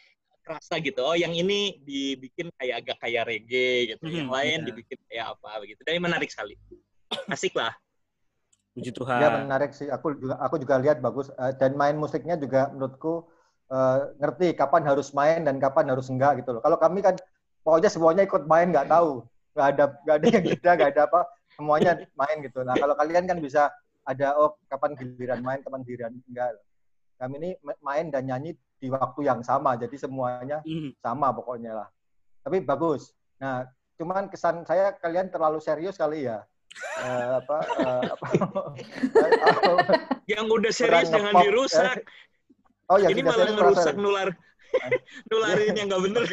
kerasa 0.47 0.79
gitu. 0.79 1.03
Oh, 1.03 1.11
yang 1.19 1.35
ini 1.35 1.75
dibikin 1.83 2.47
kayak 2.55 2.87
agak 2.87 2.97
kayak 3.03 3.27
reggae 3.27 3.99
gitu. 3.99 4.03
Yang 4.07 4.31
Mhm, 4.31 4.35
lain 4.39 4.59
iya. 4.63 4.67
dibikin 4.71 4.99
kayak 5.11 5.25
apa 5.35 5.59
begitu. 5.59 5.83
Dan 5.83 5.99
menarik 5.99 6.31
sekali. 6.31 6.55
Asik 7.27 7.51
lah. 7.51 7.75
Puji 8.77 8.91
Ya 8.93 8.93
Tuhan. 8.93 9.49
menarik 9.49 9.71
sih. 9.73 9.87
Aku 9.89 10.13
juga 10.13 10.35
aku 10.37 10.55
juga 10.61 10.75
lihat 10.77 10.97
bagus 11.01 11.27
Eh, 11.33 11.53
dan 11.57 11.73
main 11.73 11.97
musiknya 11.97 12.37
juga 12.37 12.69
menurutku 12.69 13.25
eh, 13.73 13.97
ngerti 14.21 14.53
kapan 14.55 14.83
harus 14.85 15.11
main 15.17 15.41
dan 15.43 15.57
kapan 15.57 15.85
harus 15.91 16.07
enggak 16.13 16.39
gitu 16.45 16.55
loh. 16.55 16.61
Kalau 16.61 16.77
kami 16.77 17.01
kan 17.01 17.15
pokoknya 17.65 17.89
semuanya 17.91 18.23
ikut 18.23 18.43
main 18.47 18.69
nggak 18.71 18.87
tahu, 18.87 19.25
nggak 19.57 19.67
ada 19.75 19.83
nggak 20.05 20.15
ada 20.21 20.27
yang 20.31 20.43
jeda, 20.45 20.71
nggak 20.77 20.89
ada 20.95 21.01
apa, 21.09 21.19
semuanya 21.57 21.91
main 22.15 22.37
gitu. 22.45 22.59
Nah 22.63 22.75
kalau 22.77 22.95
kalian 22.95 23.25
kan 23.27 23.37
bisa 23.41 23.73
ada 24.07 24.27
oh 24.39 24.55
kapan 24.71 24.95
giliran 24.95 25.41
main, 25.43 25.59
kapan 25.65 25.81
giliran 25.83 26.13
enggak. 26.29 26.55
Kami 27.17 27.35
ini 27.41 27.49
ma- 27.65 27.81
main 27.81 28.07
dan 28.13 28.23
nyanyi 28.29 28.53
di 28.77 28.87
waktu 28.93 29.25
yang 29.25 29.41
sama, 29.41 29.73
jadi 29.73 29.95
semuanya 29.97 30.61
Mhm. 30.61 31.01
sama 31.01 31.33
pokoknya 31.33 31.73
lah. 31.73 31.87
Tapi 32.45 32.61
bagus. 32.61 33.13
Nah, 33.41 33.65
cuman 33.97 34.29
kesan 34.29 34.63
saya 34.69 34.93
kalian 34.97 35.29
terlalu 35.33 35.59
serius 35.61 35.97
kali 35.97 36.29
ya. 36.29 36.45
Eh, 36.97 37.29
apa, 37.41 37.57
eh, 37.77 38.01
apa 38.09 38.27
Yang 40.25 40.45
udah 40.49 40.71
serius 40.73 41.09
Kurang 41.09 41.13
jangan 41.13 41.33
dirusak. 41.45 41.97
Oh 42.87 42.97
ya, 42.97 43.11
ini 43.11 43.21
malah 43.21 43.51
ngerusak 43.51 43.95
nular 43.99 44.31
nularin 45.31 45.75
yang 45.75 45.87
nggak 45.87 46.03
bener. 46.03 46.23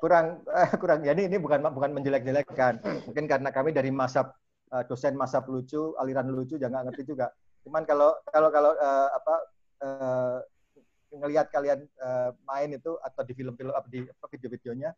Kurang 0.00 0.44
eh, 0.48 0.70
kurang 0.80 1.00
ya 1.04 1.12
ini 1.16 1.28
ini 1.28 1.36
bukan 1.40 1.64
bukan 1.72 1.90
menjelek-jelekkan. 1.96 2.80
Mungkin 3.08 3.24
karena 3.28 3.48
kami 3.52 3.72
dari 3.72 3.92
masa 3.92 4.32
eh, 4.72 4.84
dosen 4.88 5.16
masa 5.16 5.40
lucu, 5.44 5.96
aliran 6.00 6.28
lucu 6.32 6.56
jangan 6.56 6.88
ngerti 6.88 7.12
juga. 7.12 7.30
Cuman 7.62 7.86
kalau 7.86 8.16
kalau 8.28 8.48
kalau 8.50 8.72
eh, 8.76 9.08
apa 9.14 9.34
eh, 9.84 10.38
ngelihat 11.12 11.52
kalian 11.52 11.80
eh, 11.84 12.30
main 12.48 12.70
itu 12.72 12.96
atau 13.00 13.22
di 13.24 13.32
film-film 13.36 13.72
apa 13.72 13.86
di 13.88 14.04
video-videonya 14.08 14.90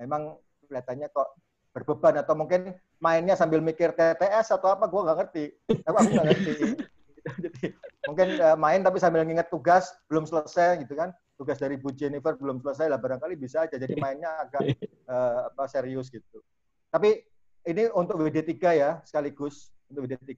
memang 0.00 0.36
kelihatannya 0.64 1.08
kok 1.12 1.28
berbeban 1.72 2.18
atau 2.18 2.34
mungkin 2.34 2.74
mainnya 2.98 3.38
sambil 3.38 3.62
mikir 3.62 3.94
TTS 3.94 4.56
atau 4.56 4.74
apa 4.74 4.88
gua 4.88 5.08
nggak 5.08 5.18
ngerti. 5.24 5.44
Aku 5.86 5.96
aku 5.96 6.10
nggak 6.10 6.28
ngerti. 6.32 6.52
Jadi 7.44 7.64
mungkin 8.08 8.28
eh, 8.40 8.56
main 8.56 8.80
tapi 8.80 8.96
sambil 8.96 9.22
nginget 9.22 9.52
tugas 9.52 9.92
belum 10.08 10.24
selesai 10.24 10.80
gitu 10.82 10.96
kan. 10.96 11.12
Tugas 11.38 11.60
dari 11.60 11.78
Bu 11.78 11.94
Jennifer 11.94 12.34
belum 12.34 12.58
selesai 12.64 12.90
lah 12.90 12.98
barangkali 12.98 13.36
bisa 13.36 13.68
aja. 13.68 13.76
Jadi 13.76 13.94
mainnya 14.00 14.42
agak 14.42 14.64
eh, 15.12 15.40
apa 15.52 15.64
serius 15.68 16.08
gitu. 16.08 16.40
Tapi 16.88 17.20
ini 17.68 17.84
untuk 17.92 18.16
WD3 18.22 18.52
ya 18.72 18.90
sekaligus 19.04 19.68
untuk 19.92 20.08
WD3 20.08 20.32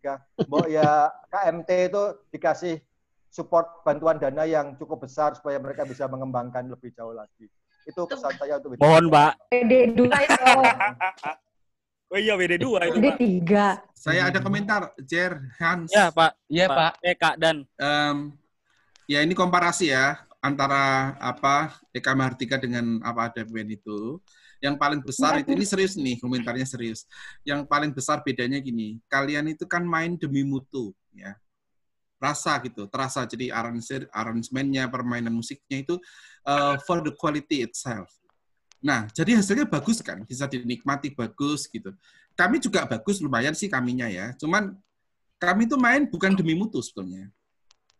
mau 0.50 0.66
ya 0.66 1.10
KMT 1.32 1.70
itu 1.90 2.02
dikasih 2.34 2.74
support 3.30 3.86
bantuan 3.86 4.18
dana 4.18 4.42
yang 4.42 4.74
cukup 4.74 5.06
besar 5.06 5.38
supaya 5.38 5.62
mereka 5.62 5.86
bisa 5.86 6.10
mengembangkan 6.10 6.66
lebih 6.66 6.90
jauh 6.90 7.14
lagi 7.14 7.46
itu 7.86 8.00
pesan 8.04 8.32
saya 8.36 8.54
untuk 8.60 8.76
WD3. 8.76 8.82
Mohon, 8.82 9.04
Pak. 9.08 9.32
PD 9.48 9.72
dua 9.96 10.16
itu. 10.20 10.44
Oh 12.10 12.18
iya 12.18 12.34
WD2 12.34 12.66
itu, 12.90 12.98
PD 12.98 13.06
Pak. 13.06 13.18
tiga. 13.22 13.66
Saya 13.94 14.26
ada 14.26 14.42
komentar, 14.42 14.90
Jer, 14.98 15.38
Hans. 15.62 15.94
Ya, 15.94 16.10
Pak. 16.10 16.34
Iya, 16.50 16.66
Pak. 16.66 16.92
Eka 17.06 17.38
dan 17.38 17.62
Em, 17.78 18.34
ya 19.06 19.22
ini 19.22 19.30
komparasi 19.30 19.94
ya 19.94 20.18
antara 20.42 21.14
apa 21.22 21.78
Eka 21.94 22.10
Mahardika 22.18 22.58
dengan 22.58 22.98
apa 23.06 23.30
ada 23.30 23.46
band 23.46 23.70
itu. 23.70 24.18
Yang 24.58 24.74
paling 24.76 25.00
besar 25.06 25.38
itu 25.38 25.54
ini 25.54 25.62
serius 25.64 25.94
nih 25.94 26.18
komentarnya 26.18 26.66
serius. 26.66 27.06
Yang 27.46 27.64
paling 27.70 27.94
besar 27.94 28.26
bedanya 28.26 28.58
gini, 28.58 28.98
kalian 29.06 29.46
itu 29.54 29.64
kan 29.64 29.86
main 29.86 30.18
demi 30.18 30.42
mutu 30.42 30.90
ya. 31.14 31.38
Rasa 32.20 32.58
gitu, 32.60 32.84
terasa 32.90 33.24
jadi 33.24 33.48
arranger, 33.48 34.04
arrangementnya, 34.12 34.84
permainan 34.92 35.32
musiknya 35.32 35.80
itu 35.80 35.96
eh, 36.46 36.76
for 36.86 37.04
the 37.04 37.12
quality 37.12 37.64
itself. 37.66 38.08
Nah, 38.80 39.04
jadi 39.12 39.36
hasilnya 39.36 39.68
bagus 39.68 40.00
kan, 40.00 40.24
bisa 40.24 40.48
dinikmati 40.48 41.12
bagus 41.12 41.68
gitu. 41.68 41.92
Kami 42.32 42.56
juga 42.56 42.88
bagus 42.88 43.20
lumayan 43.20 43.52
sih 43.52 43.68
kaminya 43.68 44.08
ya. 44.08 44.32
Cuman 44.40 44.72
kami 45.36 45.68
itu 45.68 45.76
main 45.76 46.08
bukan 46.08 46.32
demi 46.32 46.56
mutu 46.56 46.80
sebetulnya. 46.80 47.28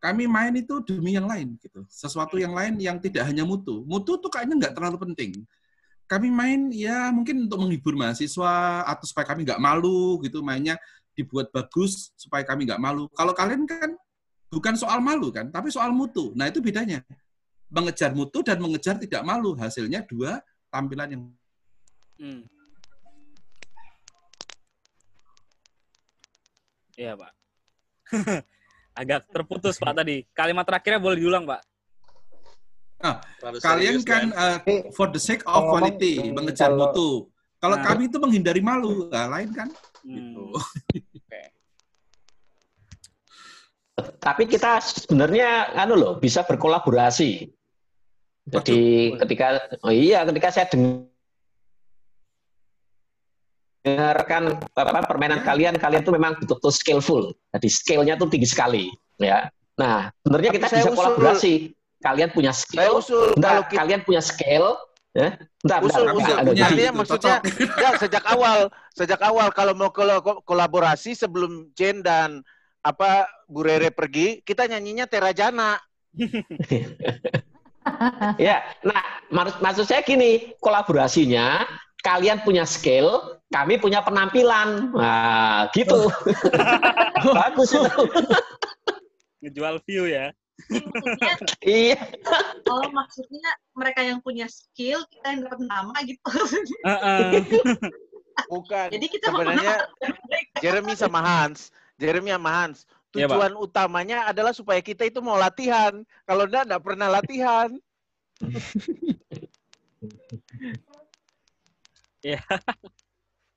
Kami 0.00 0.24
main 0.24 0.56
itu 0.56 0.80
demi 0.80 1.12
yang 1.12 1.28
lain 1.28 1.60
gitu. 1.60 1.84
Sesuatu 1.84 2.40
yang 2.40 2.56
lain 2.56 2.80
yang 2.80 2.96
tidak 2.96 3.28
hanya 3.28 3.44
mutu. 3.44 3.84
Mutu 3.84 4.16
tuh 4.16 4.32
kayaknya 4.32 4.56
nggak 4.56 4.74
terlalu 4.80 4.96
penting. 5.04 5.44
Kami 6.08 6.32
main 6.32 6.72
ya 6.72 7.12
mungkin 7.12 7.44
untuk 7.44 7.60
menghibur 7.60 7.92
mahasiswa 7.92 8.88
atau 8.88 9.04
supaya 9.04 9.28
kami 9.28 9.44
nggak 9.44 9.60
malu 9.60 10.16
gitu. 10.24 10.40
Mainnya 10.40 10.80
dibuat 11.12 11.52
bagus 11.52 12.16
supaya 12.16 12.40
kami 12.48 12.64
nggak 12.64 12.80
malu. 12.80 13.12
Kalau 13.12 13.36
kalian 13.36 13.68
kan 13.68 13.92
bukan 14.48 14.74
soal 14.80 15.04
malu 15.04 15.28
kan 15.28 15.52
tapi 15.52 15.68
soal 15.68 15.92
mutu. 15.92 16.32
Nah 16.32 16.48
itu 16.48 16.64
bedanya 16.64 17.04
mengejar 17.70 18.10
mutu 18.12 18.42
dan 18.42 18.58
mengejar 18.58 18.98
tidak 18.98 19.22
malu 19.22 19.54
hasilnya 19.54 20.02
dua 20.04 20.42
tampilan 20.68 21.08
yang 21.10 21.22
Hmm. 22.20 22.44
Iya, 26.92 27.16
Pak. 27.16 27.32
Agak 29.00 29.24
terputus, 29.32 29.80
Pak, 29.80 29.96
tadi. 29.96 30.28
Kalimat 30.36 30.68
terakhirnya 30.68 31.00
boleh 31.00 31.16
diulang, 31.16 31.48
Pak. 31.48 31.64
Terlalu 33.40 33.56
kalian 33.64 33.96
serius, 33.96 34.04
kan 34.04 34.24
uh, 34.36 34.60
for 34.92 35.08
the 35.08 35.16
sake 35.16 35.40
of 35.48 35.56
ngomong, 35.56 35.72
quality 35.72 36.20
hmm, 36.20 36.36
mengejar 36.36 36.68
kalau- 36.68 36.92
mutu 36.92 37.08
kalau 37.56 37.76
Nah. 37.80 37.84
kami 37.88 38.12
itu 38.12 38.16
menghindari 38.20 38.60
malu 38.60 39.08
nah, 39.08 39.24
lain 39.32 39.48
kan 39.56 39.68
Hmm. 40.04 40.12
gitu 40.12 40.44
Tapi 44.20 44.44
kita 44.44 44.80
sebenarnya 44.80 45.72
anu 45.76 45.96
loh 45.96 46.12
bisa 46.16 46.44
berkolaborasi. 46.44 47.48
Jadi 48.48 49.14
ketika 49.20 49.60
oh 49.84 49.92
iya 49.92 50.24
ketika 50.24 50.48
saya 50.48 50.66
dengarkan 53.84 54.56
apa 54.76 55.00
permainan 55.04 55.44
kalian 55.44 55.76
kalian 55.76 56.02
tuh 56.04 56.14
memang 56.16 56.36
betul-betul 56.40 56.72
skillful. 56.72 57.22
Jadi 57.52 57.68
skillnya 57.68 58.16
tuh 58.16 58.28
tinggi 58.32 58.48
sekali 58.48 58.88
ya. 59.20 59.48
Nah, 59.80 60.12
sebenarnya 60.24 60.50
kita 60.52 60.66
saya 60.68 60.82
bisa 60.84 60.90
usul- 60.92 60.98
kolaborasi. 60.98 61.54
Kalian 62.00 62.32
punya 62.32 62.48
Saya 62.56 62.64
skill, 62.64 62.92
usul 62.96 63.36
bentar, 63.36 63.60
kalau 63.60 63.64
kita 63.68 63.76
kalian 63.76 64.00
punya 64.08 64.22
skill, 64.24 64.72
ya. 65.12 65.36
Bentar, 65.60 65.84
bentar, 65.84 66.00
usul 66.00 66.04
bentar, 66.08 66.16
usul 66.16 66.36
punya 66.48 66.64
artinya 66.64 66.92
maksudnya 66.96 67.36
ya 67.76 67.90
sejak 68.00 68.24
awal 68.24 68.58
sejak 68.96 69.20
awal 69.20 69.48
kalau 69.52 69.76
mau 69.76 69.92
kol- 69.92 70.40
kolaborasi 70.48 71.12
sebelum 71.12 71.68
Jen 71.76 72.00
dan 72.00 72.40
apa 72.80 73.28
Bu 73.44 73.60
Rere 73.68 73.92
pergi 73.92 74.40
kita 74.40 74.64
nyanyinya 74.64 75.04
Terajana 75.04 75.76
Ya, 78.50 78.64
nah 78.86 79.02
maksud, 79.30 79.58
maksud 79.60 79.84
saya 79.88 80.02
gini, 80.04 80.54
kolaborasinya 80.62 81.66
kalian 82.00 82.40
punya 82.44 82.64
skill, 82.64 83.40
kami 83.52 83.76
punya 83.76 84.00
penampilan. 84.00 84.92
Nah, 84.92 85.68
gitu. 85.76 86.08
Bagus 87.36 87.76
itu. 87.76 88.02
Ngejual 89.44 89.80
view 89.88 90.04
ya. 90.08 90.32
Iya. 91.64 91.96
oh 92.68 92.84
maksudnya 92.92 93.48
mereka 93.72 94.04
yang 94.04 94.20
punya 94.20 94.44
skill, 94.44 95.00
kita 95.08 95.32
yang 95.32 95.40
dapat 95.48 95.60
nama 95.64 95.96
gitu. 96.04 96.20
Heeh. 96.84 97.40
bukan 98.48 98.88
Jadi 98.92 99.06
kita 99.08 99.32
sebenarnya 99.32 99.88
Jeremy 100.64 100.94
sama 100.96 101.20
Hans 101.20 101.72
Jeremy 102.00 102.32
sama 102.32 102.50
Hans 102.52 102.88
Iya, 103.10 103.26
Pak. 103.26 103.34
tujuan 103.34 103.54
utamanya 103.58 104.18
adalah 104.30 104.54
supaya 104.54 104.78
kita 104.78 105.02
itu 105.06 105.18
mau 105.18 105.34
latihan. 105.34 105.90
Kalau 106.22 106.46
enggak 106.46 106.70
enggak 106.70 106.84
pernah 106.84 107.08
latihan. 107.10 107.68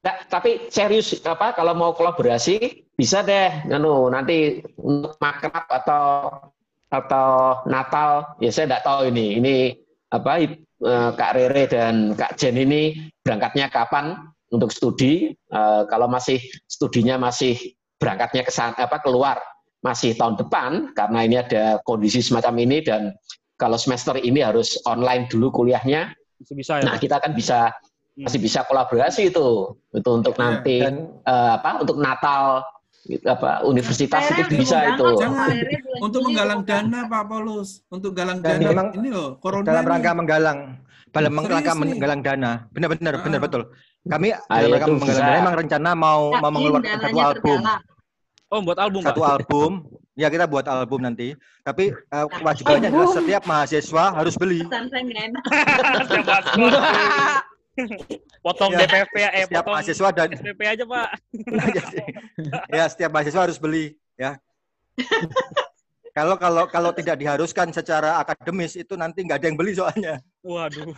Nah, 0.03 0.19
tapi 0.27 0.67
serius 0.67 1.15
apa 1.23 1.55
kalau 1.55 1.71
mau 1.71 1.95
kolaborasi 1.95 2.83
bisa 2.91 3.23
deh 3.23 3.71
anu 3.71 4.11
nanti 4.11 4.59
untuk 4.75 5.15
makrab 5.15 5.63
atau 5.71 6.03
atau 6.91 7.63
Natal. 7.71 8.35
Ya 8.43 8.51
saya 8.51 8.67
tidak 8.67 8.83
tahu 8.83 9.07
ini. 9.15 9.39
Ini 9.39 9.55
apa 10.11 10.43
eh, 10.43 11.09
Kak 11.15 11.31
Rere 11.39 11.63
dan 11.71 12.19
Kak 12.19 12.35
Jen 12.35 12.59
ini 12.59 12.99
berangkatnya 13.23 13.71
kapan 13.71 14.19
untuk 14.51 14.75
studi. 14.75 15.31
Eh, 15.31 15.83
kalau 15.87 16.11
masih 16.11 16.43
studinya 16.67 17.15
masih 17.15 17.55
berangkatnya 18.03 18.43
ke 18.43 18.51
sana, 18.51 18.75
apa 18.75 18.99
keluar 18.99 19.39
masih 19.79 20.15
tahun 20.15 20.35
depan 20.37 20.71
karena 20.91 21.19
ini 21.23 21.35
ada 21.39 21.63
kondisi 21.83 22.19
semacam 22.19 22.55
ini 22.59 22.79
dan 22.79 23.11
kalau 23.55 23.75
semester 23.75 24.15
ini 24.15 24.39
harus 24.39 24.75
online 24.83 25.27
dulu 25.27 25.51
kuliahnya 25.51 26.11
Bisa 26.39 26.53
bisa 26.53 26.73
ya. 26.79 26.83
nah 26.83 26.95
kita 26.95 27.19
kan 27.19 27.31
bisa 27.31 27.71
masih 28.13 28.39
bisa 28.39 28.63
kolaborasi 28.63 29.27
itu 29.27 29.47
itu 29.91 30.09
untuk 30.09 30.35
Iya. 30.35 30.41
nanti 30.43 30.77
Dan 30.79 30.95
eh, 31.23 31.51
apa 31.55 31.79
untuk 31.79 31.99
Natal 31.99 32.63
gitu, 33.03 33.23
apa 33.25 33.63
universitas 33.63 34.23
itu 34.29 34.43
bisa 34.53 34.77
mau 34.95 34.95
itu 34.95 35.05
Untuk 35.99 36.19
menggalang 36.23 36.63
mau 36.63 36.67
dana 36.67 36.99
Pak 37.05 37.23
Paulus, 37.27 37.69
untuk 37.87 38.11
galang 38.13 38.39
Dan 38.39 38.59
dana 38.59 38.69
memang 38.71 38.87
ini 38.95 39.09
loh, 39.11 39.35
corona 39.39 39.67
dalam 39.67 39.83
rangka 39.83 40.11
menggalang 40.13 40.59
dalam 41.11 41.31
rangka 41.37 41.73
menggalang 41.75 42.21
dana. 42.23 42.51
Benar-benar 42.71 43.13
benar 43.21 43.39
Ah. 43.39 43.43
betul. 43.43 43.61
Kami 44.03 44.27
Ah, 44.31 44.39
dalam 44.59 44.67
ya 44.67 44.73
rangka 44.73 44.87
menggalang 44.89 45.19
dana 45.21 45.39
emang 45.39 45.55
rencana 45.59 45.89
mau 45.91 46.21
mau 46.31 46.39
Yakin 46.39 46.53
mengeluarkan 46.55 46.97
satu 46.97 47.17
album. 47.19 47.59
tergalang. 47.59 47.81
Oh, 48.53 48.61
buat 48.61 48.77
album, 48.77 49.01
Pak. 49.01 49.17
Satu 49.17 49.25
album. 49.25 49.81
Ya 50.13 50.29
kita 50.29 50.45
buat 50.45 50.69
album 50.69 51.01
nanti. 51.01 51.33
Tapi 51.65 51.89
eh, 51.89 52.25
kewajibannya 52.37 52.93
adalah 52.93 53.09
setiap 53.09 53.49
mahasiswa 53.49 54.13
harus 54.13 54.37
beli. 54.37 54.61
Potong 58.45 58.77
Ya, 58.77 58.85
DPP 58.85 59.13
ya, 59.17 59.29
eh 59.33 59.49
Setiap 59.49 59.65
potong 59.65 59.81
mahasiswa 59.81 60.07
dan 60.13 60.29
SPP 60.37 60.61
aja, 60.61 60.85
Pak. 60.85 61.09
ya 62.77 62.85
setiap 62.85 63.09
mahasiswa 63.09 63.41
harus 63.49 63.57
beli 63.57 63.97
ya. 64.13 64.37
Kalau 66.13 66.37
kalau 66.37 66.69
kalau 66.69 66.93
tidak 66.93 67.17
diharuskan 67.17 67.73
secara 67.73 68.21
akademis 68.21 68.77
itu 68.77 68.93
nanti 68.93 69.25
nggak 69.25 69.41
ada 69.41 69.47
yang 69.49 69.57
beli 69.57 69.73
soalnya. 69.73 70.21
Waduh. 70.45 70.93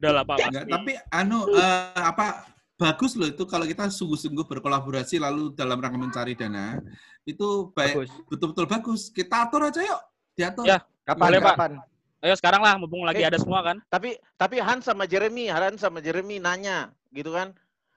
Ada 0.00 0.16
lah, 0.16 0.24
Pak. 0.24 0.36
Enggak, 0.48 0.64
pasti. 0.64 0.72
tapi 0.72 0.92
anu 1.12 1.44
eh, 1.60 1.92
apa 1.92 2.48
bagus 2.80 3.12
loh 3.12 3.28
itu 3.28 3.44
kalau 3.44 3.68
kita 3.68 3.92
sungguh-sungguh 3.92 4.48
berkolaborasi 4.48 5.20
lalu 5.20 5.52
dalam 5.52 5.76
rangka 5.76 6.00
mencari 6.00 6.32
dana 6.32 6.80
itu 7.28 7.68
baik 7.76 8.08
Bagus. 8.08 8.10
betul-betul 8.32 8.64
bagus. 8.64 9.00
Kita 9.12 9.44
atur 9.44 9.68
aja 9.68 9.84
yuk, 9.84 10.00
diatur. 10.32 10.64
Ya. 10.64 10.80
Kapan 11.04 11.20
Boleh, 11.28 11.40
Pak. 11.44 11.54
kapan? 11.54 11.72
Ayo 12.20 12.34
sekarang 12.36 12.60
lah, 12.60 12.76
mumpung 12.76 13.04
lagi 13.04 13.20
Eh. 13.20 13.28
ada 13.28 13.36
semua 13.36 13.60
kan. 13.60 13.76
tapi 13.88 14.16
tapi 14.36 14.56
Hans 14.60 14.84
sama 14.84 15.04
Jeremy 15.04 15.48
Hans 15.48 15.80
sama 15.80 16.00
Jeremy 16.00 16.36
nanya 16.36 16.88
gitu 17.10 17.32
kan 17.32 17.52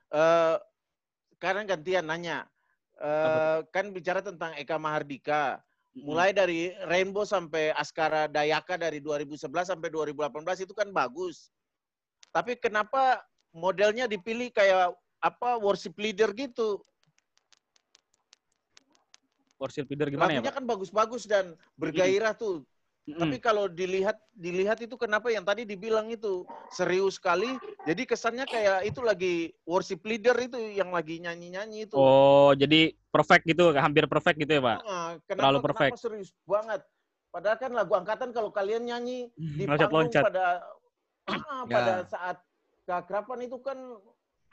eh 0.10 0.56
sekarang 1.36 1.64
gantian 1.66 2.04
nanya 2.04 2.44
eh 2.98 3.64
kan 3.72 3.88
bicara 3.90 4.20
tentang 4.20 4.52
Eka 4.56 4.76
Mahardika 4.76 5.60
mulai 5.94 6.32
dari 6.32 6.72
Rainbow 6.84 7.24
sampai 7.24 7.72
Askara 7.72 8.26
Dayaka 8.26 8.76
dari 8.76 8.98
2011 9.00 9.48
sampai 9.70 9.88
2018 9.88 10.20
itu 10.60 10.74
kan 10.74 10.90
bagus. 10.90 11.52
Tapi 12.32 12.58
kenapa 12.58 13.22
modelnya 13.54 14.10
dipilih 14.10 14.50
kayak 14.50 14.92
apa 15.22 15.62
worship 15.62 15.96
leader 15.96 16.34
gitu? 16.34 16.82
Worship 19.62 19.88
leader 19.88 20.12
gimana 20.12 20.34
ya, 20.34 20.42
Lagunya 20.42 20.52
Pak? 20.52 20.58
kan 20.60 20.66
bagus-bagus 20.68 21.24
dan 21.30 21.56
bergairah 21.80 22.36
tuh. 22.36 22.66
Mm-mm. 23.04 23.20
Tapi 23.20 23.38
kalau 23.44 23.68
dilihat 23.68 24.16
dilihat 24.32 24.80
itu 24.80 24.96
kenapa 24.96 25.28
yang 25.28 25.44
tadi 25.44 25.68
dibilang 25.68 26.08
itu 26.08 26.48
serius 26.72 27.20
sekali. 27.20 27.60
Jadi 27.84 28.08
kesannya 28.08 28.48
kayak 28.48 28.88
itu 28.88 29.00
lagi 29.04 29.52
worship 29.68 30.00
leader 30.08 30.36
itu 30.40 30.56
yang 30.72 30.88
lagi 30.92 31.20
nyanyi-nyanyi 31.20 31.88
itu. 31.88 32.00
Oh, 32.00 32.56
jadi 32.56 32.96
perfect 33.12 33.44
gitu, 33.44 33.76
hampir 33.76 34.08
perfect 34.08 34.40
gitu 34.40 34.56
ya, 34.56 34.62
Pak? 34.64 34.78
Ah, 34.88 35.12
kenapa, 35.28 35.40
terlalu 35.44 35.60
perfect. 35.68 35.92
Kenapa 35.92 36.00
serius 36.00 36.30
banget? 36.48 36.82
Padahal 37.34 37.58
kan 37.60 37.72
lagu 37.76 37.94
angkatan 37.98 38.30
kalau 38.32 38.50
kalian 38.56 38.88
nyanyi 38.88 39.28
di 39.36 39.68
panggung 39.68 40.08
Loncat-loncat. 40.08 40.24
pada 40.24 40.44
ah, 41.28 41.64
Ya. 41.68 41.76
pada 41.76 41.94
saat 42.08 42.38
keakraban 42.84 43.40
itu 43.42 43.58
kan 43.60 43.78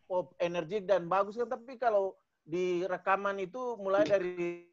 pop 0.05 0.35
energik 0.37 0.85
dan 0.85 1.07
bagus 1.07 1.35
kan 1.35 1.47
tapi 1.47 1.75
kalau 1.77 2.15
di 2.43 2.83
rekaman 2.83 3.39
itu 3.39 3.77
mulai 3.77 4.03
dari 4.03 4.65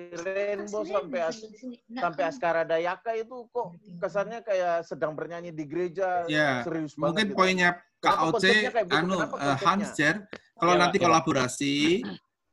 Rainbow 0.00 0.82
sampai 0.82 1.20
as- 1.22 1.44
sampai 1.92 2.22
Askara 2.24 2.62
Dayaka 2.64 3.12
itu 3.14 3.44
kok 3.48 3.68
kesannya 4.00 4.40
kayak 4.40 4.82
sedang 4.82 5.12
bernyanyi 5.12 5.52
di 5.52 5.68
gereja 5.68 6.24
Ya, 6.24 6.64
serius 6.64 6.96
Mungkin 6.96 7.12
banget 7.12 7.26
gitu. 7.28 7.36
poinnya 7.36 7.70
KOC 8.00 8.44
begitu? 8.64 8.96
anu 8.96 9.14
Kenapa 9.20 9.36
eh, 9.36 9.40
konsepnya? 9.44 9.60
Hans 9.60 9.88
Jer, 9.92 10.16
kalau 10.56 10.72
Iya, 10.74 10.80
nanti 10.80 10.96
Pak. 10.96 11.04
kolaborasi 11.04 11.74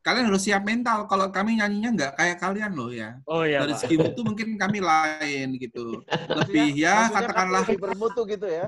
kalian 0.03 0.26
harus 0.27 0.44
siap 0.44 0.64
mental. 0.64 1.03
Kalau 1.07 1.27
kami 1.31 1.60
nyanyinya 1.60 1.89
nggak 1.95 2.11
kayak 2.15 2.38
kalian 2.39 2.72
loh 2.76 2.91
ya. 2.91 3.15
Oh 3.23 3.44
iya, 3.44 3.64
Dari 3.64 3.76
segi 3.76 3.95
mutu 3.95 4.23
mungkin 4.23 4.56
kami 4.56 4.80
lain 4.80 5.56
gitu. 5.56 6.03
Lebih 6.44 6.68
Maksudnya- 6.68 6.76
ya 6.76 6.95
maksudnya 6.99 7.15
katakanlah 7.15 7.61
lebih 7.64 7.80
bermutu 7.80 8.22
gitu 8.27 8.48
ya. 8.48 8.68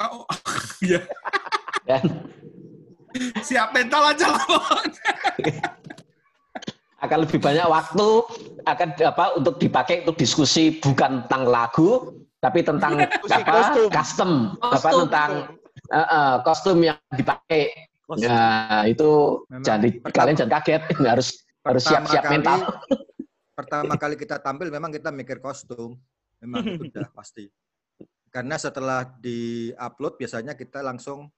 Oh, 0.00 0.26
ya 0.84 1.00
Dan 1.84 2.02
siap 3.40 3.70
mental 3.70 4.02
aja 4.08 4.26
lah. 4.28 4.42
Akan 6.98 7.20
lebih 7.20 7.36
banyak 7.36 7.68
waktu 7.68 8.06
akan 8.64 8.88
apa 9.04 9.24
untuk 9.36 9.60
dipakai 9.60 10.00
untuk 10.02 10.16
diskusi 10.16 10.80
bukan 10.80 11.28
tentang 11.28 11.44
lagu 11.44 12.16
tapi 12.40 12.64
tentang 12.64 12.96
Diskusi 12.96 13.36
apa 13.38 13.52
kostum. 13.52 13.88
custom 13.90 14.30
apa 14.58 14.72
Kostum. 14.80 14.98
tentang 15.04 15.30
eh, 15.86 16.00
eh, 16.00 16.34
kostum 16.40 16.78
yang 16.80 16.96
dipakai 17.10 17.92
Nah, 18.04 18.84
itu 18.84 19.40
Memang 19.48 19.64
jangan 19.64 19.80
di- 19.80 19.96
pertama- 19.96 20.12
kalian 20.14 20.36
jangan 20.36 20.52
kaget 20.54 20.82
harus 21.02 21.28
harus 21.62 21.82
siap-siap 21.82 22.20
kali- 22.22 22.32
mental. 22.36 22.58
Pertama 23.54 23.92
kali 23.96 24.14
kita 24.14 24.36
tampil 24.38 24.68
memang 24.68 24.92
kita 24.92 25.08
mikir 25.08 25.40
kostum. 25.40 25.96
Memang 26.36 26.60
itu 26.68 26.84
udah 26.84 27.08
pasti. 27.10 27.48
Karena 28.34 28.58
setelah 28.58 29.06
di-upload 29.22 30.18
biasanya 30.18 30.58
kita 30.58 30.82
langsung 30.82 31.30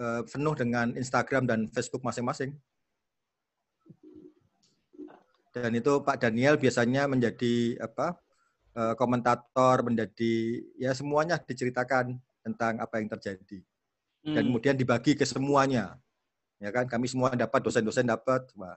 eh, 0.00 0.24
penuh 0.24 0.56
dengan 0.56 0.96
Instagram 0.96 1.44
dan 1.44 1.68
Facebook 1.68 2.00
masing-masing. 2.00 2.56
Dan 5.52 5.76
itu 5.76 6.00
Pak 6.00 6.24
Daniel 6.24 6.56
biasanya 6.56 7.04
menjadi 7.04 7.76
apa 7.84 8.16
eh, 8.72 8.94
komentator, 8.96 9.84
menjadi 9.84 10.64
ya 10.80 10.96
semuanya 10.96 11.36
diceritakan 11.36 12.16
tentang 12.40 12.80
apa 12.80 12.96
yang 12.96 13.12
terjadi. 13.12 13.60
Dan 14.24 14.40
Hmm. 14.40 14.46
kemudian 14.48 14.72
dibagi 14.72 15.12
ke 15.20 15.28
semuanya. 15.28 16.00
Ya 16.58 16.72
kan, 16.74 16.88
kami 16.88 17.06
semua 17.06 17.36
dapat, 17.36 17.60
dosen-dosen 17.60 18.08
dapat. 18.08 18.48
Wah. 18.56 18.74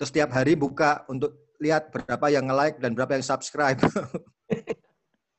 Terus 0.00 0.08
setiap 0.10 0.32
hari 0.32 0.56
buka 0.56 1.04
untuk 1.12 1.36
lihat 1.60 1.92
berapa 1.92 2.26
yang 2.32 2.48
nge-like 2.48 2.80
dan 2.80 2.96
berapa 2.96 3.20
yang 3.20 3.24
subscribe. 3.24 3.78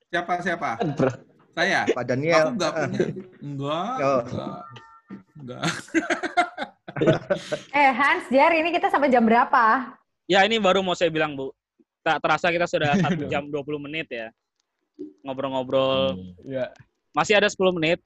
Siapa 0.08 0.40
siapa? 0.40 0.70
Ber- 0.96 1.20
Saya. 1.52 1.84
Pak 1.90 1.98
Aku 1.98 2.08
Daniel. 2.08 2.44
nggak 2.54 2.72
punya. 2.72 3.00
Enggak. 3.42 3.96
Oh. 4.00 4.22
Enggak. 4.24 4.62
Enggak. 5.38 5.64
Eh 7.70 7.92
Hans, 7.94 8.26
Jer, 8.26 8.58
ini 8.58 8.74
kita 8.74 8.90
sampai 8.90 9.14
jam 9.14 9.22
berapa? 9.22 9.94
Ya, 10.26 10.42
ini 10.42 10.58
baru 10.58 10.82
mau 10.82 10.98
saya 10.98 11.14
bilang, 11.14 11.38
Bu. 11.38 11.54
Tak 12.02 12.26
terasa 12.26 12.50
kita 12.50 12.66
sudah 12.66 12.98
satu 13.06 13.30
jam 13.30 13.46
20 13.46 13.86
menit 13.86 14.10
ya. 14.10 14.34
Ngobrol-ngobrol. 15.22 16.18
Ya. 16.42 16.74
Masih 17.14 17.38
ada 17.38 17.46
10 17.46 17.54
menit 17.78 18.02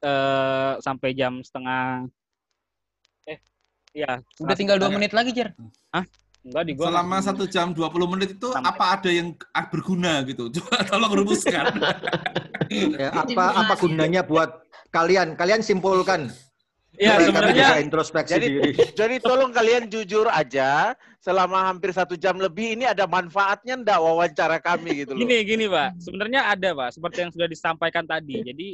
eh, 0.00 0.72
sampai 0.80 1.12
jam 1.12 1.44
setengah 1.44 2.08
eh 3.28 3.36
ya 3.92 4.24
Udah 4.40 4.56
tinggal 4.56 4.80
dua 4.80 4.88
menit 4.88 5.12
lagi, 5.12 5.36
Jer. 5.36 5.52
Hah? 5.92 6.08
Enggak 6.40 6.62
di 6.64 6.72
gua. 6.72 6.84
Selama 6.88 7.16
satu 7.20 7.44
jam 7.44 7.76
20 7.76 8.12
menit 8.16 8.30
itu 8.40 8.48
Sampai. 8.48 8.72
apa 8.72 8.84
ada 8.96 9.10
yang 9.12 9.36
ah, 9.52 9.66
berguna 9.68 10.24
gitu? 10.24 10.48
Coba 10.56 10.76
tolong 10.88 11.12
rumuskan. 11.24 11.64
Ya, 12.72 13.08
apa 13.20 13.44
apa 13.60 13.74
gunanya 13.76 14.24
buat 14.24 14.64
kalian? 14.88 15.36
Kalian 15.36 15.60
simpulkan. 15.60 16.32
Iya, 17.00 17.16
kami 17.16 17.24
sebenarnya 17.32 17.68
introspeksi 17.80 18.32
Jadi, 18.36 18.46
diri. 18.50 18.70
jadi 19.00 19.16
tolong 19.24 19.56
kalian 19.56 19.88
jujur 19.88 20.28
aja, 20.28 20.92
selama 21.16 21.72
hampir 21.72 21.96
satu 21.96 22.12
jam 22.12 22.36
lebih 22.36 22.76
ini 22.76 22.84
ada 22.84 23.08
manfaatnya 23.08 23.80
ndak 23.80 23.96
wawancara 24.04 24.60
kami 24.60 25.06
gitu 25.06 25.16
loh. 25.16 25.24
Gini, 25.24 25.40
gini 25.48 25.64
Pak. 25.64 25.96
Sebenarnya 25.96 26.52
ada 26.52 26.76
Pak, 26.76 27.00
seperti 27.00 27.24
yang 27.24 27.32
sudah 27.32 27.48
disampaikan 27.48 28.04
tadi. 28.04 28.44
Jadi 28.44 28.68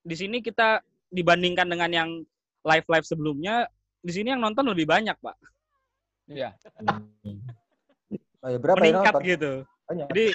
di 0.00 0.14
sini 0.16 0.40
kita 0.40 0.80
dibandingkan 1.12 1.68
dengan 1.68 1.90
yang 1.92 2.10
live-live 2.64 3.04
sebelumnya, 3.04 3.68
di 4.00 4.12
sini 4.14 4.32
yang 4.32 4.40
nonton 4.40 4.64
lebih 4.72 4.88
banyak 4.88 5.18
Pak. 5.20 5.36
Iya. 6.26 6.50
Oh, 8.42 8.48
ya, 8.50 8.58
berapa 8.58 8.78
yang 8.82 9.02
Meningkat 9.02 9.14
nonton? 9.14 9.30
gitu. 9.30 9.52
Banyak. 9.86 10.06
Jadi 10.12 10.26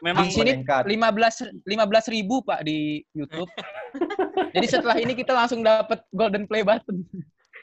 memang 0.00 0.26
Di 0.28 0.32
sini. 0.32 0.50
15 0.64 1.64
15 1.64 2.14
ribu 2.14 2.36
Pak 2.44 2.60
di 2.64 3.02
YouTube. 3.12 3.50
Jadi 4.54 4.66
setelah 4.68 4.96
ini 4.96 5.12
kita 5.12 5.32
langsung 5.36 5.60
dapat 5.60 6.00
golden 6.12 6.44
play 6.48 6.64
button. 6.64 7.04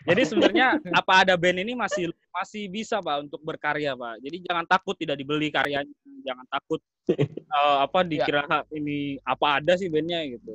Jadi 0.05 0.21
sebenarnya 0.21 0.77
apa 0.93 1.25
ada 1.25 1.33
band 1.33 1.57
ini 1.65 1.73
masih 1.73 2.13
masih 2.29 2.69
bisa 2.69 3.01
pak 3.01 3.25
untuk 3.25 3.41
berkarya 3.41 3.97
pak. 3.97 4.21
Jadi 4.21 4.45
jangan 4.45 4.65
takut 4.69 4.93
tidak 4.93 5.17
dibeli 5.17 5.49
karyanya, 5.49 5.89
jangan 6.21 6.45
takut 6.45 6.77
eh, 7.09 7.77
apa 7.81 8.05
dikira 8.05 8.45
ini 8.69 9.17
apa 9.25 9.57
ada 9.57 9.73
sih 9.73 9.89
bandnya 9.89 10.21
gitu. 10.29 10.53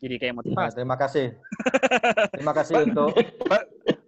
Jadi 0.00 0.14
kayak 0.22 0.32
Nah, 0.32 0.38
motivasi. 0.38 0.74
terima 0.78 0.96
kasih. 0.96 1.26
Terima 2.30 2.52
kasih 2.54 2.74
untuk 2.86 3.10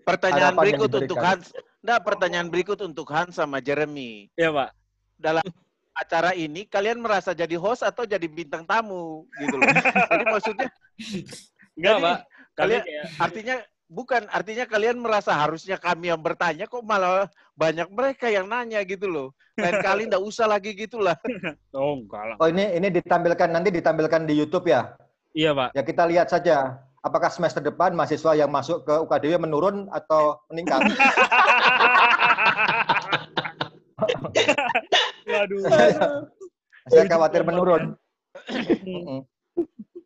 Pertanyaan 0.06 0.54
berikut 0.54 0.88
untuk 0.94 1.10
diberikan. 1.10 1.42
Hans. 1.42 1.50
Nggak, 1.82 2.00
pertanyaan 2.06 2.48
berikut 2.48 2.78
untuk 2.86 3.10
Hans 3.10 3.36
sama 3.36 3.58
Jeremy. 3.58 4.30
Ya 4.38 4.54
pak. 4.54 4.70
Dalam 5.18 5.42
acara 5.92 6.32
ini 6.32 6.64
kalian 6.64 7.02
merasa 7.02 7.34
jadi 7.36 7.58
host 7.58 7.84
atau 7.84 8.06
jadi 8.06 8.24
bintang 8.24 8.62
tamu 8.64 9.26
gitu 9.42 9.54
loh. 9.58 9.66
Jadi 10.08 10.24
maksudnya 10.24 10.68
Enggak 11.76 11.96
Jadi, 11.98 12.04
pak. 12.04 12.18
Kami 12.52 12.58
kalian 12.60 12.82
kayak 12.84 13.06
artinya 13.16 13.56
bukan 13.88 14.22
artinya 14.28 14.64
kalian 14.68 14.96
merasa 15.00 15.32
harusnya 15.36 15.76
kami 15.80 16.12
yang 16.12 16.20
bertanya 16.20 16.64
kok 16.68 16.84
malah 16.84 17.28
banyak 17.56 17.88
mereka 17.88 18.28
yang 18.28 18.46
nanya 18.48 18.80
gitu 18.84 19.08
loh. 19.08 19.28
Lain 19.56 19.80
kali 19.80 20.02
nggak 20.08 20.22
usah 20.22 20.46
lagi 20.48 20.76
gitulah. 20.76 21.16
oh 21.76 21.96
enggak 21.98 22.22
lah. 22.32 22.36
Oh 22.40 22.48
ini 22.48 22.76
ini 22.76 22.88
ditampilkan 22.92 23.48
nanti 23.50 23.68
ditampilkan 23.72 24.22
di 24.28 24.34
YouTube 24.36 24.68
ya. 24.68 24.92
Iya 25.32 25.56
pak. 25.56 25.68
Ya 25.72 25.82
kita 25.82 26.02
lihat 26.08 26.28
saja 26.28 26.76
apakah 27.02 27.28
semester 27.28 27.58
depan 27.58 27.92
mahasiswa 27.92 28.32
yang 28.38 28.48
masuk 28.48 28.86
ke 28.86 28.94
UKDW 28.94 29.42
menurun 29.42 29.90
atau 29.90 30.38
meningkat. 30.48 30.80
Waduh. 35.26 35.60
Saya 36.90 37.06
khawatir 37.06 37.42
menurun. 37.46 37.94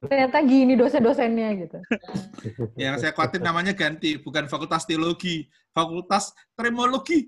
Ternyata 0.07 0.39
gini 0.45 0.77
dosen-dosennya 0.77 1.49
gitu. 1.57 1.79
Yang 2.77 3.01
saya 3.01 3.13
khawatir 3.17 3.41
namanya 3.41 3.73
ganti, 3.73 4.21
bukan 4.21 4.45
Fakultas 4.45 4.85
Teologi, 4.85 5.49
Fakultas 5.73 6.37
Tremologi. 6.53 7.27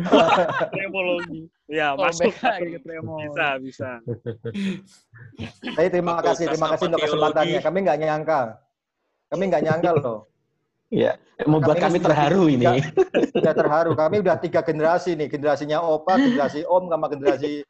Tremologi. 0.72 1.50
Ya 1.66 1.92
Oh, 1.98 2.06
masuk. 2.06 2.30
lagi 2.40 2.78
ke 2.78 2.80
tremor. 2.86 3.18
Bisa 3.26 3.46
bisa. 3.58 3.90
Saya 5.74 5.88
terima 5.90 6.22
kasih, 6.22 6.46
terima 6.54 6.68
kasih 6.72 6.86
untuk 6.94 7.02
kesempatannya. 7.02 7.58
Kami 7.58 7.78
nggak 7.84 7.98
nyangka. 8.06 8.40
Kami 9.30 9.42
nggak 9.46 9.62
nyangka 9.62 9.90
loh. 9.94 10.26
Ya, 10.90 11.14
membuat 11.46 11.78
Kami 11.78 11.98
kami 11.98 11.98
terharu 12.02 12.42
ini. 12.50 12.66
Sudah 13.30 13.54
terharu. 13.54 13.94
Kami 13.94 14.26
udah 14.26 14.42
tiga 14.42 14.58
generasi 14.66 15.14
nih. 15.14 15.30
Generasinya 15.30 15.78
Opa, 15.78 16.18
generasi 16.18 16.66
Om, 16.66 16.90
sama 16.90 17.06
generasi 17.06 17.62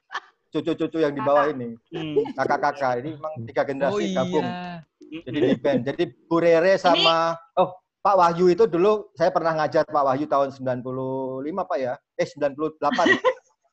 cucu-cucu 0.48 1.04
yang 1.04 1.12
di 1.12 1.20
bawah 1.20 1.52
ini. 1.52 1.76
Hmm. 1.92 2.24
Kakak-kakak. 2.32 3.04
Ini 3.04 3.10
memang 3.20 3.32
tiga 3.44 3.62
generasi 3.68 3.92
Oh 3.92 4.16
gabung. 4.16 4.48
iya. 4.48 5.20
Jadi 5.28 5.38
di 5.52 5.56
band. 5.60 5.80
Jadi 5.84 6.02
Bu 6.24 6.40
Rere 6.40 6.80
sama... 6.80 7.36
Oh, 7.60 7.76
Pak 8.00 8.16
Wahyu 8.16 8.48
itu 8.48 8.64
dulu 8.64 9.12
saya 9.12 9.28
pernah 9.28 9.52
ngajar 9.60 9.84
Pak 9.84 10.04
Wahyu 10.08 10.24
tahun 10.24 10.56
95 10.56 11.44
Pak 11.44 11.76
ya? 11.76 12.00
Eh 12.16 12.24
98. 12.24 12.80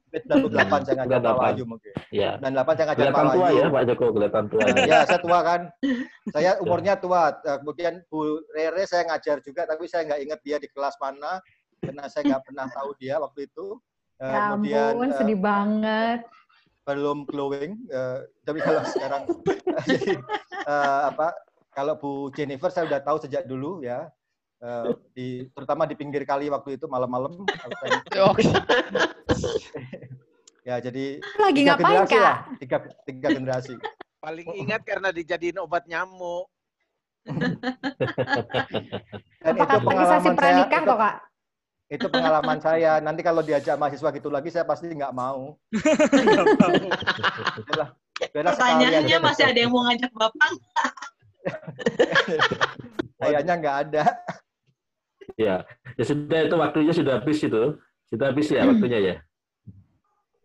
Eh, 0.07 0.21
98 0.23 0.87
saya 0.87 0.95
ngajar 0.97 1.19
Pak 1.19 1.33
98. 1.35 1.41
Wahyu 1.43 1.63
mungkin. 1.65 1.91
Ya. 2.09 2.31
98 2.37 2.47
saya 2.73 2.85
ngajar 2.85 2.87
Pak 2.87 2.95
Kelihatan 2.95 3.25
tua 3.27 3.43
Wahyu. 3.43 3.57
ya 3.57 3.67
Pak 3.67 3.83
Joko, 3.85 4.05
kelihatan 4.09 4.45
tua. 4.47 4.61
ya 4.83 4.97
saya 5.03 5.19
tua 5.19 5.39
kan. 5.41 5.61
Saya 6.33 6.51
umurnya 6.59 6.93
tua. 6.95 7.21
Eh, 7.37 7.57
Kemudian 7.57 7.93
Bu 8.05 8.19
Rere 8.49 8.83
saya 8.83 9.03
ngajar 9.05 9.37
juga, 9.39 9.61
tapi 9.63 9.83
saya 9.85 10.03
nggak 10.05 10.21
ingat 10.21 10.39
dia 10.41 10.57
di 10.57 10.67
kelas 10.67 10.95
mana 10.97 11.39
karena 11.77 12.03
saya 12.07 12.23
nggak 12.25 12.43
pernah 12.43 12.65
tahu 12.77 12.89
dia 12.95 13.15
waktu 13.17 13.45
itu. 13.45 13.79
Eh, 14.17 14.25
Ya 14.25 14.39
kemudian 14.49 14.91
ampun, 14.91 15.07
eh, 15.07 15.15
sedih 15.15 15.39
banget. 15.39 16.19
belum 16.83 17.17
glowing. 17.23 17.71
eh, 17.85 18.17
tapi 18.41 18.59
kalau 18.59 18.79
sekarang 18.89 19.23
jadi 19.83 20.15
eh, 20.63 20.99
apa? 21.05 21.35
Kalau 21.69 21.93
Bu 21.95 22.11
Jennifer 22.31 22.71
saya 22.71 22.87
udah 22.87 23.01
tahu 23.01 23.17
sejak 23.19 23.43
dulu 23.43 23.83
ya. 23.83 24.07
Eh, 24.57 24.89
di 25.13 25.27
terutama 25.53 25.85
di 25.85 25.93
pinggir 25.93 26.25
kali 26.25 26.49
waktu 26.49 26.81
itu 26.81 26.89
malam-malam. 26.89 27.45
Oke. 28.33 28.41
ya 30.65 30.81
jadi 30.81 31.21
Lagi 31.37 31.61
tiga 31.61 31.77
ngapain, 31.77 31.85
generasi 31.85 32.17
Kak? 32.17 32.25
lah, 32.25 32.37
tiga 32.57 32.77
tiga 33.05 33.27
generasi. 33.37 33.73
Paling 34.17 34.47
ingat 34.57 34.81
karena 34.81 35.13
dijadiin 35.13 35.61
obat 35.61 35.85
nyamuk. 35.85 36.49
Dan 39.45 39.53
Apakah 39.53 39.77
itu 39.77 39.85
pengalaman 39.85 40.33
saya. 40.33 40.37
pranikah 40.41 40.81
toh, 40.81 40.97
Kak? 40.97 41.15
itu 41.87 42.07
pengalaman 42.11 42.59
saya. 42.59 42.99
Nanti 42.99 43.21
kalau 43.23 43.39
diajak 43.39 43.79
mahasiswa 43.79 44.09
gitu 44.11 44.27
lagi, 44.27 44.51
saya 44.51 44.67
pasti 44.67 44.91
nggak 44.91 45.15
mau. 45.15 45.55
Itulah. 47.61 47.95
Sekalian 48.17 48.49
Pertanyaannya 48.49 49.17
masih 49.21 49.43
ada 49.45 49.59
yang 49.61 49.71
mau 49.71 49.85
ngajak 49.87 50.11
Bapak? 50.11 50.51
Kayaknya 53.21 53.53
nggak 53.55 53.77
ada. 53.87 54.03
Ya, 55.37 55.61
ya 55.93 56.03
sudah 56.03 56.39
itu 56.43 56.55
waktunya 56.57 56.91
sudah 56.91 57.21
habis 57.21 57.37
itu. 57.39 57.63
Sudah 58.09 58.25
habis 58.33 58.49
ya 58.49 58.65
waktunya 58.65 58.99
ya. 58.99 59.15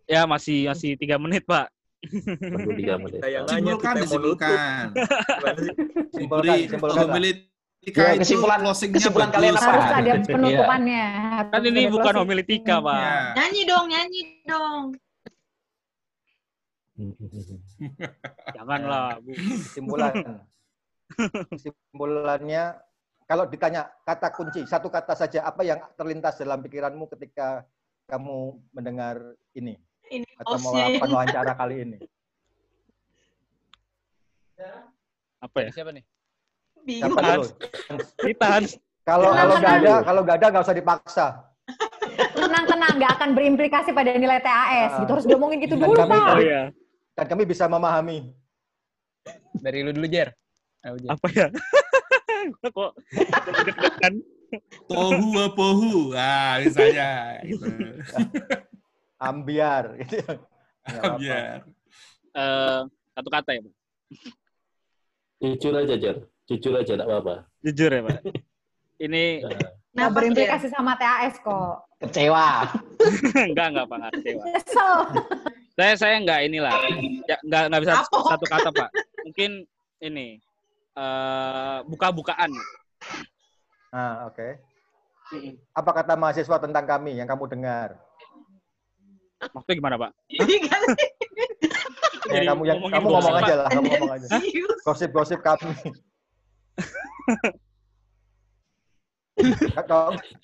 Ya 0.05 0.21
masih 0.29 0.69
masih 0.69 1.01
tiga 1.01 1.17
menit 1.17 1.49
pak. 1.49 1.73
Tiga 2.77 3.01
menit. 3.01 3.19
Kita 3.19 3.29
yang 3.31 3.45
nanya, 3.49 3.73
kita 3.81 3.91
disimpulkan. 4.05 4.85
Diberi 6.19 6.69
homilika 6.77 7.57
Ya, 7.83 8.15
itu 8.15 8.23
kesimpulan- 8.23 8.63
kesimpulan 8.95 9.31
kalian 9.35 9.59
apa? 9.59 9.67
Harus 9.67 9.91
ada 9.91 10.13
Iya. 10.15 10.23
penutupannya. 10.23 11.05
Harus 11.35 11.51
Kan 11.51 11.63
ini 11.67 11.81
bukan 11.91 12.05
closing. 12.05 12.21
homiletika 12.23 12.75
pak. 12.79 12.95
Ya. 12.95 13.15
Nyanyi 13.35 13.63
dong, 13.67 13.87
nyanyi 13.91 14.21
dong. 14.45 14.83
Janganlah 18.55 19.19
bu. 19.19 19.31
Kesimpulan. 19.35 20.15
Kesimpulannya, 21.51 22.65
kalau 23.25 23.45
ditanya 23.47 23.89
kata 24.03 24.29
kunci, 24.31 24.67
satu 24.67 24.89
kata 24.89 25.15
saja, 25.15 25.45
apa 25.45 25.63
yang 25.63 25.79
terlintas 25.95 26.37
dalam 26.39 26.61
pikiranmu 26.61 27.09
ketika 27.17 27.65
kamu 28.07 28.59
mendengar 28.73 29.19
ini? 29.53 29.79
Ini 30.09 30.27
Atau 30.37 30.59
mau 30.61 30.77
yang 30.77 31.01
wawancara 31.01 31.53
kali 31.57 31.77
ini? 31.87 31.99
Apa 35.43 35.59
ya? 35.67 35.71
Siapa 35.73 35.91
nih? 35.91 36.05
bingung. 36.83 37.15
Siapa 37.15 37.21
dulu? 37.23 37.45
Kita 38.27 38.47
Hans. 38.59 38.71
Kalau 39.03 39.31
Tenang, 39.35 39.39
kalau 39.39 39.55
nggak 39.59 39.75
ada, 39.75 39.83
tenang. 39.83 40.03
kalau 40.07 40.21
nggak 40.23 40.37
ada 40.39 40.47
nggak 40.51 40.65
usah 40.67 40.77
dipaksa. 40.79 41.27
Tenang-tenang, 42.35 42.93
nggak 43.03 43.13
akan 43.19 43.29
berimplikasi 43.35 43.91
pada 43.91 44.11
nilai 44.15 44.39
TAS. 44.39 44.91
Gitu 45.03 45.11
harus 45.11 45.27
diomongin 45.27 45.59
gitu 45.59 45.75
dulu, 45.75 45.95
kami- 45.95 46.11
Pak. 46.15 46.35
Oh 46.35 46.43
iya. 46.43 46.63
Dan 47.15 47.27
kami 47.27 47.43
bisa 47.43 47.67
memahami. 47.67 48.31
Dari 49.59 49.79
lu 49.83 49.91
dulu, 49.91 50.07
Jer. 50.07 50.31
Apa 50.83 51.27
ya? 51.35 51.47
Kok 52.77 52.93
deg-degan? 53.59 54.15
Tohu 54.91 55.29
apohu. 55.41 56.13
Ah, 56.13 56.61
misalnya. 56.61 57.41
Gitu. 57.43 57.67
Ambiar. 59.29 59.97
Gitu. 60.03 60.21
Nggak 60.23 61.03
apa-apa. 61.03 61.19
Biar. 61.19 61.59
Eh, 62.33 62.81
satu 63.17 63.29
kata 63.33 63.51
ya 63.57 63.61
pak. 63.65 63.75
Jujur 65.43 65.75
aja, 65.75 65.95
Jar. 65.99 66.17
Jujur 66.47 66.73
aja, 66.79 66.93
enggak 66.95 67.09
apa-apa. 67.09 67.35
Jujur 67.65 67.91
ya 67.91 68.03
pak. 68.07 68.19
Ini 69.03 69.25
Nafas, 69.93 70.15
berimplikasi 70.15 70.67
sama 70.71 70.95
TAS 70.95 71.37
kok. 71.43 71.85
Kecewa. 71.99 72.69
enggak 73.51 73.67
enggak 73.75 73.87
pak 73.89 73.99
kecewa. 74.21 74.43
Kesel. 74.55 74.95
Saya 75.73 75.93
saya 75.97 76.15
enggak 76.21 76.41
inilah. 76.45 76.77
Ya, 77.27 77.37
enggak 77.43 77.63
enggak 77.73 77.81
bisa 77.89 77.95
Kapok. 78.05 78.25
satu 78.29 78.47
kata 78.47 78.69
pak. 78.71 78.91
Mungkin 79.25 79.51
ini 80.05 80.39
eh 80.93 81.79
buka-bukaan. 81.87 82.51
Nah, 83.91 84.27
oke. 84.27 84.49
Apa 85.73 85.91
kata 85.95 86.13
mahasiswa 86.15 86.57
tentang 86.59 86.85
kami 86.85 87.17
yang 87.17 87.25
kamu 87.25 87.49
dengar? 87.49 87.97
Maksudnya 89.43 89.77
gimana 89.77 89.97
pak? 89.99 90.11
Ini 90.39 90.57
kan 90.67 90.83
Ya, 92.23 92.39
Jadi 92.39 92.47
kamu 92.47 92.63
yang 92.65 92.79
kamu 92.79 93.03
gosip, 93.03 93.11
ngomong 93.11 93.35
Pak. 93.35 93.43
aja 93.43 93.55
lah, 93.57 93.67
kamu 93.69 93.87
ngomong 93.91 94.13
aja. 94.15 94.27
Gosip-gosip 94.87 95.41
kami. 95.43 95.73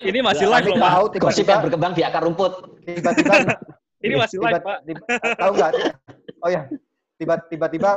Ini 0.01 0.19
masih 0.21 0.47
live 0.49 0.67
loh 0.67 0.77
pak. 0.77 0.91
tahu 0.91 1.05
Gosip 1.07 1.15
tiba-tiba 1.15 1.51
yang 1.51 1.63
berkembang 1.63 1.93
di 1.95 2.03
akar 2.03 2.23
rumput. 2.25 2.53
tiba-tiba 2.83 3.35
Ini 3.99 4.15
masih 4.17 4.37
live, 4.39 4.53
tiba- 4.53 4.65
Pak. 4.65 4.79
tiba- 4.83 5.07
tahu 5.37 5.53
nggak? 5.55 5.73
Oh 6.39 6.49
ya, 6.49 6.63
tiba- 7.15 7.45
tiba-tiba 7.47 7.91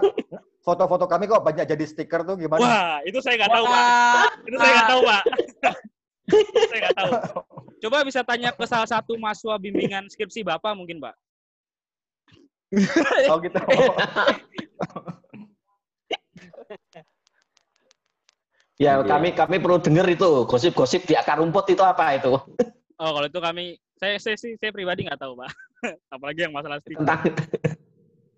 foto-foto 0.61 1.09
kami 1.09 1.25
kok 1.25 1.41
banyak 1.41 1.65
jadi 1.65 1.85
stiker 1.85 2.21
tuh 2.21 2.38
gimana? 2.38 2.61
Wah, 2.61 2.95
itu 3.01 3.17
saya 3.19 3.35
nggak 3.41 3.51
tahu, 3.51 3.65
Pak. 3.65 4.27
Itu 4.45 4.55
saya 4.57 4.71
nggak 4.71 4.89
tahu, 4.89 5.01
Pak. 5.01 5.23
Saya 6.69 6.79
nggak 6.85 6.97
tahu. 6.97 7.11
Coba 7.81 7.97
bisa 8.05 8.21
tanya 8.21 8.53
ke 8.53 8.65
salah 8.69 8.85
satu 8.85 9.17
mahasiswa 9.17 9.57
bimbingan 9.57 10.05
skripsi 10.05 10.45
Bapak 10.45 10.77
mungkin, 10.77 11.01
Pak. 11.01 11.17
Oh 13.27 13.41
gitu. 13.41 13.57
Ya, 16.09 16.17
Iya. 18.97 19.05
kami 19.05 19.29
kami 19.38 19.61
perlu 19.61 19.77
dengar 19.77 20.09
itu 20.09 20.45
gosip-gosip 20.49 21.05
di 21.05 21.13
akar 21.13 21.38
rumput 21.38 21.69
itu 21.69 21.85
apa 21.85 22.17
itu 22.17 22.33
Oh, 23.01 23.11
kalau 23.17 23.27
itu 23.29 23.38
kami 23.41 23.77
saya 23.97 24.17
saya 24.17 24.38
sih 24.38 24.53
saya 24.61 24.69
pribadi 24.69 25.05
nggak 25.09 25.17
tahu, 25.17 25.33
Pak. 25.38 25.49
Apalagi 26.13 26.45
yang 26.45 26.53
masalah 26.53 26.77
stiker. 26.81 27.01
tentang 27.01 27.21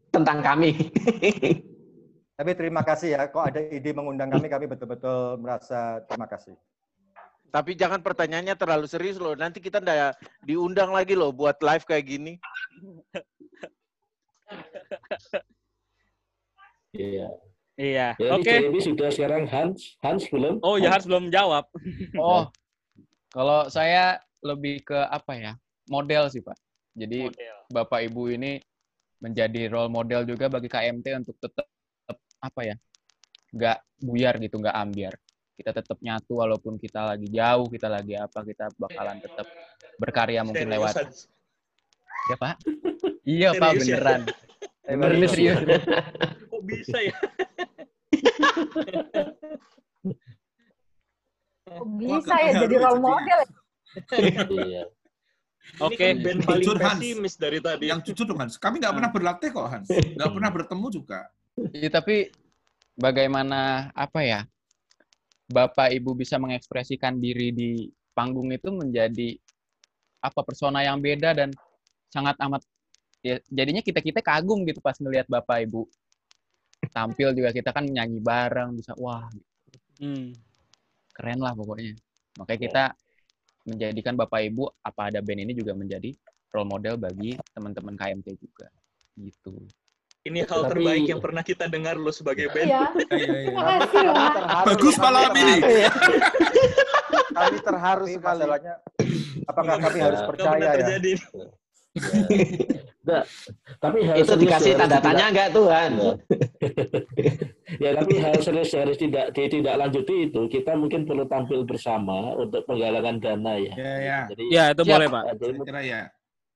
tentang 0.08 0.40
kami. 0.40 0.72
Tapi 2.34 2.52
terima 2.58 2.82
kasih 2.82 3.14
ya, 3.14 3.30
kok 3.30 3.46
ada 3.46 3.62
ide 3.62 3.94
mengundang 3.94 4.34
kami, 4.34 4.50
kami 4.50 4.66
betul-betul 4.66 5.38
merasa 5.38 6.02
terima 6.10 6.26
kasih. 6.26 6.58
Tapi 7.54 7.78
jangan 7.78 8.02
pertanyaannya 8.02 8.58
terlalu 8.58 8.90
serius 8.90 9.22
loh. 9.22 9.38
Nanti 9.38 9.62
kita 9.62 9.78
ndak 9.78 10.18
diundang 10.42 10.90
lagi 10.90 11.14
loh 11.14 11.30
buat 11.30 11.62
live 11.62 11.86
kayak 11.86 12.06
gini. 12.10 12.34
Iya. 16.94 17.30
Iya. 17.74 18.08
Ya, 18.22 18.30
Oke. 18.38 18.70
ini 18.70 18.82
sudah 18.82 19.10
sekarang 19.10 19.50
Hans, 19.50 19.98
Hans 20.02 20.30
belum? 20.30 20.62
Oh, 20.62 20.78
ya 20.78 20.94
harus 20.94 21.10
belum 21.10 21.34
jawab. 21.34 21.66
Oh, 22.18 22.50
kalau 23.34 23.66
saya 23.70 24.22
lebih 24.46 24.86
ke 24.86 24.98
apa 25.10 25.34
ya? 25.34 25.54
Model 25.90 26.30
sih, 26.30 26.42
Pak. 26.42 26.58
Jadi 26.94 27.34
Model. 27.34 27.58
Bapak 27.74 28.06
Ibu 28.06 28.34
ini 28.34 28.62
menjadi 29.22 29.74
role 29.74 29.90
model 29.90 30.22
juga 30.26 30.50
bagi 30.54 30.70
KMT 30.70 31.26
untuk 31.26 31.38
tetap 31.42 31.66
apa 32.44 32.61
ya? 32.68 32.76
nggak 33.53 33.78
buyar 34.02 34.34
gitu, 34.41 34.57
nggak 34.57 34.76
ambiar. 34.76 35.14
Kita 35.53 35.70
tetap 35.70 36.02
nyatu 36.02 36.41
walaupun 36.41 36.82
kita 36.82 37.14
lagi 37.14 37.30
jauh, 37.30 37.70
kita 37.70 37.86
lagi 37.86 38.18
apa, 38.18 38.41
kita 38.41 38.74
bakalan 38.76 39.22
tetap 39.22 39.45
berkarya 40.02 40.41
mungkin 40.41 40.65
Serius, 40.68 40.76
lewat 40.82 40.94
ya, 42.34 42.36
Pak. 42.41 42.56
Iya, 43.24 43.49
Pak, 43.56 43.70
Serius 43.78 43.88
ya? 43.88 43.95
beneran. 43.95 44.22
Bener 44.84 45.11
ini 45.15 45.28
serius. 45.32 45.64
Kok 46.52 46.61
bisa 46.68 46.98
ya? 46.99 47.15
Kok 51.72 51.88
bisa 51.95 52.36
ya 52.36 52.52
jadi 52.68 52.76
role 52.84 52.99
model? 52.99 53.40
Iya. 54.52 54.84
Oke. 55.80 55.95
kan 55.95 56.20
band 56.20 56.44
paling 56.44 56.68
Jujur, 56.68 56.78
Hans. 56.84 56.99
pesimis 56.99 57.34
dari 57.40 57.64
tadi. 57.64 57.88
Yang 57.88 58.11
jujur 58.11 58.36
dong 58.36 58.44
Hans, 58.44 58.60
kami 58.60 58.84
nggak 58.84 58.91
pernah 58.91 59.11
berlatih 59.15 59.49
kok 59.56 59.68
Hans, 59.72 59.88
nggak 59.88 60.32
pernah 60.36 60.52
bertemu 60.52 60.88
juga. 60.91 61.20
Iya, 61.74 61.90
tapi 61.94 62.34
bagaimana 62.98 63.92
apa 63.94 64.26
ya? 64.26 64.42
Bapak 65.50 65.94
Ibu 65.94 66.18
bisa 66.18 66.42
mengekspresikan 66.42 67.20
diri 67.20 67.54
di 67.54 67.72
panggung 68.16 68.50
itu 68.50 68.74
menjadi 68.74 69.38
apa 70.24 70.40
persona 70.42 70.82
yang 70.82 71.04
beda 71.04 71.36
dan 71.36 71.52
sangat 72.08 72.40
amat 72.40 72.64
ya 73.20 73.44
jadinya 73.52 73.84
kita-kita 73.84 74.24
kagum 74.24 74.64
gitu 74.64 74.80
pas 74.80 74.96
ngelihat 74.96 75.28
Bapak 75.28 75.68
Ibu 75.68 75.84
tampil 76.96 77.36
juga 77.36 77.52
kita 77.52 77.76
kan 77.76 77.84
nyanyi 77.84 78.24
bareng 78.24 78.78
bisa 78.78 78.96
wah 78.96 79.28
Hmm. 80.02 80.34
keren 81.14 81.40
lah 81.40 81.54
pokoknya. 81.54 81.94
Makanya 82.42 82.60
kita 82.60 82.84
menjadikan 83.70 84.18
Bapak 84.18 84.42
Ibu 84.42 84.68
apa 84.84 85.14
ada 85.14 85.22
band 85.22 85.46
ini 85.46 85.54
juga 85.54 85.78
menjadi 85.78 86.12
role 86.50 86.68
model 86.68 86.98
bagi 86.98 87.38
teman-teman 87.54 87.94
KMT 87.96 88.28
juga 88.42 88.68
gitu. 89.16 89.54
Ini 90.24 90.48
hal 90.48 90.60
Tapi- 90.64 90.72
terbaik 90.72 91.04
yang 91.04 91.20
pernah 91.20 91.44
kita 91.44 91.68
dengar 91.68 92.00
lo 92.00 92.08
sebagai 92.08 92.48
band. 92.48 92.72
Iya. 92.72 92.84
Iya, 93.12 93.28
iya. 93.28 93.52
Terima 93.52 93.64
kasih 93.84 94.00
loh, 94.00 94.14
Mas. 94.16 94.32
Terharu 94.34 94.66
Bagus 94.72 94.95
malam 94.95 95.32
ini. 95.36 95.56
Kami 97.34 97.58
terharu 97.60 98.06
sekali. 98.08 98.40
Masalahnya, 98.40 98.74
apakah 99.44 99.76
kami 99.78 100.00
harus 100.00 100.22
percaya 100.24 100.64
ya? 100.64 100.74
terjadi. 100.80 101.12
Nah, 103.04 103.22
tapi 103.84 104.00
hal 104.08 104.16
itu 104.16 104.34
dikasih 104.40 104.80
tanda 104.80 104.95
harus 104.98 105.06
tanya 105.06 105.26
enggak 105.28 105.50
Tuhan? 105.52 105.91
ya 107.78 107.90
tapi 107.94 108.14
hal 108.16 108.34
serius 108.40 108.72
harus 108.72 108.95
tidak 108.95 109.36
ditindaklanjuti 109.36 110.32
itu 110.32 110.41
kita 110.48 110.72
mungkin 110.74 111.04
perlu 111.04 111.28
tampil 111.28 111.68
bersama 111.68 112.32
untuk 112.34 112.64
penggalangan 112.64 113.20
dana 113.20 113.60
ya. 113.60 113.74
Ya, 113.76 113.94
ya. 114.00 114.20
Jadi, 114.32 114.44
Ya, 114.48 114.64
itu 114.72 114.82
Siap. 114.82 114.94
boleh, 114.95 115.08
Pak. 115.12 115.24
jadi, 115.36 115.58
kira 115.68 115.82
ya. 115.84 116.02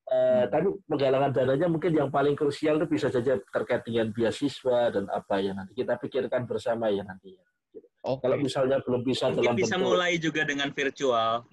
Eh, 0.08 0.46
tapi 0.48 0.68
penggalangan 0.88 1.32
dananya 1.36 1.68
mungkin 1.68 1.92
yang 1.92 2.10
paling 2.10 2.36
krusial 2.36 2.80
itu 2.80 2.88
bisa 2.88 3.08
saja 3.12 3.36
terkait 3.52 3.84
dengan 3.84 4.12
beasiswa 4.12 4.92
dan 4.92 5.06
apa 5.12 5.40
ya 5.44 5.52
nanti 5.54 5.76
kita 5.76 6.00
pikirkan 6.00 6.48
bersama 6.48 6.88
ya 6.92 7.04
nanti. 7.04 7.36
ya. 7.36 7.44
Oke. 8.08 8.24
Kalau 8.24 8.38
misalnya 8.40 8.80
belum 8.80 9.02
bisa 9.04 9.28
Mungkin 9.28 9.44
dalam 9.44 9.56
bisa 9.60 9.76
bentuk 9.76 9.88
mulai 9.92 10.14
juga 10.16 10.42
dengan 10.48 10.70
virtual. 10.72 11.44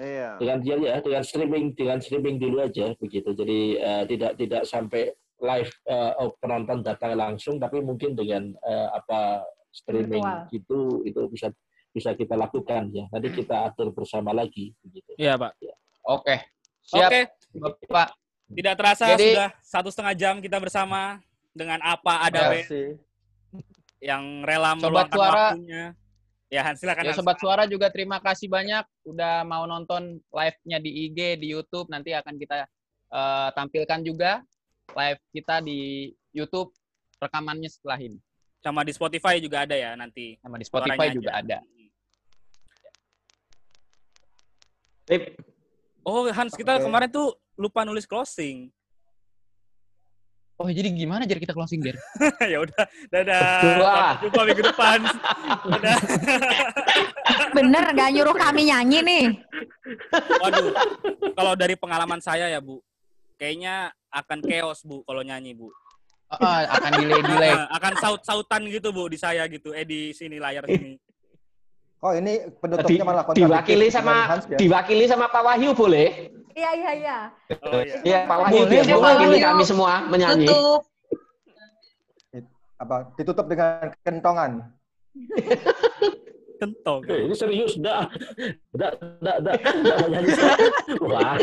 Iya. 0.00 0.40
dengan 0.40 0.58
dia 0.64 0.76
ya 0.80 0.96
dengan 1.04 1.20
streaming 1.20 1.76
dengan 1.76 2.00
streaming 2.00 2.40
dulu 2.40 2.64
aja 2.64 2.96
begitu 2.96 3.36
jadi 3.36 3.58
eh, 3.76 4.04
tidak 4.08 4.32
tidak 4.40 4.62
sampai 4.64 5.12
live 5.44 5.72
eh, 5.84 6.12
oh, 6.16 6.32
penonton 6.40 6.80
datang 6.80 7.12
langsung 7.20 7.60
tapi 7.60 7.84
mungkin 7.84 8.16
dengan 8.16 8.48
eh, 8.64 8.88
apa 8.96 9.44
streaming 9.68 10.24
Virtual. 10.24 10.48
gitu 10.48 10.80
itu 11.04 11.20
bisa 11.28 11.52
bisa 11.92 12.16
kita 12.16 12.32
lakukan 12.32 12.88
ya 12.96 13.12
nanti 13.12 13.28
kita 13.28 13.68
atur 13.68 13.92
bersama 13.92 14.32
lagi 14.32 14.72
begitu 14.80 15.10
Iya, 15.20 15.36
Pak. 15.36 15.52
Oke. 16.06 16.36
Siap, 16.90 17.06
Oke. 17.06 17.20
Bapak. 17.54 18.08
Tidak 18.50 18.74
terasa 18.74 19.04
Jadi- 19.14 19.30
sudah 19.30 19.48
satu 19.62 19.88
setengah 19.94 20.14
jam 20.18 20.34
kita 20.42 20.58
bersama 20.58 21.22
dengan 21.54 21.78
apa 21.82 22.26
ada 22.26 22.40
Ya. 22.40 22.50
band 22.50 22.66
Kasih. 22.66 22.88
yang 24.00 24.24
rela 24.42 24.74
Sobat 24.74 24.82
meluangkan 24.82 25.18
Suara. 25.18 25.44
waktunya. 25.54 25.84
Ya, 26.50 26.60
Han, 26.66 26.74
silakan. 26.74 27.04
Ya 27.06 27.12
Han. 27.14 27.18
Sobat 27.22 27.36
Suara 27.38 27.62
juga 27.70 27.86
terima 27.94 28.18
kasih 28.18 28.50
banyak 28.50 28.82
udah 29.06 29.46
mau 29.46 29.70
nonton 29.70 30.18
live-nya 30.34 30.78
di 30.82 30.90
IG, 31.06 31.38
di 31.38 31.46
YouTube. 31.54 31.86
Nanti 31.92 32.10
akan 32.10 32.34
kita 32.34 32.66
eh, 33.10 33.48
tampilkan 33.54 34.00
juga 34.02 34.42
live 34.94 35.18
kita 35.30 35.62
di 35.62 36.10
YouTube 36.30 36.70
rekamannya 37.18 37.70
setelah 37.70 37.98
ini. 37.98 38.18
Sama 38.62 38.82
di 38.82 38.90
Spotify 38.90 39.38
juga 39.38 39.62
ada 39.62 39.74
ya 39.78 39.94
nanti. 39.94 40.38
Sama 40.42 40.58
di 40.58 40.66
Spotify 40.66 41.06
juga 41.10 41.34
aja. 41.38 41.38
ada. 41.38 41.58
Tip. 45.06 45.49
Oh, 46.04 46.24
Hans, 46.32 46.56
kita 46.56 46.80
Oke. 46.80 46.88
kemarin 46.88 47.08
tuh 47.12 47.36
lupa 47.60 47.84
nulis 47.84 48.08
closing. 48.08 48.72
Oh, 50.60 50.68
jadi 50.68 50.92
gimana 50.92 51.24
jadi 51.24 51.40
kita 51.40 51.56
closing, 51.56 51.80
Der? 51.80 51.96
ya 52.52 52.60
udah, 52.60 52.84
dadah. 53.08 53.80
Wah. 53.80 54.12
Sampai 54.20 54.28
jumpa 54.28 54.40
minggu 54.44 54.62
depan. 54.68 54.98
Dadah. 55.72 55.98
Bener 57.56 57.84
nggak 57.96 58.10
nyuruh 58.12 58.36
kami 58.36 58.68
nyanyi 58.68 58.98
nih? 59.00 59.24
Waduh, 60.44 60.68
kalau 61.32 61.56
dari 61.56 61.80
pengalaman 61.80 62.20
saya 62.20 62.52
ya, 62.52 62.60
Bu, 62.60 62.84
kayaknya 63.40 63.88
akan 64.12 64.44
chaos, 64.44 64.84
Bu, 64.84 65.00
kalau 65.08 65.24
nyanyi, 65.24 65.56
Bu. 65.56 65.72
Ah, 66.28 66.68
akan 66.76 67.08
delay-delay. 67.08 67.56
Ah, 67.56 67.64
akan 67.80 67.92
saut-sautan 67.96 68.62
gitu, 68.68 68.92
Bu, 68.92 69.08
di 69.08 69.16
saya 69.16 69.48
gitu. 69.48 69.72
Eh, 69.72 69.88
di 69.88 70.12
sini 70.12 70.36
layar 70.36 70.68
sini. 70.68 71.00
Oh 72.00 72.12
ini 72.16 72.32
Di- 72.40 72.48
penutupnya 72.56 73.04
malah 73.04 73.24
kontradiktif 73.28 73.76
diwakili 73.76 73.86
sama 73.92 74.14
Hans 74.24 74.44
ya. 74.48 74.56
diwakili 74.56 75.04
sama 75.04 75.28
Pak 75.28 75.42
Wahyu 75.44 75.70
boleh? 75.76 76.32
Iya 76.56 76.70
iya 76.72 76.90
iya. 76.96 77.18
Oh 77.60 77.80
iya. 77.84 77.96
Iya 78.00 78.18
Pak 78.24 78.36
Wahyu 78.40 78.56
Boleh, 78.56 78.70
dia 78.72 78.82
mewakili 78.88 79.36
Wahyu. 79.36 79.46
kami 79.52 79.62
semua 79.68 79.92
menyanyi. 80.08 80.48
Tutup. 80.48 80.82
Apa 82.80 82.96
ditutup 83.14 83.44
dengan 83.44 83.92
kentongan. 84.00 84.50
Kentong. 86.56 87.00
Eh, 87.08 87.24
ini 87.24 87.32
serius 87.32 87.72
enggak 87.76 88.08
enggak 88.72 88.92
enggak 89.20 89.36
enggak 89.40 89.56
enggak 89.64 89.96
mau 89.96 90.08
nyanyi 90.08 90.30
wah 91.00 91.36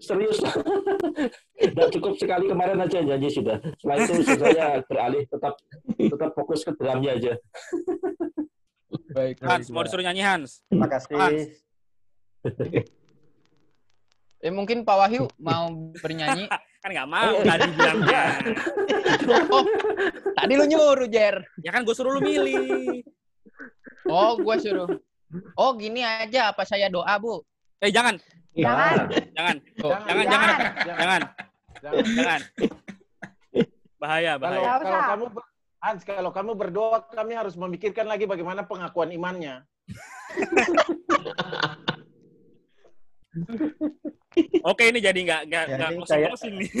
serius 0.00 0.38
enggak 1.60 1.88
cukup 1.92 2.12
sekali 2.16 2.44
kemarin 2.48 2.80
aja 2.80 3.04
nyanyi 3.04 3.28
sudah 3.28 3.60
setelah 3.60 3.96
itu 4.00 4.12
saya 4.24 4.68
beralih 4.88 5.22
tetap 5.28 5.52
tetap 6.00 6.30
fokus 6.32 6.64
ke 6.64 6.72
drumnya 6.76 7.12
aja 7.12 7.32
Baik. 9.10 9.36
Hans, 9.42 9.66
mau 9.70 9.82
disuruh 9.82 10.02
nyanyi 10.02 10.22
Hans? 10.22 10.62
Terima 10.66 10.86
kasih. 10.86 11.14
Hans. 11.14 11.42
Eh, 14.38 14.52
mungkin 14.52 14.84
Pak 14.84 14.96
Wahyu 15.00 15.24
mau 15.40 15.72
bernyanyi. 15.98 16.44
Kan 16.84 16.90
nggak 16.92 17.08
mau 17.08 17.34
tadi 17.40 17.64
bilangnya. 17.72 18.22
Oh, 19.48 19.64
tadi 20.36 20.52
lu 20.52 20.64
nyuruh, 20.68 21.08
Jer. 21.08 21.40
Ya 21.64 21.72
kan 21.72 21.80
gue 21.84 21.96
suruh 21.96 22.12
lu 22.16 22.20
milih. 22.20 23.00
Oh, 24.04 24.36
gua 24.36 24.56
suruh. 24.60 24.88
Oh, 25.56 25.72
gini 25.76 26.04
aja 26.04 26.52
apa 26.52 26.64
saya 26.64 26.92
doa, 26.92 27.16
Bu? 27.16 27.40
Eh, 27.80 27.88
jangan. 27.88 28.20
Jangan. 28.52 28.96
Jangan. 29.32 29.56
Oh, 29.80 29.92
Jangan, 29.96 30.24
jangan. 30.28 30.48
Jangan. 30.84 31.22
Jangan. 31.80 32.40
Bahaya, 33.96 34.32
Kalau 34.36 34.42
bahaya. 34.44 34.60
Nggak 34.60 34.76
kalau 34.76 34.92
usah. 34.92 35.08
kamu 35.08 35.24
Hans, 35.84 36.00
kalau 36.00 36.32
kamu 36.32 36.56
berdoa, 36.56 37.04
kami 37.12 37.36
harus 37.36 37.60
memikirkan 37.60 38.08
lagi 38.08 38.24
bagaimana 38.24 38.64
pengakuan 38.64 39.12
imannya. 39.12 39.68
Oke, 44.64 44.88
ini 44.88 45.04
jadi 45.04 45.20
nggak 45.20 45.42
nggak 45.44 45.64
Ya, 45.68 45.76
nggak 45.76 45.92
ini 45.92 46.00
nih. 46.56 46.72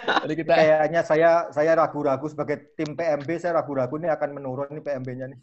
Jadi 0.00 0.32
kita 0.32 0.56
Kayaknya 0.64 1.04
saya 1.04 1.52
saya 1.52 1.76
ragu-ragu 1.76 2.24
sebagai 2.24 2.72
tim 2.72 2.96
PMB 2.96 3.28
saya 3.36 3.60
ragu-ragu 3.60 4.00
nih 4.00 4.16
akan 4.16 4.40
menurun 4.40 4.72
nih 4.72 4.80
PMB-nya 4.80 5.28
nih. 5.28 5.36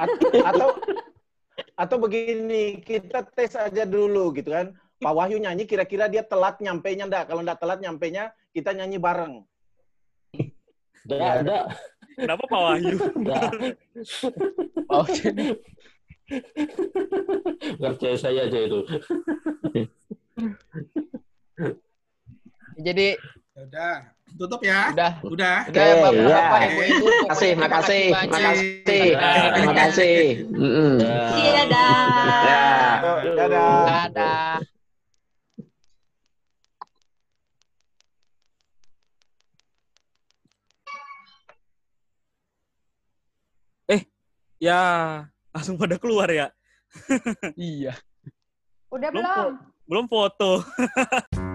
At- 0.00 0.16
atau 0.56 0.80
atau 1.76 2.00
begini 2.00 2.80
kita 2.80 3.28
tes 3.28 3.60
aja 3.60 3.84
dulu 3.84 4.32
gitu 4.32 4.56
kan 4.56 4.72
Pak 4.96 5.12
Wahyu 5.12 5.36
nyanyi 5.36 5.68
kira-kira 5.68 6.08
dia 6.08 6.24
telat 6.24 6.64
nyampainya 6.64 7.04
enggak 7.04 7.28
kalau 7.28 7.44
enggak 7.44 7.60
telat 7.60 7.84
nyampainya 7.84 8.32
kita 8.56 8.72
nyanyi 8.72 8.96
bareng 8.96 9.44
Enggak, 11.06 11.34
enggak, 11.42 11.64
Kenapa 12.20 12.44
Pak 12.44 12.60
Wahyu? 12.60 12.96
enggak. 13.16 13.42
oh 14.92 15.06
jadi 15.08 15.44
Ngerjain 17.80 18.18
saya 18.18 18.46
aja 18.46 18.58
itu. 18.60 18.80
jadi 22.78 23.08
Ya 23.50 23.66
udah, 23.66 23.94
tutup 24.38 24.60
ya. 24.62 24.94
udah 24.94 25.12
Udah. 25.26 25.56
udah 25.68 25.84
Oke, 25.84 26.00
Bapak 26.00 26.12
ya. 26.14 26.28
Bapak 26.30 26.60
Ibu 26.64 26.80
Ibu 26.80 27.06
Makasih, 27.10 27.50
pokoknya 27.50 27.50
terima 27.50 27.60
makasih, 27.66 28.04
kasih 28.06 28.30
makasih, 28.30 29.08
terima 29.50 29.74
kasih. 29.74 30.18
Mm-mm. 30.54 30.92
Iya, 31.34 31.62
dah. 31.66 32.04
Ya. 32.46 32.64
Yuk, 33.20 33.34
dadah 33.36 33.68
Dadah. 33.84 34.52
Ya, 44.60 45.24
langsung 45.56 45.80
pada 45.80 45.96
keluar 45.96 46.28
ya. 46.28 46.52
Iya. 47.56 47.96
Udah 48.92 49.08
Belum 49.08 49.24
belum? 49.24 49.52
Belum 49.88 50.04
foto. 50.04 50.60